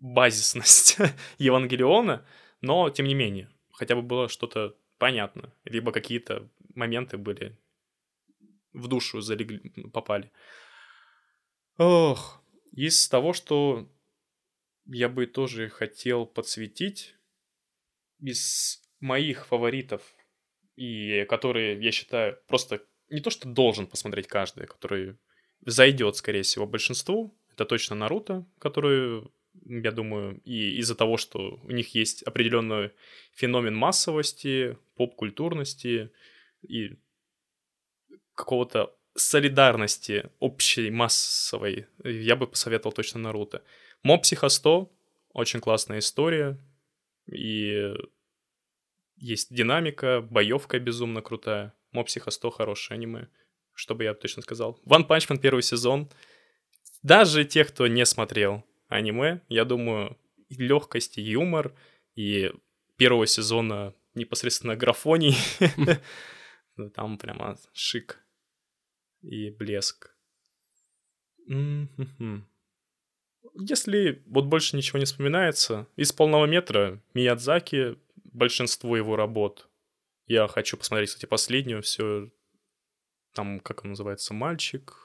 базисность 0.00 0.96
Евангелиона, 1.38 2.26
но 2.62 2.90
тем 2.90 3.06
не 3.06 3.14
менее, 3.14 3.50
хотя 3.70 3.94
бы 3.94 4.02
было 4.02 4.28
что-то 4.28 4.74
понятно, 4.98 5.52
либо 5.64 5.92
какие-то 5.92 6.48
моменты 6.74 7.16
были 7.18 7.56
в 8.74 8.88
душу 8.88 9.20
залегли, 9.20 9.70
попали. 9.92 10.30
Ох, 11.78 12.42
из 12.72 13.08
того, 13.08 13.32
что 13.32 13.88
я 14.86 15.08
бы 15.08 15.26
тоже 15.26 15.68
хотел 15.70 16.26
подсветить, 16.26 17.14
из 18.20 18.82
моих 19.00 19.46
фаворитов, 19.46 20.02
и 20.76 21.24
которые, 21.24 21.80
я 21.80 21.92
считаю, 21.92 22.38
просто 22.46 22.82
не 23.10 23.20
то, 23.20 23.30
что 23.30 23.48
должен 23.48 23.86
посмотреть 23.86 24.26
каждый, 24.26 24.66
который 24.66 25.16
зайдет, 25.64 26.16
скорее 26.16 26.42
всего, 26.42 26.66
большинству, 26.66 27.36
это 27.52 27.64
точно 27.64 27.96
Наруто, 27.96 28.46
который, 28.58 29.30
я 29.64 29.92
думаю, 29.92 30.40
и 30.44 30.78
из-за 30.78 30.94
того, 30.94 31.16
что 31.16 31.60
у 31.62 31.70
них 31.70 31.94
есть 31.94 32.22
определенный 32.22 32.90
феномен 33.32 33.74
массовости, 33.74 34.76
поп-культурности 34.96 36.10
и 36.62 36.96
какого-то 38.34 38.94
солидарности 39.16 40.30
общей, 40.40 40.90
массовой, 40.90 41.86
я 42.02 42.36
бы 42.36 42.46
посоветовал 42.46 42.92
точно 42.92 43.20
Наруто. 43.20 43.62
Моб 44.02 44.22
Психо 44.22 44.48
100 44.48 44.90
очень 45.32 45.60
классная 45.60 45.98
история, 45.98 46.58
и 47.26 47.92
есть 49.16 49.54
динамика, 49.54 50.20
боевка 50.20 50.78
безумно 50.78 51.22
крутая. 51.22 51.74
Моб 51.92 52.06
Психо 52.06 52.30
100 52.30 52.50
хорошее 52.50 52.96
аниме, 52.96 53.28
что 53.72 53.94
бы 53.94 54.04
я 54.04 54.14
точно 54.14 54.42
сказал. 54.42 54.80
One 54.84 55.06
Punch 55.06 55.28
Man 55.28 55.38
первый 55.38 55.62
сезон. 55.62 56.10
Даже 57.02 57.44
те, 57.44 57.64
кто 57.64 57.86
не 57.86 58.04
смотрел 58.04 58.64
аниме, 58.88 59.42
я 59.48 59.64
думаю, 59.64 60.18
легкость 60.50 61.18
и 61.18 61.22
юмор, 61.22 61.74
и 62.14 62.52
первого 62.96 63.26
сезона 63.26 63.94
непосредственно 64.14 64.76
графоний, 64.76 65.36
там 66.94 67.18
прямо 67.18 67.56
шик 67.72 68.23
и 69.24 69.50
блеск. 69.50 70.14
Если 73.54 74.22
вот 74.26 74.46
больше 74.46 74.76
ничего 74.76 74.98
не 74.98 75.04
вспоминается, 75.04 75.86
из 75.96 76.12
полного 76.12 76.46
метра 76.46 77.00
Миядзаки, 77.14 77.96
большинство 78.24 78.96
его 78.96 79.16
работ. 79.16 79.68
Я 80.26 80.48
хочу 80.48 80.76
посмотреть, 80.76 81.10
кстати, 81.10 81.26
последнюю, 81.26 81.82
все 81.82 82.30
там, 83.34 83.60
как 83.60 83.84
он 83.84 83.90
называется, 83.90 84.32
мальчик. 84.32 84.96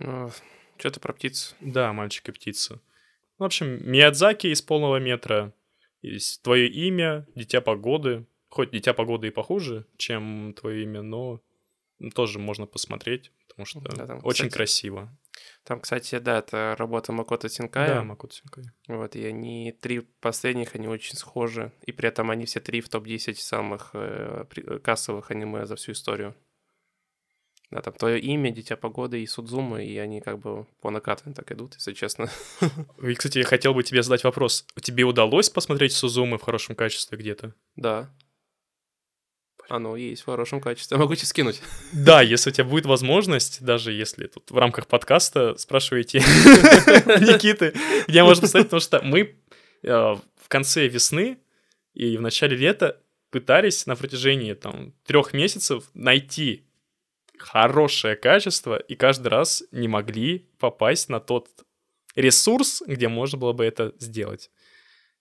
А, 0.00 0.28
Что-то 0.76 1.00
про 1.00 1.12
птицу. 1.12 1.54
Да, 1.60 1.92
мальчик 1.92 2.28
и 2.28 2.32
птица. 2.32 2.80
В 3.38 3.44
общем, 3.44 3.88
Миядзаки 3.90 4.48
из 4.48 4.60
полного 4.62 4.98
метра, 4.98 5.54
есть 6.02 6.42
твое 6.42 6.68
имя, 6.68 7.26
Дитя 7.34 7.60
погоды. 7.60 8.26
Хоть 8.48 8.70
Дитя 8.70 8.94
погоды 8.94 9.28
и 9.28 9.30
похуже, 9.30 9.86
чем 9.96 10.54
твое 10.54 10.82
имя, 10.82 11.02
но 11.02 11.40
тоже 12.14 12.38
можно 12.38 12.66
посмотреть, 12.66 13.30
потому 13.64 13.88
что 13.88 13.96
да, 13.96 14.06
там, 14.06 14.20
очень 14.22 14.44
кстати, 14.44 14.52
красиво. 14.52 15.18
Там, 15.64 15.80
кстати, 15.80 16.18
да, 16.18 16.38
это 16.38 16.76
работа 16.78 17.12
Макото 17.12 17.48
Синкая. 17.48 17.88
Да, 17.88 18.04
Макото 18.04 18.34
Синкая. 18.34 18.72
Вот, 18.86 19.16
и 19.16 19.24
они, 19.24 19.72
три 19.72 20.00
последних, 20.00 20.74
они 20.74 20.88
очень 20.88 21.16
схожи, 21.16 21.72
и 21.82 21.92
при 21.92 22.08
этом 22.08 22.30
они 22.30 22.44
все 22.46 22.60
три 22.60 22.80
в 22.80 22.88
топ-10 22.88 23.34
самых 23.34 23.90
э, 23.94 24.44
кассовых 24.82 25.30
аниме 25.30 25.66
за 25.66 25.76
всю 25.76 25.92
историю. 25.92 26.34
Да, 27.70 27.82
там 27.82 27.92
твое 27.92 28.18
имя, 28.18 28.50
Дитя 28.50 28.76
погоды 28.76 29.22
и 29.22 29.26
Судзума, 29.26 29.82
и 29.82 29.98
они 29.98 30.22
как 30.22 30.38
бы 30.38 30.66
по 30.80 30.90
накатанной 30.90 31.34
так 31.34 31.52
идут, 31.52 31.74
если 31.74 31.92
честно. 31.92 32.30
И, 33.02 33.12
кстати, 33.12 33.38
я 33.38 33.44
хотел 33.44 33.74
бы 33.74 33.82
тебе 33.82 34.02
задать 34.02 34.24
вопрос. 34.24 34.64
Тебе 34.80 35.04
удалось 35.04 35.50
посмотреть 35.50 35.92
Сузумы 35.92 36.38
в 36.38 36.42
хорошем 36.42 36.76
качестве 36.76 37.18
где-то? 37.18 37.54
Да. 37.76 38.10
Оно 39.68 39.96
есть 39.96 40.22
в 40.22 40.24
хорошем 40.26 40.60
качестве. 40.60 40.96
Могу 40.96 41.14
тебе 41.14 41.26
скинуть. 41.26 41.60
Да, 41.92 42.22
если 42.22 42.50
у 42.50 42.52
тебя 42.52 42.64
будет 42.64 42.86
возможность, 42.86 43.62
даже 43.62 43.92
если 43.92 44.26
тут 44.26 44.50
в 44.50 44.56
рамках 44.56 44.86
подкаста 44.86 45.56
спрашиваете 45.56 46.18
Никиты, 47.20 47.74
где 48.06 48.22
можно 48.22 48.42
посмотреть, 48.42 48.68
потому 48.68 48.80
что 48.80 49.00
мы 49.02 49.36
э, 49.82 49.88
в 49.88 50.48
конце 50.48 50.86
весны 50.88 51.38
и 51.94 52.16
в 52.16 52.20
начале 52.20 52.56
лета 52.56 53.00
пытались 53.30 53.86
на 53.86 53.96
протяжении 53.96 54.54
там 54.54 54.94
трех 55.04 55.32
месяцев 55.32 55.84
найти 55.94 56.66
хорошее 57.38 58.16
качество 58.16 58.76
и 58.76 58.94
каждый 58.94 59.28
раз 59.28 59.62
не 59.70 59.88
могли 59.88 60.48
попасть 60.58 61.08
на 61.08 61.20
тот 61.20 61.48
ресурс, 62.14 62.82
где 62.86 63.08
можно 63.08 63.38
было 63.38 63.52
бы 63.52 63.64
это 63.64 63.94
сделать. 63.98 64.50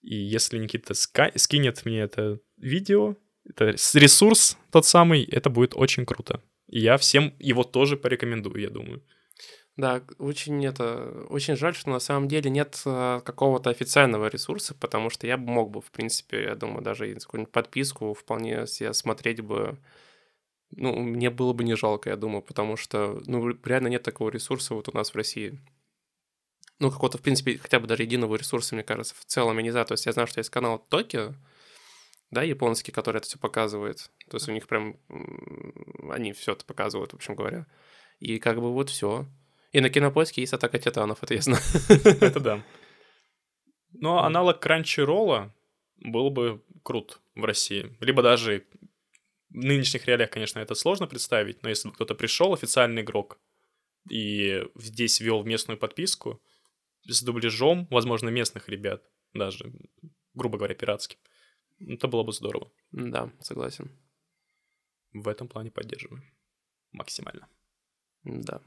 И 0.01 0.15
если 0.15 0.57
Никита 0.57 0.93
скинет 0.93 1.85
мне 1.85 1.99
это 1.99 2.39
видео, 2.57 3.15
это 3.49 3.75
ресурс 3.93 4.57
тот 4.71 4.85
самый, 4.85 5.23
это 5.23 5.49
будет 5.49 5.75
очень 5.75 6.05
круто. 6.05 6.41
И 6.67 6.79
я 6.79 6.97
всем 6.97 7.33
его 7.39 7.63
тоже 7.63 7.97
порекомендую, 7.97 8.61
я 8.61 8.69
думаю. 8.69 9.01
Да, 9.77 10.01
очень 10.17 10.65
это 10.65 11.25
очень 11.29 11.55
жаль, 11.55 11.75
что 11.75 11.91
на 11.91 11.99
самом 11.99 12.27
деле 12.27 12.49
нет 12.49 12.81
а, 12.85 13.19
какого-то 13.21 13.69
официального 13.69 14.27
ресурса, 14.27 14.73
потому 14.73 15.11
что 15.11 15.27
я 15.27 15.37
мог 15.37 15.69
бы, 15.69 15.81
в 15.81 15.91
принципе, 15.91 16.45
я 16.45 16.55
думаю, 16.55 16.81
даже 16.81 17.13
какую-нибудь 17.13 17.53
подписку 17.53 18.15
вполне 18.15 18.65
себе 18.65 18.91
смотреть 18.93 19.41
бы. 19.41 19.77
Ну, 20.71 20.99
мне 20.99 21.29
было 21.29 21.53
бы 21.53 21.63
не 21.63 21.75
жалко, 21.75 22.09
я 22.09 22.17
думаю, 22.17 22.41
потому 22.41 22.75
что, 22.75 23.21
ну, 23.27 23.49
реально 23.63 23.87
нет 23.87 24.03
такого 24.03 24.29
ресурса 24.29 24.73
вот 24.73 24.89
у 24.89 24.97
нас 24.97 25.11
в 25.11 25.15
России. 25.15 25.59
Ну, 26.79 26.89
какого-то, 26.91 27.19
в 27.19 27.21
принципе, 27.21 27.57
хотя 27.57 27.79
бы 27.79 27.87
даже 27.87 28.03
единого 28.03 28.35
ресурса, 28.35 28.75
мне 28.75 28.83
кажется, 28.83 29.15
в 29.17 29.25
целом 29.25 29.57
я 29.57 29.63
не 29.63 29.71
знаю. 29.71 29.85
То 29.85 29.93
есть 29.93 30.07
я 30.07 30.11
знаю, 30.11 30.27
что 30.27 30.39
есть 30.39 30.49
канал 30.49 30.83
Токио, 30.89 31.33
да, 32.31 32.43
японский, 32.43 32.91
который 32.91 33.17
это 33.17 33.27
все 33.27 33.39
показывает. 33.39 34.11
То 34.29 34.37
есть 34.37 34.49
у 34.49 34.51
них 34.51 34.67
прям 34.67 34.97
они 36.09 36.33
все 36.33 36.53
это 36.53 36.65
показывают, 36.65 37.13
в 37.13 37.15
общем 37.15 37.35
говоря. 37.35 37.67
И 38.19 38.39
как 38.39 38.59
бы 38.59 38.73
вот 38.73 38.89
все. 38.89 39.25
И 39.71 39.79
на 39.79 39.89
кинопоиске 39.89 40.41
есть 40.41 40.53
атака 40.53 40.79
титанов, 40.79 41.23
это 41.23 41.33
ясно. 41.33 41.57
Это 41.89 42.39
да. 42.39 42.63
Но 43.91 44.23
аналог 44.23 44.65
Crunchyroll 44.65 45.51
был 45.97 46.29
бы 46.29 46.63
крут 46.83 47.19
в 47.35 47.43
России. 47.43 47.95
Либо 47.99 48.21
даже 48.21 48.65
в 49.49 49.55
нынешних 49.55 50.05
реалиях, 50.05 50.29
конечно, 50.29 50.59
это 50.59 50.75
сложно 50.75 51.07
представить, 51.07 51.63
но 51.63 51.69
если 51.69 51.87
бы 51.87 51.95
кто-то 51.95 52.15
пришел, 52.15 52.53
официальный 52.53 53.01
игрок, 53.01 53.39
и 54.09 54.63
здесь 54.75 55.19
вел 55.19 55.43
местную 55.43 55.77
подписку 55.77 56.41
с 57.07 57.21
дубляжом, 57.23 57.87
возможно, 57.89 58.29
местных 58.29 58.69
ребят, 58.69 59.03
даже, 59.33 59.71
грубо 60.33 60.57
говоря, 60.57 60.75
пиратским, 60.75 61.19
это 61.79 62.07
было 62.07 62.23
бы 62.23 62.31
здорово. 62.33 62.71
Да, 62.91 63.31
согласен. 63.39 63.91
В 65.13 65.27
этом 65.27 65.47
плане 65.47 65.71
поддерживаю. 65.71 66.23
Максимально. 66.91 67.47
Да. 68.23 68.61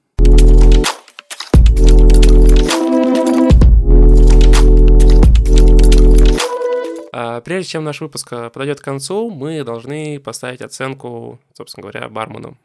А, 7.12 7.40
прежде 7.40 7.70
чем 7.70 7.84
наш 7.84 8.00
выпуск 8.00 8.32
а, 8.32 8.50
подойдет 8.50 8.80
к 8.80 8.84
концу, 8.84 9.30
мы 9.30 9.64
должны 9.64 10.20
поставить 10.20 10.62
оценку, 10.62 11.40
собственно 11.54 11.82
говоря, 11.82 12.08
бармену. 12.08 12.56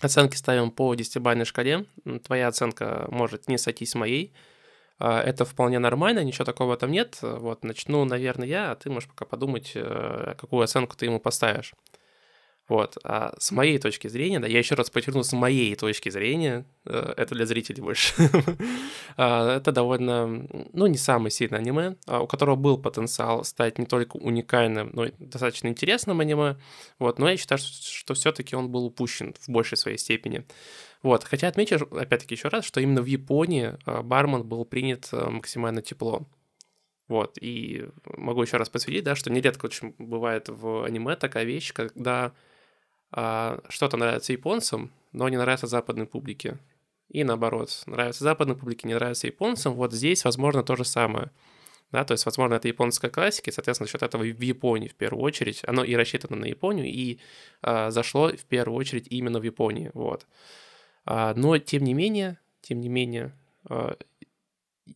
Оценки 0.00 0.36
ставим 0.36 0.70
по 0.70 0.94
10-бальной 0.94 1.44
шкале. 1.44 1.86
Твоя 2.24 2.48
оценка 2.48 3.06
может 3.10 3.48
не 3.48 3.58
сойтись 3.58 3.90
с 3.90 3.94
моей. 3.94 4.34
А, 4.98 5.20
это 5.20 5.44
вполне 5.44 5.78
нормально, 5.78 6.24
ничего 6.24 6.44
такого 6.44 6.76
там 6.76 6.90
нет. 6.90 7.18
Вот, 7.20 7.64
начну, 7.64 8.04
наверное, 8.04 8.48
я, 8.48 8.72
а 8.72 8.76
ты 8.76 8.90
можешь 8.90 9.08
пока 9.08 9.24
подумать, 9.24 9.72
э, 9.74 10.34
какую 10.38 10.62
оценку 10.62 10.96
ты 10.96 11.06
ему 11.06 11.20
поставишь. 11.20 11.74
Вот. 12.68 12.98
А 13.04 13.34
с 13.38 13.52
моей 13.52 13.78
точки 13.78 14.08
зрения, 14.08 14.40
да, 14.40 14.48
я 14.48 14.58
еще 14.58 14.74
раз 14.74 14.90
подчеркну, 14.90 15.22
с 15.22 15.32
моей 15.32 15.76
точки 15.76 16.08
зрения, 16.08 16.66
э, 16.84 17.14
это 17.16 17.34
для 17.34 17.46
зрителей 17.46 17.80
больше, 17.80 18.12
а, 19.16 19.58
это 19.58 19.70
довольно, 19.70 20.48
ну, 20.72 20.86
не 20.86 20.98
самый 20.98 21.30
сильный 21.30 21.58
аниме, 21.58 21.94
у 22.08 22.26
которого 22.26 22.56
был 22.56 22.76
потенциал 22.76 23.44
стать 23.44 23.78
не 23.78 23.86
только 23.86 24.16
уникальным, 24.16 24.90
но 24.94 25.04
и 25.04 25.12
достаточно 25.18 25.68
интересным 25.68 26.18
аниме, 26.18 26.56
вот, 26.98 27.20
но 27.20 27.30
я 27.30 27.36
считаю, 27.36 27.58
что, 27.58 28.14
все-таки 28.14 28.56
он 28.56 28.68
был 28.68 28.86
упущен 28.86 29.34
в 29.38 29.48
большей 29.48 29.78
своей 29.78 29.98
степени. 29.98 30.44
Вот. 31.02 31.22
Хотя 31.22 31.48
отмечу, 31.48 31.76
опять-таки, 31.76 32.34
еще 32.34 32.48
раз, 32.48 32.64
что 32.64 32.80
именно 32.80 33.00
в 33.00 33.06
Японии 33.06 33.74
а, 33.84 34.02
бармен 34.02 34.42
был 34.42 34.64
принят 34.64 35.08
а, 35.12 35.30
максимально 35.30 35.82
тепло. 35.82 36.26
Вот, 37.06 37.38
и 37.40 37.86
могу 38.16 38.42
еще 38.42 38.56
раз 38.56 38.68
подсветить, 38.68 39.04
да, 39.04 39.14
что 39.14 39.30
нередко 39.30 39.66
очень 39.66 39.94
бывает 39.98 40.48
в 40.48 40.84
аниме 40.84 41.14
такая 41.14 41.44
вещь, 41.44 41.72
когда 41.72 42.24
а, 42.26 42.32
что-то 43.12 43.96
нравится 43.96 44.32
японцам, 44.32 44.90
но 45.12 45.28
не 45.28 45.36
нравится 45.36 45.66
западной 45.66 46.06
публике. 46.06 46.58
И 47.08 47.24
наоборот, 47.24 47.82
нравится 47.86 48.24
западной 48.24 48.56
публике, 48.56 48.88
не 48.88 48.94
нравится 48.94 49.26
японцам. 49.26 49.74
Вот 49.74 49.92
здесь, 49.92 50.24
возможно, 50.24 50.62
то 50.62 50.76
же 50.76 50.84
самое. 50.84 51.30
Да, 51.92 52.04
то 52.04 52.12
есть, 52.12 52.26
возможно, 52.26 52.54
это 52.54 52.66
японская 52.66 53.10
классика, 53.10 53.48
и, 53.48 53.52
соответственно, 53.52 53.86
за 53.86 53.92
счет 53.92 54.02
этого 54.02 54.22
в 54.22 54.40
Японии 54.40 54.88
в 54.88 54.96
первую 54.96 55.22
очередь, 55.22 55.62
оно 55.66 55.84
и 55.84 55.94
рассчитано 55.94 56.36
на 56.36 56.46
Японию, 56.46 56.86
и 56.86 57.20
э, 57.62 57.90
зашло 57.90 58.28
в 58.28 58.44
первую 58.44 58.76
очередь 58.76 59.06
именно 59.08 59.38
в 59.38 59.44
Японии, 59.44 59.92
вот. 59.94 60.26
А, 61.04 61.32
но, 61.34 61.58
тем 61.58 61.84
не 61.84 61.94
менее, 61.94 62.38
тем 62.60 62.80
не 62.80 62.88
менее, 62.88 63.32
э, 63.70 63.94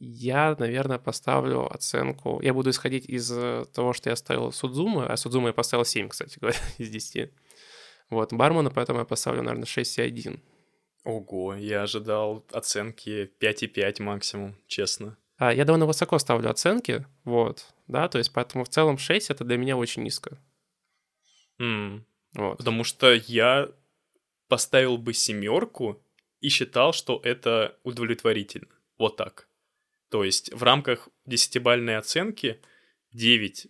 я, 0.01 0.57
наверное, 0.59 0.99
поставлю 0.99 1.73
оценку, 1.73 2.41
я 2.43 2.53
буду 2.53 2.71
исходить 2.71 3.09
из 3.09 3.29
того, 3.73 3.93
что 3.93 4.11
я 4.11 4.17
ставил 4.17 4.51
Судзумы, 4.51 5.07
а 5.07 5.17
Судзумы 5.17 5.51
я 5.51 5.53
поставил 5.53 5.85
7, 5.85 6.09
кстати 6.09 6.39
говоря, 6.41 6.59
из 6.79 6.91
10. 6.91 7.31
Вот, 8.11 8.33
бармена, 8.33 8.71
поэтому 8.71 8.99
я 8.99 9.05
поставлю, 9.05 9.43
наверное, 9.43 9.67
6,1. 9.67 10.41
Ого, 11.05 11.55
я 11.55 11.83
ожидал 11.83 12.45
оценки 12.53 13.31
5,5 13.41 14.03
максимум, 14.03 14.57
честно. 14.67 15.17
А, 15.37 15.55
я 15.55 15.65
довольно 15.65 15.87
высоко 15.87 16.19
ставлю 16.19 16.51
оценки, 16.51 17.07
вот, 17.25 17.65
да, 17.87 18.09
то 18.09 18.19
есть 18.19 18.33
поэтому 18.33 18.65
в 18.65 18.69
целом 18.69 18.99
6 18.99 19.31
это 19.31 19.45
для 19.45 19.57
меня 19.57 19.77
очень 19.77 20.03
низко. 20.03 20.39
Mm. 21.61 22.03
Вот. 22.35 22.59
Потому 22.59 22.85
что 22.85 23.13
я 23.13 23.71
поставил 24.49 24.99
бы 24.99 25.15
семерку 25.15 26.03
и 26.41 26.49
считал, 26.49 26.93
что 26.93 27.21
это 27.23 27.79
удовлетворительно. 27.83 28.69
Вот 28.99 29.17
так. 29.17 29.49
То 30.11 30.25
есть 30.25 30.53
в 30.53 30.63
рамках 30.63 31.09
десятибальной 31.25 31.97
оценки 31.97 32.61
9 33.13 33.69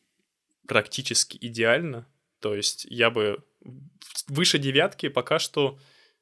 практически 0.66 1.38
идеально. 1.40 2.06
То 2.40 2.54
есть 2.54 2.86
я 2.88 3.10
бы 3.10 3.44
выше 4.28 4.58
девятки 4.58 5.08
пока 5.08 5.38
что, 5.38 5.78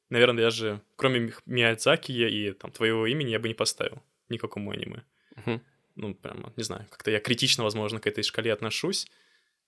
наверное, 0.09 0.43
даже 0.43 0.81
кроме 0.95 1.33
Миядзаки 1.45 2.11
и 2.11 2.51
там 2.53 2.71
твоего 2.71 3.07
имени 3.07 3.31
я 3.31 3.39
бы 3.39 3.47
не 3.47 3.53
поставил 3.53 4.01
никакому 4.29 4.71
аниме. 4.71 5.03
Uh-huh. 5.35 5.61
Ну, 5.95 6.13
прямо, 6.15 6.53
не 6.55 6.63
знаю, 6.63 6.87
как-то 6.89 7.11
я 7.11 7.19
критично, 7.19 7.63
возможно, 7.63 7.99
к 7.99 8.07
этой 8.07 8.23
шкале 8.23 8.53
отношусь, 8.53 9.07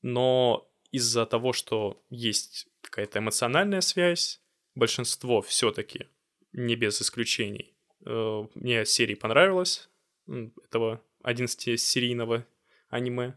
но 0.01 0.69
из-за 0.91 1.25
того, 1.25 1.53
что 1.53 2.01
есть 2.09 2.67
какая-то 2.81 3.19
эмоциональная 3.19 3.81
связь, 3.81 4.41
большинство 4.75 5.41
все-таки, 5.41 6.07
не 6.53 6.75
без 6.75 7.01
исключений, 7.01 7.73
э, 8.05 8.47
мне 8.55 8.85
серии 8.85 9.15
понравилось, 9.15 9.89
этого 10.27 11.01
11-серийного 11.23 12.45
аниме. 12.89 13.35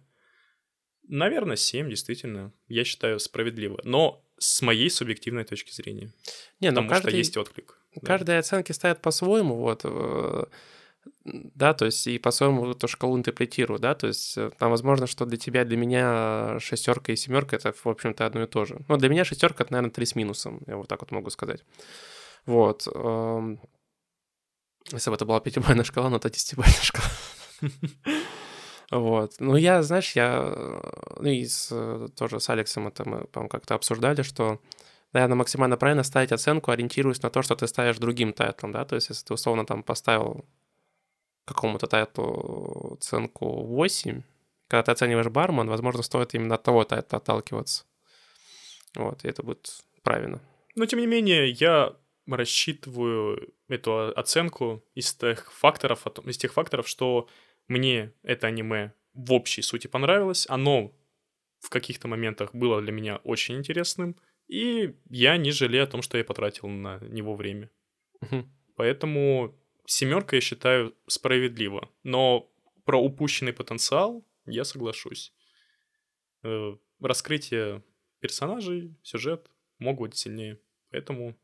Наверное, 1.07 1.57
7, 1.57 1.89
действительно, 1.89 2.53
я 2.69 2.85
считаю 2.85 3.19
справедливо. 3.19 3.81
Но 3.85 4.24
с 4.39 4.63
моей 4.63 4.91
субъективной 4.91 5.45
точки 5.45 5.73
зрения. 5.73 6.11
Не, 6.61 6.71
ну 6.71 6.77
потому 6.77 6.91
каждый, 6.91 7.09
что 7.11 7.17
есть 7.17 7.37
отклик. 7.37 7.79
Каждые 8.03 8.37
да. 8.37 8.41
оценки 8.41 8.73
ставят 8.73 9.01
по-своему, 9.01 9.57
вот. 9.57 9.83
Э, 9.85 10.45
да, 11.25 11.75
то 11.75 11.85
есть 11.85 12.07
и 12.07 12.19
по-своему 12.19 12.71
эту 12.71 12.89
шкалу 12.89 13.17
интерпретирую, 13.17 13.79
да, 13.79 13.95
то 13.95 14.07
есть 14.07 14.37
э, 14.37 14.51
там 14.59 14.71
возможно, 14.71 15.07
что 15.07 15.25
для 15.27 15.39
тебя, 15.39 15.65
для 15.65 15.77
меня 15.77 16.59
шестерка 16.61 17.13
и 17.13 17.17
семерка 17.17 17.57
это, 17.57 17.73
в 17.73 17.87
общем-то, 17.87 18.27
одно 18.27 18.43
и 18.43 18.47
то 18.47 18.65
же. 18.65 18.81
Но 18.89 18.97
для 18.97 19.09
меня 19.09 19.25
шестерка 19.25 19.65
это, 19.65 19.73
наверное, 19.73 19.93
три 19.93 20.07
с 20.07 20.15
минусом, 20.15 20.63
я 20.67 20.77
вот 20.77 20.89
так 20.89 21.01
вот 21.01 21.11
могу 21.11 21.31
сказать. 21.31 21.65
Вот. 22.47 22.87
Эм, 22.93 23.61
если 24.93 25.11
бы 25.11 25.17
это 25.17 25.25
была 25.25 25.41
пятибалльная 25.41 25.85
шкала, 25.85 26.11
но 26.11 26.17
это 26.17 26.31
десятибалльная 26.31 26.83
шкала. 26.83 27.09
Вот. 28.91 29.37
Ну, 29.39 29.57
я, 29.57 29.83
знаешь, 29.83 30.13
я 30.13 30.81
ну, 31.19 31.29
и 31.29 31.45
с, 31.45 31.69
тоже 32.17 32.41
с 32.41 32.51
Алексом 32.51 32.89
это 32.89 33.09
мы, 33.09 33.25
по 33.25 33.49
как-то 33.49 33.75
обсуждали, 33.75 34.23
что, 34.23 34.61
наверное, 35.13 35.37
максимально 35.37 35.77
правильно 35.77 36.03
ставить 36.03 36.33
оценку, 36.33 36.71
ориентируясь 36.71 37.23
на 37.23 37.31
то, 37.31 37.43
что 37.43 37.57
ты 37.57 37.67
ставишь 37.67 37.99
другим 37.99 38.33
тайтлом, 38.33 38.73
да, 38.73 38.85
то 38.85 38.95
есть 38.95 39.09
если 39.09 39.25
ты 39.25 39.35
условно 39.35 39.65
там 39.65 39.83
поставил 39.83 40.45
какому-то 41.45 41.87
тайтлу 41.87 42.95
оценку 42.95 43.65
8, 43.65 44.23
когда 44.69 44.83
ты 44.83 44.93
оцениваешь 44.93 45.29
бармен, 45.29 45.69
возможно, 45.69 46.03
стоит 46.03 46.35
именно 46.35 46.57
от 46.57 46.63
того 46.63 46.85
тайтла 46.85 47.19
отталкиваться. 47.19 47.85
Вот, 48.95 49.25
и 49.25 49.29
это 49.29 49.43
будет 49.43 49.85
правильно. 50.03 50.41
Но, 50.75 50.87
тем 50.87 51.01
не 51.01 51.07
менее, 51.07 51.51
я 51.51 51.95
рассчитываю 52.27 53.53
эту 53.69 54.09
оценку 54.17 54.83
из 54.95 55.15
тех 55.15 55.53
факторов, 55.53 56.07
из 56.25 56.39
тех 56.39 56.53
факторов, 56.53 56.89
что 56.89 57.29
мне 57.69 58.13
это 58.23 58.47
аниме 58.47 58.93
в 59.15 59.33
общей 59.33 59.63
сути 59.63 59.87
понравилось, 59.87 60.47
оно 60.49 60.95
в 61.61 61.71
каких-то 61.71 62.09
моментах 62.09 62.55
было 62.55 62.83
для 62.83 62.93
меня 62.93 63.17
очень 63.19 63.57
интересным, 63.57 64.17
и 64.49 64.95
я 65.09 65.37
не 65.37 65.51
жалею 65.51 65.85
о 65.85 65.87
том, 65.87 66.03
что 66.03 66.19
я 66.19 66.25
потратил 66.25 66.69
на 66.69 66.99
него 67.01 67.35
время. 67.35 67.71
Угу. 68.21 68.45
Поэтому 68.77 69.59
семерка 69.87 70.37
я 70.37 70.43
считаю 70.43 70.95
справедливо, 71.07 71.91
но 72.03 72.51
про 72.85 73.01
упущенный 73.01 73.53
потенциал 73.53 74.27
я 74.47 74.65
соглашусь. 74.65 75.33
Э, 76.43 76.77
раскрытие 77.01 77.83
персонажей, 78.21 78.95
сюжет 79.03 79.51
могут 79.79 80.11
быть 80.11 80.19
сильнее. 80.19 80.59
Поэтому 80.91 81.37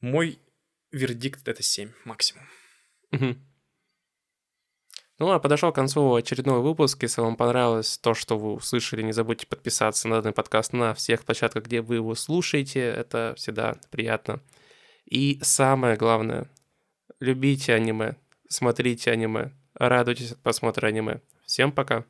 мой 0.00 0.38
вердикт 0.90 1.46
это 1.46 1.62
7 1.62 1.92
максимум. 2.04 2.48
Угу. 3.12 3.36
Ну, 5.20 5.30
а 5.32 5.38
подошел 5.38 5.70
к 5.70 5.74
концу 5.74 6.14
очередной 6.14 6.60
выпуск. 6.60 7.02
Если 7.02 7.20
вам 7.20 7.36
понравилось 7.36 7.98
то, 7.98 8.14
что 8.14 8.38
вы 8.38 8.54
услышали, 8.54 9.02
не 9.02 9.12
забудьте 9.12 9.46
подписаться 9.46 10.08
на 10.08 10.22
данный 10.22 10.32
подкаст 10.32 10.72
на 10.72 10.94
всех 10.94 11.26
площадках, 11.26 11.64
где 11.64 11.82
вы 11.82 11.96
его 11.96 12.14
слушаете. 12.14 12.80
Это 12.80 13.34
всегда 13.36 13.76
приятно. 13.90 14.40
И 15.04 15.38
самое 15.42 15.98
главное, 15.98 16.48
любите 17.20 17.74
аниме, 17.74 18.16
смотрите 18.48 19.10
аниме, 19.10 19.52
радуйтесь 19.74 20.32
от 20.32 20.38
просмотра 20.38 20.86
аниме. 20.86 21.20
Всем 21.44 21.70
пока! 21.70 22.06